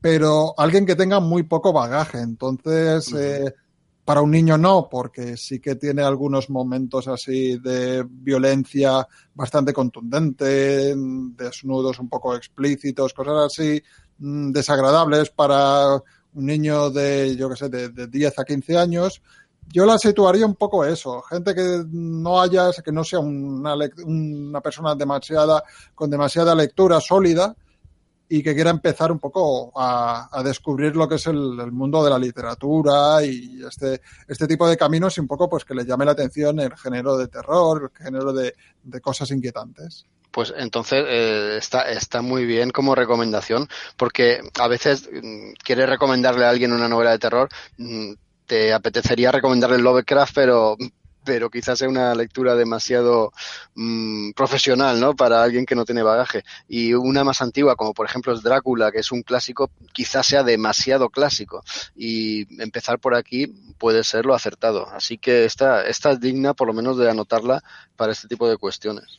pero 0.00 0.54
alguien 0.58 0.84
que 0.84 0.96
tenga 0.96 1.20
muy 1.20 1.44
poco 1.44 1.72
bagaje. 1.72 2.18
Entonces, 2.18 3.12
eh, 3.12 3.54
para 4.04 4.22
un 4.22 4.32
niño 4.32 4.58
no, 4.58 4.88
porque 4.90 5.36
sí 5.36 5.60
que 5.60 5.76
tiene 5.76 6.02
algunos 6.02 6.50
momentos 6.50 7.06
así 7.06 7.58
de 7.58 8.04
violencia 8.08 9.06
bastante 9.34 9.72
contundente, 9.72 10.94
desnudos 10.96 12.00
un 12.00 12.08
poco 12.08 12.34
explícitos, 12.34 13.14
cosas 13.14 13.46
así 13.46 13.80
mm, 14.18 14.50
desagradables 14.50 15.30
para 15.30 15.94
un 16.34 16.44
niño 16.44 16.90
de, 16.90 17.36
yo 17.36 17.48
qué 17.48 17.56
sé, 17.56 17.68
de, 17.68 17.88
de 17.88 18.08
10 18.08 18.38
a 18.38 18.44
15 18.44 18.76
años, 18.76 19.22
yo 19.72 19.84
la 19.84 19.98
situaría 19.98 20.46
un 20.46 20.54
poco 20.54 20.84
eso, 20.84 21.22
gente 21.22 21.54
que 21.54 21.84
no 21.90 22.40
haya, 22.40 22.70
que 22.84 22.92
no 22.92 23.04
sea 23.04 23.18
una, 23.18 23.74
una 24.04 24.60
persona 24.60 24.94
demasiada, 24.94 25.62
con 25.94 26.10
demasiada 26.10 26.54
lectura 26.54 27.00
sólida 27.00 27.54
y 28.28 28.42
que 28.42 28.54
quiera 28.54 28.70
empezar 28.70 29.12
un 29.12 29.18
poco 29.18 29.72
a, 29.78 30.28
a 30.32 30.42
descubrir 30.42 30.96
lo 30.96 31.08
que 31.08 31.16
es 31.16 31.26
el, 31.26 31.70
mundo 31.70 32.02
de 32.02 32.10
la 32.10 32.18
literatura 32.18 33.24
y 33.24 33.62
este, 33.64 34.00
este 34.26 34.46
tipo 34.46 34.68
de 34.68 34.76
caminos 34.76 35.16
y 35.16 35.20
un 35.20 35.28
poco 35.28 35.48
pues 35.48 35.64
que 35.64 35.74
le 35.74 35.84
llame 35.84 36.04
la 36.04 36.12
atención 36.12 36.58
el 36.58 36.76
género 36.76 37.16
de 37.16 37.28
terror, 37.28 37.90
el 37.92 38.04
género 38.04 38.32
de, 38.32 38.54
de 38.82 39.00
cosas 39.00 39.30
inquietantes. 39.30 40.06
Pues 40.36 40.52
entonces 40.56 41.04
eh, 41.08 41.56
está, 41.58 41.90
está 41.90 42.20
muy 42.20 42.44
bien 42.44 42.70
como 42.70 42.94
recomendación, 42.94 43.68
porque 43.96 44.40
a 44.60 44.68
veces 44.68 45.08
mm, 45.10 45.52
quieres 45.64 45.88
recomendarle 45.88 46.44
a 46.44 46.50
alguien 46.50 46.72
una 46.72 46.88
novela 46.88 47.12
de 47.12 47.18
terror, 47.18 47.48
mm, 47.78 48.12
te 48.46 48.72
apetecería 48.72 49.32
recomendarle 49.32 49.78
Lovecraft, 49.78 50.34
pero 50.34 50.76
pero 51.26 51.50
quizás 51.50 51.80
sea 51.80 51.88
una 51.88 52.14
lectura 52.14 52.54
demasiado 52.54 53.32
mmm, 53.74 54.30
profesional, 54.30 54.98
¿no? 54.98 55.14
Para 55.14 55.42
alguien 55.42 55.66
que 55.66 55.74
no 55.74 55.84
tiene 55.84 56.02
bagaje. 56.02 56.44
Y 56.68 56.94
una 56.94 57.24
más 57.24 57.42
antigua, 57.42 57.74
como 57.74 57.92
por 57.92 58.06
ejemplo 58.06 58.32
es 58.32 58.42
Drácula, 58.42 58.92
que 58.92 59.00
es 59.00 59.10
un 59.12 59.22
clásico, 59.22 59.68
quizás 59.92 60.24
sea 60.24 60.44
demasiado 60.44 61.10
clásico. 61.10 61.62
Y 61.96 62.62
empezar 62.62 63.00
por 63.00 63.14
aquí 63.14 63.48
puede 63.76 64.04
ser 64.04 64.24
lo 64.24 64.34
acertado. 64.34 64.88
Así 64.88 65.18
que 65.18 65.44
esta, 65.44 65.84
esta 65.86 66.12
es 66.12 66.20
digna, 66.20 66.54
por 66.54 66.68
lo 66.68 66.72
menos, 66.72 66.96
de 66.96 67.10
anotarla 67.10 67.62
para 67.96 68.12
este 68.12 68.28
tipo 68.28 68.48
de 68.48 68.56
cuestiones. 68.56 69.18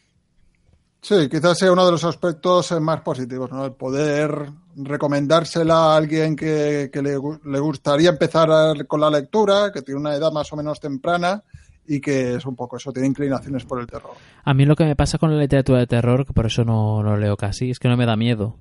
Sí, 1.01 1.30
quizás 1.30 1.59
sea 1.59 1.71
uno 1.71 1.86
de 1.86 1.91
los 1.91 2.03
aspectos 2.05 2.71
más 2.82 3.01
positivos, 3.01 3.51
¿no? 3.51 3.65
El 3.65 3.73
poder 3.73 4.49
recomendársela 4.78 5.93
a 5.93 5.97
alguien 5.97 6.36
que, 6.36 6.89
que 6.91 7.01
le, 7.01 7.17
le, 7.45 7.59
gustaría 7.59 8.09
empezar 8.09 8.86
con 8.86 9.01
la 9.01 9.09
lectura, 9.09 9.71
que 9.73 9.82
tiene 9.82 9.99
una 9.99 10.15
edad 10.15 10.32
más 10.32 10.51
o 10.53 10.55
menos 10.55 10.80
temprana 10.80 11.43
y 11.88 12.01
que 12.01 12.36
es 12.36 12.45
un 12.45 12.55
poco 12.55 12.78
eso, 12.78 12.91
tiene 12.91 13.07
inclinaciones 13.07 13.65
por 13.65 13.80
el 13.80 13.88
terror. 13.88 14.11
A 14.43 14.53
mí 14.53 14.65
lo 14.65 14.75
que 14.75 14.86
me 14.86 14.95
pasa 14.95 15.17
con 15.17 15.34
la 15.34 15.41
literatura 15.41 15.80
de 15.80 15.88
terror, 15.88 16.25
que 16.25 16.34
por 16.34 16.45
eso 16.45 16.63
no 16.63 17.01
lo 17.01 17.17
leo 17.17 17.38
casi, 17.38 17.69
es 17.69 17.80
que 17.80 17.88
no 17.88 17.97
me 17.97 18.05
da 18.05 18.15
miedo. 18.15 18.57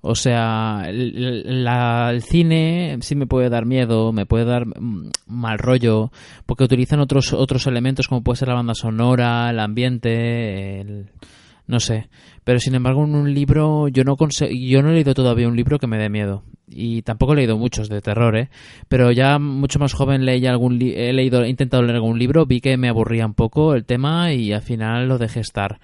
O 0.00 0.14
sea, 0.14 0.84
el, 0.86 1.64
la, 1.64 2.10
el, 2.10 2.22
cine 2.22 2.98
sí 3.00 3.16
me 3.16 3.26
puede 3.26 3.48
dar 3.48 3.66
miedo, 3.66 4.12
me 4.12 4.26
puede 4.26 4.44
dar 4.44 4.64
mal 5.26 5.58
rollo, 5.58 6.12
porque 6.46 6.64
utilizan 6.64 7.00
otros 7.00 7.32
otros 7.32 7.66
elementos 7.66 8.06
como 8.06 8.22
puede 8.22 8.36
ser 8.36 8.48
la 8.48 8.54
banda 8.54 8.74
sonora, 8.74 9.50
el 9.50 9.58
ambiente, 9.58 10.80
el 10.80 11.10
no 11.68 11.78
sé. 11.78 12.08
Pero 12.42 12.58
sin 12.58 12.74
embargo, 12.74 13.04
en 13.04 13.14
un 13.14 13.32
libro, 13.32 13.88
yo 13.88 14.02
no, 14.02 14.16
yo 14.16 14.82
no 14.82 14.90
he 14.90 14.94
leído 14.94 15.14
todavía 15.14 15.46
un 15.46 15.54
libro 15.54 15.78
que 15.78 15.86
me 15.86 15.98
dé 15.98 16.08
miedo. 16.08 16.42
Y 16.66 17.02
tampoco 17.02 17.34
he 17.34 17.36
leído 17.36 17.56
muchos 17.56 17.88
de 17.88 18.00
terror, 18.00 18.36
¿eh? 18.36 18.48
Pero 18.88 19.12
ya 19.12 19.38
mucho 19.38 19.78
más 19.78 19.92
joven 19.92 20.24
leí 20.24 20.46
algún 20.46 20.80
he 20.82 21.12
leído, 21.12 21.44
he 21.44 21.48
intentado 21.48 21.82
leer 21.82 21.96
algún 21.96 22.18
libro, 22.18 22.46
vi 22.46 22.60
que 22.60 22.76
me 22.76 22.88
aburría 22.88 23.26
un 23.26 23.34
poco 23.34 23.74
el 23.74 23.84
tema 23.84 24.32
y 24.32 24.52
al 24.52 24.62
final 24.62 25.08
lo 25.08 25.18
dejé 25.18 25.40
estar. 25.40 25.78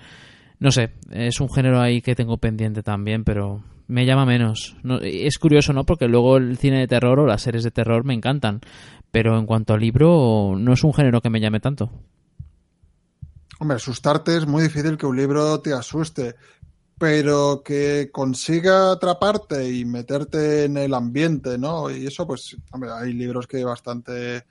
No 0.59 0.73
sé, 0.73 0.91
es 1.11 1.41
un 1.41 1.51
género 1.51 1.81
ahí 1.81 2.01
que 2.01 2.15
tengo 2.15 2.39
pendiente 2.39 2.83
también, 2.83 3.25
pero 3.25 3.63
me 3.87 4.07
llama 4.07 4.25
menos. 4.25 4.77
No, 4.83 5.01
es 5.01 5.39
curioso, 5.39 5.75
¿no? 5.75 5.85
Porque 5.85 6.09
luego 6.09 6.39
el 6.39 6.57
cine 6.57 6.79
de 6.79 6.87
terror 6.87 7.21
o 7.21 7.27
las 7.27 7.43
series 7.43 7.65
de 7.65 7.71
terror 7.71 8.05
me 8.05 8.15
encantan. 8.15 8.61
Pero 9.11 9.39
en 9.39 9.47
cuanto 9.47 9.75
al 9.75 9.81
libro, 9.81 10.55
no 10.59 10.73
es 10.73 10.83
un 10.83 10.95
género 10.95 11.21
que 11.21 11.31
me 11.31 11.41
llame 11.41 11.61
tanto. 11.61 11.91
Hombre, 13.65 13.77
asustarte 13.77 14.37
es 14.37 14.47
muy 14.47 14.65
difícil 14.65 14.99
que 14.99 15.07
un 15.07 15.17
libro 15.17 15.59
te 15.63 15.73
asuste, 15.73 16.37
pero 16.99 17.63
que 17.65 18.11
consiga 18.13 18.93
atraparte 18.93 19.73
y 19.73 19.87
meterte 19.87 20.65
en 20.65 20.77
el 20.77 20.93
ambiente, 20.93 21.57
¿no? 21.57 21.89
Y 21.89 22.07
eso, 22.07 22.27
pues, 22.27 22.59
hombre, 22.73 22.91
hay 22.93 23.15
libros 23.15 23.47
que 23.47 23.65
bastante 23.65 24.45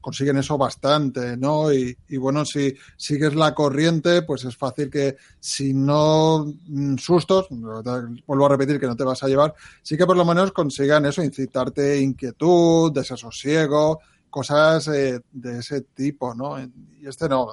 consiguen 0.00 0.38
eso 0.38 0.56
bastante, 0.56 1.36
¿no? 1.36 1.70
Y, 1.70 1.94
y, 2.08 2.16
bueno, 2.16 2.46
si 2.46 2.74
sigues 2.96 3.34
la 3.34 3.54
corriente, 3.54 4.22
pues 4.22 4.46
es 4.46 4.56
fácil 4.56 4.88
que 4.88 5.18
si 5.38 5.74
no 5.74 6.46
mm, 6.68 6.96
sustos, 6.96 7.48
vuelvo 7.50 8.46
a 8.46 8.48
repetir 8.48 8.80
que 8.80 8.86
no 8.86 8.96
te 8.96 9.04
vas 9.04 9.22
a 9.22 9.28
llevar, 9.28 9.54
sí 9.82 9.98
que 9.98 10.06
por 10.06 10.16
lo 10.16 10.24
menos 10.24 10.52
consigan 10.52 11.04
eso, 11.04 11.22
incitarte 11.22 12.00
inquietud, 12.00 12.92
desasosiego, 12.94 14.00
cosas 14.30 14.88
eh, 14.88 15.20
de 15.32 15.58
ese 15.58 15.82
tipo, 15.82 16.34
¿no? 16.34 16.60
Y 16.60 17.06
este 17.06 17.28
no, 17.28 17.46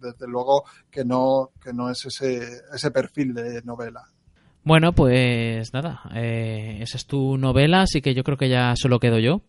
desde, 0.00 0.26
luego 0.26 0.64
que 0.90 1.04
no, 1.04 1.50
que 1.62 1.72
no 1.72 1.90
es 1.90 2.04
ese, 2.06 2.62
ese 2.72 2.90
perfil 2.90 3.34
de 3.34 3.62
novela. 3.62 4.02
Bueno, 4.64 4.92
pues 4.92 5.72
nada, 5.72 6.02
eh, 6.14 6.78
esa 6.80 6.96
es 6.96 7.06
tu 7.06 7.36
novela, 7.36 7.82
así 7.82 8.00
que 8.00 8.14
yo 8.14 8.22
creo 8.22 8.36
que 8.36 8.48
ya 8.48 8.74
solo 8.76 9.00
quedo 9.00 9.18
yo. 9.18 9.42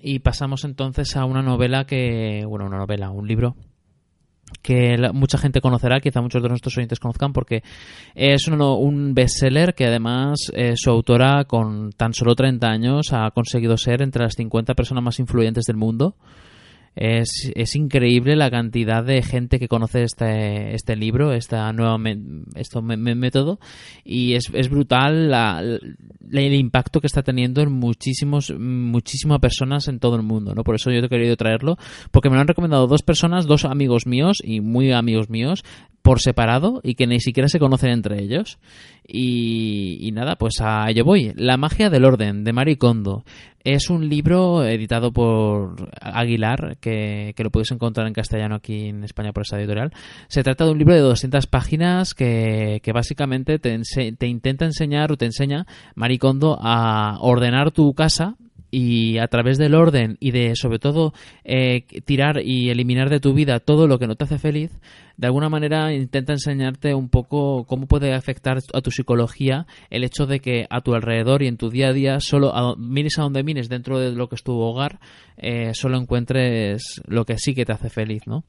Y 0.00 0.20
pasamos 0.20 0.64
entonces 0.64 1.16
a 1.16 1.24
una 1.24 1.42
novela 1.42 1.84
que, 1.84 2.44
bueno, 2.46 2.66
una 2.66 2.78
novela, 2.78 3.10
un 3.10 3.28
libro 3.28 3.54
que 4.60 4.96
mucha 5.12 5.38
gente 5.38 5.60
conocerá, 5.60 6.00
quizá 6.00 6.20
muchos 6.20 6.42
de 6.42 6.48
nuestros 6.48 6.76
oyentes 6.76 6.98
conozcan, 6.98 7.32
porque 7.32 7.62
es 8.14 8.48
uno, 8.48 8.76
un 8.76 9.14
bestseller 9.14 9.74
que 9.74 9.86
además 9.86 10.50
eh, 10.54 10.74
su 10.76 10.90
autora 10.90 11.44
con 11.44 11.92
tan 11.92 12.12
solo 12.12 12.34
30 12.34 12.66
años 12.66 13.12
ha 13.12 13.30
conseguido 13.30 13.76
ser 13.76 14.02
entre 14.02 14.24
las 14.24 14.34
50 14.34 14.74
personas 14.74 15.02
más 15.04 15.18
influyentes 15.18 15.64
del 15.64 15.76
mundo. 15.76 16.16
Es, 16.94 17.50
es, 17.54 17.74
increíble 17.74 18.36
la 18.36 18.50
cantidad 18.50 19.02
de 19.02 19.22
gente 19.22 19.58
que 19.58 19.68
conoce 19.68 20.02
este, 20.02 20.74
este 20.74 20.94
libro, 20.94 21.32
esta 21.32 21.72
nueva 21.72 21.96
me, 21.96 22.18
este 22.54 22.80
método, 22.82 23.58
y 24.04 24.34
es, 24.34 24.50
es 24.52 24.68
brutal 24.68 25.30
la, 25.30 25.60
el 25.60 26.54
impacto 26.54 27.00
que 27.00 27.06
está 27.06 27.22
teniendo 27.22 27.62
en 27.62 27.72
muchísimos, 27.72 28.52
muchísimas 28.58 29.38
personas 29.40 29.88
en 29.88 30.00
todo 30.00 30.16
el 30.16 30.22
mundo, 30.22 30.54
¿no? 30.54 30.64
Por 30.64 30.74
eso 30.74 30.90
yo 30.90 30.98
he 30.98 31.08
querido 31.08 31.36
traerlo, 31.36 31.78
porque 32.10 32.28
me 32.28 32.36
lo 32.36 32.42
han 32.42 32.48
recomendado 32.48 32.86
dos 32.86 33.02
personas, 33.02 33.46
dos 33.46 33.64
amigos 33.64 34.06
míos 34.06 34.38
y 34.44 34.60
muy 34.60 34.92
amigos 34.92 35.30
míos, 35.30 35.64
por 36.02 36.20
separado 36.20 36.80
y 36.82 36.94
que 36.94 37.06
ni 37.06 37.20
siquiera 37.20 37.48
se 37.48 37.58
conocen 37.58 37.90
entre 37.90 38.20
ellos. 38.20 38.58
Y, 39.06 40.10
nada, 40.12 40.36
pues 40.36 40.60
a 40.60 40.88
ello 40.90 41.04
voy. 41.04 41.32
La 41.36 41.56
magia 41.56 41.90
del 41.90 42.04
orden, 42.04 42.44
de 42.44 42.52
Marie 42.52 42.78
Kondo. 42.78 43.24
Es 43.64 43.90
un 43.90 44.08
libro 44.08 44.64
editado 44.64 45.12
por 45.12 45.90
Aguilar, 46.00 46.76
que, 46.80 47.34
lo 47.38 47.50
puedes 47.50 47.70
encontrar 47.70 48.06
en 48.06 48.12
castellano 48.12 48.56
aquí 48.56 48.88
en 48.88 49.04
España 49.04 49.32
por 49.32 49.42
esa 49.42 49.58
editorial. 49.58 49.92
Se 50.28 50.42
trata 50.42 50.64
de 50.64 50.72
un 50.72 50.78
libro 50.78 50.94
de 50.94 51.00
200 51.00 51.46
páginas 51.46 52.14
que, 52.14 52.80
básicamente 52.92 53.58
te, 53.58 53.80
te 54.18 54.26
intenta 54.26 54.64
enseñar 54.64 55.12
o 55.12 55.16
te 55.16 55.26
enseña 55.26 55.66
Marie 55.94 56.18
Kondo 56.18 56.58
a 56.60 57.18
ordenar 57.20 57.70
tu 57.70 57.94
casa 57.94 58.36
y 58.72 59.18
a 59.18 59.28
través 59.28 59.58
del 59.58 59.74
orden 59.74 60.16
y 60.18 60.30
de 60.30 60.56
sobre 60.56 60.78
todo 60.78 61.12
eh, 61.44 61.84
tirar 62.04 62.40
y 62.42 62.70
eliminar 62.70 63.10
de 63.10 63.20
tu 63.20 63.34
vida 63.34 63.60
todo 63.60 63.86
lo 63.86 63.98
que 63.98 64.06
no 64.06 64.16
te 64.16 64.24
hace 64.24 64.38
feliz, 64.38 64.72
de 65.18 65.26
alguna 65.26 65.50
manera 65.50 65.92
intenta 65.92 66.32
enseñarte 66.32 66.94
un 66.94 67.10
poco 67.10 67.64
cómo 67.68 67.86
puede 67.86 68.14
afectar 68.14 68.58
a 68.72 68.80
tu 68.80 68.90
psicología 68.90 69.66
el 69.90 70.04
hecho 70.04 70.26
de 70.26 70.40
que 70.40 70.66
a 70.70 70.80
tu 70.80 70.94
alrededor 70.94 71.42
y 71.42 71.48
en 71.48 71.58
tu 71.58 71.68
día 71.68 71.88
a 71.88 71.92
día 71.92 72.20
solo 72.20 72.56
a, 72.56 72.74
mires 72.76 73.18
a 73.18 73.22
donde 73.22 73.44
mires 73.44 73.68
dentro 73.68 73.98
de 73.98 74.12
lo 74.12 74.28
que 74.30 74.36
es 74.36 74.42
tu 74.42 74.58
hogar 74.58 74.98
eh, 75.36 75.72
solo 75.74 75.98
encuentres 75.98 77.02
lo 77.06 77.26
que 77.26 77.36
sí 77.36 77.54
que 77.54 77.66
te 77.66 77.72
hace 77.72 77.90
feliz, 77.90 78.22
¿no? 78.26 78.44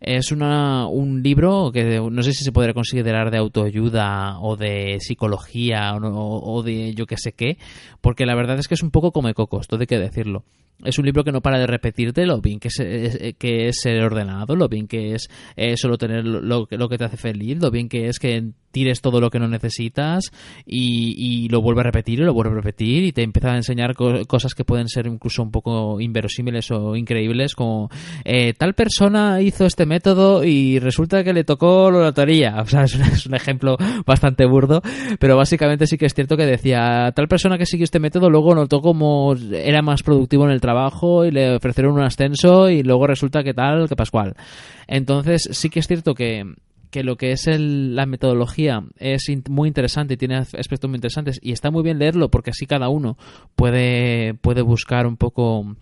Es 0.00 0.32
una, 0.32 0.86
un 0.86 1.22
libro 1.22 1.70
que 1.72 2.00
no 2.00 2.22
sé 2.22 2.32
si 2.32 2.44
se 2.44 2.52
podría 2.52 2.74
considerar 2.74 3.30
de 3.30 3.38
autoayuda 3.38 4.38
o 4.40 4.56
de 4.56 4.98
psicología 5.00 5.94
o, 5.94 6.62
de 6.62 6.94
yo 6.94 7.06
que 7.06 7.16
sé 7.16 7.32
qué, 7.32 7.58
porque 8.00 8.26
la 8.26 8.34
verdad 8.34 8.58
es 8.58 8.68
que 8.68 8.74
es 8.74 8.82
un 8.82 8.90
poco 8.90 9.12
come 9.12 9.34
cocos, 9.34 9.66
todo 9.66 9.80
hay 9.80 9.86
que 9.86 9.98
decirlo. 9.98 10.44
Es 10.84 10.98
un 10.98 11.06
libro 11.06 11.24
que 11.24 11.32
no 11.32 11.40
para 11.40 11.58
de 11.58 11.66
repetirte 11.66 12.26
lo 12.26 12.42
bien 12.42 12.60
que 12.60 12.68
es, 12.68 12.78
eh, 12.80 13.34
que 13.38 13.68
es 13.68 13.78
ser 13.80 14.02
ordenado, 14.02 14.54
lo 14.54 14.68
bien 14.68 14.86
que 14.86 15.14
es 15.14 15.28
eh, 15.56 15.74
solo 15.76 15.96
tener 15.96 16.26
lo, 16.26 16.66
lo, 16.68 16.88
que 16.88 16.98
te 16.98 17.04
hace 17.04 17.16
feliz, 17.16 17.58
lo 17.62 17.70
bien 17.70 17.88
que 17.88 18.08
es 18.08 18.18
que 18.18 18.52
tires 18.76 19.00
todo 19.00 19.22
lo 19.22 19.30
que 19.30 19.38
no 19.38 19.48
necesitas 19.48 20.30
y, 20.66 21.48
lo 21.48 21.62
vuelve 21.62 21.80
a 21.80 21.84
repetir 21.84 22.20
y 22.20 22.24
lo 22.24 22.34
vuelve 22.34 22.52
a 22.52 22.56
repetir 22.56 23.04
y 23.04 23.12
te 23.12 23.22
empieza 23.22 23.52
a 23.52 23.56
enseñar 23.56 23.94
cosas 23.94 24.52
que 24.54 24.64
pueden 24.64 24.88
ser 24.88 25.06
incluso 25.06 25.42
un 25.42 25.50
poco 25.50 25.98
inverosímiles 25.98 26.70
o 26.72 26.94
increíbles 26.94 27.54
como 27.54 27.88
eh, 28.24 28.52
tal 28.52 28.74
persona 28.74 29.40
hizo 29.40 29.64
este 29.64 29.85
método 29.86 30.44
y 30.44 30.78
resulta 30.78 31.24
que 31.24 31.32
le 31.32 31.44
tocó 31.44 31.90
la 31.90 32.00
lotería. 32.00 32.56
O 32.60 32.66
sea, 32.66 32.84
es 32.84 33.26
un, 33.26 33.34
ejemplo 33.34 33.76
bastante 34.04 34.46
burdo, 34.46 34.82
pero 35.18 35.36
básicamente 35.36 35.86
sí 35.86 35.96
que 35.96 36.06
es 36.06 36.14
cierto 36.14 36.36
que 36.36 36.46
decía 36.46 37.12
tal 37.14 37.28
persona 37.28 37.58
que 37.58 37.66
siguió 37.66 37.84
este 37.84 38.00
método 38.00 38.30
luego 38.30 38.54
notó 38.54 38.80
como 38.80 39.34
era 39.52 39.82
más 39.82 40.02
productivo 40.02 40.44
en 40.44 40.50
el 40.50 40.60
trabajo 40.60 41.24
y 41.24 41.30
le 41.30 41.56
ofrecieron 41.56 41.94
un 41.94 42.02
ascenso 42.02 42.68
y 42.68 42.82
luego 42.82 43.06
resulta 43.06 43.42
que 43.42 43.54
tal, 43.54 43.88
que 43.88 43.96
Pascual. 43.96 44.34
Entonces 44.86 45.48
sí 45.52 45.70
que 45.70 45.80
es 45.80 45.86
cierto 45.86 46.14
que, 46.14 46.44
que 46.90 47.04
lo 47.04 47.16
que 47.16 47.32
es 47.32 47.46
la 47.46 48.06
metodología 48.06 48.82
es 48.98 49.24
muy 49.48 49.68
interesante 49.68 50.14
y 50.14 50.16
tiene 50.16 50.36
aspectos 50.36 50.88
muy 50.88 50.96
interesantes 50.96 51.38
y 51.42 51.52
está 51.52 51.70
muy 51.70 51.82
bien 51.82 51.98
leerlo 51.98 52.30
porque 52.30 52.50
así 52.50 52.66
cada 52.66 52.88
uno 52.88 53.16
puede, 53.54 54.34
puede 54.34 54.62
buscar 54.62 55.06
un 55.06 55.16
poco 55.16 55.76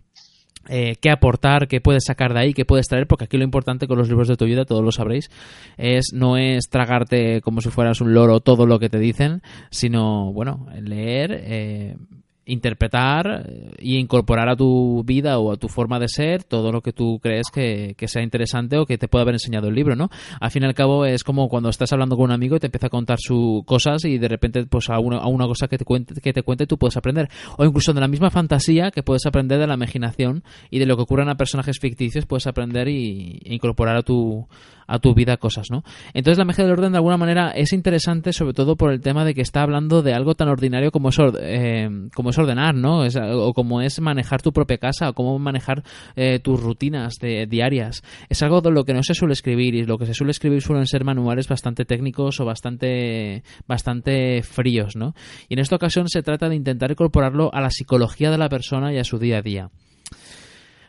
eh, 0.69 0.97
qué 1.01 1.11
aportar, 1.11 1.69
qué 1.69 1.81
puedes 1.81 2.05
sacar 2.05 2.35
de 2.35 2.41
ahí, 2.41 2.55
qué 2.55 2.65
puedes 2.65 2.89
traer, 2.89 3.07
porque 3.07 3.24
aquí 3.24 3.36
lo 3.36 3.45
importante 3.45 3.86
con 3.86 3.99
los 3.99 4.09
libros 4.09 4.28
de 4.28 4.36
tu 4.36 4.45
vida, 4.45 4.65
todos 4.65 4.85
lo 4.85 4.93
sabréis, 4.93 5.31
es 5.77 6.12
no 6.12 6.36
es 6.36 6.69
tragarte 6.69 7.41
como 7.41 7.61
si 7.61 7.70
fueras 7.70 8.01
un 8.01 8.15
loro 8.15 8.41
todo 8.41 8.66
lo 8.66 8.78
que 8.78 8.89
te 8.89 8.99
dicen, 8.99 9.43
sino, 9.70 10.32
bueno, 10.32 10.66
leer, 10.81 11.32
eh, 11.32 11.97
interpretar 12.46 13.50
y 13.78 13.98
incorporar 13.98 14.48
a 14.48 14.56
tu 14.56 15.02
vida 15.04 15.38
o 15.38 15.52
a 15.52 15.56
tu 15.56 15.68
forma 15.68 15.98
de 15.98 16.08
ser 16.08 16.44
todo 16.44 16.72
lo 16.72 16.82
que 16.82 16.92
tú 16.92 17.18
crees 17.22 17.48
que, 17.52 17.94
sea 18.06 18.22
interesante 18.22 18.76
o 18.76 18.84
que 18.84 18.98
te 18.98 19.08
pueda 19.08 19.22
haber 19.22 19.36
enseñado 19.36 19.68
el 19.68 19.74
libro, 19.74 19.96
¿no? 19.96 20.10
Al 20.40 20.50
fin 20.50 20.62
y 20.62 20.66
al 20.66 20.74
cabo 20.74 21.06
es 21.06 21.24
como 21.24 21.48
cuando 21.48 21.70
estás 21.70 21.92
hablando 21.92 22.16
con 22.16 22.26
un 22.26 22.32
amigo 22.32 22.56
y 22.56 22.60
te 22.60 22.66
empieza 22.66 22.88
a 22.88 22.90
contar 22.90 23.18
sus 23.18 23.64
cosas 23.64 24.04
y 24.04 24.18
de 24.18 24.28
repente 24.28 24.66
pues 24.66 24.90
a 24.90 24.98
una, 24.98 25.18
a 25.18 25.26
una 25.26 25.46
cosa 25.46 25.68
que 25.68 25.78
te, 25.78 25.84
cuente, 25.84 26.20
que 26.20 26.32
te 26.32 26.42
cuente 26.42 26.66
tú 26.66 26.78
puedes 26.78 26.96
aprender. 26.96 27.28
O 27.56 27.64
incluso 27.64 27.92
de 27.92 28.00
la 28.00 28.08
misma 28.08 28.30
fantasía 28.30 28.90
que 28.90 29.02
puedes 29.02 29.24
aprender 29.26 29.58
de 29.58 29.66
la 29.66 29.74
imaginación 29.74 30.44
y 30.70 30.78
de 30.78 30.86
lo 30.86 30.96
que 30.96 31.02
ocurre 31.02 31.24
a 31.30 31.34
personajes 31.36 31.78
ficticios 31.80 32.26
puedes 32.26 32.46
aprender 32.46 32.88
y, 32.88 33.40
e 33.44 33.54
incorporar 33.54 33.96
a 33.96 34.02
tu, 34.02 34.46
a 34.86 34.98
tu 34.98 35.15
vida 35.15 35.36
cosas, 35.36 35.70
¿no? 35.70 35.82
Entonces 36.12 36.39
la 36.39 36.44
magia 36.44 36.65
del 36.65 36.73
orden 36.73 36.93
de 36.93 36.98
alguna 36.98 37.16
manera 37.16 37.51
es 37.51 37.73
interesante 37.73 38.32
sobre 38.32 38.55
todo 38.55 38.77
por 38.77 38.93
el 38.93 39.01
tema 39.01 39.24
de 39.24 39.35
que 39.35 39.40
está 39.40 39.62
hablando 39.62 40.02
de 40.02 40.15
algo 40.15 40.35
tan 40.35 40.48
ordinario 40.48 40.90
como 40.90 41.09
es, 41.09 41.19
eh, 41.40 41.89
como 42.15 42.31
es 42.31 42.39
ordenar, 42.39 42.74
¿no? 42.74 43.05
o 43.05 43.55
como 43.55 43.81
es 43.81 44.01
manejar 44.01 44.43
tu 44.43 44.52
propia 44.52 44.78
casa, 44.78 45.11
o 45.11 45.12
cómo 45.15 45.39
manejar 45.39 45.82
eh, 46.16 46.39
tus 46.39 46.61
rutinas 46.61 47.15
de, 47.20 47.47
diarias. 47.47 48.02
Es 48.28 48.43
algo 48.43 48.61
de 48.61 48.70
lo 48.70 48.85
que 48.85 48.94
no 48.94 49.02
se 49.02 49.15
suele 49.15 49.32
escribir 49.32 49.74
y 49.74 49.85
lo 49.85 49.98
que 49.98 50.06
se 50.06 50.15
suele 50.15 50.31
escribir 50.31 50.62
suelen 50.62 50.86
ser 50.86 51.05
manuales 51.05 51.48
bastante 51.48 51.85
técnicos 51.85 52.40
o 52.40 52.44
bastante, 52.44 53.43
bastante 53.66 54.43
fríos, 54.43 54.97
¿no? 54.97 55.15
Y 55.48 55.55
en 55.55 55.61
esta 55.61 55.77
ocasión 55.77 56.09
se 56.09 56.23
trata 56.23 56.48
de 56.48 56.56
intentar 56.56 56.90
incorporarlo 56.90 57.51
a 57.52 57.61
la 57.61 57.70
psicología 57.70 58.31
de 58.31 58.39
la 58.39 58.48
persona 58.48 58.93
y 58.93 58.98
a 58.98 59.05
su 59.05 59.19
día 59.19 59.39
a 59.39 59.43
día. 59.43 59.70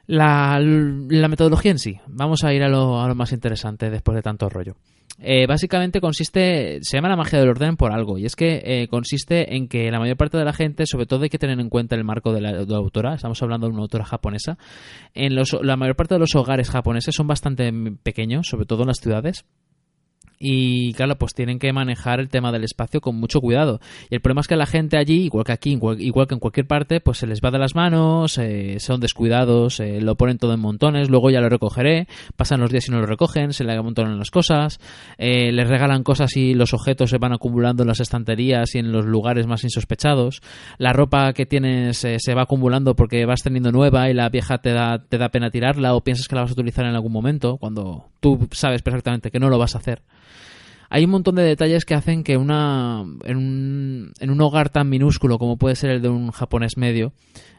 La, 0.08 0.60
metodología 0.60 1.72
en 1.72 1.80
sí, 1.80 2.00
vamos 2.08 2.44
a 2.44 2.54
ir 2.54 2.64
a 2.64 2.70
lo, 2.70 3.14
más 3.16 3.32
interesante 3.32 3.90
después 3.90 4.16
de 4.16 4.22
tanto 4.22 4.50
rollo. 4.50 4.76
Eh, 5.18 5.48
básicamente 5.48 6.02
consiste, 6.02 6.80
se 6.82 6.98
llama 6.98 7.08
la 7.08 7.16
magia 7.16 7.40
del 7.40 7.48
orden 7.48 7.78
por 7.78 7.94
algo, 7.94 8.18
y 8.18 8.26
es 8.26 8.36
que 8.36 8.62
eh, 8.66 8.88
consiste 8.90 9.56
en 9.56 9.70
que 9.70 9.90
la 9.90 9.98
mayor 9.98 10.18
parte 10.18 10.38
de 10.38 10.44
la 10.44 10.52
gente, 10.52 10.86
sobre 10.86 11.06
todo 11.06 11.24
hay 11.24 11.30
que 11.30 11.40
tener 11.40 11.58
en 11.60 11.70
cuenta 11.70 11.96
el 11.96 12.04
marco 12.04 12.34
de 12.34 12.42
la, 12.42 12.50
autora, 12.76 13.16
estamos 13.16 13.42
hablando 13.42 13.68
de 13.68 13.74
una 13.74 13.84
autora 13.84 14.04
japonesa, 14.04 14.58
en 15.14 15.36
los, 15.36 15.58
la 15.62 15.78
mayor 15.78 15.96
parte 15.96 16.16
de 16.16 16.20
los 16.20 16.36
hogares 16.36 16.70
japoneses 16.70 17.16
son 17.16 17.28
bastante 17.28 17.72
pequeños, 18.04 18.48
sobre 18.48 18.66
todo 18.66 18.82
en 18.82 18.88
las 18.88 19.00
ciudades, 19.00 19.46
y 20.40 20.94
claro, 20.94 21.16
pues 21.18 21.34
tienen 21.34 21.60
que 21.60 21.72
manejar 21.74 22.20
el 22.20 22.30
tema 22.30 22.52
del 22.52 22.64
espacio 22.64 23.02
con 23.02 23.16
mucho 23.16 23.42
cuidado. 23.42 23.80
Y 24.10 24.16
el 24.16 24.22
problema 24.22 24.42
es 24.42 24.48
que 24.48 24.56
la 24.56 24.66
gente 24.66 24.98
allí, 24.98 25.26
igual 25.26 25.46
que 25.46 25.52
aquí, 25.52 25.72
igual, 25.72 26.28
que 26.28 26.34
en 26.34 26.40
cualquier 26.40 26.68
parte, 26.68 27.00
pues 27.00 27.20
se 27.20 27.28
les 27.28 27.42
va 27.42 27.52
de 27.52 27.60
las 27.60 27.76
manos, 27.76 28.38
eh, 28.38 28.78
son 28.80 29.00
descuidados, 29.00 29.80
eh, 29.80 30.02
lo 30.02 30.16
ponen 30.16 30.38
todo 30.38 30.54
en 30.54 30.60
montones, 30.60 31.10
luego 31.10 31.30
ya 31.30 31.42
lo 31.42 31.50
recogeré, 31.50 32.08
pasan 32.36 32.60
los 32.60 32.72
días 32.72 32.88
y 32.88 32.92
no 32.92 33.00
lo 33.00 33.06
recogen, 33.06 33.54
se 33.54 33.64
le 33.64 33.74
amontonan 33.74 34.18
las 34.18 34.32
cosas, 34.32 34.80
eh, 35.18 35.52
les 35.52 35.68
regalan 35.68 36.04
cosas 36.04 36.36
y 36.36 36.54
los 36.54 36.74
objetos 36.74 37.10
se 37.10 37.18
van 37.18 37.34
acumulando 37.34 37.84
en 37.84 37.88
las 37.88 38.00
estanterías 38.00 38.76
y 38.76 38.80
en 38.80 38.92
los 38.92 39.06
lugares 39.06 39.48
más 39.48 39.64
insospechados, 39.64 40.42
la 40.78 40.94
ropa 40.94 41.34
que 41.34 41.46
tienes 41.46 41.98
se 41.98 42.34
va 42.34 42.44
acumulando 42.44 42.96
porque 42.96 43.26
vas 43.26 43.42
teniendo 43.42 43.72
nueva 43.72 44.10
y 44.10 44.14
la 44.14 44.30
vieja 44.30 44.58
te 44.60 44.72
da, 44.72 45.00
te 45.00 45.18
da 45.18 45.30
pena 45.30 45.50
tirarla 45.50 45.96
o 45.96 46.02
piensas 46.02 46.28
que 46.28 46.36
la 46.36 46.42
vas 46.42 46.52
a 46.52 46.54
utilizar 46.54 46.86
en 46.86 46.96
algún 46.96 47.12
momento, 47.12 47.58
cuando 47.58 48.10
tú 48.20 48.48
sabes 48.52 48.82
perfectamente 48.82 49.32
que 49.32 49.40
no 49.40 49.50
lo 49.50 49.58
vas 49.58 49.76
a 49.76 49.80
hacer 49.80 50.02
hay 50.90 51.06
un 51.06 51.12
montón 51.12 51.36
de 51.36 51.44
detalles 51.44 51.86
que 51.86 51.96
hacen 51.96 52.24
que 52.24 52.38
una 52.38 53.04
en 53.24 53.38
un, 53.38 54.14
en 54.20 54.30
un 54.30 54.42
hogar 54.42 54.70
tan 54.70 54.90
minúsculo 54.90 55.38
como 55.38 55.58
puede 55.58 55.76
ser 55.76 55.90
el 55.92 56.02
de 56.02 56.10
un 56.10 56.32
japonés 56.32 56.78
medio 56.78 57.14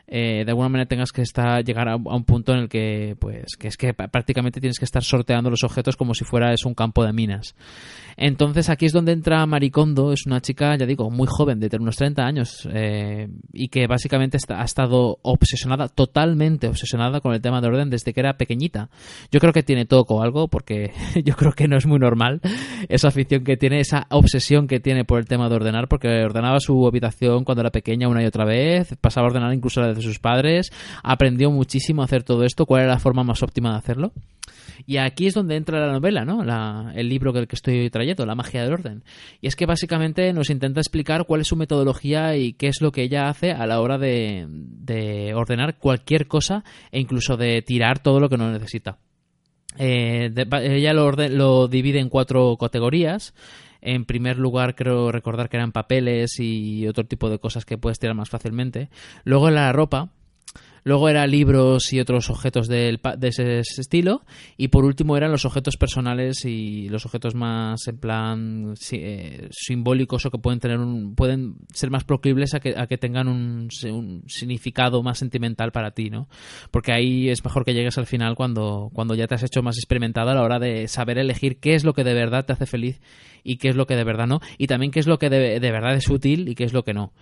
eh, 0.09 0.45
de 0.45 0.51
alguna 0.51 0.69
manera 0.69 0.89
tengas 0.89 1.11
que 1.11 1.23
estar 1.23 1.65
llegar 1.65 1.89
a, 1.89 1.97
un 1.97 2.25
punto 2.25 2.53
en 2.53 2.61
el 2.61 2.69
que 2.69 3.17
pues 3.19 3.57
que 3.59 3.69
es 3.69 3.77
que 3.77 3.93
prácticamente 3.93 4.61
tienes 4.61 4.79
que 4.79 4.85
estar 4.85 5.03
sorteando 5.03 5.51
los 5.51 5.65
objetos 5.65 5.97
como 5.97 6.15
si 6.15 6.25
fuera 6.25 6.53
es 6.53 6.65
un 6.65 6.75
campo 6.75 7.05
de 7.05 7.13
minas. 7.13 7.57
Entonces 8.17 8.71
aquí 8.71 8.87
es 8.87 8.93
donde 8.93 9.13
entra 9.13 9.45
Maricondo 9.47 10.13
es 10.13 10.27
una 10.27 10.41
chica 10.41 10.77
ya 10.77 10.87
digo 10.87 11.11
muy 11.11 11.27
joven 11.29 11.59
de 11.59 11.69
unos 11.77 11.97
30 11.97 12.23
años 12.23 12.69
eh, 12.73 13.29
y 13.53 13.69
que 13.69 13.87
básicamente 13.87 14.39
ha 14.49 14.65
estado 14.65 15.19
obsesionada 15.23 15.89
totalmente 15.89 16.69
obsesionada 16.69 17.21
con 17.21 17.35
el 17.35 17.41
tema 17.41 17.61
de 17.61 17.67
orden 17.67 17.91
desde 17.91 18.13
que 18.13 18.21
era 18.21 18.37
pequeñita. 18.37 18.91
Yo 19.33 19.41
creo 19.41 19.53
que 19.53 19.63
tiene 19.63 19.87
todo 19.87 20.23
algo 20.23 20.49
porque 20.49 20.93
yo 21.25 21.35
creo 21.35 21.53
que 21.53 21.67
no 21.67 21.77
es 21.77 21.87
muy 21.87 21.99
normal 21.99 22.41
esa 22.89 23.09
afición 23.09 23.43
que 23.43 23.57
tiene 23.57 23.81
esa 23.81 24.07
obsesión 24.11 24.69
que 24.69 24.79
tiene 24.79 25.05
por 25.05 25.19
el 25.19 25.27
tema 25.27 25.49
de 25.49 25.57
ordenar 25.57 25.89
porque 25.89 26.25
ordenaba 26.25 26.61
su 26.61 26.87
habitación 26.87 27.45
cuando 27.45 27.63
era 27.63 27.71
pequeña 27.71 28.09
una 28.09 28.23
y 28.23 28.27
otra 28.27 28.45
vez 28.45 28.95
pasaba 29.01 29.27
a 29.27 29.31
ordenar 29.31 29.53
incluso 29.53 29.81
la 29.81 29.89
de 29.89 29.96
sus 30.03 30.19
padres, 30.19 30.71
aprendió 31.03 31.51
muchísimo 31.51 32.03
a 32.03 32.07
hacer 32.07 32.23
todo 32.23 32.45
esto, 32.45 32.67
cuál 32.67 32.83
era 32.83 32.93
la 32.93 32.99
forma 32.99 33.25
más 33.25 33.43
óptima 33.43 33.73
de 33.73 33.79
hacerlo. 33.79 34.13
Y 34.87 34.99
aquí 34.99 35.27
es 35.27 35.35
donde 35.35 35.57
entra 35.57 35.81
la 35.81 35.93
novela, 35.93 36.25
¿no? 36.25 36.43
el 36.93 37.09
libro 37.09 37.33
que, 37.33 37.47
que 37.47 37.57
estoy 37.57 37.89
trayendo, 37.91 38.27
La 38.27 38.35
magia 38.35 38.63
del 38.63 38.73
orden. 38.73 39.05
Y 39.41 39.47
es 39.47 39.57
que 39.57 39.67
básicamente 39.67 40.33
nos 40.33 40.51
intenta 40.51 40.81
explicar 40.81 41.25
cuál 41.27 41.41
es 41.41 41.49
su 41.49 41.57
metodología 41.57 42.37
y 42.37 42.53
qué 42.53 42.69
es 42.69 42.81
lo 42.81 42.93
que 42.93 43.03
ella 43.03 43.29
hace 43.29 43.53
a 43.53 43.67
la 43.67 43.81
hora 43.81 43.99
de, 43.99 45.33
ordenar 45.35 45.79
cualquier 45.79 46.27
cosa 46.27 46.65
e 46.91 47.01
incluso 47.01 47.37
de 47.37 47.63
tirar 47.63 48.01
todo 48.01 48.21
lo 48.21 48.29
que 48.29 48.37
no 48.37 48.51
necesita. 48.51 48.99
Eh, 49.79 50.33
ella 50.63 50.93
lo, 50.95 51.11
lo 51.13 51.69
divide 51.69 52.01
en 52.01 52.09
cuatro 52.09 52.57
categorías 52.57 53.35
en 53.87 54.05
primer 54.05 54.37
lugar, 54.37 54.75
creo 54.75 55.13
recordar 55.13 55.49
que 55.49 55.57
eran 55.57 55.71
papeles 55.71 56.41
y 56.41 56.87
otro 56.89 57.05
tipo 57.05 57.31
de 57.31 57.39
cosas 57.39 57.65
que 57.65 57.79
puedes 57.79 58.01
tirar 58.01 58.17
más 58.17 58.29
fácilmente. 58.29 58.91
Luego 59.25 59.49
la 59.51 59.73
ropa, 59.73 60.11
luego 60.87 61.09
era 61.09 61.27
libros 61.27 61.93
y 61.93 61.99
otros 61.99 62.31
objetos 62.31 62.69
pa- 63.03 63.17
de 63.17 63.29
ese 63.29 63.59
estilo, 63.61 64.25
y 64.57 64.69
por 64.69 64.85
último 64.85 65.17
eran 65.17 65.33
los 65.33 65.45
objetos 65.45 65.77
personales 65.77 66.45
y 66.45 66.89
los 66.91 67.05
objetos 67.05 67.35
más 67.35 67.89
en 67.89 67.99
plan 67.99 68.75
eh, 68.93 69.49
simbólicos 69.51 70.25
o 70.25 70.31
que 70.31 70.39
pueden 70.39 70.61
tener 70.61 70.79
un, 70.79 71.17
pueden 71.17 71.57
ser 71.75 71.91
más 71.91 72.05
proclibles 72.05 72.55
a 72.55 72.61
que, 72.61 72.75
a 72.79 72.87
que 72.87 72.99
tengan 72.99 73.27
un, 73.27 73.69
un 73.91 74.23
significado 74.29 75.03
más 75.03 75.19
sentimental 75.19 75.73
para 75.73 75.91
ti, 75.91 76.09
¿no? 76.09 76.29
Porque 76.71 76.93
ahí 76.93 77.31
es 77.31 77.45
mejor 77.45 77.65
que 77.65 77.75
llegues 77.75 77.99
al 77.99 78.07
final 78.07 78.37
cuando, 78.37 78.91
cuando 78.93 79.17
ya 79.17 79.27
te 79.27 79.35
has 79.35 79.43
hecho 79.43 79.65
más 79.65 79.79
experimentado 79.79 80.31
a 80.31 80.35
la 80.35 80.43
hora 80.43 80.61
de 80.61 80.87
saber 80.87 81.19
elegir 81.19 81.59
qué 81.59 81.75
es 81.75 81.83
lo 81.83 81.95
que 81.95 82.05
de 82.05 82.15
verdad 82.15 82.45
te 82.47 82.53
hace 82.53 82.67
feliz 82.67 83.01
y 83.43 83.57
qué 83.57 83.71
es 83.71 83.75
lo 83.77 83.89
que 83.89 83.97
de 83.97 84.05
verdad 84.05 84.29
no, 84.29 84.39
y 84.57 84.69
también 84.69 84.93
qué 84.93 85.01
es 85.01 85.09
lo 85.09 85.19
que 85.19 85.31
de, 85.31 85.59
de 85.59 85.73
verdad 85.73 85.97
es 85.97 86.09
útil 86.09 86.49
y 86.49 86.55
qué 86.55 86.63
es 86.63 86.73
lo 86.73 86.85
que 86.85 86.95
no. 86.95 87.13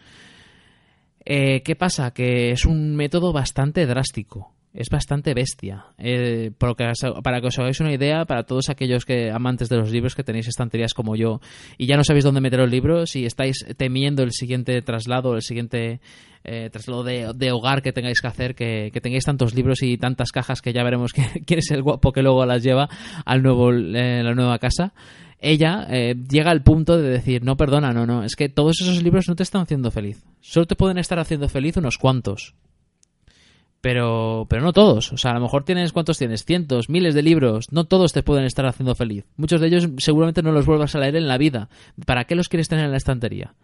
Eh, 1.25 1.63
¿Qué 1.63 1.77
pasa? 1.77 2.13
Que 2.13 2.51
es 2.51 2.67
un 2.67 2.97
método 2.97 3.33
bastante 3.33 3.87
drástico. 3.87 4.53
Es 4.75 4.89
bastante 4.91 5.35
bestia. 5.35 5.87
Eh, 5.99 6.51
porque, 6.59 6.91
para 7.23 7.41
que 7.41 7.47
os 7.47 7.59
hagáis 7.61 7.79
una 7.79 7.93
idea, 7.93 8.25
para 8.25 8.43
todos 8.43 8.69
aquellos 8.71 9.05
que 9.05 9.31
amantes 9.31 9.69
de 9.69 9.77
los 9.77 9.93
libros 9.93 10.17
que 10.17 10.25
tenéis 10.25 10.49
estanterías 10.49 10.95
como 10.95 11.15
yo 11.15 11.41
y 11.79 11.87
ya 11.87 11.97
no 11.97 12.03
sabéis 12.03 12.25
dónde 12.25 12.41
meter 12.41 12.59
los 12.59 12.71
libros 12.71 13.15
y 13.15 13.25
estáis 13.25 13.65
temiendo 13.77 14.25
el 14.25 14.33
siguiente 14.33 14.83
traslado, 14.83 15.37
el 15.37 15.43
siguiente 15.43 16.01
eh, 16.43 16.71
traslado 16.73 17.05
de, 17.05 17.33
de 17.37 17.53
hogar 17.53 17.83
que 17.83 17.93
tengáis 17.93 18.21
que 18.21 18.27
hacer, 18.27 18.57
que, 18.57 18.91
que 18.93 19.01
tengáis 19.01 19.25
tantos 19.25 19.55
libros 19.55 19.81
y 19.85 19.97
tantas 19.97 20.33
cajas 20.33 20.61
que 20.61 20.73
ya 20.73 20.83
veremos 20.83 21.13
quién 21.47 21.59
es 21.61 21.71
el 21.71 21.83
guapo 21.83 22.11
que 22.11 22.23
luego 22.23 22.45
las 22.45 22.65
lleva 22.65 22.89
al 23.25 23.45
nuevo, 23.45 23.73
eh, 23.73 24.25
la 24.25 24.35
nueva 24.35 24.59
casa 24.59 24.93
ella 25.45 25.87
eh, 25.91 26.15
llega 26.29 26.51
al 26.51 26.63
punto 26.63 26.97
de 26.97 27.09
decir, 27.09 27.45
no, 27.45 27.57
perdona, 27.57 27.93
no, 27.93 28.07
no, 28.07 28.25
es 28.25 28.35
que 28.35 28.49
todos 28.49 28.81
esos 28.81 29.03
libros 29.03 29.29
no 29.29 29.37
te 29.37 29.43
están 29.43 29.63
haciendo 29.63 29.91
feliz. 29.91 30.25
Solo 30.41 30.67
te 30.67 30.75
pueden 30.75 30.97
estar 30.97 31.19
haciendo 31.19 31.49
feliz 31.49 31.77
unos 31.77 31.99
cuantos. 31.99 32.55
Pero, 33.83 34.47
pero 34.49 34.63
no 34.63 34.73
todos. 34.73 35.13
O 35.13 35.19
sea, 35.19 35.33
a 35.33 35.35
lo 35.35 35.41
mejor 35.41 35.65
tienes, 35.65 35.93
¿cuántos 35.93 36.17
tienes? 36.17 36.47
Cientos, 36.47 36.89
miles 36.89 37.15
de 37.15 37.23
libros. 37.23 37.71
No 37.71 37.85
todos 37.85 38.15
te 38.15 38.23
pueden 38.23 38.47
estar 38.47 38.65
haciendo 38.65 38.95
feliz. 38.95 39.27
Muchos 39.37 39.61
de 39.61 39.67
ellos 39.67 39.89
seguramente 39.99 40.43
no 40.43 40.53
los 40.53 40.65
vuelvas 40.65 40.95
a 40.95 41.01
leer 41.01 41.17
en 41.17 41.29
la 41.29 41.37
vida. 41.37 41.69
¿Para 42.07 42.25
qué 42.25 42.35
los 42.35 42.49
quieres 42.49 42.69
tener 42.69 42.87
en 42.87 42.93
la 42.93 42.97
estantería? 42.97 43.55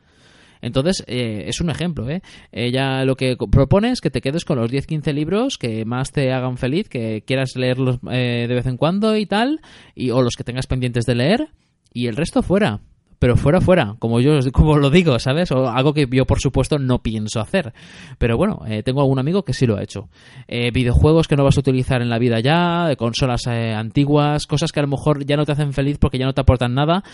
Entonces, 0.61 1.03
eh, 1.07 1.45
es 1.47 1.63
un 1.63 1.71
ejemplo, 1.71 2.11
¿eh? 2.11 2.21
Ella 2.53 3.07
lo 3.07 3.17
que 3.17 3.39
propone 3.51 3.93
es 3.93 4.03
que 4.03 4.11
te 4.11 4.21
quedes 4.21 4.45
con 4.45 4.59
los 4.59 4.71
10-15 4.71 5.15
libros 5.15 5.57
que 5.57 5.87
más 5.87 6.13
te 6.13 6.33
hagan 6.33 6.59
feliz, 6.59 6.91
que 6.91 7.23
quieras 7.27 7.57
leerlos 7.57 7.99
eh, 8.11 8.45
de 8.47 8.55
vez 8.55 8.67
en 8.67 8.77
cuando 8.77 9.17
y 9.17 9.25
tal, 9.25 9.61
y, 9.95 10.11
o 10.11 10.21
los 10.21 10.37
que 10.37 10.45
tengas 10.45 10.67
pendientes 10.67 11.07
de 11.07 11.15
leer, 11.15 11.49
y 11.93 12.07
el 12.07 12.17
resto 12.17 12.43
fuera. 12.43 12.81
Pero 13.21 13.37
fuera, 13.37 13.61
fuera, 13.61 13.97
como 13.99 14.19
yo 14.21 14.39
como 14.51 14.79
lo 14.79 14.89
digo, 14.89 15.19
¿sabes? 15.19 15.53
O 15.53 15.69
algo 15.69 15.93
que 15.93 16.09
yo, 16.11 16.25
por 16.25 16.41
supuesto, 16.41 16.79
no 16.79 17.03
pienso 17.03 17.39
hacer. 17.39 17.75
Pero 18.17 18.39
bueno, 18.39 18.63
eh, 18.67 18.83
tengo 18.83 19.03
algún 19.03 19.19
amigo 19.19 19.43
que 19.43 19.53
sí 19.53 19.67
lo 19.67 19.77
ha 19.77 19.83
hecho. 19.83 20.09
Eh, 20.49 20.71
videojuegos 20.71 21.29
que 21.29 21.37
no 21.37 21.45
vas 21.45 21.59
a 21.59 21.61
utilizar 21.61 22.01
en 22.01 22.09
la 22.09 22.19
vida 22.19 22.41
ya, 22.41 22.87
de 22.89 22.97
consolas 22.97 23.47
eh, 23.47 23.75
antiguas, 23.75 24.47
cosas 24.47 24.73
que 24.73 24.81
a 24.81 24.85
lo 24.85 24.89
mejor 24.89 25.27
ya 25.27 25.37
no 25.37 25.45
te 25.45 25.53
hacen 25.53 25.75
feliz 25.75 25.99
porque 25.99 26.17
ya 26.17 26.25
no 26.25 26.33
te 26.33 26.41
aportan 26.41 26.73
nada. 26.73 27.05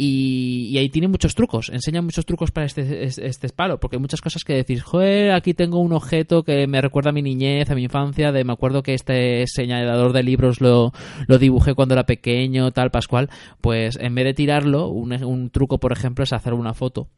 Y, 0.00 0.78
ahí 0.78 0.90
tiene 0.90 1.08
muchos 1.08 1.34
trucos, 1.34 1.70
enseña 1.70 2.00
muchos 2.02 2.24
trucos 2.24 2.52
para 2.52 2.66
este, 2.66 3.02
este, 3.02 3.48
palo, 3.48 3.80
porque 3.80 3.96
hay 3.96 4.00
muchas 4.00 4.20
cosas 4.20 4.44
que 4.44 4.54
decís, 4.54 4.80
joder, 4.80 5.32
aquí 5.32 5.54
tengo 5.54 5.80
un 5.80 5.92
objeto 5.92 6.44
que 6.44 6.68
me 6.68 6.80
recuerda 6.80 7.10
a 7.10 7.12
mi 7.12 7.20
niñez, 7.20 7.68
a 7.68 7.74
mi 7.74 7.82
infancia, 7.82 8.30
de 8.30 8.44
me 8.44 8.52
acuerdo 8.52 8.84
que 8.84 8.94
este 8.94 9.44
señalador 9.48 10.12
de 10.12 10.22
libros 10.22 10.60
lo, 10.60 10.92
lo 11.26 11.38
dibujé 11.38 11.74
cuando 11.74 11.94
era 11.94 12.06
pequeño, 12.06 12.70
tal, 12.70 12.92
Pascual, 12.92 13.28
pues 13.60 13.98
en 14.00 14.14
vez 14.14 14.26
de 14.26 14.34
tirarlo, 14.34 14.86
un, 14.86 15.12
un 15.24 15.50
truco, 15.50 15.78
por 15.78 15.90
ejemplo, 15.90 16.22
es 16.22 16.32
hacer 16.32 16.54
una 16.54 16.74
foto. 16.74 17.08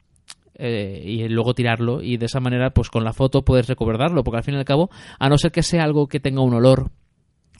Eh, 0.55 1.03
y 1.05 1.27
luego 1.27 1.53
tirarlo 1.53 2.01
y 2.01 2.17
de 2.17 2.25
esa 2.25 2.39
manera 2.39 2.71
pues 2.71 2.89
con 2.89 3.03
la 3.03 3.13
foto 3.13 3.43
puedes 3.43 3.67
recordarlo 3.67 4.23
porque 4.23 4.37
al 4.37 4.43
fin 4.43 4.53
y 4.53 4.57
al 4.57 4.65
cabo 4.65 4.91
a 5.17 5.27
no 5.27 5.37
ser 5.37 5.51
que 5.51 5.63
sea 5.63 5.83
algo 5.83 6.07
que 6.07 6.19
tenga 6.19 6.41
un 6.41 6.53
olor 6.53 6.91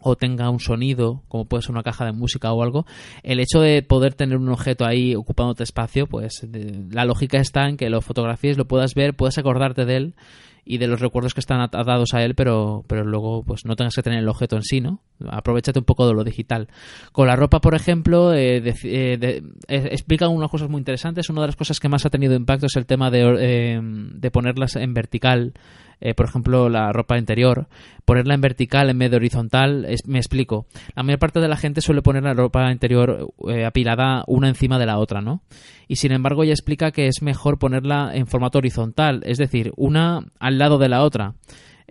o 0.02 0.16
tenga 0.16 0.50
un 0.50 0.60
sonido, 0.60 1.24
como 1.28 1.46
puede 1.46 1.62
ser 1.62 1.72
una 1.72 1.84
caja 1.84 2.06
de 2.06 2.12
música 2.12 2.52
o 2.52 2.64
algo, 2.64 2.86
el 3.24 3.40
hecho 3.40 3.62
de 3.62 3.84
poder 3.84 4.14
tener 4.16 4.38
un 4.38 4.50
objeto 4.50 4.86
ahí 4.86 5.16
ocupándote 5.16 5.64
espacio, 5.64 6.08
pues 6.08 6.46
de, 6.48 6.86
la 6.92 7.06
lógica 7.06 7.38
está 7.38 7.70
en 7.70 7.78
que 7.78 7.90
lo 7.90 8.02
fotografíes, 8.02 8.58
lo 8.58 8.68
puedas 8.68 8.96
ver, 8.96 9.16
puedas 9.16 9.38
acordarte 9.38 9.86
de 9.86 9.96
él 9.96 10.16
y 10.64 10.78
de 10.78 10.88
los 10.88 11.00
recuerdos 11.00 11.34
que 11.34 11.40
están 11.40 11.60
atados 11.60 12.14
a 12.14 12.24
él, 12.24 12.36
pero, 12.36 12.84
pero 12.88 13.04
luego 13.04 13.44
pues 13.44 13.66
no 13.66 13.76
tengas 13.76 13.96
que 13.96 14.04
tener 14.04 14.20
el 14.20 14.30
objeto 14.30 14.56
en 14.56 14.64
sí, 14.64 14.80
¿no? 14.80 15.02
Aprovechate 15.30 15.80
un 15.80 15.86
poco 15.86 16.08
de 16.08 16.14
lo 16.14 16.24
digital. 16.24 16.68
Con 17.12 17.28
la 17.28 17.36
ropa, 17.36 17.62
por 17.62 17.76
ejemplo, 17.76 18.34
eh, 18.34 18.62
de, 18.62 18.76
eh, 18.84 19.18
de, 19.18 19.38
eh, 19.68 19.90
explican 19.92 20.30
unas 20.30 20.50
cosas 20.50 20.70
muy 20.70 20.80
interesantes. 20.80 21.30
Una 21.30 21.42
de 21.42 21.48
las 21.48 21.56
cosas 21.56 21.80
que 21.80 21.90
más 21.90 22.06
ha 22.06 22.10
tenido 22.10 22.36
impacto 22.36 22.68
es 22.68 22.76
el 22.76 22.86
tema 22.86 23.10
de, 23.10 23.82
de 24.14 24.32
ponerlas 24.32 24.76
en 24.76 24.94
vertical. 24.94 25.54
Eh, 26.02 26.16
por 26.16 26.26
ejemplo, 26.26 26.68
la 26.68 26.92
ropa 26.92 27.18
interior, 27.18 27.68
ponerla 28.06 28.34
en 28.34 28.42
vertical 28.42 28.90
en 28.90 28.98
vez 28.98 29.12
de 29.12 29.18
horizontal, 29.18 29.88
me 30.08 30.18
explico. 30.18 30.66
La 30.96 31.04
mayor 31.04 31.20
parte 31.20 31.40
de 31.40 31.48
la 31.48 31.58
gente 31.58 31.82
suele 31.82 32.02
poner 32.02 32.24
la 32.24 32.34
ropa 32.34 32.72
interior 32.72 33.32
eh, 33.48 33.66
apilada 33.66 34.24
una 34.26 34.50
encima 34.50 34.80
de 34.80 34.88
la 34.88 34.98
otra, 34.98 35.22
¿no? 35.22 35.44
Y 35.88 35.98
sin 35.98 36.12
embargo, 36.12 36.44
ella 36.44 36.54
explica 36.54 36.92
que 36.92 37.06
es 37.06 37.22
mejor 37.22 37.60
ponerla 37.60 38.12
en 38.16 38.26
formato 38.26 38.58
horizontal, 38.58 39.22
es 39.26 39.38
decir, 39.38 39.72
una 39.78 40.26
al 40.40 40.58
lado 40.58 40.80
de 40.80 40.90
la 40.90 41.04
otra. 41.04 41.36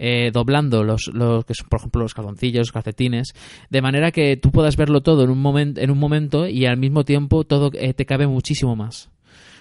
Eh, 0.02 0.30
doblando 0.32 0.82
los, 0.82 1.10
los 1.12 1.44
que 1.44 1.52
son, 1.52 1.68
por 1.68 1.78
ejemplo, 1.78 2.00
los 2.00 2.14
calzoncillos, 2.14 2.60
los 2.60 2.72
calcetines, 2.72 3.34
de 3.68 3.82
manera 3.82 4.12
que 4.12 4.38
tú 4.38 4.50
puedas 4.50 4.76
verlo 4.76 5.02
todo 5.02 5.24
en 5.24 5.30
un, 5.30 5.38
moment, 5.38 5.76
en 5.76 5.90
un 5.90 5.98
momento 5.98 6.48
y 6.48 6.64
al 6.64 6.78
mismo 6.78 7.04
tiempo 7.04 7.44
todo 7.44 7.70
te 7.70 8.06
cabe 8.06 8.26
muchísimo 8.26 8.74
más 8.76 9.10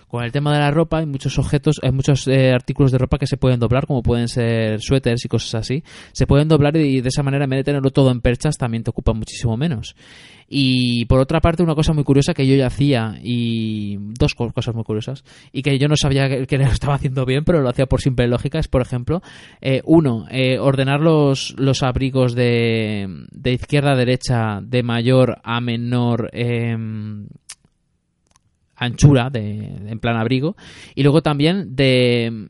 con 0.10 0.24
el 0.24 0.32
tema 0.32 0.52
de 0.52 0.60
la 0.60 0.72
ropa 0.72 0.98
hay 0.98 1.06
muchos 1.06 1.38
objetos, 1.38 1.80
hay 1.84 1.92
muchos 1.92 2.28
eh, 2.28 2.52
artículos 2.52 2.92
de 2.92 2.98
ropa 2.98 3.20
que 3.20 3.28
se 3.28 3.38
pueden 3.38 3.60
doblar, 3.60 3.86
como 3.86 4.02
pueden 4.02 4.28
ser 4.28 4.82
suéteres 4.82 5.24
y 5.24 5.28
cosas 5.28 5.62
así. 5.62 5.84
Se 6.14 6.26
pueden 6.26 6.48
doblar 6.48 6.76
y 6.78 7.00
de 7.02 7.10
esa 7.10 7.22
manera, 7.22 7.44
en 7.44 7.52
vez 7.52 7.60
de 7.60 7.64
tenerlo 7.66 7.92
todo 7.92 8.10
en 8.10 8.20
perchas, 8.20 8.58
también 8.58 8.84
te 8.84 8.90
ocupa 8.90 9.14
muchísimo 9.14 9.56
menos. 9.56 9.96
Y 10.48 11.06
por 11.06 11.20
otra 11.20 11.42
parte, 11.42 11.62
una 11.62 11.76
cosa 11.76 11.94
muy 11.94 12.04
curiosa 12.04 12.34
que 12.34 12.48
yo 12.48 12.56
ya 12.56 12.66
hacía, 12.66 13.20
y 13.22 13.98
dos 14.00 14.34
cosas 14.34 14.74
muy 14.74 14.84
curiosas, 14.84 15.24
y 15.52 15.62
que 15.62 15.78
yo 15.78 15.88
no 15.88 15.96
sabía 15.96 16.28
que, 16.48 16.58
lo 16.58 16.64
estaba 16.66 16.96
haciendo 16.96 17.24
bien, 17.24 17.44
pero 17.46 17.62
lo 17.62 17.70
hacía 17.70 17.86
por 17.86 18.02
simple 18.02 18.28
lógica, 18.28 18.58
es 18.58 18.68
por 18.68 18.82
ejemplo, 18.82 19.22
eh, 19.62 19.84
uno, 19.86 20.26
eh, 20.32 20.58
ordenar 20.58 21.02
los, 21.02 21.54
los 21.60 21.84
abrigos 21.84 22.34
de, 22.34 23.28
de 23.32 23.54
izquierda 23.54 23.92
a 23.92 23.96
derecha, 23.96 24.60
de 24.64 24.82
mayor 24.82 25.38
a 25.44 25.62
menor. 25.62 26.32
Eh, 26.34 26.76
anchura, 28.80 29.30
de, 29.30 29.42
en 29.88 30.00
plan 30.00 30.18
abrigo, 30.18 30.56
y 30.96 31.04
luego 31.04 31.22
también 31.22 31.76
de 31.76 32.50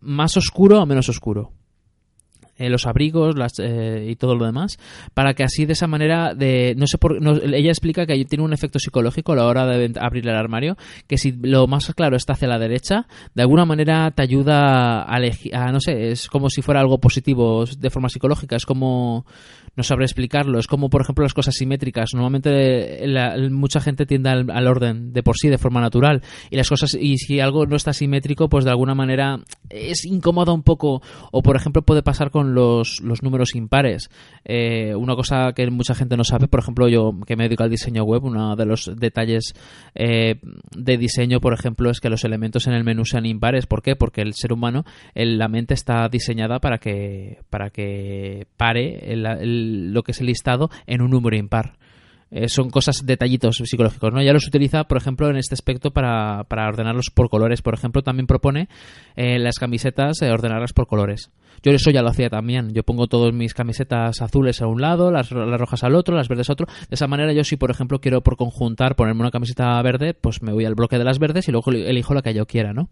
más 0.00 0.36
oscuro 0.36 0.80
a 0.80 0.86
menos 0.86 1.08
oscuro. 1.08 1.52
Eh, 2.58 2.70
los 2.70 2.86
abrigos 2.86 3.36
las, 3.36 3.58
eh, 3.58 4.06
y 4.08 4.16
todo 4.16 4.34
lo 4.34 4.46
demás 4.46 4.78
para 5.12 5.34
que 5.34 5.44
así 5.44 5.66
de 5.66 5.74
esa 5.74 5.86
manera 5.86 6.32
de 6.32 6.74
no 6.78 6.86
sé 6.86 6.96
por 6.96 7.20
no, 7.20 7.34
ella 7.34 7.68
explica 7.68 8.06
que 8.06 8.24
tiene 8.24 8.44
un 8.44 8.54
efecto 8.54 8.78
psicológico 8.78 9.32
a 9.32 9.36
la 9.36 9.44
hora 9.44 9.66
de 9.66 9.92
abrir 10.00 10.26
el 10.26 10.34
armario 10.34 10.78
que 11.06 11.18
si 11.18 11.32
lo 11.32 11.66
más 11.66 11.92
claro 11.94 12.16
está 12.16 12.32
hacia 12.32 12.48
la 12.48 12.58
derecha 12.58 13.08
de 13.34 13.42
alguna 13.42 13.66
manera 13.66 14.10
te 14.10 14.22
ayuda 14.22 15.02
a, 15.02 15.16
a 15.16 15.70
no 15.70 15.80
sé 15.80 16.12
es 16.12 16.28
como 16.28 16.48
si 16.48 16.62
fuera 16.62 16.80
algo 16.80 16.96
positivo 16.96 17.66
de 17.66 17.90
forma 17.90 18.08
psicológica 18.08 18.56
es 18.56 18.64
como 18.64 19.26
no 19.76 19.82
sabré 19.82 20.04
explicarlo. 20.04 20.58
Es 20.58 20.66
como, 20.66 20.88
por 20.88 21.02
ejemplo, 21.02 21.22
las 21.22 21.34
cosas 21.34 21.54
simétricas. 21.54 22.10
Normalmente 22.14 23.06
la, 23.06 23.36
mucha 23.50 23.80
gente 23.80 24.06
tiende 24.06 24.30
al, 24.30 24.66
orden 24.66 25.12
de 25.12 25.22
por 25.22 25.36
sí, 25.36 25.48
de 25.48 25.58
forma 25.58 25.80
natural. 25.80 26.22
Y 26.50 26.56
las 26.56 26.68
cosas, 26.68 26.96
y 26.98 27.18
si 27.18 27.40
algo 27.40 27.66
no 27.66 27.76
está 27.76 27.92
simétrico, 27.92 28.48
pues 28.48 28.64
de 28.64 28.70
alguna 28.70 28.94
manera 28.94 29.38
es 29.68 30.04
incómodo 30.04 30.54
un 30.54 30.62
poco. 30.62 31.02
O, 31.30 31.42
por 31.42 31.56
ejemplo, 31.56 31.82
puede 31.82 32.02
pasar 32.02 32.30
con 32.30 32.54
los, 32.54 33.00
los 33.02 33.22
números 33.22 33.54
impares. 33.54 34.10
Eh, 34.44 34.94
una 34.94 35.14
cosa 35.14 35.52
que 35.54 35.70
mucha 35.70 35.94
gente 35.94 36.16
no 36.16 36.24
sabe, 36.24 36.48
por 36.48 36.60
ejemplo, 36.60 36.88
yo 36.88 37.12
que 37.26 37.36
me 37.36 37.44
dedico 37.44 37.62
al 37.62 37.70
diseño 37.70 38.04
web, 38.04 38.24
uno 38.24 38.56
de 38.56 38.64
los 38.64 38.90
detalles 38.96 39.54
eh, 39.94 40.40
de 40.74 40.96
diseño, 40.96 41.40
por 41.40 41.52
ejemplo, 41.52 41.90
es 41.90 42.00
que 42.00 42.08
los 42.08 42.24
elementos 42.24 42.66
en 42.66 42.72
el 42.72 42.84
menú 42.84 43.04
sean 43.04 43.26
impares. 43.26 43.66
¿Por 43.66 43.82
qué? 43.82 43.94
Porque 43.96 44.22
el 44.22 44.34
ser 44.34 44.52
humano, 44.52 44.84
la 45.14 45.48
mente 45.48 45.74
está 45.74 46.08
diseñada 46.08 46.60
para 46.60 46.78
que, 46.78 47.40
para 47.50 47.70
que 47.70 48.46
pare 48.56 49.12
el, 49.12 49.26
el 49.26 49.65
lo 49.92 50.02
que 50.02 50.12
es 50.12 50.20
el 50.20 50.26
listado 50.26 50.70
en 50.86 51.02
un 51.02 51.10
número 51.10 51.36
impar. 51.36 51.76
Eh, 52.30 52.48
son 52.48 52.70
cosas, 52.70 53.06
detallitos 53.06 53.56
psicológicos, 53.56 54.12
¿no? 54.12 54.20
Ya 54.20 54.32
los 54.32 54.48
utiliza, 54.48 54.84
por 54.84 54.98
ejemplo, 54.98 55.30
en 55.30 55.36
este 55.36 55.54
aspecto 55.54 55.92
para, 55.92 56.44
para 56.44 56.66
ordenarlos 56.66 57.10
por 57.14 57.28
colores. 57.30 57.62
Por 57.62 57.74
ejemplo, 57.74 58.02
también 58.02 58.26
propone 58.26 58.68
eh, 59.14 59.38
las 59.38 59.56
camisetas 59.58 60.20
eh, 60.22 60.30
ordenarlas 60.30 60.72
por 60.72 60.88
colores. 60.88 61.30
Yo 61.62 61.72
eso 61.72 61.90
ya 61.90 62.02
lo 62.02 62.10
hacía 62.10 62.28
también. 62.28 62.74
Yo 62.74 62.82
pongo 62.82 63.06
todas 63.06 63.32
mis 63.32 63.54
camisetas 63.54 64.20
azules 64.20 64.60
a 64.60 64.66
un 64.66 64.80
lado, 64.80 65.12
las, 65.12 65.30
las, 65.30 65.60
rojas 65.60 65.84
al 65.84 65.94
otro, 65.94 66.16
las 66.16 66.28
verdes 66.28 66.50
a 66.50 66.54
otro. 66.54 66.66
De 66.66 66.94
esa 66.94 67.06
manera 67.06 67.32
yo 67.32 67.44
si, 67.44 67.56
por 67.56 67.70
ejemplo, 67.70 68.00
quiero 68.00 68.22
por 68.22 68.36
conjuntar 68.36 68.96
ponerme 68.96 69.20
una 69.20 69.30
camiseta 69.30 69.80
verde, 69.82 70.12
pues 70.12 70.42
me 70.42 70.52
voy 70.52 70.64
al 70.64 70.74
bloque 70.74 70.98
de 70.98 71.04
las 71.04 71.18
verdes 71.18 71.48
y 71.48 71.52
luego 71.52 71.70
elijo 71.70 72.12
la 72.12 72.22
que 72.22 72.34
yo 72.34 72.46
quiera, 72.46 72.72
¿no? 72.72 72.90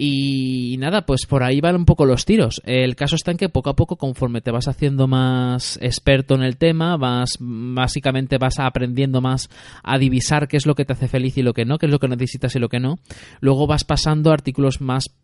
Y 0.00 0.76
nada, 0.78 1.04
pues 1.04 1.26
por 1.26 1.42
ahí 1.42 1.60
van 1.60 1.74
un 1.74 1.84
poco 1.84 2.06
los 2.06 2.24
tiros. 2.24 2.62
El 2.64 2.94
caso 2.94 3.16
está 3.16 3.32
en 3.32 3.36
que 3.36 3.48
poco 3.48 3.70
a 3.70 3.74
poco, 3.74 3.96
conforme 3.96 4.40
te 4.40 4.52
vas 4.52 4.68
haciendo 4.68 5.08
más 5.08 5.76
experto 5.82 6.36
en 6.36 6.44
el 6.44 6.56
tema, 6.56 6.96
vas 6.96 7.36
básicamente 7.40 8.38
vas 8.38 8.60
aprendiendo 8.60 9.20
más 9.20 9.50
a 9.82 9.98
divisar 9.98 10.46
qué 10.46 10.56
es 10.56 10.66
lo 10.66 10.76
que 10.76 10.84
te 10.84 10.92
hace 10.92 11.08
feliz 11.08 11.36
y 11.36 11.42
lo 11.42 11.52
que 11.52 11.64
no, 11.64 11.78
qué 11.78 11.86
es 11.86 11.92
lo 11.92 11.98
que 11.98 12.06
necesitas 12.06 12.54
y 12.54 12.60
lo 12.60 12.68
que 12.68 12.78
no. 12.78 13.00
Luego 13.40 13.66
vas 13.66 13.82
pasando 13.82 14.30
a 14.30 14.34
artículos 14.34 14.80
más 14.80 15.16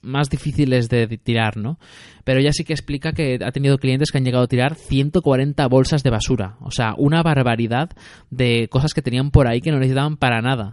más 0.00 0.30
difíciles 0.30 0.88
de 0.88 1.06
tirar, 1.18 1.58
¿no? 1.58 1.78
Pero 2.24 2.40
ella 2.40 2.52
sí 2.52 2.64
que 2.64 2.72
explica 2.72 3.12
que 3.12 3.38
ha 3.44 3.52
tenido 3.52 3.76
clientes 3.76 4.10
que 4.10 4.18
han 4.18 4.24
llegado 4.24 4.44
a 4.44 4.48
tirar 4.48 4.74
140 4.74 5.66
bolsas 5.68 6.02
de 6.02 6.10
basura. 6.10 6.56
O 6.60 6.70
sea, 6.70 6.94
una 6.96 7.22
barbaridad 7.22 7.90
de 8.30 8.68
cosas 8.70 8.94
que 8.94 9.02
tenían 9.02 9.30
por 9.30 9.48
ahí 9.48 9.60
que 9.60 9.70
no 9.70 9.78
necesitaban 9.78 10.16
para 10.16 10.40
nada. 10.40 10.72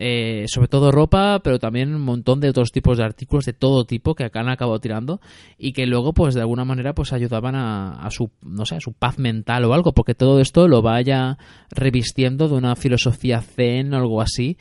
Eh, 0.00 0.44
sobre 0.46 0.68
todo 0.68 0.92
ropa, 0.92 1.40
pero 1.42 1.58
también 1.58 1.92
un 1.92 2.02
montón 2.02 2.38
de 2.38 2.48
otros 2.48 2.70
tipos 2.70 2.98
de 2.98 3.04
artículos 3.04 3.44
de 3.46 3.52
todo 3.52 3.84
tipo 3.84 4.14
que 4.14 4.22
acá 4.22 4.38
han 4.38 4.48
acabado 4.48 4.78
tirando 4.78 5.20
y 5.58 5.72
que 5.72 5.86
luego, 5.86 6.12
pues 6.12 6.36
de 6.36 6.40
alguna 6.40 6.64
manera, 6.64 6.94
pues 6.94 7.12
ayudaban 7.12 7.56
a, 7.56 8.08
su, 8.10 8.30
no 8.40 8.64
sé, 8.64 8.76
a 8.76 8.80
su 8.80 8.92
paz 8.92 9.18
mental 9.18 9.64
o 9.64 9.74
algo, 9.74 9.94
porque 9.94 10.14
todo 10.14 10.38
esto 10.38 10.68
lo 10.68 10.82
vaya 10.82 11.36
revistiendo 11.70 12.46
de 12.46 12.54
una 12.54 12.76
filosofía 12.76 13.40
zen 13.40 13.92
o 13.92 13.96
algo 13.96 14.20
así, 14.20 14.56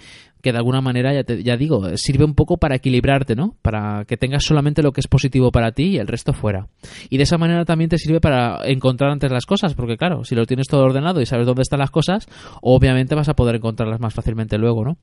que 0.48 0.54
de 0.54 0.60
alguna 0.60 0.80
manera, 0.80 1.14
ya, 1.14 1.26
te, 1.26 1.36
digo, 1.58 1.98
sirve 1.98 2.24
un 2.24 2.34
poco 2.34 2.56
para 2.56 2.78
equilibrarte, 2.78 3.36
¿no? 3.36 3.58
Para 3.62 4.06
que 4.06 4.16
tengas 4.16 4.46
solamente 4.46 4.82
lo 4.82 4.94
que 4.94 5.02
es 5.02 5.08
positivo 5.08 5.52
para 5.52 5.74
ti 5.74 5.84
y 5.84 5.98
el 5.98 6.08
resto 6.08 6.32
fuera. 6.32 6.68
Y 7.10 7.18
de 7.18 7.24
esa 7.24 7.38
manera 7.38 7.66
también 7.66 7.90
te 7.90 7.98
sirve 7.98 8.22
para 8.22 8.66
encontrar 8.66 9.12
antes 9.12 9.30
las 9.30 9.46
cosas, 9.46 9.74
porque 9.74 9.98
claro, 9.98 10.24
si 10.24 10.36
lo 10.36 10.46
tienes 10.46 10.68
todo 10.68 10.86
ordenado 10.86 11.20
y 11.20 11.26
sabes 11.26 11.46
dónde 11.46 11.64
están 11.64 11.80
las 11.80 11.92
cosas, 11.92 12.28
obviamente 12.62 13.14
vas 13.14 13.28
a 13.28 13.36
poder 13.36 13.56
encontrarlas 13.56 14.00
más 14.00 14.14
fácilmente 14.14 14.58
luego, 14.58 14.86
¿no? 14.86 14.98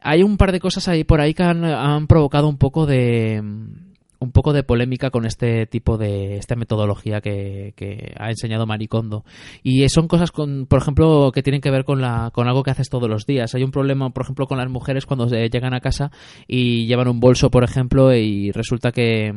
Hay 0.00 0.22
un 0.22 0.36
par 0.36 0.52
de 0.52 0.60
cosas 0.60 0.86
ahí 0.86 1.02
por 1.02 1.20
ahí 1.20 1.34
que 1.34 1.42
han 1.42 2.06
provocado 2.06 2.46
un 2.46 2.58
poco 2.58 2.86
de 2.86 3.42
un 4.18 4.32
poco 4.32 4.52
de 4.52 4.62
polémica 4.62 5.10
con 5.10 5.26
este 5.26 5.66
tipo 5.66 5.98
de 5.98 6.36
esta 6.36 6.56
metodología 6.56 7.20
que, 7.20 7.72
ha 8.18 8.30
enseñado 8.30 8.66
Maricondo 8.66 9.24
y 9.62 9.88
son 9.88 10.08
cosas 10.08 10.30
con 10.30 10.66
por 10.66 10.80
ejemplo 10.80 11.30
que 11.32 11.42
tienen 11.42 11.60
que 11.60 11.70
ver 11.70 11.84
con 11.84 12.00
la 12.00 12.30
con 12.32 12.48
algo 12.48 12.62
que 12.62 12.70
haces 12.70 12.88
todos 12.88 13.08
los 13.08 13.26
días. 13.26 13.54
Hay 13.54 13.62
un 13.62 13.70
problema 13.70 14.10
por 14.10 14.24
ejemplo 14.24 14.46
con 14.46 14.58
las 14.58 14.68
mujeres 14.68 15.06
cuando 15.06 15.28
llegan 15.28 15.74
a 15.74 15.80
casa 15.80 16.10
y 16.46 16.86
llevan 16.86 17.08
un 17.08 17.20
bolso 17.20 17.50
por 17.50 17.64
ejemplo 17.64 18.14
y 18.14 18.50
resulta 18.52 18.92
que, 18.92 19.32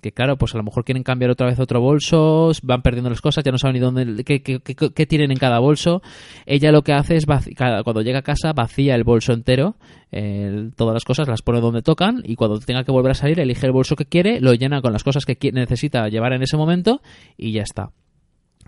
que 0.00 0.12
claro 0.12 0.36
pues 0.36 0.54
a 0.54 0.58
lo 0.58 0.64
mejor 0.64 0.84
quieren 0.84 1.02
cambiar 1.02 1.30
otra 1.30 1.46
vez 1.46 1.58
otro 1.58 1.80
bolso 1.80 2.52
van 2.62 2.82
perdiendo 2.82 3.10
las 3.10 3.20
cosas 3.20 3.44
ya 3.44 3.52
no 3.52 3.58
saben 3.58 3.74
ni 3.74 3.80
dónde 3.80 4.24
qué, 4.24 4.42
qué, 4.42 5.06
tienen 5.06 5.30
en 5.30 5.38
cada 5.38 5.58
bolso. 5.58 6.02
Ella 6.46 6.72
lo 6.72 6.82
que 6.82 6.92
hace 6.92 7.16
es 7.16 7.26
cuando 7.26 8.02
llega 8.02 8.20
a 8.20 8.22
casa 8.22 8.52
vacía 8.52 8.94
el 8.94 9.04
bolso 9.04 9.32
entero 9.32 9.76
todas 10.10 10.94
las 10.94 11.04
cosas 11.04 11.28
las 11.28 11.42
pone 11.42 11.60
donde 11.60 11.82
tocan 11.82 12.22
y 12.24 12.34
cuando 12.34 12.58
tenga 12.60 12.84
que 12.84 12.92
volver 12.92 13.12
a 13.12 13.14
salir 13.14 13.40
elige 13.40 13.66
el 13.66 13.72
bolso 13.72 13.96
que 13.96 14.06
quiere, 14.06 14.40
lo 14.40 14.54
llena 14.54 14.80
con 14.80 14.92
las 14.92 15.04
cosas 15.04 15.26
que 15.26 15.52
necesita 15.52 16.08
llevar 16.08 16.32
en 16.32 16.42
ese 16.42 16.56
momento 16.56 17.00
y 17.36 17.52
ya 17.52 17.62
está. 17.62 17.90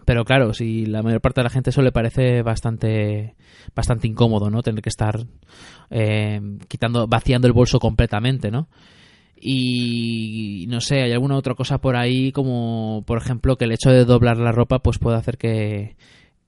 Pero 0.05 0.25
claro, 0.25 0.55
si 0.55 0.87
la 0.87 1.03
mayor 1.03 1.21
parte 1.21 1.41
de 1.41 1.45
la 1.45 1.51
gente 1.51 1.71
eso 1.71 1.83
le 1.83 1.93
parece 1.93 2.43
bastante 2.43 3.37
bastante 3.75 4.09
incómodo, 4.09 4.51
¿no? 4.51 4.63
Tener 4.63 4.83
que 4.83 4.89
estar 4.89 5.27
eh, 5.91 6.41
quitando, 6.69 7.07
vaciando 7.07 7.47
el 7.47 7.53
bolso 7.53 7.79
completamente, 7.79 8.51
¿no? 8.51 8.69
y 9.43 10.67
no 10.69 10.83
sé, 10.83 11.01
hay 11.01 11.13
alguna 11.13 11.37
otra 11.37 11.55
cosa 11.55 11.79
por 11.79 11.97
ahí 11.97 12.31
como 12.31 13.03
por 13.07 13.17
ejemplo 13.17 13.57
que 13.57 13.65
el 13.65 13.73
hecho 13.73 13.89
de 13.89 14.05
doblar 14.05 14.37
la 14.37 14.53
ropa 14.53 14.81
pues 14.81 14.99
puede 14.99 15.17
hacer 15.17 15.39
que, 15.39 15.97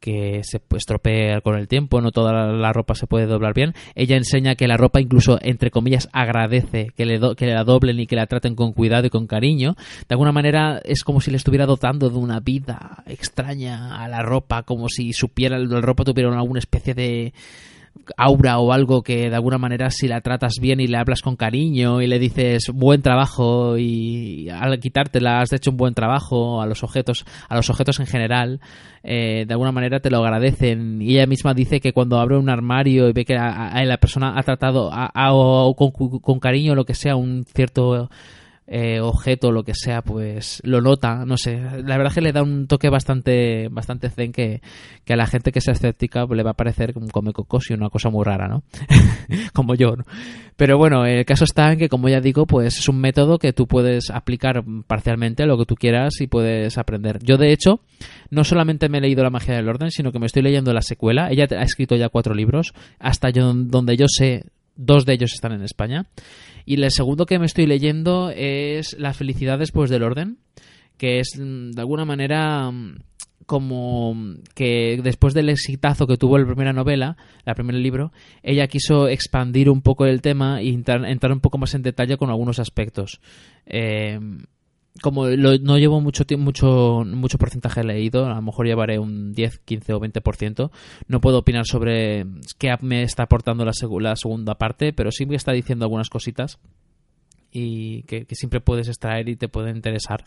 que 0.03 0.41
se 0.43 0.61
estropea 0.77 1.41
con 1.43 1.57
el 1.57 1.69
tiempo, 1.69 2.01
no 2.01 2.11
toda 2.11 2.33
la 2.33 2.73
ropa 2.73 2.97
se 2.97 3.07
puede 3.07 3.27
doblar 3.27 3.55
bien. 3.55 3.73
Ella 3.95 4.17
enseña 4.17 4.57
que 4.57 4.67
la 4.67 4.77
ropa 4.77 5.01
incluso, 5.01 5.39
entre 5.41 5.71
comillas, 5.71 6.09
agradece 6.13 6.89
que, 6.97 7.07
le 7.07 7.21
que 7.37 7.47
la 7.47 7.63
doblen 7.63 8.01
y 8.01 8.09
que 8.09 8.17
la 8.17 8.27
traten 8.27 8.57
con 8.57 8.73
cuidado 8.73 9.07
y 9.07 9.11
con 9.11 9.29
cariño. 9.29 9.77
De 10.09 10.15
alguna 10.15 10.33
manera 10.33 10.81
es 10.85 11.05
como 11.05 11.21
si 11.21 11.31
le 11.31 11.37
estuviera 11.37 11.67
dotando 11.67 12.11
de 12.11 12.19
una 12.19 12.41
vida 12.41 13.05
extraña 13.07 14.03
a 14.03 14.09
la 14.09 14.23
ropa, 14.23 14.65
como 14.65 14.89
si 14.89 15.13
supiera, 15.13 15.57
la 15.57 15.81
ropa 15.81 16.03
tuviera 16.03 16.37
alguna 16.37 16.59
especie 16.59 16.95
de 16.95 17.33
aura 18.17 18.59
o 18.59 18.73
algo 18.73 19.03
que 19.03 19.31
de 19.31 19.35
alguna 19.35 19.59
manera 19.59 19.91
si 19.91 20.09
la 20.09 20.21
tratas 20.21 20.55
bien 20.61 20.81
y 20.81 20.87
le 20.87 20.99
hablas 20.99 21.23
con 21.23 21.37
cariño 21.37 22.03
y 22.03 22.07
le 22.07 22.19
dices 22.19 22.71
buen 22.73 23.03
trabajo 23.03 23.79
y 23.79 24.49
al 24.51 24.81
quitártela 24.81 25.41
has 25.41 25.53
hecho 25.53 25.71
un 25.71 25.77
buen 25.77 25.95
trabajo 25.95 26.61
a 26.61 26.67
los 26.67 26.83
objetos 26.83 27.25
a 27.49 27.55
los 27.55 27.71
objetos 27.71 28.01
en 28.01 28.07
general 28.07 28.61
eh, 29.05 29.45
de 29.47 29.53
alguna 29.55 29.73
manera 29.73 30.01
te 30.01 30.11
lo 30.11 30.19
agradecen. 30.19 31.03
Y 31.03 31.15
ella 31.15 31.27
misma 31.27 31.55
dice 31.55 31.81
que 31.81 31.93
cuando 31.93 32.19
abre 32.19 32.37
un 32.37 32.49
armario 32.49 33.09
y 33.09 33.13
ve 33.13 33.25
que 33.25 33.35
la 33.35 33.99
persona 34.01 34.35
ha 34.39 34.43
tratado 34.43 34.91
con, 35.77 35.91
con 36.21 36.41
cariño 36.41 36.75
lo 36.75 36.85
que 36.85 36.95
sea 36.95 37.17
un 37.17 37.45
cierto 37.45 38.11
eh, 38.67 39.01
objeto 39.01 39.51
lo 39.51 39.65
que 39.65 39.75
sea, 39.75 40.03
pues 40.03 40.61
lo 40.65 40.81
nota, 40.81 41.25
no 41.27 41.37
sé. 41.37 41.57
La 41.57 41.97
verdad 41.97 42.09
es 42.09 42.15
que 42.15 42.21
le 42.21 42.33
da 42.33 42.43
un 42.43 42.67
toque 42.67 42.89
bastante 42.89 43.69
bastante 43.69 44.09
zen 44.09 44.33
que, 44.33 44.63
a 45.09 45.17
la 45.17 45.27
gente 45.27 45.53
que 45.53 45.61
sea 45.61 45.73
escéptica 45.73 46.27
pues, 46.27 46.37
le 46.37 46.43
va 46.43 46.53
a 46.53 46.57
parecer 46.57 46.95
como 46.95 47.09
come 47.09 47.33
y 47.33 47.73
una 47.75 47.91
cosa 47.91 48.09
muy 48.09 48.25
rara, 48.25 48.49
¿no? 48.49 48.63
como 49.53 49.75
yo, 49.75 49.97
¿no? 49.97 50.05
Pero 50.57 50.79
bueno, 50.79 51.05
el 51.07 51.25
caso 51.25 51.45
está 51.45 51.73
en 51.73 51.79
que, 51.79 51.89
como 51.89 52.09
ya 52.09 52.21
digo, 52.21 52.47
pues 52.47 52.79
es 52.79 52.89
un 52.89 53.01
método 53.01 53.39
que 53.39 53.53
tú 53.53 53.67
puedes 53.67 54.11
aplicar 54.11 54.63
parcialmente 54.87 55.45
lo 55.47 55.59
que 55.59 55.67
tú 55.67 55.75
quieras 55.75 56.21
y 56.21 56.27
puedes 56.27 56.79
aprender. 56.79 57.19
Yo, 57.23 57.37
de 57.37 57.53
hecho, 57.53 57.81
no 58.31 58.45
solamente 58.45 58.89
me 58.89 58.99
he 58.99 59.01
leído 59.01 59.25
La 59.25 59.31
magia 59.31 59.55
del 59.55 59.69
orden, 59.69 59.91
sino 59.91 60.13
que 60.13 60.19
me 60.19 60.27
estoy 60.27 60.43
leyendo 60.43 60.73
la 60.73 60.83
secuela. 60.83 61.31
Ella 61.31 61.47
ha 61.51 61.63
escrito 61.63 61.97
ya 61.97 62.09
cuatro 62.09 62.35
libros, 62.35 62.75
hasta 62.99 63.31
yo, 63.31 63.53
donde 63.55 63.97
yo 63.97 64.07
sé, 64.09 64.45
dos 64.77 65.05
de 65.05 65.15
ellos 65.15 65.33
están 65.33 65.53
en 65.53 65.63
España. 65.63 66.07
Y 66.65 66.81
el 66.81 66.91
segundo 66.91 67.27
que 67.27 67.39
me 67.39 67.47
estoy 67.47 67.67
leyendo 67.67 68.31
es 68.31 68.97
Las 68.99 69.17
felicidades 69.17 69.73
pues 69.73 69.91
del 69.91 70.03
orden, 70.03 70.39
que 70.97 71.19
es 71.19 71.39
mm, 71.39 71.73
de 71.73 71.81
alguna 71.81 72.05
manera 72.05 72.71
mm, 72.71 72.97
como 73.47 74.17
que 74.55 75.01
después 75.03 75.35
del 75.35 75.49
exitazo 75.49 76.07
que 76.07 76.17
tuvo 76.17 76.39
la 76.39 76.47
primera 76.47 76.73
novela, 76.73 77.17
la 77.45 77.55
primer 77.55 77.75
libro, 77.77 78.13
ella 78.43 78.69
quiso 78.69 79.09
expandir 79.09 79.69
un 79.69 79.83
poco 79.83 80.07
el 80.07 80.23
tema 80.23 80.61
e 80.61 80.69
entrar, 80.69 81.05
entrar 81.05 81.33
un 81.33 81.41
poco 81.41 81.59
más 81.59 81.75
en 81.75 81.83
detalle 81.83 82.17
con 82.17 82.31
algunos 82.31 82.59
aspectos. 82.59 83.21
Eh, 83.67 84.19
como 85.01 85.29
no 85.29 85.79
llevo 85.79 86.01
mucho 86.01 86.25
mucho 86.37 87.03
mucho 87.07 87.39
porcentaje 87.39 87.83
leído, 87.83 88.27
a 88.27 88.35
lo 88.35 88.43
mejor 88.43 88.67
llevaré 88.67 88.99
un 88.99 89.33
10, 89.33 89.61
15 89.61 89.95
o 89.95 90.01
20%. 90.01 90.71
No 91.09 91.21
puedo 91.21 91.39
opinar 91.39 91.65
sobre 91.67 92.27
qué 92.59 92.75
me 92.83 93.03
está 93.03 93.25
aportando 93.25 93.65
la, 93.65 93.73
la 94.01 94.17
segunda 94.17 94.57
parte, 94.57 94.93
pero 94.93 95.11
sí 95.11 95.25
me 95.25 95.37
está 95.37 95.53
diciendo 95.53 95.87
algunas 95.87 96.11
cositas 96.11 96.59
y 97.53 98.03
que, 98.05 98.27
siempre 98.33 98.61
puedes 98.61 98.89
extraer 98.89 99.29
y 99.29 99.37
te 99.37 99.49
puede 99.49 99.71
interesar. 99.71 100.25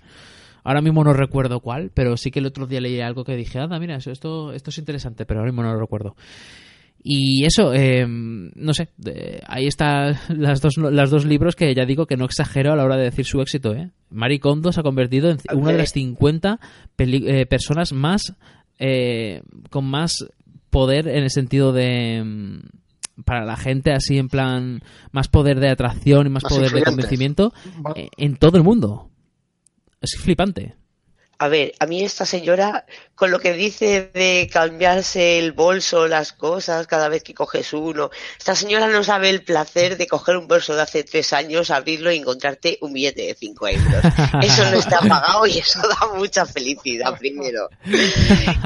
Ahora 0.63 0.81
mismo 0.81 1.03
no 1.03 1.13
recuerdo 1.13 1.59
cuál, 1.59 1.91
pero 1.93 2.17
sí 2.17 2.31
que 2.31 2.39
el 2.39 2.47
otro 2.47 2.65
día 2.65 2.81
leí 2.81 2.99
algo 2.99 3.23
que 3.23 3.35
dije, 3.35 3.59
anda, 3.59 3.79
mira, 3.79 3.97
esto, 3.97 4.51
esto 4.51 4.69
es 4.69 4.77
interesante, 4.77 5.25
pero 5.25 5.39
ahora 5.39 5.51
mismo 5.51 5.63
no 5.63 5.73
lo 5.73 5.79
recuerdo. 5.79 6.15
Y 7.07 7.45
eso, 7.45 7.71
eh, 7.71 8.03
no 8.07 8.73
sé, 8.73 8.89
ahí 9.47 9.67
están 9.67 10.17
las 10.29 10.59
dos, 10.59 10.75
las 10.77 11.11
dos 11.11 11.23
libros 11.23 11.55
que 11.55 11.71
ya 11.75 11.85
digo 11.85 12.07
que 12.07 12.17
no 12.17 12.25
exagero 12.25 12.73
a 12.73 12.75
la 12.75 12.83
hora 12.83 12.97
de 12.97 13.03
decir 13.03 13.25
su 13.25 13.39
éxito. 13.41 13.75
¿eh? 13.75 13.91
Marie 14.09 14.39
Kondo 14.39 14.71
se 14.71 14.79
ha 14.79 14.83
convertido 14.83 15.29
en 15.29 15.37
una 15.53 15.71
de 15.71 15.77
las 15.77 15.91
50 15.91 16.59
eh, 16.97 17.45
personas 17.45 17.93
más 17.93 18.33
eh, 18.79 19.43
con 19.69 19.85
más 19.85 20.15
poder 20.71 21.07
en 21.07 21.21
el 21.21 21.29
sentido 21.29 21.73
de 21.73 22.23
mm, 22.25 23.23
para 23.23 23.45
la 23.45 23.55
gente 23.55 23.91
así 23.91 24.17
en 24.17 24.27
plan 24.27 24.81
más 25.11 25.27
poder 25.27 25.59
de 25.59 25.69
atracción 25.69 26.25
y 26.25 26.31
más 26.31 26.43
poder 26.43 26.71
de 26.71 26.81
convencimiento 26.81 27.53
en 28.17 28.35
todo 28.37 28.57
el 28.57 28.63
mundo. 28.63 29.11
Es 30.01 30.17
flipante. 30.19 30.73
A 31.37 31.47
ver, 31.49 31.73
a 31.79 31.85
mí 31.85 32.01
esta 32.03 32.25
señora, 32.25 32.85
con 33.13 33.29
lo 33.29 33.39
que 33.39 33.53
dice 33.53 34.09
de 34.13 34.49
cambiarse 34.51 35.37
el 35.37 35.51
bolso, 35.51 36.07
las 36.07 36.31
cosas, 36.31 36.87
cada 36.87 37.09
vez 37.09 37.23
que 37.23 37.33
coges 37.33 37.73
uno, 37.73 38.09
esta 38.37 38.55
señora 38.55 38.87
no 38.87 39.03
sabe 39.03 39.29
el 39.29 39.43
placer 39.43 39.97
de 39.97 40.07
coger 40.07 40.37
un 40.37 40.47
bolso 40.47 40.75
de 40.75 40.83
hace 40.83 41.03
tres 41.03 41.33
años, 41.33 41.71
abrirlo 41.71 42.11
y 42.11 42.17
encontrarte 42.17 42.77
un 42.81 42.93
billete 42.93 43.23
de 43.23 43.35
cinco 43.35 43.67
euros. 43.67 44.01
Eso 44.41 44.69
no 44.71 44.77
está 44.77 44.99
pagado 45.09 45.45
y 45.45 45.59
eso 45.59 45.81
da 45.81 46.15
mucha 46.15 46.45
felicidad, 46.45 47.17
primero. 47.17 47.69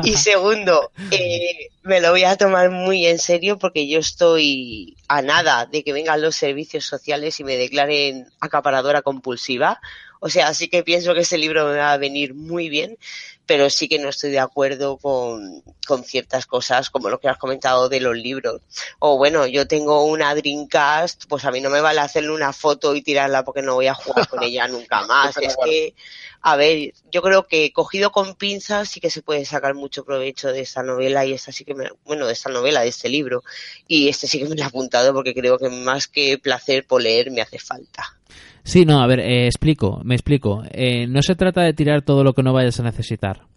Y 0.04 0.16
segundo, 0.18 0.92
eh, 1.10 1.72
me 1.82 2.02
lo 2.02 2.12
voy 2.12 2.24
a 2.24 2.38
tomar 2.38 2.70
muy 2.70 3.08
en 3.08 3.18
serio 3.18 3.58
porque 3.58 3.88
yo 3.88 4.00
estoy 4.00 4.96
a 5.08 5.24
nada 5.24 5.66
de 5.66 5.84
que 5.84 5.92
vengan 5.92 6.22
los 6.22 6.36
servicios 6.36 6.86
sociales 6.86 7.40
y 7.40 7.44
me 7.44 7.58
declaren 7.58 8.28
acaparadora 8.40 9.02
compulsiva 9.02 9.80
o 10.20 10.30
sea, 10.30 10.54
sí 10.54 10.68
que 10.68 10.84
pienso 10.84 11.14
que 11.14 11.22
este 11.22 11.38
libro 11.38 11.68
me 11.68 11.78
va 11.78 11.94
a 11.94 11.98
venir 11.98 12.34
muy 12.34 12.70
bien, 12.70 12.98
pero 13.46 13.70
sí 13.70 13.88
que 13.88 13.98
no 13.98 14.10
estoy 14.10 14.32
de 14.32 14.40
acuerdo 14.40 14.98
con, 14.98 15.64
con 15.88 16.04
ciertas 16.04 16.46
cosas, 16.46 16.90
como 16.90 17.10
lo 17.10 17.20
que 17.20 17.30
has 17.30 17.38
comentado 17.38 17.90
de 17.90 18.00
los 18.00 18.16
libros. 18.16 18.62
O 19.00 19.18
bueno, 19.18 19.48
yo 19.48 19.68
tengo 19.68 20.04
una 20.04 20.36
Dreamcast, 20.36 21.24
pues 21.28 21.46
a 21.46 21.52
mí 21.52 21.62
no 21.62 21.70
me 21.70 21.82
vale 21.82 22.02
hacerle 22.02 22.32
una 22.32 22.54
foto 22.54 22.94
y 22.96 23.02
tirarla 23.02 23.44
porque 23.44 23.62
no 23.62 23.74
voy 23.76 23.88
a 23.88 23.96
jugar 23.96 24.28
con 24.28 24.44
ella 24.44 24.68
nunca 24.68 25.02
más. 25.08 25.36
es 25.38 25.58
que, 25.64 25.96
a 26.42 26.56
ver, 26.56 26.94
yo 27.12 27.22
creo 27.22 27.48
que 27.48 27.72
cogido 27.72 28.12
con 28.12 28.36
pinzas 28.36 28.90
sí 28.90 29.00
que 29.00 29.10
se 29.10 29.22
puede 29.22 29.44
sacar 29.46 29.76
mucho 29.76 30.06
provecho 30.06 30.52
de 30.52 30.62
esta 30.62 30.84
novela 30.84 31.26
y 31.26 31.34
esta 31.34 31.52
sí 31.52 31.66
que 31.66 31.76
me, 31.76 31.90
bueno, 32.06 32.28
de 32.28 32.34
esta 32.34 32.50
novela, 32.50 32.82
de 32.82 32.88
este 32.88 33.10
libro. 33.10 33.44
Y 33.88 34.08
este 34.08 34.28
sí 34.28 34.40
que 34.40 34.46
me 34.46 34.56
lo 34.56 34.62
he 34.62 34.66
apuntado 34.66 35.14
porque 35.14 35.34
creo 35.34 35.58
que 35.58 35.70
más 35.70 36.08
que 36.08 36.38
placer 36.38 36.86
por 36.88 37.02
leer 37.02 37.32
me 37.32 37.42
hace 37.42 37.60
falta. 37.60 38.04
Sí, 38.64 38.86
no, 38.86 39.02
a 39.02 39.08
ver, 39.08 39.20
eh, 39.20 39.48
explico, 39.48 40.02
me 40.04 40.16
explico. 40.16 40.64
Eh, 40.72 41.08
no 41.08 41.22
se 41.22 41.36
trata 41.36 41.62
de 41.62 41.74
tirar 41.74 42.04
todo 42.04 42.24
lo 42.24 42.34
que 42.34 42.44
no 42.44 42.54
vayas 42.54 42.80
a 42.80 42.84
necesitar. 42.84 43.48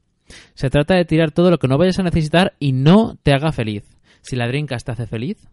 Se 0.54 0.70
trata 0.70 0.94
de 0.94 1.04
tirar 1.04 1.30
todo 1.30 1.50
lo 1.50 1.58
que 1.58 1.68
no 1.68 1.78
vayas 1.78 1.98
a 1.98 2.02
necesitar 2.02 2.54
y 2.58 2.72
no 2.72 3.16
te 3.22 3.32
haga 3.32 3.52
feliz. 3.52 3.84
Si 4.22 4.36
la 4.36 4.46
Dreamcast 4.46 4.86
te 4.86 4.92
hace 4.92 5.06
feliz, 5.06 5.48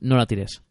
no 0.00 0.16
la 0.16 0.26
tires. 0.26 0.62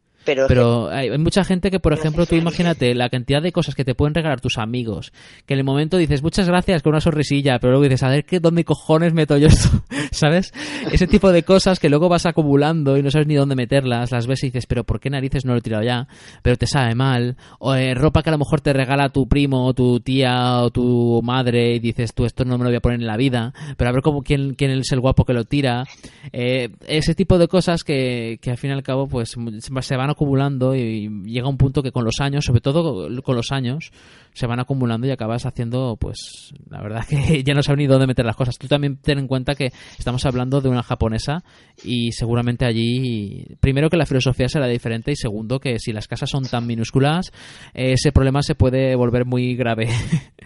Pero, 0.48 0.90
hay, 0.90 1.16
mucha 1.18 1.44
gente 1.44 1.72
que, 1.72 1.80
por 1.80 1.94
ejemplo, 1.94 2.26
tú 2.26 2.36
imagínate 2.36 2.94
la 2.94 3.10
cantidad 3.10 3.42
de 3.42 3.52
cosas 3.52 3.76
que 3.76 3.86
te 3.86 3.96
pueden 3.96 4.14
regalar 4.14 4.42
tus 4.42 4.58
amigos, 4.58 5.14
que 5.46 5.54
en 5.54 5.60
el 5.60 5.66
momento 5.66 5.98
dices 5.98 6.22
muchas 6.22 6.48
gracias 6.48 6.84
con 6.84 6.92
una 6.92 7.02
sonrisilla, 7.02 7.60
pero 7.60 7.72
luego 7.72 7.84
dices, 7.84 8.04
a 8.04 8.10
ver, 8.10 8.26
¿qué, 8.26 8.40
¿dónde 8.40 8.64
cojones 8.64 9.14
meto 9.14 9.38
yo 9.38 9.48
esto? 9.48 9.70
¿Sabes? 10.12 10.54
Ese 10.92 11.08
tipo 11.08 11.32
de 11.32 11.44
cosas 11.44 11.80
que 11.80 11.90
luego 11.90 12.10
vas 12.10 12.26
acumulando 12.26 12.98
y 12.98 13.04
no 13.04 13.12
sabes 13.12 13.28
ni 13.28 13.36
dónde 13.36 13.56
meterlas, 13.56 14.12
las 14.12 14.28
ves 14.28 14.44
y 14.44 14.48
dices, 14.48 14.66
pero 14.66 14.84
¿por 14.84 15.00
qué 15.00 15.10
narices 15.10 15.46
no 15.46 15.54
lo 15.54 15.60
he 15.60 15.62
tirado 15.62 15.84
ya? 15.84 16.08
Pero 16.42 16.58
te 16.58 16.68
sabe 16.68 16.96
mal. 16.96 17.38
O 17.60 17.76
eh, 17.76 17.94
ropa 17.94 18.24
que 18.24 18.30
a 18.30 18.34
lo 18.34 18.40
mejor 18.40 18.62
te 18.62 18.74
regala 18.74 19.10
tu 19.10 19.28
primo 19.28 19.66
o 19.66 19.74
tu 19.74 20.00
tía 20.00 20.62
o 20.62 20.70
tu 20.70 21.22
madre 21.24 21.76
y 21.76 21.80
dices, 21.80 22.14
tú 22.14 22.26
esto 22.26 22.46
no 22.46 22.58
me 22.58 22.64
lo 22.64 22.70
voy 22.70 22.78
a 22.78 22.82
poner 22.82 23.00
en 23.00 23.08
la 23.08 23.18
vida, 23.18 23.54
pero 23.78 23.90
a 23.90 23.94
ver 23.94 24.02
cómo, 24.02 24.22
quién, 24.22 24.56
quién 24.56 24.72
es 24.72 24.92
el 24.92 25.00
guapo 25.00 25.26
que 25.26 25.34
lo 25.34 25.46
tira. 25.46 25.86
Eh, 26.32 26.70
ese 26.88 27.16
tipo 27.16 27.38
de 27.38 27.48
cosas 27.48 27.84
que, 27.84 28.40
que 28.42 28.52
al 28.52 28.58
fin 28.58 28.72
y 28.72 28.74
al 28.74 28.84
cabo 28.84 29.08
pues 29.08 29.36
se 29.82 29.98
van 29.98 30.10
acumulando 30.18 30.76
y 30.76 31.08
llega 31.26 31.48
un 31.48 31.58
punto 31.58 31.84
que 31.84 31.92
con 31.92 32.04
los 32.04 32.20
años, 32.20 32.44
sobre 32.44 32.60
todo 32.60 33.08
con 33.22 33.36
los 33.36 33.52
años, 33.52 33.92
se 34.34 34.48
van 34.48 34.60
acumulando 34.60 35.06
y 35.06 35.12
acabas 35.12 35.46
haciendo, 35.46 35.96
pues, 36.00 36.52
la 36.70 36.82
verdad 36.82 37.06
que 37.08 37.44
ya 37.46 37.54
no 37.54 37.62
sabes 37.62 37.78
ni 37.78 37.88
dónde 37.88 38.08
meter 38.08 38.26
las 38.26 38.36
cosas. 38.36 38.58
Tú 38.58 38.68
también 38.68 38.98
ten 38.98 39.20
en 39.20 39.28
cuenta 39.28 39.54
que 39.54 39.72
estamos 39.98 40.26
hablando 40.26 40.60
de 40.60 40.70
una 40.70 40.82
japonesa 40.82 41.44
y 41.84 42.12
seguramente 42.12 42.66
allí, 42.66 43.46
primero 43.60 43.90
que 43.90 43.98
la 43.98 44.08
filosofía 44.08 44.50
será 44.50 44.68
diferente 44.68 45.12
y 45.12 45.16
segundo 45.16 45.60
que 45.60 45.78
si 45.78 45.94
las 45.94 46.08
casas 46.08 46.32
son 46.32 46.44
tan 46.46 46.66
minúsculas, 46.66 47.32
ese 47.76 48.12
problema 48.12 48.42
se 48.42 48.56
puede 48.56 48.96
volver 48.96 49.26
muy 49.26 49.56
grave, 49.56 49.90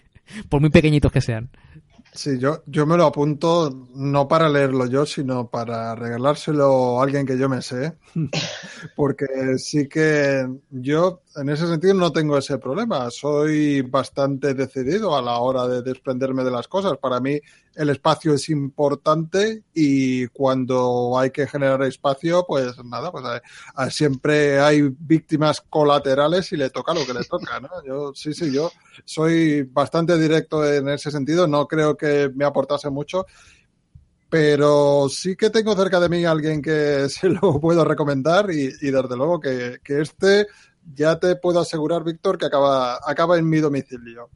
por 0.49 0.59
muy 0.59 0.69
pequeñitos 0.69 1.13
que 1.13 1.21
sean. 1.21 1.49
Sí, 2.13 2.37
yo, 2.39 2.61
yo 2.65 2.85
me 2.85 2.97
lo 2.97 3.05
apunto 3.05 3.87
no 3.95 4.27
para 4.27 4.49
leerlo 4.49 4.85
yo, 4.85 5.05
sino 5.05 5.49
para 5.49 5.95
regalárselo 5.95 6.99
a 6.99 7.03
alguien 7.03 7.25
que 7.25 7.37
yo 7.37 7.47
me 7.47 7.61
sé, 7.61 7.97
porque 8.97 9.25
sí 9.57 9.87
que 9.87 10.45
yo 10.69 11.21
en 11.37 11.47
ese 11.49 11.67
sentido 11.67 11.93
no 11.93 12.11
tengo 12.11 12.37
ese 12.37 12.57
problema. 12.57 13.09
Soy 13.11 13.81
bastante 13.83 14.53
decidido 14.53 15.15
a 15.15 15.21
la 15.21 15.37
hora 15.37 15.65
de 15.67 15.81
desprenderme 15.83 16.43
de 16.43 16.51
las 16.51 16.67
cosas. 16.67 16.97
Para 16.97 17.21
mí 17.21 17.39
el 17.75 17.89
espacio 17.89 18.33
es 18.33 18.49
importante 18.49 19.63
y 19.73 20.27
cuando 20.27 21.17
hay 21.17 21.31
que 21.31 21.47
generar 21.47 21.81
espacio, 21.83 22.43
pues 22.45 22.75
nada, 22.83 23.09
pues 23.13 23.23
hay, 23.75 23.89
siempre 23.89 24.59
hay 24.59 24.81
víctimas 24.81 25.61
colaterales 25.61 26.51
y 26.51 26.57
le 26.57 26.69
toca 26.71 26.93
lo 26.93 27.05
que 27.05 27.13
le 27.13 27.23
toca, 27.23 27.61
¿no? 27.61 27.69
Yo 27.85 28.11
sí, 28.13 28.33
sí, 28.33 28.51
yo 28.51 28.69
soy 29.05 29.63
bastante 29.63 30.17
directo 30.17 30.65
en 30.65 30.89
ese 30.89 31.11
sentido. 31.11 31.47
No 31.47 31.67
creo 31.67 31.95
que 31.95 32.31
me 32.33 32.45
aportase 32.45 32.89
mucho 32.89 33.25
pero 34.31 35.09
sí 35.09 35.35
que 35.35 35.49
tengo 35.49 35.75
cerca 35.75 35.99
de 35.99 36.07
mí 36.07 36.23
alguien 36.23 36.61
que 36.61 37.09
se 37.09 37.27
lo 37.27 37.59
puedo 37.59 37.83
recomendar 37.83 38.49
y, 38.49 38.69
desde 38.69 39.17
luego 39.17 39.41
que, 39.41 39.79
que, 39.83 39.99
este 39.99 40.47
ya 40.95 41.19
te 41.19 41.35
puedo 41.35 41.59
asegurar, 41.59 42.03
Víctor, 42.03 42.37
que 42.37 42.45
acaba, 42.45 42.97
acaba 43.05 43.37
en 43.37 43.47
mi 43.47 43.59
domicilio. 43.59 44.29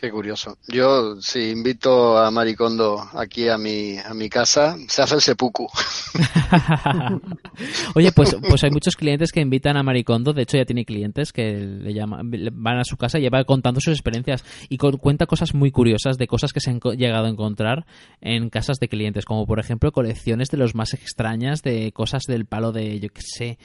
Qué 0.00 0.12
curioso. 0.12 0.58
Yo, 0.68 1.20
si 1.20 1.50
invito 1.50 2.18
a 2.18 2.30
Maricondo 2.30 3.02
aquí 3.14 3.48
a 3.48 3.58
mi, 3.58 3.98
a 3.98 4.14
mi 4.14 4.28
casa, 4.28 4.76
se 4.86 5.02
hace 5.02 5.16
el 5.16 5.20
sepuku. 5.20 5.66
Oye, 7.96 8.12
pues, 8.12 8.36
pues 8.48 8.62
hay 8.62 8.70
muchos 8.70 8.94
clientes 8.94 9.32
que 9.32 9.40
invitan 9.40 9.76
a 9.76 9.82
Maricondo, 9.82 10.32
de 10.32 10.42
hecho 10.42 10.56
ya 10.56 10.64
tiene 10.64 10.84
clientes 10.84 11.32
que 11.32 11.58
le 11.58 11.92
llaman, 11.92 12.30
van 12.52 12.78
a 12.78 12.84
su 12.84 12.96
casa 12.96 13.18
y 13.18 13.22
lleva 13.22 13.42
contando 13.42 13.80
sus 13.80 13.94
experiencias 13.94 14.44
y 14.68 14.76
cuenta 14.76 15.26
cosas 15.26 15.52
muy 15.52 15.72
curiosas 15.72 16.16
de 16.16 16.28
cosas 16.28 16.52
que 16.52 16.60
se 16.60 16.70
han 16.70 16.78
llegado 16.96 17.26
a 17.26 17.30
encontrar 17.30 17.84
en 18.20 18.50
casas 18.50 18.78
de 18.78 18.86
clientes, 18.86 19.24
como 19.24 19.46
por 19.46 19.58
ejemplo 19.58 19.90
colecciones 19.90 20.48
de 20.50 20.58
los 20.58 20.76
más 20.76 20.94
extrañas 20.94 21.62
de 21.62 21.90
cosas 21.90 22.22
del 22.28 22.46
palo 22.46 22.70
de, 22.70 23.00
yo 23.00 23.08
qué 23.08 23.22
sé, 23.22 23.58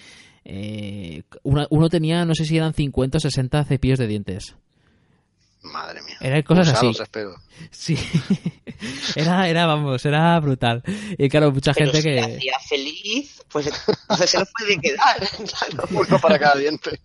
eh, 0.45 1.21
uno, 1.43 1.89
tenía, 1.89 2.25
no 2.25 2.33
sé 2.33 2.45
si 2.45 2.57
eran 2.57 2.73
50 2.73 3.17
o 3.17 3.21
60 3.21 3.63
cepillos 3.65 3.99
de 3.99 4.07
dientes. 4.07 4.55
Madre 5.63 6.01
mía. 6.01 6.17
Eran 6.19 6.41
cosas 6.43 6.69
así. 6.69 6.91
Sí. 7.71 7.95
era, 9.15 9.47
era, 9.47 9.65
vamos, 9.65 10.03
era 10.05 10.37
brutal. 10.39 10.83
Y 11.17 11.29
claro, 11.29 11.51
mucha 11.51 11.73
gente 11.73 12.01
que. 12.01 12.19
hacía 12.19 12.59
feliz, 12.67 13.41
pues 13.49 13.67
entonces 13.67 14.29
se 14.29 14.39
lo 14.39 14.45
puede 14.57 14.79
quedar. 14.79 15.87
Uno 15.91 16.19
para 16.19 16.39
cada 16.39 16.55
diente. 16.55 16.99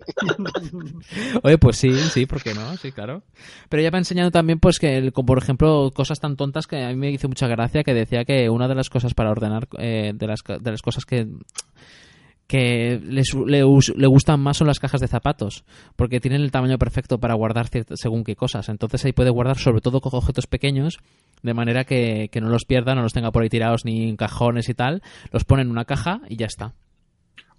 Oye, 1.42 1.58
pues 1.58 1.76
sí, 1.76 1.94
sí, 1.94 2.26
¿por 2.26 2.42
qué 2.42 2.54
no? 2.54 2.76
Sí, 2.78 2.90
claro. 2.90 3.22
Pero 3.68 3.82
ella 3.82 3.90
me 3.90 3.98
ha 3.98 4.00
enseñado 4.00 4.30
también, 4.30 4.58
pues, 4.58 4.78
que, 4.78 5.12
como 5.12 5.26
por 5.26 5.38
ejemplo, 5.38 5.92
cosas 5.94 6.18
tan 6.18 6.36
tontas 6.36 6.66
que 6.66 6.82
a 6.82 6.88
mí 6.88 6.96
me 6.96 7.10
hizo 7.10 7.28
mucha 7.28 7.46
gracia, 7.46 7.84
que 7.84 7.94
decía 7.94 8.24
que 8.24 8.48
una 8.48 8.66
de 8.66 8.74
las 8.74 8.90
cosas 8.90 9.14
para 9.14 9.30
ordenar, 9.30 9.68
eh, 9.78 10.12
de, 10.14 10.26
las, 10.26 10.42
de 10.42 10.70
las 10.70 10.82
cosas 10.82 11.04
que 11.04 11.28
que 12.48 12.98
le, 13.04 13.22
le, 13.46 14.06
gustan 14.06 14.40
más 14.40 14.56
son 14.56 14.66
las 14.66 14.80
cajas 14.80 15.02
de 15.02 15.06
zapatos, 15.06 15.64
porque 15.96 16.18
tienen 16.18 16.40
el 16.40 16.50
tamaño 16.50 16.78
perfecto 16.78 17.18
para 17.18 17.34
guardar 17.34 17.68
según 17.94 18.24
qué 18.24 18.36
cosas. 18.36 18.70
Entonces 18.70 19.04
ahí 19.04 19.12
puede 19.12 19.30
guardar 19.30 19.58
sobre 19.58 19.82
todo 19.82 20.00
con 20.00 20.14
objetos 20.14 20.46
pequeños, 20.46 20.98
de 21.42 21.54
manera 21.54 21.84
que, 21.84 22.30
que 22.32 22.40
no 22.40 22.48
los 22.48 22.64
pierda, 22.64 22.94
no 22.94 23.02
los 23.02 23.12
tenga 23.12 23.30
por 23.30 23.42
ahí 23.42 23.50
tirados 23.50 23.84
ni 23.84 24.08
en 24.08 24.16
cajones 24.16 24.70
y 24.70 24.74
tal. 24.74 25.02
Los 25.30 25.44
pone 25.44 25.62
en 25.62 25.70
una 25.70 25.84
caja 25.84 26.22
y 26.28 26.36
ya 26.36 26.46
está. 26.46 26.74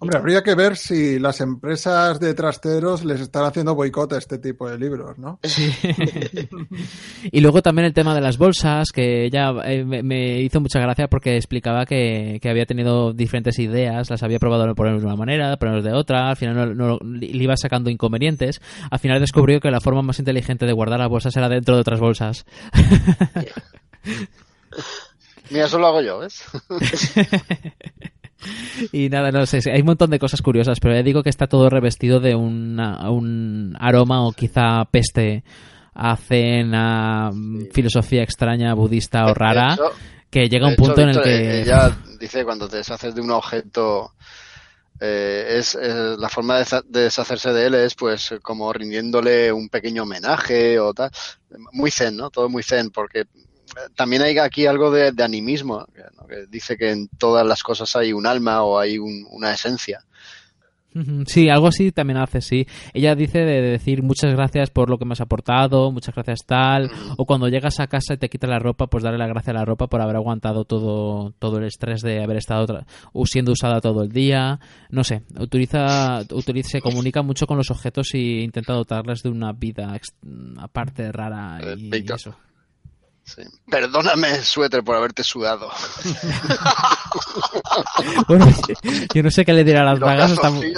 Hombre, 0.02 0.16
habría 0.16 0.42
que 0.42 0.54
ver 0.54 0.78
si 0.78 1.18
las 1.18 1.42
empresas 1.42 2.18
de 2.20 2.32
trasteros 2.32 3.04
les 3.04 3.20
están 3.20 3.44
haciendo 3.44 3.74
boicot 3.74 4.10
a 4.14 4.16
este 4.16 4.38
tipo 4.38 4.66
de 4.66 4.78
libros, 4.78 5.18
¿no? 5.18 5.38
Sí. 5.42 5.70
y 7.30 7.40
luego 7.42 7.60
también 7.60 7.84
el 7.84 7.92
tema 7.92 8.14
de 8.14 8.22
las 8.22 8.38
bolsas, 8.38 8.92
que 8.94 9.28
ya 9.28 9.50
eh, 9.66 9.84
me, 9.84 10.40
hizo 10.40 10.58
mucha 10.58 10.80
gracia 10.80 11.08
porque 11.08 11.36
explicaba 11.36 11.84
que, 11.84 12.40
había 12.48 12.64
tenido 12.64 13.12
diferentes 13.12 13.58
ideas, 13.58 14.08
las 14.08 14.22
había 14.22 14.38
probado 14.38 14.72
de 14.72 15.04
una 15.04 15.16
manera, 15.16 15.54
ponerlos 15.58 15.84
de 15.84 15.92
otra, 15.92 16.30
al 16.30 16.36
final 16.36 16.74
no, 16.74 16.98
le 17.02 17.42
iba 17.42 17.58
sacando 17.58 17.90
inconvenientes. 17.90 18.62
Al 18.90 19.00
final 19.00 19.20
descubrió 19.20 19.60
que 19.60 19.70
la 19.70 19.82
forma 19.82 20.00
más 20.00 20.18
inteligente 20.18 20.64
de 20.64 20.72
guardar 20.72 21.00
las 21.00 21.10
bolsas 21.10 21.36
era 21.36 21.50
dentro 21.50 21.74
de 21.74 21.82
otras 21.82 22.00
bolsas. 22.00 22.46
Mira, 25.50 25.66
eso 25.66 25.78
lo 25.78 25.88
hago 25.88 26.00
yo, 26.00 26.20
¿ves? 26.20 26.42
y 28.92 29.08
nada, 29.08 29.30
no 29.30 29.46
sé, 29.46 29.60
hay 29.70 29.80
un 29.80 29.86
montón 29.86 30.10
de 30.10 30.18
cosas 30.18 30.42
curiosas, 30.42 30.78
pero 30.80 30.94
ya 30.94 31.02
digo 31.02 31.22
que 31.22 31.30
está 31.30 31.46
todo 31.46 31.68
revestido 31.68 32.20
de 32.20 32.34
un 32.34 33.76
aroma 33.78 34.26
o 34.26 34.32
quizá 34.32 34.84
peste 34.90 35.44
a 35.94 36.16
cena, 36.16 37.30
filosofía 37.72 38.22
extraña, 38.22 38.74
budista 38.74 39.26
o 39.26 39.34
rara, 39.34 39.76
que 40.30 40.48
llega 40.48 40.68
un 40.68 40.76
punto 40.76 41.00
en 41.00 41.10
el 41.10 41.22
que... 41.22 41.60
Ella 41.62 41.96
dice 42.18 42.44
cuando 42.44 42.68
te 42.68 42.78
deshaces 42.78 43.14
de 43.14 43.20
un 43.20 43.30
objeto... 43.30 44.12
Eh, 45.02 45.56
es, 45.56 45.78
la 45.80 46.28
forma 46.28 46.58
de, 46.58 46.82
deshacerse 46.86 47.54
de 47.54 47.66
él 47.66 47.74
es 47.74 47.94
pues 47.94 48.34
como 48.42 48.70
rindiéndole 48.70 49.50
un 49.50 49.70
pequeño 49.70 50.02
homenaje 50.02 50.78
o 50.78 50.92
tal. 50.92 51.10
Muy 51.72 51.90
zen 51.90 52.18
no 52.18 52.28
todo 52.28 52.50
muy 52.50 52.62
zen 52.62 52.90
porque 52.90 53.24
también 53.94 54.22
hay 54.22 54.38
aquí 54.38 54.66
algo 54.66 54.90
de, 54.90 55.12
animismo, 55.22 55.86
que 56.28 56.46
dice 56.48 56.76
que 56.76 56.90
en 56.90 57.08
todas 57.08 57.46
las 57.46 57.62
cosas 57.62 57.94
hay 57.96 58.12
un 58.12 58.26
alma 58.26 58.62
o 58.62 58.78
hay 58.78 58.98
una 58.98 59.52
esencia. 59.52 60.04
Sí, 61.26 61.48
algo 61.48 61.68
así 61.68 61.92
también 61.92 62.18
hace, 62.18 62.40
sí. 62.40 62.66
Ella 62.92 63.14
dice 63.14 63.38
de 63.38 63.62
decir 63.62 64.02
muchas 64.02 64.34
gracias 64.34 64.70
por 64.70 64.90
lo 64.90 64.98
que 64.98 65.04
me 65.04 65.12
has 65.12 65.20
aportado, 65.20 65.92
muchas 65.92 66.14
gracias 66.14 66.40
tal, 66.44 66.90
o 67.16 67.26
cuando 67.26 67.48
llegas 67.48 67.78
a 67.78 67.86
casa 67.86 68.14
y 68.14 68.16
te 68.16 68.28
quitas 68.28 68.50
la 68.50 68.58
ropa, 68.58 68.88
pues 68.88 69.04
darle 69.04 69.18
la 69.18 69.28
gracia 69.28 69.52
a 69.52 69.54
la 69.54 69.64
ropa 69.64 69.86
por 69.86 70.00
haber 70.00 70.16
aguantado 70.16 70.64
todo, 70.64 71.32
todo 71.38 71.58
el 71.58 71.64
estrés 71.64 72.02
de 72.02 72.22
haber 72.22 72.38
estado 72.38 72.84
siendo 73.24 73.52
usada 73.52 73.80
todo 73.80 74.02
el 74.02 74.10
día. 74.10 74.58
No 74.90 75.04
sé, 75.04 75.22
utiliza, 75.38 76.22
utiliza, 76.32 76.70
se 76.70 76.80
comunica 76.80 77.22
mucho 77.22 77.46
con 77.46 77.56
los 77.56 77.70
objetos 77.70 78.14
y 78.14 78.40
intenta 78.42 78.72
dotarles 78.72 79.22
de 79.22 79.28
una 79.28 79.52
vida 79.52 79.96
aparte 80.58 81.12
rara 81.12 81.60
eh, 81.62 82.04
eso. 82.12 82.34
Perdóname, 83.70 84.42
suéter, 84.42 84.82
por 84.82 84.96
haberte 84.96 85.22
sudado. 85.22 85.68
bueno, 88.28 88.46
yo 89.14 89.22
no 89.22 89.30
sé 89.30 89.44
qué 89.44 89.52
le 89.52 89.64
dirá 89.64 89.82
a 89.82 89.84
las 89.84 90.00
bragas 90.00 90.30
a 90.30 90.34
esta 90.34 90.50
mujer. 90.50 90.72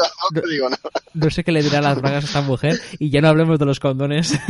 No, 1.15 1.31
sé 1.31 1.45
qué 1.45 1.53
le 1.53 1.63
dirá 1.63 1.79
a 1.79 1.83
las 1.83 2.01
bragas 2.01 2.25
a 2.25 2.27
esta 2.27 2.41
mujer 2.43 2.81
y 2.99 3.11
ya 3.11 3.21
no 3.21 3.29
hablemos 3.29 3.59
de 3.59 3.65
los 3.65 3.81
condones. 3.81 4.39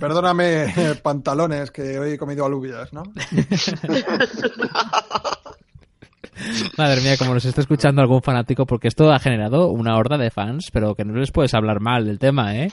Perdóname, 0.00 0.72
pantalones, 1.02 1.70
que 1.70 1.98
hoy 1.98 2.12
he 2.12 2.18
comido 2.18 2.46
alubias, 2.46 2.92
¿no? 2.92 3.02
Madre 6.78 7.00
mía, 7.00 7.16
como 7.16 7.34
nos 7.34 7.44
está 7.44 7.60
escuchando 7.60 8.00
algún 8.02 8.22
fanático, 8.22 8.66
porque 8.66 8.88
esto 8.88 9.12
ha 9.12 9.18
generado 9.18 9.68
una 9.68 9.96
horda 9.96 10.18
de 10.18 10.30
fans, 10.30 10.68
pero 10.72 10.94
que 10.94 11.04
no 11.04 11.14
les 11.18 11.30
puedes 11.30 11.54
hablar 11.54 11.80
mal 11.80 12.04
del 12.06 12.18
tema, 12.18 12.56
¿eh? 12.56 12.70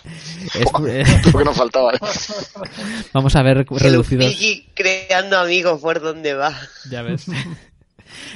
Es, 0.56 1.34
nos 1.46 1.58
faltaba. 1.58 1.94
¿eh? 1.94 2.00
Vamos 3.14 3.36
a 3.36 3.44
ver 3.44 3.66
reducidos. 3.70 4.36
creando 4.74 5.38
amigos 5.38 5.80
por 5.82 6.02
donde 6.02 6.34
va. 6.34 6.54
Ya 6.90 7.02
ves. 7.02 7.28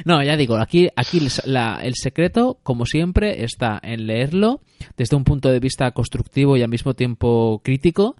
No, 0.05 0.23
ya 0.23 0.37
digo, 0.37 0.55
aquí, 0.57 0.87
aquí 0.95 1.27
la- 1.45 1.79
el 1.83 1.95
secreto, 1.95 2.57
como 2.63 2.85
siempre, 2.85 3.43
está 3.43 3.79
en 3.83 4.07
leerlo 4.07 4.61
desde 4.97 5.15
un 5.17 5.23
punto 5.25 5.49
de 5.49 5.59
vista 5.59 5.91
constructivo 5.91 6.55
y 6.55 6.61
al 6.63 6.69
mismo 6.69 6.93
tiempo 6.93 7.59
crítico 7.63 8.15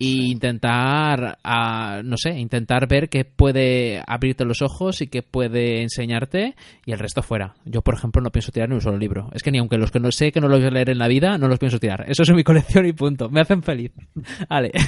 e 0.00 0.30
intentar, 0.30 1.38
ah, 1.44 2.00
no 2.02 2.16
sé, 2.16 2.30
intentar 2.38 2.88
ver 2.88 3.10
qué 3.10 3.26
puede 3.26 4.02
abrirte 4.06 4.46
los 4.46 4.62
ojos 4.62 5.02
y 5.02 5.08
qué 5.08 5.22
puede 5.22 5.82
enseñarte 5.82 6.56
y 6.86 6.92
el 6.92 6.98
resto 6.98 7.22
fuera. 7.22 7.54
Yo, 7.66 7.82
por 7.82 7.94
ejemplo, 7.94 8.22
no 8.22 8.30
pienso 8.30 8.50
tirar 8.50 8.70
ni 8.70 8.76
un 8.76 8.80
solo 8.80 8.96
libro. 8.96 9.28
Es 9.34 9.42
que 9.42 9.50
ni 9.50 9.58
aunque 9.58 9.76
los 9.76 9.90
que 9.90 10.00
no 10.00 10.10
sé 10.10 10.32
que 10.32 10.40
no 10.40 10.48
los 10.48 10.60
voy 10.60 10.68
a 10.68 10.70
leer 10.70 10.88
en 10.88 10.98
la 10.98 11.06
vida, 11.06 11.36
no 11.36 11.48
los 11.48 11.58
pienso 11.58 11.78
tirar. 11.78 12.06
Eso 12.08 12.22
es 12.22 12.30
mi 12.32 12.42
colección 12.44 12.86
y 12.86 12.94
punto. 12.94 13.28
Me 13.28 13.42
hacen 13.42 13.62
feliz. 13.62 13.92
Vale. 14.48 14.72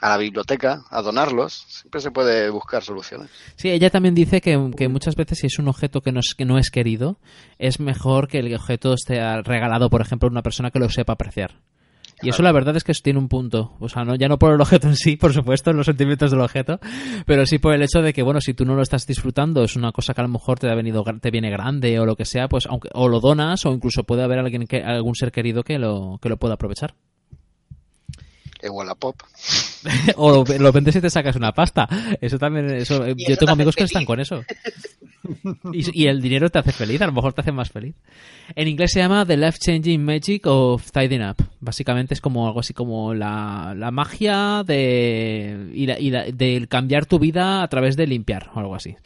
A 0.00 0.08
la 0.08 0.16
biblioteca, 0.16 0.82
a 0.90 1.00
donarlos. 1.00 1.64
Siempre 1.68 2.00
se 2.00 2.10
puede 2.10 2.50
buscar 2.50 2.82
soluciones. 2.82 3.30
Sí, 3.54 3.70
ella 3.70 3.88
también 3.88 4.16
dice 4.16 4.40
que, 4.40 4.72
que 4.76 4.88
muchas 4.88 5.14
veces 5.14 5.38
si 5.38 5.46
es 5.46 5.60
un 5.60 5.68
objeto 5.68 6.00
que 6.00 6.10
no, 6.10 6.18
es, 6.18 6.34
que 6.36 6.44
no 6.44 6.58
es 6.58 6.70
querido, 6.70 7.20
es 7.60 7.78
mejor 7.78 8.26
que 8.26 8.40
el 8.40 8.52
objeto 8.52 8.94
esté 8.94 9.20
regalado, 9.42 9.90
por 9.90 10.00
ejemplo, 10.00 10.28
a 10.28 10.32
una 10.32 10.42
persona 10.42 10.72
que 10.72 10.80
lo 10.80 10.88
sepa 10.88 11.12
apreciar. 11.12 11.60
Y 12.22 12.30
eso 12.30 12.42
la 12.42 12.52
verdad 12.52 12.76
es 12.76 12.84
que 12.84 12.92
tiene 13.02 13.18
un 13.18 13.28
punto. 13.28 13.72
O 13.80 13.88
sea, 13.88 14.04
no, 14.04 14.14
ya 14.14 14.28
no 14.28 14.38
por 14.38 14.54
el 14.54 14.60
objeto 14.60 14.88
en 14.88 14.96
sí, 14.96 15.16
por 15.16 15.32
supuesto, 15.32 15.72
los 15.72 15.86
sentimientos 15.86 16.30
del 16.30 16.40
objeto, 16.40 16.78
pero 17.26 17.44
sí 17.46 17.58
por 17.58 17.74
el 17.74 17.82
hecho 17.82 18.00
de 18.00 18.12
que, 18.12 18.22
bueno, 18.22 18.40
si 18.40 18.54
tú 18.54 18.64
no 18.64 18.74
lo 18.74 18.82
estás 18.82 19.06
disfrutando, 19.06 19.62
es 19.64 19.76
una 19.76 19.92
cosa 19.92 20.14
que 20.14 20.20
a 20.20 20.24
lo 20.24 20.30
mejor 20.30 20.58
te 20.58 20.70
ha 20.70 20.74
venido, 20.74 21.04
te 21.20 21.30
viene 21.30 21.50
grande 21.50 21.98
o 21.98 22.06
lo 22.06 22.16
que 22.16 22.24
sea, 22.24 22.48
pues 22.48 22.66
aunque, 22.66 22.88
o 22.94 23.08
lo 23.08 23.20
donas 23.20 23.66
o 23.66 23.72
incluso 23.72 24.04
puede 24.04 24.22
haber 24.22 24.38
alguien 24.38 24.66
que, 24.66 24.82
algún 24.82 25.14
ser 25.14 25.32
querido 25.32 25.62
que 25.62 25.78
lo, 25.78 26.18
que 26.22 26.28
lo 26.28 26.36
pueda 26.36 26.54
aprovechar. 26.54 26.94
Igual 28.62 28.88
a 28.90 28.94
pop. 28.94 29.16
o 30.16 30.30
lo, 30.44 30.58
lo, 30.58 30.72
vendes 30.72 30.94
y 30.96 31.00
te 31.00 31.10
sacas 31.10 31.34
una 31.36 31.52
pasta. 31.52 31.88
Eso 32.20 32.38
también, 32.38 32.70
eso, 32.70 33.06
yo 33.06 33.14
tengo 33.36 33.46
te 33.46 33.50
amigos 33.50 33.74
que 33.76 33.84
están 33.84 34.04
con 34.04 34.20
eso. 34.20 34.42
Y, 35.72 36.02
y 36.02 36.06
el 36.08 36.20
dinero 36.20 36.50
te 36.50 36.58
hace 36.58 36.72
feliz, 36.72 37.00
a 37.00 37.06
lo 37.06 37.12
mejor 37.12 37.32
te 37.32 37.42
hace 37.42 37.52
más 37.52 37.70
feliz. 37.70 37.94
En 38.56 38.66
inglés 38.66 38.90
se 38.92 38.98
llama 38.98 39.24
The 39.24 39.36
Life 39.36 39.58
Changing 39.64 40.04
Magic 40.04 40.44
of 40.46 40.90
Tidying 40.90 41.22
Up. 41.22 41.36
Básicamente 41.60 42.12
es 42.14 42.20
como 42.20 42.48
algo 42.48 42.58
así 42.58 42.74
como 42.74 43.14
la, 43.14 43.72
la 43.76 43.92
magia 43.92 44.64
de, 44.66 45.70
y 45.72 45.86
la- 45.86 45.98
y 46.00 46.10
la- 46.10 46.24
de 46.24 46.66
cambiar 46.68 47.06
tu 47.06 47.20
vida 47.20 47.62
a 47.62 47.68
través 47.68 47.96
de 47.96 48.08
limpiar 48.08 48.50
o 48.54 48.58
algo 48.58 48.74
así. 48.74 48.96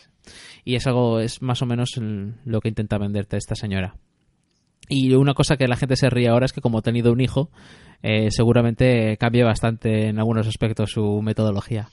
Y 0.64 0.74
es 0.76 0.86
algo, 0.86 1.20
es 1.20 1.42
más 1.42 1.60
o 1.60 1.66
menos 1.66 1.98
el- 1.98 2.32
lo 2.46 2.62
que 2.62 2.68
intenta 2.68 2.96
venderte 2.96 3.36
esta 3.36 3.54
señora. 3.54 3.94
Y 4.88 5.14
una 5.14 5.34
cosa 5.34 5.56
que 5.56 5.66
la 5.66 5.76
gente 5.76 5.96
se 5.96 6.10
ríe 6.10 6.28
ahora 6.28 6.46
es 6.46 6.52
que 6.52 6.60
como 6.60 6.78
ha 6.78 6.82
tenido 6.82 7.12
un 7.12 7.20
hijo, 7.20 7.50
eh, 8.02 8.30
seguramente 8.30 9.16
cambie 9.16 9.42
bastante 9.42 10.08
en 10.08 10.18
algunos 10.18 10.46
aspectos 10.46 10.90
su 10.92 11.20
metodología. 11.22 11.88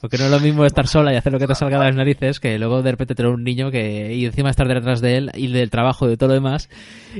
Porque 0.00 0.18
no 0.18 0.24
es 0.24 0.32
lo 0.32 0.40
mismo 0.40 0.64
estar 0.64 0.88
sola 0.88 1.12
y 1.12 1.16
hacer 1.16 1.32
lo 1.32 1.38
que 1.38 1.46
te 1.46 1.54
salga 1.54 1.78
de 1.78 1.84
las 1.84 1.94
narices 1.94 2.40
que 2.40 2.58
luego 2.58 2.82
de 2.82 2.90
repente 2.90 3.14
tener 3.14 3.30
un 3.30 3.44
niño 3.44 3.70
que 3.70 4.12
y 4.12 4.24
encima 4.24 4.50
estar 4.50 4.66
detrás 4.66 5.00
de 5.00 5.16
él 5.16 5.30
y 5.34 5.46
del 5.46 5.70
trabajo 5.70 6.06
y 6.06 6.10
de 6.10 6.16
todo 6.16 6.30
lo 6.30 6.34
demás. 6.34 6.68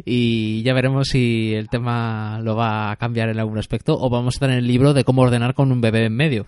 Y 0.04 0.64
ya 0.64 0.74
veremos 0.74 1.06
si 1.10 1.54
el 1.54 1.68
tema 1.68 2.40
lo 2.42 2.56
va 2.56 2.90
a 2.90 2.96
cambiar 2.96 3.28
en 3.28 3.38
algún 3.38 3.56
aspecto 3.56 3.96
o 3.96 4.10
vamos 4.10 4.34
a 4.34 4.36
estar 4.36 4.50
en 4.50 4.58
el 4.58 4.66
libro 4.66 4.94
de 4.94 5.04
cómo 5.04 5.22
ordenar 5.22 5.54
con 5.54 5.70
un 5.70 5.80
bebé 5.80 6.06
en 6.06 6.16
medio. 6.16 6.46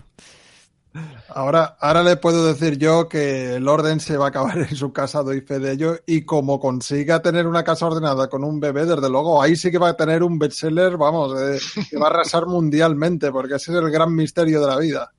Ahora, 1.37 1.75
ahora 1.81 2.01
le 2.01 2.15
puedo 2.15 2.47
decir 2.47 2.77
yo 2.77 3.09
que 3.09 3.55
el 3.55 3.67
orden 3.67 3.99
se 3.99 4.15
va 4.15 4.27
a 4.27 4.29
acabar 4.29 4.57
en 4.57 4.73
su 4.73 4.93
casa, 4.93 5.21
doy 5.21 5.41
fe 5.41 5.59
de 5.59 5.73
ello, 5.73 5.97
y 6.05 6.21
como 6.21 6.61
consiga 6.61 7.21
tener 7.21 7.45
una 7.45 7.61
casa 7.61 7.87
ordenada 7.87 8.29
con 8.29 8.45
un 8.45 8.61
bebé, 8.61 8.85
desde 8.85 9.09
luego, 9.09 9.41
ahí 9.41 9.57
sí 9.57 9.69
que 9.69 9.77
va 9.77 9.89
a 9.89 9.97
tener 9.97 10.23
un 10.23 10.39
bestseller, 10.39 10.95
vamos, 10.95 11.33
eh, 11.41 11.59
que 11.89 11.97
va 11.97 12.07
a 12.07 12.11
arrasar 12.11 12.45
mundialmente, 12.47 13.33
porque 13.33 13.55
ese 13.55 13.73
es 13.73 13.77
el 13.77 13.91
gran 13.91 14.15
misterio 14.15 14.61
de 14.61 14.67
la 14.67 14.77
vida. 14.77 15.11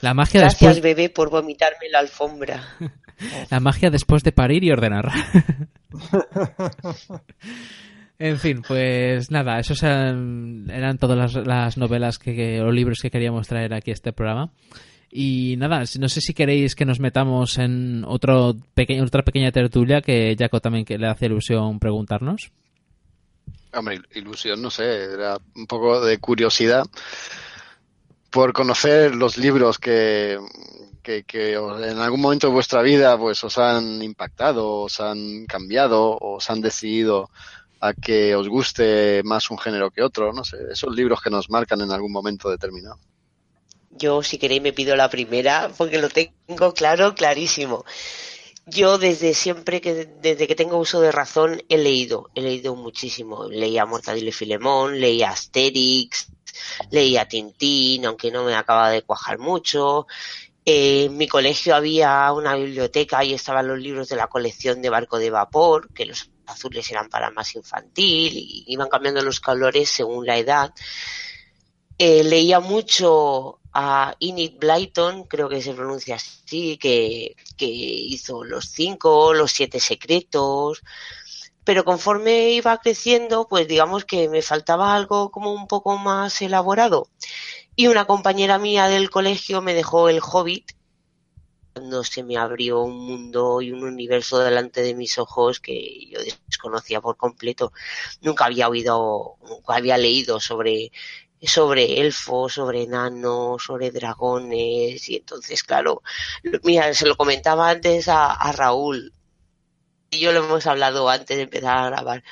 La 0.00 0.14
magia 0.14 0.40
Gracias, 0.40 0.76
después 0.76 0.82
bebé, 0.82 1.10
por 1.10 1.28
vomitarme 1.28 1.90
la 1.90 1.98
alfombra. 1.98 2.64
La 3.50 3.60
magia 3.60 3.90
después 3.90 4.22
de 4.22 4.32
parir 4.32 4.64
y 4.64 4.70
ordenar. 4.70 5.10
en 8.18 8.38
fin, 8.38 8.62
pues 8.66 9.30
nada, 9.30 9.58
esos 9.58 9.82
eran, 9.82 10.66
eran 10.70 10.98
todas 10.98 11.34
las, 11.34 11.46
las 11.46 11.76
novelas 11.78 12.18
que, 12.18 12.34
que- 12.34 12.60
o 12.60 12.70
libros 12.70 12.98
que 13.00 13.10
queríamos 13.10 13.48
traer 13.48 13.72
aquí 13.74 13.90
a 13.90 13.94
este 13.94 14.12
programa. 14.12 14.50
Y 15.18 15.56
nada, 15.56 15.82
no 15.98 16.10
sé 16.10 16.20
si 16.20 16.34
queréis 16.34 16.74
que 16.74 16.84
nos 16.84 17.00
metamos 17.00 17.56
en 17.56 18.04
otro 18.06 18.54
pequeño, 18.74 19.02
otra 19.02 19.22
pequeña 19.22 19.50
tertulia 19.50 20.02
que 20.02 20.36
Jaco 20.38 20.60
también 20.60 20.84
que 20.84 20.98
le 20.98 21.06
hace 21.06 21.24
ilusión 21.24 21.78
preguntarnos. 21.78 22.52
Hombre, 23.72 24.02
ilusión, 24.14 24.60
no 24.60 24.70
sé, 24.70 25.04
era 25.14 25.38
un 25.54 25.66
poco 25.66 26.04
de 26.04 26.18
curiosidad 26.18 26.84
por 28.28 28.52
conocer 28.52 29.14
los 29.14 29.38
libros 29.38 29.78
que, 29.78 30.38
que, 31.02 31.22
que 31.22 31.54
en 31.54 31.98
algún 31.98 32.20
momento 32.20 32.48
de 32.48 32.52
vuestra 32.52 32.82
vida 32.82 33.16
pues 33.16 33.42
os 33.42 33.56
han 33.56 34.02
impactado, 34.02 34.82
os 34.82 35.00
han 35.00 35.46
cambiado, 35.46 36.18
os 36.20 36.50
han 36.50 36.60
decidido 36.60 37.30
a 37.80 37.94
que 37.94 38.34
os 38.34 38.50
guste 38.50 39.22
más 39.24 39.50
un 39.50 39.56
género 39.56 39.90
que 39.90 40.02
otro, 40.02 40.34
no 40.34 40.44
sé, 40.44 40.58
esos 40.70 40.94
libros 40.94 41.22
que 41.22 41.30
nos 41.30 41.48
marcan 41.48 41.80
en 41.80 41.90
algún 41.90 42.12
momento 42.12 42.50
determinado. 42.50 42.98
Yo, 43.98 44.22
si 44.22 44.38
queréis, 44.38 44.62
me 44.62 44.72
pido 44.72 44.96
la 44.96 45.10
primera 45.10 45.70
porque 45.76 45.98
lo 45.98 46.08
tengo 46.08 46.74
claro, 46.74 47.14
clarísimo. 47.14 47.84
Yo 48.68 48.98
desde 48.98 49.32
siempre 49.32 49.80
que 49.80 50.06
desde 50.20 50.48
que 50.48 50.56
tengo 50.56 50.76
uso 50.78 51.00
de 51.00 51.12
razón 51.12 51.62
he 51.68 51.78
leído, 51.78 52.30
he 52.34 52.42
leído 52.42 52.74
muchísimo. 52.74 53.48
Leía 53.48 53.86
Mortadelo 53.86 54.28
y 54.28 54.32
Filemón, 54.32 55.00
leía 55.00 55.30
Asterix, 55.30 56.28
leía 56.90 57.28
Tintín, 57.28 58.06
aunque 58.06 58.32
no 58.32 58.44
me 58.44 58.54
acaba 58.56 58.90
de 58.90 59.02
cuajar 59.02 59.38
mucho. 59.38 60.06
Eh, 60.64 61.04
en 61.04 61.16
mi 61.16 61.28
colegio 61.28 61.76
había 61.76 62.32
una 62.32 62.56
biblioteca 62.56 63.22
y 63.22 63.34
estaban 63.34 63.68
los 63.68 63.78
libros 63.78 64.08
de 64.08 64.16
la 64.16 64.26
colección 64.26 64.82
de 64.82 64.90
Barco 64.90 65.16
de 65.18 65.30
Vapor, 65.30 65.92
que 65.94 66.06
los 66.06 66.28
azules 66.46 66.90
eran 66.90 67.08
para 67.08 67.30
más 67.30 67.54
infantil 67.54 68.32
y 68.34 68.64
iban 68.66 68.88
cambiando 68.88 69.22
los 69.22 69.38
colores 69.38 69.88
según 69.90 70.26
la 70.26 70.38
edad. 70.38 70.74
Eh, 71.98 72.24
leía 72.24 72.58
mucho 72.58 73.60
a 73.78 74.16
Enid 74.20 74.54
Blyton, 74.58 75.24
creo 75.24 75.50
que 75.50 75.60
se 75.60 75.74
pronuncia 75.74 76.14
así, 76.14 76.78
que, 76.78 77.36
que 77.58 77.66
hizo 77.66 78.42
Los 78.42 78.70
Cinco, 78.70 79.34
Los 79.34 79.52
Siete 79.52 79.80
Secretos, 79.80 80.82
pero 81.62 81.84
conforme 81.84 82.52
iba 82.52 82.78
creciendo, 82.78 83.46
pues 83.48 83.68
digamos 83.68 84.06
que 84.06 84.30
me 84.30 84.40
faltaba 84.40 84.94
algo 84.94 85.30
como 85.30 85.52
un 85.52 85.66
poco 85.66 85.98
más 85.98 86.40
elaborado. 86.40 87.10
Y 87.74 87.88
una 87.88 88.06
compañera 88.06 88.58
mía 88.58 88.88
del 88.88 89.10
colegio 89.10 89.60
me 89.60 89.74
dejó 89.74 90.08
El 90.08 90.20
Hobbit, 90.22 90.72
cuando 91.74 92.02
se 92.02 92.22
me 92.22 92.38
abrió 92.38 92.80
un 92.80 93.06
mundo 93.06 93.60
y 93.60 93.72
un 93.72 93.84
universo 93.84 94.38
delante 94.38 94.80
de 94.80 94.94
mis 94.94 95.18
ojos 95.18 95.60
que 95.60 96.06
yo 96.08 96.20
desconocía 96.48 97.02
por 97.02 97.18
completo. 97.18 97.74
Nunca 98.22 98.46
había 98.46 98.70
oído, 98.70 99.36
nunca 99.46 99.74
había 99.74 99.98
leído 99.98 100.40
sobre 100.40 100.90
sobre 101.46 102.00
elfos, 102.00 102.54
sobre 102.54 102.82
enanos, 102.82 103.64
sobre 103.64 103.90
dragones, 103.90 105.08
y 105.08 105.16
entonces, 105.16 105.62
claro, 105.62 106.02
mira, 106.62 106.92
se 106.94 107.06
lo 107.06 107.16
comentaba 107.16 107.70
antes 107.70 108.08
a, 108.08 108.32
a 108.32 108.52
Raúl, 108.52 109.12
y 110.10 110.20
yo 110.20 110.32
lo 110.32 110.44
hemos 110.44 110.66
hablado 110.66 111.08
antes 111.08 111.36
de 111.36 111.44
empezar 111.44 111.78
a 111.78 111.90
grabar, 111.90 112.24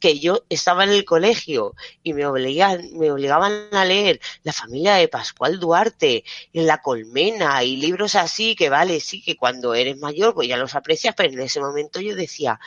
que 0.00 0.18
yo 0.18 0.44
estaba 0.48 0.84
en 0.84 0.90
el 0.90 1.04
colegio 1.04 1.74
y 2.02 2.12
me 2.12 2.26
obligan, 2.26 2.90
me 2.98 3.10
obligaban 3.10 3.68
a 3.72 3.84
leer 3.84 4.20
La 4.42 4.52
familia 4.52 4.94
de 4.94 5.08
Pascual 5.08 5.58
Duarte, 5.58 6.24
La 6.52 6.82
Colmena 6.82 7.62
y 7.64 7.76
libros 7.76 8.14
así 8.14 8.54
que 8.54 8.68
vale, 8.68 9.00
sí 9.00 9.22
que 9.22 9.36
cuando 9.36 9.74
eres 9.74 9.96
mayor 9.98 10.34
pues 10.34 10.48
ya 10.48 10.56
los 10.56 10.74
aprecias, 10.74 11.14
pero 11.16 11.32
en 11.32 11.40
ese 11.40 11.60
momento 11.60 12.00
yo 12.00 12.14
decía, 12.14 12.60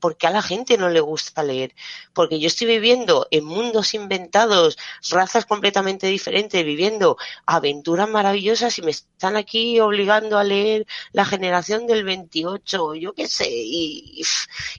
¿por 0.00 0.16
qué 0.16 0.26
a 0.26 0.30
la 0.30 0.42
gente 0.42 0.76
no 0.76 0.88
le 0.88 1.00
gusta 1.00 1.42
leer? 1.42 1.74
Porque 2.12 2.38
yo 2.38 2.46
estoy 2.46 2.66
viviendo 2.66 3.26
en 3.30 3.44
mundos 3.44 3.94
inventados, 3.94 4.78
razas 5.10 5.46
completamente 5.46 6.06
diferentes, 6.06 6.64
viviendo 6.64 7.16
aventuras 7.46 8.08
maravillosas 8.08 8.78
y 8.78 8.82
me 8.82 8.90
están 8.90 9.36
aquí 9.36 9.80
obligando 9.80 10.38
a 10.38 10.44
leer 10.44 10.86
la 11.12 11.24
generación 11.24 11.86
del 11.86 12.04
28, 12.04 12.94
yo 12.96 13.12
qué 13.14 13.26
sé, 13.26 13.48
y, 13.50 14.22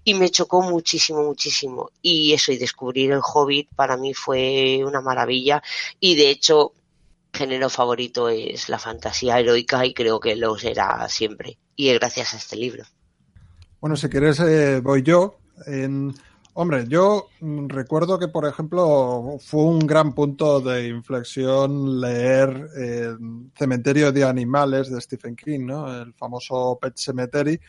y 0.04 0.14
me 0.14 0.30
chocó 0.30 0.62
muchísimo, 0.62 1.24
muchísimo. 1.24 1.92
Y 2.02 2.34
eso, 2.34 2.52
y 2.52 2.58
descubrir 2.58 3.12
el 3.12 3.22
Hobbit 3.24 3.70
para 3.76 3.98
mí 3.98 4.14
fue 4.14 4.82
una 4.86 5.02
maravilla 5.02 5.64
y 6.00 6.16
de 6.16 6.30
hecho 6.30 6.74
género 7.34 7.70
favorito 7.70 8.30
es 8.30 8.70
la 8.70 8.80
fantasía 8.80 9.40
heroica 9.40 9.86
y 9.86 9.94
creo 9.94 10.20
que 10.20 10.36
lo 10.36 10.58
será 10.58 11.08
siempre. 11.10 11.58
Y 11.76 11.90
es 11.90 12.00
gracias 12.00 12.34
a 12.34 12.38
este 12.38 12.56
libro. 12.56 12.86
Bueno, 13.84 13.98
si 13.98 14.08
quieres, 14.08 14.40
eh, 14.40 14.80
voy 14.80 15.04
yo. 15.04 15.40
En- 15.66 16.14
hombre, 16.54 16.86
yo 16.88 17.28
recuerdo 17.68 18.18
que, 18.18 18.30
por 18.30 18.48
ejemplo, 18.48 19.36
fue 19.42 19.62
un 19.66 19.80
gran 19.80 20.14
punto 20.16 20.62
de 20.62 20.88
inflexión 20.88 22.00
leer 22.00 22.70
eh, 22.78 23.10
Cementerio 23.54 24.14
de 24.14 24.24
Animales 24.24 24.90
de 24.90 25.02
Stephen 25.02 25.36
King, 25.36 25.66
¿no? 25.66 26.02
El 26.02 26.14
famoso 26.14 26.80
Pet 26.82 26.94
Cemetery, 26.96 27.60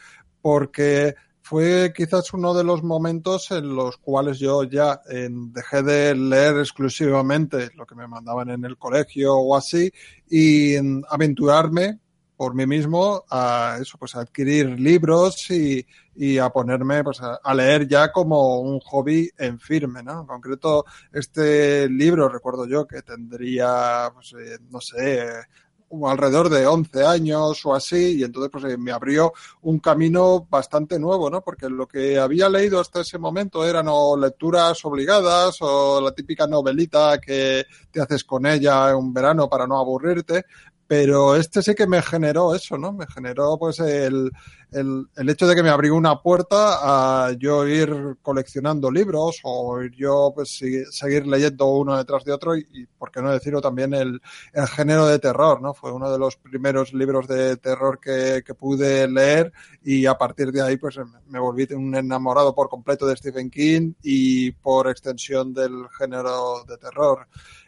porque 0.41 1.16
fue 1.43 1.93
quizás 1.93 2.32
uno 2.32 2.55
de 2.55 2.62
los 2.62 2.85
momentos 2.85 3.51
en 3.51 3.74
los 3.74 3.97
cuales 3.97 4.39
yo 4.39 4.62
ya 4.62 5.01
dejé 5.09 5.82
de 5.82 6.15
leer 6.15 6.59
exclusivamente 6.61 7.70
lo 7.74 7.85
que 7.86 7.97
me 7.97 8.07
mandaban 8.07 8.51
en 8.51 8.65
el 8.65 8.78
colegio 8.78 9.35
o 9.35 9.57
así 9.57 9.91
y 10.31 10.77
aventurarme 11.11 11.99
por 12.36 12.55
mí 12.55 12.66
mismo 12.66 13.24
a 13.31 13.78
eso, 13.81 13.97
pues 13.98 14.15
a 14.15 14.20
adquirir 14.20 14.78
libros 14.81 15.51
y, 15.51 15.86
y 16.16 16.39
a 16.39 16.51
ponerme 16.51 17.05
pues 17.05 17.20
a, 17.20 17.55
leer 17.55 17.86
ya 17.89 18.11
como 18.12 18.61
un 18.61 18.81
hobby 18.81 19.31
en 19.39 19.59
firme, 19.59 20.02
¿no? 20.02 20.20
En 20.20 20.27
concreto, 20.27 20.85
este 21.12 21.89
libro, 21.89 22.28
recuerdo 22.28 22.66
yo, 22.66 22.86
que 22.86 23.02
tendría, 23.02 24.11
pues, 24.15 24.35
eh, 24.39 24.59
no 24.70 24.81
sé, 24.81 25.28
alrededor 26.05 26.48
de 26.48 26.66
11 26.66 27.05
años 27.05 27.65
o 27.65 27.74
así, 27.74 28.19
y 28.19 28.24
entonces 28.24 28.51
pues 28.51 28.65
eh, 28.65 28.77
me 28.77 28.90
abrió 28.90 29.32
un 29.62 29.78
camino 29.78 30.47
bastante 30.48 30.98
nuevo, 30.98 31.31
¿no? 31.31 31.43
Porque 31.43 31.69
lo 31.69 31.86
que 31.86 32.19
había 32.19 32.48
leído 32.48 32.81
hasta 32.81 33.02
ese 33.02 33.19
momento 33.19 33.65
eran 33.65 33.86
o 33.89 34.16
lecturas 34.16 34.85
obligadas 34.85 35.59
o 35.61 36.01
la 36.01 36.12
típica 36.12 36.47
novelita 36.47 37.19
que 37.20 37.65
te 37.90 38.01
haces 38.01 38.24
con 38.24 38.47
ella 38.47 38.90
en 38.90 38.97
un 38.97 39.12
verano 39.12 39.48
para 39.48 39.66
no 39.66 39.78
aburrirte, 39.78 40.44
pero 40.86 41.36
este 41.36 41.62
sí 41.62 41.74
que 41.74 41.86
me 41.86 42.02
generó 42.02 42.55
eso, 42.55 42.78
¿no? 42.78 42.93
Me 42.93 43.06
generó 43.06 43.56
pues 43.59 43.78
el, 43.81 44.31
el, 44.74 45.06
el, 45.16 45.28
hecho 45.28 45.46
de 45.46 45.55
que 45.55 45.62
me 45.62 45.70
abrió 45.70 45.94
una 45.94 46.20
puerta 46.20 47.26
a 47.26 47.32
yo 47.32 47.66
ir 47.66 48.16
coleccionando 48.20 48.90
libros 48.90 49.40
o 49.44 49.82
yo 49.82 50.32
pues 50.34 50.60
seguir 50.90 51.26
leyendo 51.26 51.66
uno 51.66 51.96
detrás 51.96 52.24
de 52.24 52.32
otro 52.32 52.56
y, 52.56 52.66
y 52.72 52.86
por 52.86 53.10
qué 53.10 53.22
no 53.22 53.30
decirlo 53.30 53.60
también 53.60 53.94
el, 53.94 54.20
el, 54.52 54.66
género 54.66 55.06
de 55.06 55.18
terror, 55.18 55.62
¿no? 55.62 55.74
Fue 55.74 55.92
uno 55.92 56.10
de 56.10 56.18
los 56.18 56.36
primeros 56.36 56.92
libros 56.92 57.26
de 57.28 57.56
terror 57.56 58.01
que, 58.01 58.42
que 58.44 58.55
pude 58.55 59.09
leer 59.09 59.52
y 59.82 60.06
a 60.06 60.18
partir 60.18 60.51
de 60.52 60.62
ahí 60.62 60.76
pues 60.76 60.98
me 61.28 61.38
volví 61.38 61.66
un 61.72 61.94
enamorado 61.94 62.55
por 62.55 62.68
completo 62.68 63.06
de 63.06 63.16
Stephen 63.16 63.51
King 63.51 63.92
y 64.02 64.51
por 64.52 64.88
extensión 64.88 65.55
del 65.55 65.86
género 65.98 66.64
de 66.66 66.76
terror. 66.76 67.26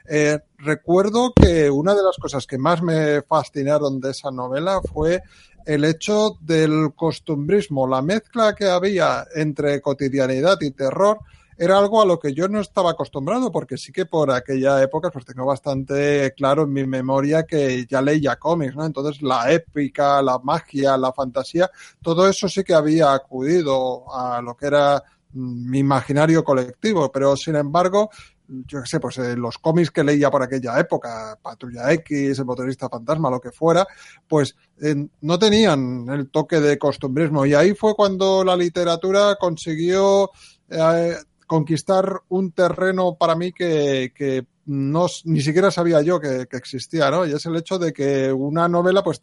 Eh, 0.09 0.39
recuerdo 0.59 1.33
que 1.35 1.69
una 1.71 1.95
de 1.95 2.03
las 2.03 2.17
cosas 2.17 2.47
que 2.47 2.59
más 2.59 2.83
me 2.83 3.23
fascinaron 3.23 4.01
de 4.01 4.11
esa 4.11 4.31
novela 4.31 4.81
fue 4.93 5.23
el 5.67 5.85
hecho 5.85 6.39
del 6.41 6.93
costumbrismo, 6.95 7.87
la 7.87 8.01
mezcla 8.01 8.55
que 8.55 8.67
había 8.67 9.27
entre 9.35 9.81
cotidianidad 9.81 10.59
y 10.61 10.71
terror 10.71 11.19
era 11.59 11.79
algo 11.79 12.03
a 12.03 12.07
lo 12.07 12.19
que 12.19 12.35
yo 12.35 12.49
no 12.49 12.61
estaba 12.61 12.91
acostumbrado, 12.91 13.51
porque 13.51 13.79
sí 13.79 13.91
que 13.91 14.07
por 14.07 14.31
aquella 14.31 14.83
época 14.83 15.11
pues 15.11 15.25
tengo 15.25 15.47
bastante 15.47 16.33
claro 16.37 16.65
en 16.65 16.73
mi 16.73 16.87
memoria 16.87 17.45
que 17.45 17.87
ya 17.87 18.03
leía 18.03 18.37
cómics, 18.37 18.77
¿no? 18.77 18.85
Entonces 18.85 19.23
la 19.23 19.51
épica, 19.51 20.21
la 20.23 20.39
magia, 20.39 20.97
la 20.97 21.13
fantasía, 21.13 21.71
todo 22.03 22.29
eso 22.29 22.49
sí 22.49 22.63
que 22.63 22.75
había 22.75 23.13
acudido 23.13 24.05
a 24.15 24.41
lo 24.43 24.55
que 24.55 24.67
era 24.67 25.03
mi 25.33 25.81
imaginario 25.81 26.45
colectivo, 26.45 27.11
pero 27.11 27.37
sin 27.37 27.57
embargo 27.57 28.11
yo 28.49 28.83
qué 28.83 28.87
sé, 28.87 29.01
pues 29.01 29.19
eh, 29.19 29.37
los 29.37 29.59
cómics 29.59 29.91
que 29.91 30.05
leía 30.05 30.31
por 30.31 30.43
aquella 30.43 30.79
época, 30.79 31.39
Patrulla 31.41 31.93
X, 31.93 32.39
El 32.39 32.45
motorista 32.45 32.89
fantasma, 32.89 33.31
lo 33.31 33.41
que 33.41 33.51
fuera, 33.51 33.87
pues 34.29 34.57
eh, 34.81 35.07
no 35.21 35.39
tenían 35.39 36.07
el 36.09 36.31
toque 36.31 36.61
de 36.61 36.79
costumbrismo. 36.79 37.47
Y 37.47 37.55
ahí 37.55 37.75
fue 37.75 37.95
cuando 37.95 38.45
la 38.45 38.57
literatura 38.57 39.37
consiguió 39.37 40.31
eh, 40.69 41.17
conquistar 41.47 42.23
un 42.29 42.53
terreno 42.53 43.17
para 43.17 43.35
mí 43.35 43.53
que, 43.53 44.13
que 44.15 44.47
no, 44.67 45.07
ni 45.25 45.41
siquiera 45.41 45.71
sabía 45.71 46.03
yo 46.03 46.21
que, 46.21 46.47
existía, 46.51 47.11
¿no? 47.11 47.25
Y 47.25 47.33
es 47.33 47.47
el 47.47 47.57
hecho 47.57 47.79
de 47.79 47.93
que 47.93 48.33
una 48.33 48.69
novela, 48.69 49.03
pues 49.03 49.21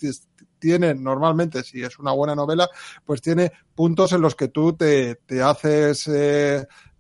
tiene 0.57 0.95
normalmente, 0.95 1.63
si 1.63 1.83
es 1.83 1.99
una 1.99 2.13
buena 2.13 2.33
novela, 2.33 2.69
pues 3.05 3.21
tiene 3.21 3.51
puntos 3.75 4.13
en 4.13 4.21
los 4.21 4.35
que 4.35 4.47
tú 4.47 4.73
te, 4.73 5.15
te 5.15 5.41
haces 5.41 6.07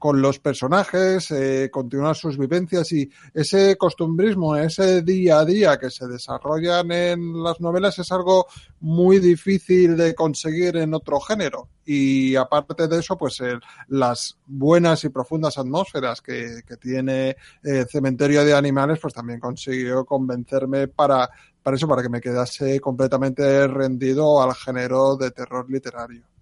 con 0.03 0.21
los 0.21 0.37
personajes, 0.37 1.31
eh, 1.31 1.69
continuar 1.71 2.13
sus 2.17 2.37
vivencias 2.37 2.91
y 2.91 3.09
ese 3.33 3.77
costumbrismo, 3.77 4.53
ese 4.57 5.01
día 5.01 5.39
a 5.39 5.45
día 5.45 5.79
que 5.79 5.89
se 5.89 6.05
desarrollan 6.07 6.91
en 6.91 7.41
las 7.41 7.61
novelas 7.61 7.97
es 7.99 8.11
algo 8.11 8.47
muy 8.81 9.19
difícil 9.19 9.95
de 9.95 10.13
conseguir 10.13 10.75
en 10.75 10.93
otro 10.93 11.21
género. 11.21 11.69
Y 11.85 12.35
aparte 12.35 12.89
de 12.89 12.99
eso, 12.99 13.17
pues 13.17 13.39
el, 13.39 13.61
las 13.87 14.37
buenas 14.45 15.05
y 15.05 15.07
profundas 15.07 15.57
atmósferas 15.57 16.19
que, 16.19 16.61
tiene 16.81 17.37
eh, 17.63 17.85
Cementerio 17.89 18.43
de 18.43 18.55
Animales, 18.55 18.99
pues 19.01 19.13
también 19.13 19.39
consiguió 19.39 20.03
convencerme 20.03 20.89
para, 20.89 21.29
para 21.63 21.77
eso, 21.77 21.87
para 21.87 22.01
que 22.01 22.09
me 22.09 22.19
quedase 22.19 22.81
completamente 22.81 23.67
rendido 23.69 24.43
al 24.43 24.53
género 24.53 25.15
de 25.15 25.31
terror 25.31 25.65
literario. 25.71 26.32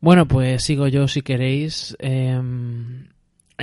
Bueno, 0.00 0.26
pues 0.26 0.64
sigo 0.64 0.88
yo 0.88 1.06
si 1.08 1.22
queréis. 1.22 1.96
Eh, 1.98 2.40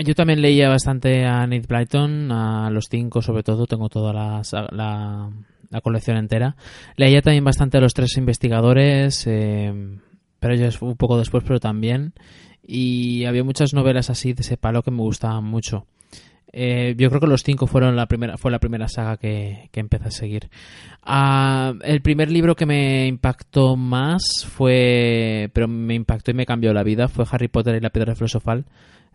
yo 0.06 0.16
también 0.16 0.42
leía 0.42 0.70
bastante 0.70 1.26
a 1.26 1.48
Nate 1.48 1.66
Blyton, 1.68 2.32
a 2.32 2.70
los 2.70 2.86
cinco 2.90 3.22
sobre 3.22 3.44
todo, 3.44 3.66
tengo 3.66 3.90
toda 3.90 4.14
la, 4.14 4.42
la, 4.72 5.32
la 5.70 5.82
colección 5.82 6.18
entera. 6.18 6.56
Leía 6.96 7.22
también 7.22 7.44
bastante 7.44 7.78
a 7.78 7.82
los 7.82 7.94
tres 7.94 8.18
investigadores, 8.18 9.26
eh, 9.28 9.74
pero 10.40 10.54
ellos 10.54 10.82
un 10.82 10.96
poco 10.96 11.18
después, 11.18 11.44
pero 11.44 11.60
también. 11.60 12.14
Y 12.62 13.26
había 13.26 13.44
muchas 13.44 13.74
novelas 13.74 14.10
así 14.10 14.34
de 14.34 14.42
ese 14.42 14.58
palo 14.58 14.84
que 14.84 14.92
me 14.92 15.02
gustaban 15.02 15.44
mucho. 15.44 15.86
Eh, 16.54 16.96
yo 16.98 17.10
creo 17.10 17.22
que 17.22 17.28
los 17.28 17.44
cinco 17.44 17.68
fueron 17.68 17.96
la 17.96 18.06
primera, 18.08 18.38
fue 18.38 18.52
la 18.52 18.60
primera 18.60 18.88
saga 18.88 19.18
que, 19.18 19.70
que 19.72 19.80
empecé 19.80 20.08
a 20.08 20.12
seguir. 20.12 20.50
Uh, 21.06 21.78
el 21.84 22.02
primer 22.02 22.32
libro 22.32 22.56
que 22.56 22.66
me 22.66 23.08
impactó 23.08 23.76
más 23.76 24.46
fue, 24.48 25.50
pero 25.54 25.68
me 25.68 25.94
impactó 25.94 26.32
y 26.32 26.34
me 26.34 26.46
cambió 26.46 26.74
la 26.74 26.84
vida, 26.84 27.08
fue 27.08 27.26
Harry 27.30 27.48
Potter 27.48 27.76
y 27.76 27.82
la 27.82 27.90
piedra 27.90 28.16
filosofal. 28.16 28.66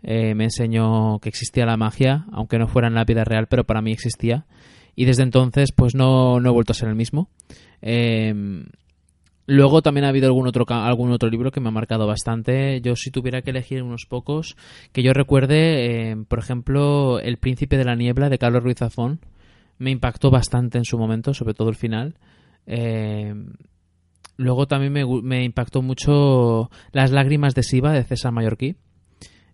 Eh, 0.03 0.35
me 0.35 0.45
enseñó 0.45 1.21
que 1.21 1.29
existía 1.29 1.65
la 1.65 1.77
magia, 1.77 2.27
aunque 2.33 2.59
no 2.59 2.67
fuera 2.67 2.89
en 2.89 2.95
la 2.95 3.05
vida 3.05 3.25
real, 3.25 3.47
pero 3.49 3.65
para 3.65 3.83
mí 3.83 3.93
existía. 3.93 4.47
Y 4.95 5.05
desde 5.07 5.23
entonces, 5.23 5.73
pues 5.73 5.95
no, 5.95 6.39
no 6.41 6.51
he 6.51 6.53
vuelto 6.53 6.73
a 6.73 6.75
ser 6.75 6.89
el 6.89 6.97
mismo. 6.97 7.31
Eh, 7.81 8.65
Luego 9.53 9.83
también 9.83 10.07
ha 10.07 10.09
habido 10.09 10.29
algún 10.29 10.47
otro, 10.47 10.65
algún 10.67 11.13
otro 11.13 11.29
libro 11.29 11.51
que 11.51 11.61
me 11.61 11.69
ha 11.69 11.73
marcado 11.73 12.07
bastante. 12.07 12.81
Yo 12.81 12.97
si 12.97 13.11
tuviera 13.11 13.43
que 13.43 13.51
elegir 13.51 13.83
unos 13.83 14.07
pocos, 14.09 14.57
que 14.93 15.03
yo 15.03 15.13
recuerde, 15.13 16.11
eh, 16.11 16.17
por 16.27 16.39
ejemplo, 16.39 17.21
El 17.21 17.37
Príncipe 17.37 17.77
de 17.77 17.85
la 17.85 17.95
Niebla 17.95 18.31
de 18.31 18.39
Carlos 18.39 18.63
Ruiz 18.63 18.79
Zafón, 18.79 19.21
me 19.77 19.91
impactó 19.91 20.31
bastante 20.31 20.79
en 20.79 20.87
su 20.87 20.97
momento, 20.97 21.35
sobre 21.35 21.53
todo 21.53 21.69
el 21.69 21.75
final. 21.75 22.15
Eh, 22.67 23.35
luego 24.39 24.67
también 24.67 24.95
me, 24.95 25.05
me, 25.05 25.45
impactó 25.45 25.83
mucho 25.83 26.71
Las 26.93 27.11
lágrimas 27.11 27.55
de 27.55 27.63
Siva 27.63 27.93
de 27.93 28.05
César 28.05 28.33
Mallorquí. 28.33 28.77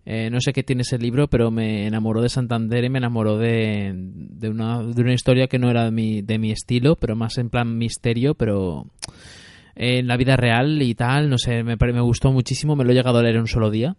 Eh, 0.05 0.29
no 0.29 0.39
sé 0.39 0.53
qué 0.53 0.63
tiene 0.63 0.83
ese 0.83 0.97
libro, 0.97 1.27
pero 1.27 1.51
me 1.51 1.87
enamoró 1.87 2.21
de 2.21 2.29
Santander 2.29 2.85
y 2.85 2.89
me 2.89 2.99
enamoró 2.99 3.37
de, 3.37 3.91
de, 3.93 4.49
una, 4.49 4.81
de 4.81 5.01
una 5.01 5.13
historia 5.13 5.47
que 5.47 5.59
no 5.59 5.69
era 5.69 5.83
de 5.83 5.91
mi, 5.91 6.21
de 6.21 6.39
mi 6.39 6.51
estilo, 6.51 6.95
pero 6.95 7.17
más 7.17 7.37
en 7.37 7.49
plan 7.49 7.77
misterio, 7.77 8.33
pero 8.33 8.85
en 9.75 10.07
la 10.07 10.17
vida 10.17 10.35
real 10.35 10.81
y 10.81 10.95
tal, 10.95 11.29
no 11.29 11.37
sé, 11.37 11.63
me, 11.63 11.75
me 11.75 12.01
gustó 12.01 12.31
muchísimo, 12.31 12.75
me 12.75 12.83
lo 12.83 12.91
he 12.91 12.95
llegado 12.95 13.19
a 13.19 13.23
leer 13.23 13.35
en 13.35 13.41
un 13.41 13.47
solo 13.47 13.69
día. 13.69 13.95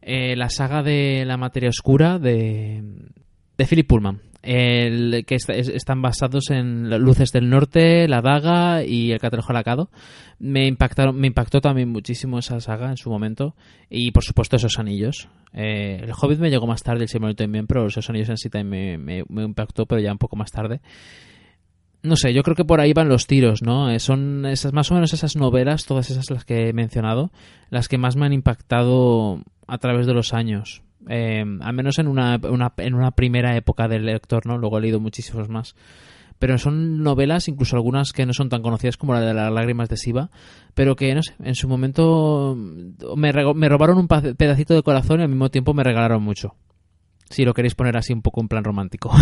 Eh, 0.00 0.34
la 0.36 0.50
saga 0.50 0.82
de 0.82 1.24
la 1.24 1.36
materia 1.36 1.68
oscura 1.68 2.18
de, 2.18 2.82
de 3.56 3.66
Philip 3.66 3.86
Pullman, 3.86 4.20
el, 4.42 5.24
que 5.24 5.36
est 5.36 5.48
están 5.48 6.02
basados 6.02 6.50
en 6.50 6.90
Luces 6.98 7.30
del 7.30 7.48
Norte, 7.48 8.08
La 8.08 8.20
Daga 8.20 8.84
y 8.84 9.12
El 9.12 9.20
Catalejo 9.20 9.52
Alacado. 9.52 9.90
Me, 10.40 10.66
impactaron, 10.66 11.16
me 11.16 11.28
impactó 11.28 11.60
también 11.60 11.88
muchísimo 11.88 12.40
esa 12.40 12.58
saga 12.58 12.90
en 12.90 12.96
su 12.96 13.10
momento 13.10 13.54
y 13.88 14.10
por 14.10 14.24
supuesto 14.24 14.56
esos 14.56 14.80
anillos. 14.80 15.28
Eh, 15.52 16.00
el 16.02 16.10
Hobbit 16.10 16.40
me 16.40 16.50
llegó 16.50 16.66
más 16.66 16.82
tarde, 16.82 17.02
el 17.02 17.08
Señor 17.08 17.36
también, 17.36 17.68
pero 17.68 17.86
esos 17.86 18.10
anillos 18.10 18.30
en 18.30 18.38
sí 18.38 18.50
también 18.50 19.00
me, 19.04 19.22
me, 19.22 19.24
me 19.28 19.44
impactó, 19.44 19.86
pero 19.86 20.00
ya 20.00 20.10
un 20.10 20.18
poco 20.18 20.34
más 20.34 20.50
tarde 20.50 20.80
no 22.02 22.16
sé, 22.16 22.34
yo 22.34 22.42
creo 22.42 22.56
que 22.56 22.64
por 22.64 22.80
ahí 22.80 22.92
van 22.92 23.08
los 23.08 23.26
tiros, 23.26 23.62
¿no? 23.62 23.90
Eh, 23.90 24.00
son 24.00 24.44
esas 24.46 24.72
más 24.72 24.90
o 24.90 24.94
menos 24.94 25.12
esas 25.12 25.36
novelas, 25.36 25.86
todas 25.86 26.10
esas 26.10 26.30
las 26.30 26.44
que 26.44 26.68
he 26.68 26.72
mencionado, 26.72 27.30
las 27.70 27.88
que 27.88 27.98
más 27.98 28.16
me 28.16 28.26
han 28.26 28.32
impactado 28.32 29.42
a 29.66 29.78
través 29.78 30.06
de 30.06 30.14
los 30.14 30.34
años. 30.34 30.82
Eh, 31.08 31.44
al 31.60 31.72
menos 31.74 31.98
en 31.98 32.08
una, 32.08 32.40
en 32.76 32.94
una 32.94 33.10
primera 33.12 33.56
época 33.56 33.88
del 33.88 34.06
lector, 34.06 34.46
¿no? 34.46 34.58
Luego 34.58 34.78
he 34.78 34.82
leído 34.82 35.00
muchísimos 35.00 35.48
más. 35.48 35.74
Pero 36.38 36.58
son 36.58 37.04
novelas, 37.04 37.46
incluso 37.46 37.76
algunas 37.76 38.12
que 38.12 38.26
no 38.26 38.32
son 38.32 38.48
tan 38.48 38.62
conocidas 38.62 38.96
como 38.96 39.14
la 39.14 39.20
de 39.20 39.32
las 39.32 39.52
lágrimas 39.52 39.88
de 39.88 39.96
Siva, 39.96 40.30
pero 40.74 40.96
que, 40.96 41.14
no 41.14 41.22
sé, 41.22 41.34
en 41.44 41.54
su 41.54 41.68
momento 41.68 42.56
me, 42.56 43.32
me 43.32 43.68
robaron 43.68 43.98
un 43.98 44.08
pedacito 44.08 44.74
de 44.74 44.82
corazón 44.82 45.20
y 45.20 45.22
al 45.22 45.28
mismo 45.28 45.50
tiempo 45.50 45.72
me 45.72 45.84
regalaron 45.84 46.20
mucho. 46.20 46.56
Si 47.32 47.44
lo 47.46 47.54
queréis 47.54 47.74
poner 47.74 47.96
así 47.96 48.12
un 48.12 48.20
poco 48.20 48.42
en 48.42 48.48
plan 48.48 48.62
romántico. 48.62 49.10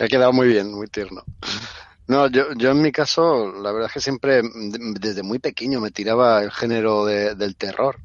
ha 0.00 0.08
quedado 0.08 0.32
muy 0.32 0.48
bien, 0.48 0.74
muy 0.74 0.88
tierno. 0.88 1.22
No, 2.08 2.28
yo, 2.28 2.52
yo 2.56 2.72
en 2.72 2.82
mi 2.82 2.90
caso, 2.90 3.52
la 3.62 3.70
verdad 3.70 3.86
es 3.86 3.94
que 3.94 4.00
siempre, 4.00 4.42
desde 5.00 5.22
muy 5.22 5.38
pequeño, 5.38 5.80
me 5.80 5.92
tiraba 5.92 6.42
el 6.42 6.50
género 6.50 7.06
de, 7.06 7.36
del 7.36 7.54
terror. 7.54 8.00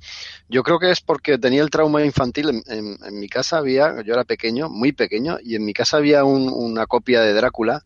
Yo 0.48 0.62
creo 0.62 0.78
que 0.78 0.92
es 0.92 1.02
porque 1.02 1.40
tenía 1.40 1.64
el 1.64 1.72
trauma 1.72 2.06
infantil. 2.06 2.62
En, 2.68 3.20
mi 3.20 3.28
casa 3.28 3.58
había, 3.58 4.02
yo 4.04 4.14
era 4.14 4.24
pequeño, 4.26 4.70
muy 4.70 4.92
pequeño, 4.92 5.40
y 5.44 5.56
en 5.56 5.66
mi 5.66 5.74
casa 5.74 5.98
había 5.98 6.24
un, 6.24 6.50
una 6.50 6.86
copia 6.86 7.22
de 7.22 7.34
Drácula, 7.34 7.84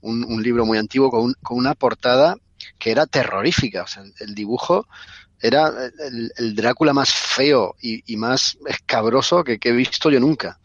un, 0.00 0.42
libro 0.42 0.64
muy 0.64 0.78
antiguo 0.78 1.10
con, 1.10 1.24
un, 1.24 1.34
con, 1.42 1.58
una 1.58 1.74
portada 1.74 2.36
que 2.78 2.92
era 2.92 3.06
terrorífica. 3.06 3.82
O 3.82 3.88
sea, 3.88 4.04
el 4.20 4.34
dibujo 4.34 4.86
era 5.40 5.72
el, 6.36 6.54
Drácula 6.54 6.92
más 6.92 7.12
feo 7.12 7.74
y, 7.80 8.16
más 8.16 8.58
escabroso 8.66 9.44
que, 9.44 9.58
que 9.58 9.70
he 9.70 9.72
visto 9.72 10.10
yo 10.10 10.20
nunca. 10.20 10.58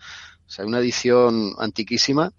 O 0.48 0.50
sea, 0.50 0.66
una 0.66 0.80
edición 0.80 1.54
antiquísima 1.58 2.32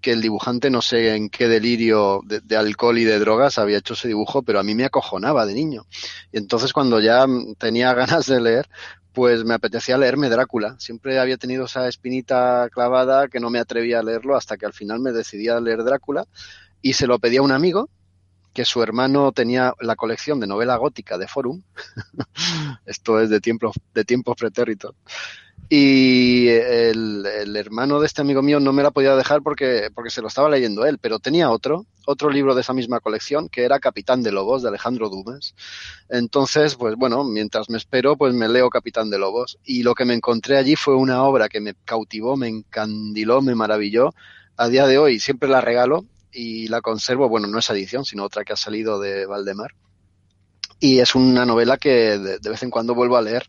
que 0.00 0.12
el 0.12 0.22
dibujante 0.22 0.70
no 0.70 0.80
sé 0.80 1.14
en 1.14 1.28
qué 1.28 1.46
delirio 1.46 2.22
de, 2.24 2.40
de, 2.40 2.56
alcohol 2.56 2.98
y 2.98 3.04
de 3.04 3.18
drogas 3.18 3.58
había 3.58 3.78
hecho 3.78 3.94
ese 3.94 4.08
dibujo, 4.08 4.42
pero 4.42 4.58
a 4.58 4.62
mí 4.62 4.74
me 4.74 4.84
acojonaba 4.84 5.44
de 5.44 5.54
niño. 5.54 5.86
Y 6.32 6.38
entonces 6.38 6.72
cuando 6.72 7.00
ya 7.00 7.26
tenía 7.58 7.92
ganas 7.94 8.26
de 8.26 8.40
leer, 8.40 8.68
pues 9.12 9.44
me 9.44 9.54
apetecía 9.54 9.98
leerme 9.98 10.28
Drácula. 10.28 10.76
Siempre 10.78 11.18
había 11.18 11.36
tenido 11.36 11.64
esa 11.64 11.88
espinita 11.88 12.68
clavada 12.72 13.28
que 13.28 13.40
no 13.40 13.50
me 13.50 13.58
atrevía 13.58 13.98
a 13.98 14.02
leerlo 14.02 14.36
hasta 14.36 14.56
que 14.56 14.66
al 14.66 14.72
final 14.72 15.00
me 15.00 15.12
decidí 15.12 15.48
a 15.48 15.60
leer 15.60 15.84
Drácula 15.84 16.26
y 16.82 16.94
se 16.94 17.06
lo 17.06 17.18
pedí 17.18 17.36
a 17.36 17.42
un 17.42 17.52
amigo 17.52 17.88
que 18.52 18.64
su 18.64 18.82
hermano 18.82 19.32
tenía 19.32 19.74
la 19.80 19.96
colección 19.96 20.40
de 20.40 20.46
novela 20.46 20.76
gótica 20.76 21.18
de 21.18 21.28
Forum. 21.28 21.62
Esto 22.86 23.20
es 23.20 23.30
de 23.30 23.40
tiempos 23.40 23.76
de 23.94 24.04
tiempos 24.04 24.36
pretéritos. 24.36 24.94
Y 25.72 26.48
el, 26.48 27.24
el, 27.24 27.54
hermano 27.54 28.00
de 28.00 28.06
este 28.08 28.22
amigo 28.22 28.42
mío 28.42 28.58
no 28.58 28.72
me 28.72 28.82
la 28.82 28.90
podía 28.90 29.14
dejar 29.14 29.40
porque, 29.40 29.88
porque 29.94 30.10
se 30.10 30.20
lo 30.20 30.26
estaba 30.26 30.50
leyendo 30.50 30.84
él, 30.84 30.98
pero 30.98 31.20
tenía 31.20 31.48
otro, 31.48 31.86
otro 32.06 32.28
libro 32.28 32.56
de 32.56 32.62
esa 32.62 32.72
misma 32.72 32.98
colección, 32.98 33.48
que 33.48 33.62
era 33.62 33.78
Capitán 33.78 34.24
de 34.24 34.32
Lobos, 34.32 34.62
de 34.62 34.68
Alejandro 34.68 35.08
Dumas. 35.08 35.54
Entonces, 36.08 36.74
pues 36.74 36.96
bueno, 36.96 37.22
mientras 37.22 37.70
me 37.70 37.78
espero, 37.78 38.16
pues 38.16 38.34
me 38.34 38.48
leo 38.48 38.68
Capitán 38.68 39.10
de 39.10 39.18
Lobos. 39.20 39.58
Y 39.62 39.84
lo 39.84 39.94
que 39.94 40.04
me 40.04 40.14
encontré 40.14 40.56
allí 40.56 40.74
fue 40.74 40.96
una 40.96 41.22
obra 41.22 41.48
que 41.48 41.60
me 41.60 41.74
cautivó, 41.84 42.36
me 42.36 42.48
encandiló, 42.48 43.40
me 43.40 43.54
maravilló. 43.54 44.12
A 44.56 44.66
día 44.66 44.88
de 44.88 44.98
hoy 44.98 45.20
siempre 45.20 45.48
la 45.48 45.60
regalo 45.60 46.04
y 46.32 46.68
la 46.68 46.80
conservo, 46.80 47.28
bueno, 47.28 47.46
no 47.46 47.58
es 47.58 47.70
edición, 47.70 48.04
sino 48.04 48.24
otra 48.24 48.44
que 48.44 48.52
ha 48.52 48.56
salido 48.56 49.00
de 49.00 49.26
Valdemar. 49.26 49.74
Y 50.78 51.00
es 51.00 51.14
una 51.14 51.44
novela 51.44 51.76
que 51.76 52.18
de, 52.18 52.50
vez 52.50 52.62
en 52.62 52.70
cuando 52.70 52.94
vuelvo 52.94 53.16
a 53.16 53.22
leer 53.22 53.48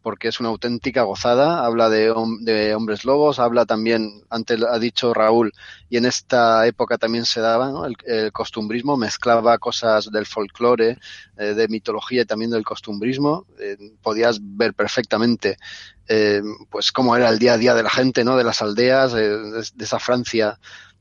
porque 0.00 0.28
es 0.28 0.40
una 0.40 0.48
auténtica 0.48 1.02
gozada. 1.02 1.66
Habla 1.66 1.90
de, 1.90 2.14
de, 2.40 2.74
hombres 2.74 3.04
lobos, 3.04 3.38
habla 3.38 3.66
también, 3.66 4.22
antes 4.30 4.62
ha 4.62 4.78
dicho 4.78 5.12
Raúl, 5.12 5.52
y 5.90 5.96
en 5.96 6.06
esta 6.06 6.66
época 6.66 6.96
también 6.98 7.26
se 7.26 7.40
daba 7.40 7.86
el, 8.06 8.32
costumbrismo, 8.32 8.96
mezclaba 8.96 9.58
cosas 9.58 10.10
del 10.10 10.24
folclore, 10.24 10.98
eh, 11.36 11.54
de 11.54 11.68
mitología 11.68 12.22
y 12.22 12.26
también 12.26 12.50
del 12.50 12.64
costumbrismo. 12.64 13.46
Eh, 13.60 13.76
podías 14.00 14.38
ver 14.40 14.72
perfectamente 14.72 15.58
eh, 16.06 16.40
pues 16.70 16.90
cómo 16.92 17.16
era 17.16 17.28
el 17.28 17.38
día 17.38 17.54
a 17.54 17.58
día 17.58 17.74
de 17.74 17.82
la 17.82 17.90
gente, 17.90 18.24
¿no? 18.24 18.36
de 18.36 18.44
las 18.44 18.62
aldeas, 18.62 19.12
de, 19.12 19.38
de 19.50 19.84
esa 19.84 19.98
Francia 19.98 20.58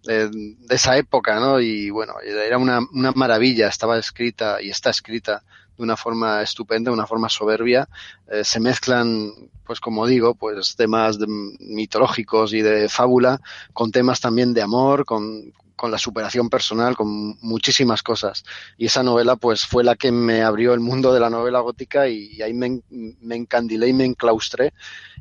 de, 0.08 0.30
de, 0.30 0.76
esa 0.76 0.98
época, 0.98 1.40
¿no? 1.40 1.60
Y 1.60 1.90
bueno, 1.90 2.14
era 2.24 2.58
una, 2.58 2.80
una 2.94 3.12
maravilla, 3.12 3.68
estaba 3.68 3.98
escrita 3.98 4.62
y 4.62 4.70
está 4.70 4.90
escrita 4.90 5.44
de 5.78 5.84
una 5.84 5.98
forma 5.98 6.42
estupenda, 6.42 6.90
de 6.90 6.96
una 6.96 7.06
forma 7.06 7.30
soberbia. 7.30 7.88
Eh, 8.32 8.44
se 8.44 8.60
mezclan, 8.60 9.32
pues 9.66 9.80
como 9.80 10.08
digo, 10.08 10.34
pues 10.36 10.76
temas 10.76 11.20
de, 11.20 11.28
mitológicos 11.28 12.54
y 12.54 12.62
de 12.62 12.90
fábula 12.90 13.40
con 13.74 13.92
temas 13.92 14.20
también 14.20 14.54
de 14.54 14.62
amor, 14.62 15.06
con, 15.06 15.54
con 15.76 15.92
la 15.92 15.98
superación 15.98 16.50
personal, 16.50 16.96
con 16.96 17.38
muchísimas 17.42 18.02
cosas. 18.02 18.44
Y 18.78 18.86
esa 18.86 19.04
novela, 19.04 19.36
pues, 19.36 19.66
fue 19.66 19.84
la 19.84 19.96
que 19.96 20.12
me 20.12 20.42
abrió 20.42 20.74
el 20.74 20.80
mundo 20.80 21.14
de 21.14 21.20
la 21.20 21.30
novela 21.30 21.60
gótica 21.60 22.08
y, 22.08 22.42
ahí 22.42 22.54
me, 22.54 22.82
me 22.90 23.36
encandilé 23.36 23.90
y 23.90 23.94
me 23.94 24.06
enclaustré 24.06 24.74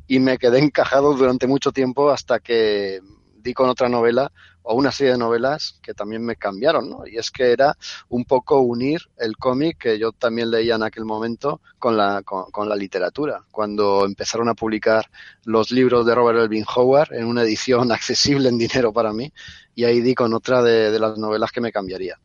y 0.07 0.19
me 0.19 0.37
quedé 0.37 0.59
encajado 0.59 1.13
durante 1.13 1.45
mucho 1.45 1.71
tiempo 1.71 2.09
hasta 2.09 2.39
que 2.39 3.01
di 3.47 3.53
con 3.53 3.69
otra 3.69 3.89
novela 3.89 4.31
o 4.69 4.75
una 4.75 4.91
serie 4.91 5.13
de 5.13 5.17
novelas 5.17 5.79
que 5.81 5.93
también 5.93 6.23
me 6.25 6.35
cambiaron, 6.35 6.89
¿no? 6.89 7.07
Y 7.07 7.17
es 7.17 7.31
que 7.31 7.51
era 7.51 7.77
un 8.09 8.25
poco 8.25 8.59
unir 8.59 9.01
el 9.17 9.37
cómic 9.37 9.77
que 9.77 9.97
yo 9.97 10.11
también 10.11 10.51
leía 10.51 10.75
en 10.75 10.83
aquel 10.83 11.05
momento 11.05 11.61
con 11.79 11.95
la, 11.95 12.21
con, 12.23 12.67
la 12.67 12.75
literatura. 12.75 13.43
Cuando 13.49 14.05
empezaron 14.05 14.49
a 14.49 14.55
publicar 14.55 15.09
los 15.45 15.71
libros 15.71 16.05
de 16.05 16.13
Robert 16.13 16.39
Elvin 16.39 16.65
Howard 16.75 17.13
en 17.13 17.25
una 17.25 17.43
edición 17.43 17.91
accesible 17.93 18.49
en 18.49 18.57
dinero 18.57 18.91
para 18.91 19.13
mí, 19.13 19.31
y 19.73 19.85
ahí 19.85 20.01
di 20.01 20.13
con 20.13 20.33
otra 20.33 20.61
de, 20.61 20.91
de 20.91 20.99
las 20.99 21.17
novelas 21.17 21.51
que 21.51 21.61
me 21.61 21.71
cambiaría. 21.71 22.19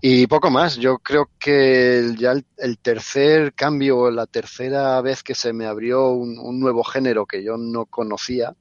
Y 0.00 0.28
poco 0.28 0.48
más, 0.52 0.76
yo 0.76 0.98
creo 0.98 1.28
que 1.40 2.14
ya 2.16 2.30
el, 2.30 2.44
el, 2.56 2.78
tercer 2.78 3.52
cambio, 3.54 4.12
la 4.12 4.26
tercera 4.26 5.00
vez 5.00 5.24
que 5.24 5.34
se 5.34 5.52
me 5.52 5.66
abrió 5.66 6.10
un, 6.10 6.38
un 6.38 6.60
nuevo 6.60 6.84
género 6.84 7.26
que 7.26 7.42
yo 7.42 7.56
no 7.56 7.84
conocía, 7.86 8.54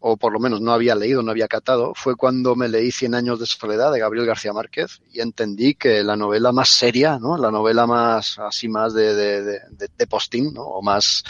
o 0.00 0.16
por 0.16 0.32
lo 0.32 0.38
menos 0.38 0.60
no 0.60 0.72
había 0.72 0.94
leído, 0.94 1.22
no 1.22 1.30
había 1.30 1.48
catado, 1.48 1.92
fue 1.94 2.14
cuando 2.14 2.54
me 2.54 2.68
leí 2.68 2.92
Cien 2.92 3.14
años 3.14 3.40
de 3.40 3.46
soledad 3.46 3.92
de 3.92 3.98
Gabriel 3.98 4.26
García 4.26 4.52
Márquez 4.52 5.00
y 5.12 5.20
entendí 5.20 5.74
que 5.74 6.02
la 6.02 6.16
novela 6.16 6.52
más 6.52 6.68
seria, 6.68 7.18
¿no? 7.18 7.36
La 7.36 7.50
novela 7.50 7.86
más, 7.86 8.38
así 8.38 8.68
más 8.68 8.94
de, 8.94 9.14
de, 9.14 9.42
de, 9.42 9.60
de 9.96 10.06
postín, 10.06 10.52
¿no? 10.54 10.62
O 10.62 10.82
más, 10.82 11.24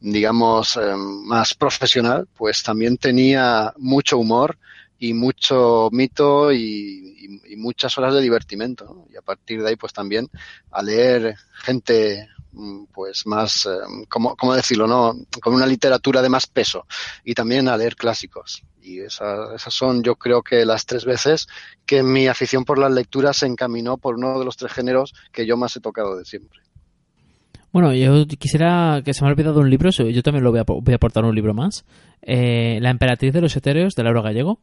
digamos, 0.00 0.76
eh, 0.76 0.94
más 0.96 1.54
profesional, 1.54 2.26
pues 2.34 2.62
también 2.62 2.96
tenía 2.96 3.72
mucho 3.76 4.18
humor 4.18 4.58
y 4.98 5.14
mucho 5.14 5.88
mito 5.92 6.52
y, 6.52 6.58
y, 6.58 7.52
y 7.52 7.56
muchas 7.56 7.96
horas 7.98 8.14
de 8.14 8.20
divertimento. 8.20 8.84
¿no? 8.84 9.06
Y 9.12 9.16
a 9.16 9.22
partir 9.22 9.62
de 9.62 9.68
ahí, 9.70 9.76
pues 9.76 9.92
también 9.92 10.28
a 10.70 10.82
leer 10.82 11.34
gente 11.52 12.28
pues 12.92 13.26
más, 13.26 13.66
eh, 13.66 13.78
¿cómo, 14.08 14.36
¿cómo, 14.36 14.54
decirlo? 14.54 14.86
no 14.86 15.14
Con 15.42 15.54
una 15.54 15.66
literatura 15.66 16.22
de 16.22 16.28
más 16.28 16.46
peso 16.46 16.86
y 17.24 17.34
también 17.34 17.68
a 17.68 17.76
leer 17.76 17.96
clásicos. 17.96 18.62
Y 18.82 19.00
esa, 19.00 19.54
esas 19.54 19.74
son, 19.74 20.02
yo 20.02 20.16
creo 20.16 20.42
que 20.42 20.64
las 20.64 20.86
tres 20.86 21.04
veces 21.04 21.46
que 21.84 22.02
mi 22.02 22.28
afición 22.28 22.64
por 22.64 22.78
las 22.78 22.92
lecturas 22.92 23.36
se 23.36 23.46
encaminó 23.46 23.98
por 23.98 24.16
uno 24.16 24.38
de 24.38 24.44
los 24.44 24.56
tres 24.56 24.72
géneros 24.72 25.12
que 25.32 25.46
yo 25.46 25.56
más 25.56 25.76
he 25.76 25.80
tocado 25.80 26.16
de 26.16 26.24
siempre. 26.24 26.60
Bueno, 27.72 27.94
yo 27.94 28.26
quisiera 28.26 29.00
que 29.04 29.14
se 29.14 29.22
me 29.22 29.28
ha 29.28 29.32
olvidado 29.32 29.60
un 29.60 29.70
libro, 29.70 29.90
yo 29.90 30.22
también 30.22 30.42
lo 30.42 30.50
voy 30.50 30.60
a, 30.60 30.64
voy 30.66 30.92
a 30.92 30.96
aportar 30.96 31.24
un 31.24 31.34
libro 31.34 31.54
más. 31.54 31.84
Eh, 32.22 32.78
La 32.80 32.90
emperatriz 32.90 33.32
de 33.32 33.40
los 33.40 33.56
etéreos 33.56 33.94
de 33.94 34.02
Laura 34.02 34.22
Gallego. 34.22 34.60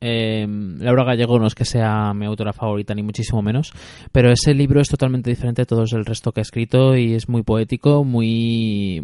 Eh, 0.00 0.46
Laura 0.80 1.04
Gallego 1.04 1.38
no 1.38 1.46
es 1.46 1.54
que 1.54 1.64
sea 1.64 2.12
mi 2.14 2.26
autora 2.26 2.52
favorita 2.52 2.94
ni 2.94 3.02
muchísimo 3.02 3.40
menos, 3.42 3.72
pero 4.12 4.30
ese 4.30 4.52
libro 4.52 4.80
es 4.80 4.88
totalmente 4.88 5.30
diferente 5.30 5.62
de 5.62 5.66
todos 5.66 5.92
el 5.92 6.04
resto 6.04 6.32
que 6.32 6.40
ha 6.40 6.42
escrito 6.42 6.96
y 6.96 7.14
es 7.14 7.28
muy 7.28 7.42
poético, 7.42 8.04
muy 8.04 9.00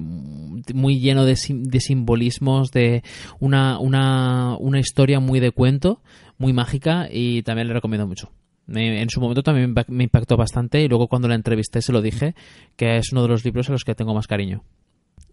muy 0.75 1.01
lleno 1.01 1.25
de, 1.25 1.39
de 1.49 1.81
simbolismos, 1.81 2.71
de 2.71 3.03
una, 3.39 3.79
una, 3.79 4.57
una 4.59 4.79
historia 4.79 5.21
muy 5.21 5.41
de 5.41 5.53
cuento, 5.53 6.03
muy 6.39 6.53
mágica 6.53 7.09
y 7.11 7.43
también 7.43 7.69
le 7.69 7.75
recomiendo 7.75 8.07
mucho. 8.07 8.31
En 8.73 9.11
su 9.11 9.21
momento 9.21 9.43
también 9.43 9.75
me 9.89 10.05
impactó 10.05 10.37
bastante 10.37 10.81
y 10.81 10.89
luego 10.89 11.09
cuando 11.09 11.27
la 11.27 11.35
entrevisté 11.35 11.83
se 11.83 11.93
lo 11.93 12.03
dije 12.03 12.35
que 12.77 12.97
es 12.97 13.11
uno 13.11 13.23
de 13.23 13.29
los 13.29 13.45
libros 13.45 13.69
a 13.69 13.73
los 13.73 13.85
que 13.85 13.97
tengo 13.97 14.15
más 14.15 14.29
cariño. 14.29 14.63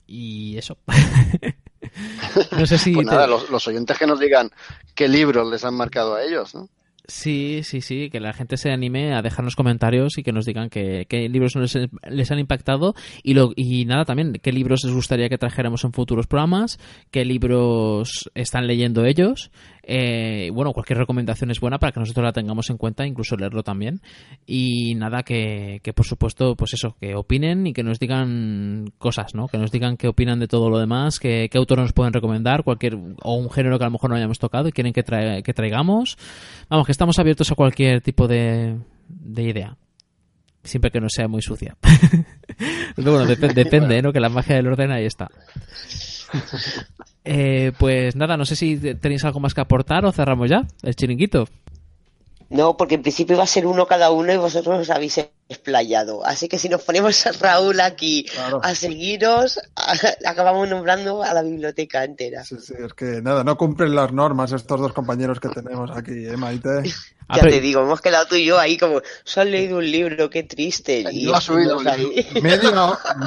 Y 0.08 0.58
eso. 0.58 0.78
no 2.58 2.66
sé 2.66 2.78
si. 2.78 2.94
Pues 2.94 3.06
nada, 3.06 3.26
te... 3.26 3.32
los, 3.32 3.50
los, 3.50 3.68
oyentes 3.68 3.98
que 3.98 4.08
nos 4.08 4.20
digan 4.20 4.52
qué 4.96 5.08
libros 5.08 5.50
les 5.50 5.64
han 5.64 5.76
marcado 5.76 6.16
a 6.16 6.24
ellos, 6.24 6.56
¿no? 6.56 6.70
Sí, 7.10 7.62
sí, 7.64 7.80
sí, 7.80 8.10
que 8.10 8.20
la 8.20 8.34
gente 8.34 8.58
se 8.58 8.70
anime 8.70 9.16
a 9.16 9.22
dejarnos 9.22 9.56
comentarios 9.56 10.18
y 10.18 10.24
que 10.24 10.34
nos 10.34 10.46
digan 10.46 10.70
qué, 10.70 11.06
qué 11.08 11.30
libros 11.30 11.56
les, 11.56 11.78
les, 12.10 12.32
han 12.32 12.40
impactado 12.40 12.96
y, 13.24 13.34
lo, 13.34 13.54
y 13.56 13.86
nada 13.86 14.04
también, 14.04 14.34
qué 14.34 14.52
libros 14.52 14.84
les 14.84 14.94
gustaría 14.94 15.30
que 15.30 15.38
trajéramos 15.38 15.86
en 15.86 15.94
futuros 15.94 16.28
programas, 16.28 16.80
qué 17.10 17.24
libros 17.24 18.30
están 18.36 18.68
leyendo 18.68 19.06
ellos. 19.06 19.52
Eh, 19.90 20.52
bueno, 20.54 20.74
cualquier 20.74 21.00
recomendación 21.00 21.50
es 21.50 21.62
buena 21.62 21.80
para 21.80 21.94
que 21.94 22.02
nosotros 22.02 22.24
la 22.24 22.34
tengamos 22.34 22.70
en 22.70 22.78
cuenta, 22.78 23.08
incluso 23.08 23.38
leerlo 23.38 23.64
también. 23.64 24.02
Y 24.46 24.96
nada, 24.96 25.24
que, 25.24 25.80
que 25.82 25.94
por 25.94 26.06
supuesto, 26.06 26.56
pues 26.56 26.74
eso, 26.74 26.98
que 27.00 27.16
opinen 27.16 27.66
y 27.68 27.74
que 27.74 27.84
nos 27.84 27.98
digan 27.98 28.92
cosas, 28.98 29.34
¿no? 29.34 29.48
Que 29.48 29.58
nos 29.58 29.72
digan 29.72 29.96
qué 29.96 30.10
opinan 30.10 30.40
de 30.40 30.50
todo 30.50 30.70
lo 30.70 30.78
demás, 30.78 31.20
que, 31.20 31.48
qué 31.50 31.58
autores 31.58 31.84
nos 31.84 31.94
pueden 31.94 32.12
recomendar, 32.12 32.64
cualquier, 32.64 32.96
o 33.24 33.36
un 33.36 33.50
género 33.50 33.78
que 33.80 33.86
a 33.86 33.88
lo 33.88 33.94
mejor 33.94 34.10
no 34.10 34.18
hayamos 34.18 34.40
tocado 34.40 34.68
y 34.68 34.74
quieren 34.74 34.92
que, 34.92 35.04
tra 35.04 35.42
que 35.42 35.54
traigamos. 35.54 36.18
Vamos, 36.70 36.86
que 36.86 36.92
estamos 36.92 37.18
abiertos 37.18 37.50
a 37.52 37.56
cualquier 37.56 38.02
tipo 38.02 38.28
de, 38.28 38.78
de 39.08 39.44
idea. 39.44 39.78
Siempre 40.68 40.92
que 40.92 41.00
no 41.00 41.10
sea 41.10 41.28
muy 41.28 41.42
sucia. 41.42 41.76
bueno, 42.98 43.26
dep 43.26 43.40
depende, 43.54 44.02
¿no? 44.02 44.12
Que 44.12 44.20
la 44.20 44.30
magia 44.30 44.58
del 44.58 44.68
orden 44.68 44.92
ahí 44.92 45.06
está. 45.06 45.30
Eh, 47.24 47.72
pues 47.80 48.16
nada, 48.16 48.38
no 48.38 48.46
sé 48.46 48.56
si 48.56 48.78
tenéis 48.96 49.24
algo 49.26 49.40
más 49.40 49.54
que 49.54 49.62
aportar 49.62 50.06
o 50.06 50.12
cerramos 50.12 50.50
ya 50.50 50.64
el 50.84 50.96
chiringuito. 50.96 51.46
No, 52.50 52.78
porque 52.78 52.96
en 52.96 53.02
principio 53.02 53.36
iba 53.36 53.44
a 53.44 53.48
ser 53.48 53.66
uno 53.66 53.86
cada 53.86 54.12
uno 54.12 54.34
y 54.34 54.38
vosotros 54.38 54.80
os 54.80 54.90
habéis 54.90 55.18
explayado. 55.50 56.26
Así 56.26 56.48
que 56.48 56.58
si 56.58 56.70
nos 56.70 56.82
ponemos 56.82 57.26
a 57.26 57.32
Raúl 57.32 57.80
aquí 57.80 58.26
claro. 58.26 58.60
a 58.64 58.76
seguiros, 58.76 59.60
a, 59.76 59.94
acabamos 60.26 60.68
nombrando 60.70 61.24
a 61.24 61.34
la 61.34 61.42
biblioteca 61.42 62.04
entera. 62.04 62.44
Sí, 62.44 62.58
sí, 62.60 62.74
es 62.78 62.94
que 62.94 63.22
nada, 63.22 63.44
no 63.44 63.58
cumplen 63.58 63.96
las 63.96 64.12
normas 64.12 64.52
estos 64.52 64.80
dos 64.80 64.94
compañeros 64.94 65.40
que 65.40 65.50
tenemos 65.50 65.92
aquí, 65.96 66.26
¿eh, 66.26 66.38
Maite? 66.38 66.84
ya 67.30 67.42
ah, 67.42 67.42
te 67.42 67.60
digo, 67.60 67.82
hemos 67.82 68.00
quedado 68.00 68.26
tú 68.26 68.36
y 68.36 68.46
yo 68.46 68.58
ahí 68.58 68.78
como, 68.78 69.02
se 69.26 69.42
han 69.42 69.52
leído 69.52 69.78
un 69.78 69.92
libro, 69.92 70.30
qué 70.30 70.44
triste. 70.44 71.04
Y 71.12 71.26
yo 71.26 71.42
subido 71.42 71.80
media, 72.42 72.72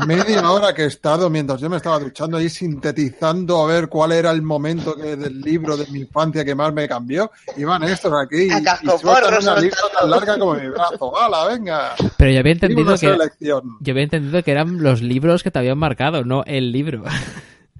media 0.07 0.51
hora 0.51 0.75
que 0.75 0.85
he 0.85 0.87
estado 0.87 1.29
mientras 1.29 1.61
yo 1.61 1.69
me 1.69 1.77
estaba 1.77 1.99
duchando 1.99 2.39
ahí 2.39 2.49
sintetizando 2.49 3.63
a 3.63 3.67
ver 3.67 3.89
cuál 3.89 4.13
era 4.13 4.31
el 4.31 4.41
momento 4.41 4.97
que, 4.97 5.17
del 5.17 5.41
libro 5.41 5.77
de 5.77 5.87
mi 5.89 6.01
infancia 6.01 6.45
que 6.45 6.55
más 6.55 6.73
me 6.73 6.89
cambió. 6.89 7.31
Y 7.57 7.65
van 7.65 7.83
estos 7.83 8.13
aquí 8.15 8.45
y, 8.45 8.49
y 8.49 8.51
una 8.51 9.61
lista 9.61 9.83
tan 9.99 10.11
larga 10.11 10.39
como 10.39 10.55
mi 10.55 10.69
brazo. 10.69 11.17
¡Hala, 11.17 11.47
venga! 11.47 11.95
Pero 12.19 12.31
yo 12.31 12.41
había 12.41 12.53
entendido 12.53 12.97
que 12.97 13.19
yo 13.41 13.63
había 13.93 14.03
entendido 14.03 14.43
que 14.43 14.51
eran 14.51 14.83
los 14.83 15.03
libros 15.03 15.43
que 15.43 15.51
te 15.51 15.59
habían 15.59 15.79
marcado, 15.79 16.25
no 16.25 16.43
el 16.47 16.73
libro. 16.73 17.05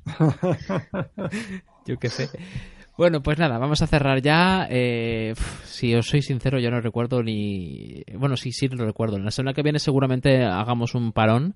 yo 1.87 1.99
qué 1.99 2.09
sé. 2.09 2.29
Bueno, 2.97 3.23
pues 3.23 3.39
nada, 3.39 3.57
vamos 3.57 3.81
a 3.81 3.87
cerrar 3.87 4.21
ya. 4.21 4.67
Eh, 4.69 5.35
si 5.65 5.95
os 5.95 6.07
soy 6.07 6.21
sincero, 6.21 6.59
yo 6.59 6.71
no 6.71 6.83
recuerdo 6.83 7.23
ni. 7.23 8.03
Bueno, 8.15 8.37
sí, 8.37 8.53
sí 8.53 8.69
lo 8.69 8.85
recuerdo. 8.85 9.17
En 9.17 9.25
la 9.25 9.31
semana 9.31 9.55
que 9.55 9.63
viene 9.63 9.79
seguramente 9.79 10.45
hagamos 10.45 10.95
un 10.95 11.13
parón. 11.13 11.55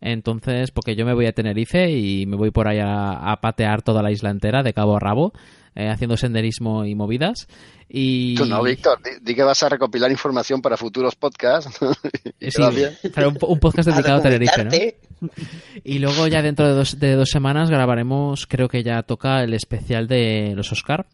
Entonces, 0.00 0.70
porque 0.70 0.96
yo 0.96 1.04
me 1.04 1.12
voy 1.12 1.26
a 1.26 1.32
Tenerife 1.32 1.90
y 1.90 2.24
me 2.26 2.36
voy 2.36 2.50
por 2.50 2.68
ahí 2.68 2.78
a, 2.80 3.36
patear 3.42 3.82
toda 3.82 4.02
la 4.02 4.12
isla 4.12 4.30
entera 4.30 4.62
de 4.62 4.72
cabo 4.72 4.96
a 4.96 5.00
rabo, 5.00 5.32
eh, 5.78 5.88
haciendo 5.88 6.16
senderismo 6.16 6.84
y 6.84 6.96
movidas. 6.96 7.46
Y... 7.88 8.34
Tú 8.34 8.44
no, 8.46 8.60
Víctor, 8.64 8.98
di, 9.22 9.34
que 9.34 9.44
vas 9.44 9.62
a 9.62 9.68
recopilar 9.68 10.10
información 10.10 10.60
para 10.60 10.76
futuros 10.76 11.14
podcasts. 11.14 11.78
sí, 12.40 12.62
para 13.14 13.28
un, 13.28 13.36
podcast 13.36 13.88
dedicado 13.88 14.18
a, 14.18 14.22
Tenerife, 14.22 14.64
¿no? 14.64 14.70
Y 15.84 16.00
luego 16.00 16.26
ya 16.26 16.42
dentro 16.42 16.66
de 16.66 16.74
dos, 16.74 16.98
de 16.98 17.14
dos 17.14 17.30
semanas 17.30 17.70
grabaremos, 17.70 18.48
creo 18.48 18.68
que 18.68 18.82
ya 18.82 19.04
toca 19.04 19.44
el 19.44 19.54
especial 19.54 20.08
de 20.08 20.54
los 20.56 20.72
Oscar 20.72 21.06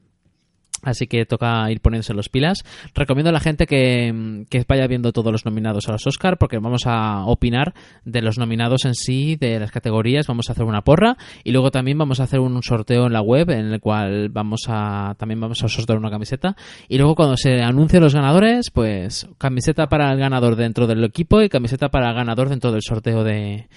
Así 0.85 1.07
que 1.07 1.25
toca 1.27 1.71
ir 1.71 1.81
poniéndose 1.81 2.15
los 2.15 2.29
pilas. 2.29 2.65
Recomiendo 2.95 3.31
a 3.31 3.33
la 3.33 3.41
gente 3.41 3.67
que, 3.67 4.47
vaya 4.69 4.87
viendo 4.87 5.13
todos 5.13 5.33
los 5.33 5.45
nominados 5.45 5.89
a 5.89 5.93
los 5.93 6.07
Oscar 6.07 6.39
porque 6.39 6.59
vamos 6.59 6.87
a 6.87 7.25
opinar 7.27 7.75
de 8.05 8.23
los 8.23 8.39
nominados 8.39 8.85
en 8.85 8.95
sí, 8.95 9.37
de 9.37 9.59
las 9.59 9.71
categorías. 9.71 10.27
Vamos 10.27 10.49
a 10.49 10.53
hacer 10.53 10.65
una 10.65 10.83
porra 10.83 11.17
y 11.43 11.53
luego 11.53 11.71
también 11.71 11.99
vamos 11.99 12.21
a 12.21 12.25
hacer 12.25 12.41
un 12.41 12.63
sorteo 12.63 13.07
en 13.07 13.13
la 13.13 13.21
web 13.21 13.51
en 13.51 13.73
el 13.73 13.81
cual 13.81 14.29
vamos 14.29 14.63
a 14.69 15.15
también 15.19 15.41
vamos 15.41 15.63
a 15.63 15.69
sortear 15.69 15.99
una 15.99 16.11
camiseta. 16.11 16.57
Y 16.89 16.99
luego 16.99 17.15
cuando 17.15 17.37
se 17.37 17.63
anuncien 17.63 18.03
los 18.03 18.15
ganadores, 18.15 18.71
pues 18.71 19.29
camiseta 19.39 19.89
para 19.89 20.13
el 20.13 20.19
ganador 20.19 20.57
dentro 20.57 20.87
del 20.87 21.03
equipo 21.05 21.43
y 21.43 21.49
camiseta 21.49 21.89
para 21.89 22.11
el 22.11 22.15
ganador 22.15 22.49
dentro 22.49 22.73
del 22.73 22.83
sorteo 22.83 23.25
de, 23.25 23.69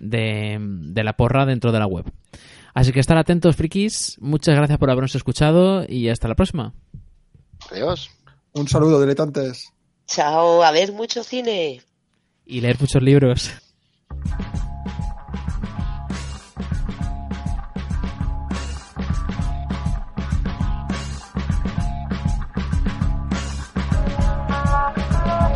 de 0.00 1.04
la 1.04 1.12
porra 1.14 1.46
dentro 1.46 1.72
de 1.72 1.78
la 1.78 1.86
web. 1.86 2.04
Así 2.76 2.92
que 2.92 3.00
estar 3.00 3.16
atentos, 3.16 3.56
frikis. 3.56 4.18
Muchas 4.20 4.54
gracias 4.54 4.78
por 4.78 4.90
habernos 4.90 5.14
escuchado 5.14 5.86
y 5.88 6.10
hasta 6.10 6.28
la 6.28 6.34
próxima. 6.34 6.74
Adiós. 7.70 8.10
Un 8.52 8.68
saludo, 8.68 9.00
diletantes. 9.00 9.72
Chao, 10.06 10.62
a 10.62 10.70
ver 10.72 10.92
mucho 10.92 11.24
cine. 11.24 11.80
Y 12.44 12.60
leer 12.60 12.76
muchos 12.78 13.02
libros. 13.02 13.50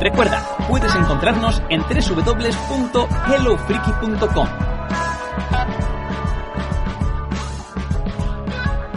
Recuerda, 0.00 0.56
puedes 0.70 0.94
encontrarnos 0.94 1.60
en 1.68 1.82
www.hellofreaky.com 1.82 4.79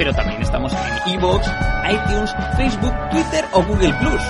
pero 0.04 0.16
también 0.16 0.42
estamos 0.42 0.74
en 0.74 1.14
Evox, 1.14 1.48
iTunes, 1.90 2.36
Facebook, 2.58 2.94
Twitter 3.10 3.46
o 3.54 3.64
Google 3.64 3.94
Plus. 3.94 4.22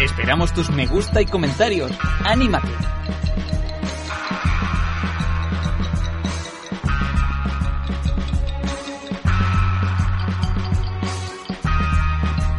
Esperamos 0.00 0.52
tus 0.52 0.70
me 0.70 0.88
gusta 0.88 1.22
y 1.22 1.26
comentarios. 1.26 1.92
¡Anímate! 2.24 2.66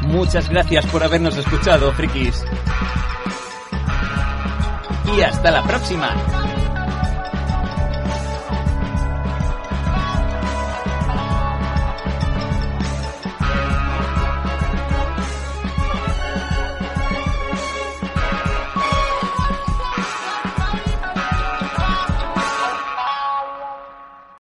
Muchas 0.04 0.48
gracias 0.48 0.86
por 0.86 1.04
habernos 1.04 1.36
escuchado, 1.36 1.92
frikis 1.92 2.42
y 5.07 5.22
hasta 5.22 5.52
la 5.52 5.64
próxima. 5.64 6.44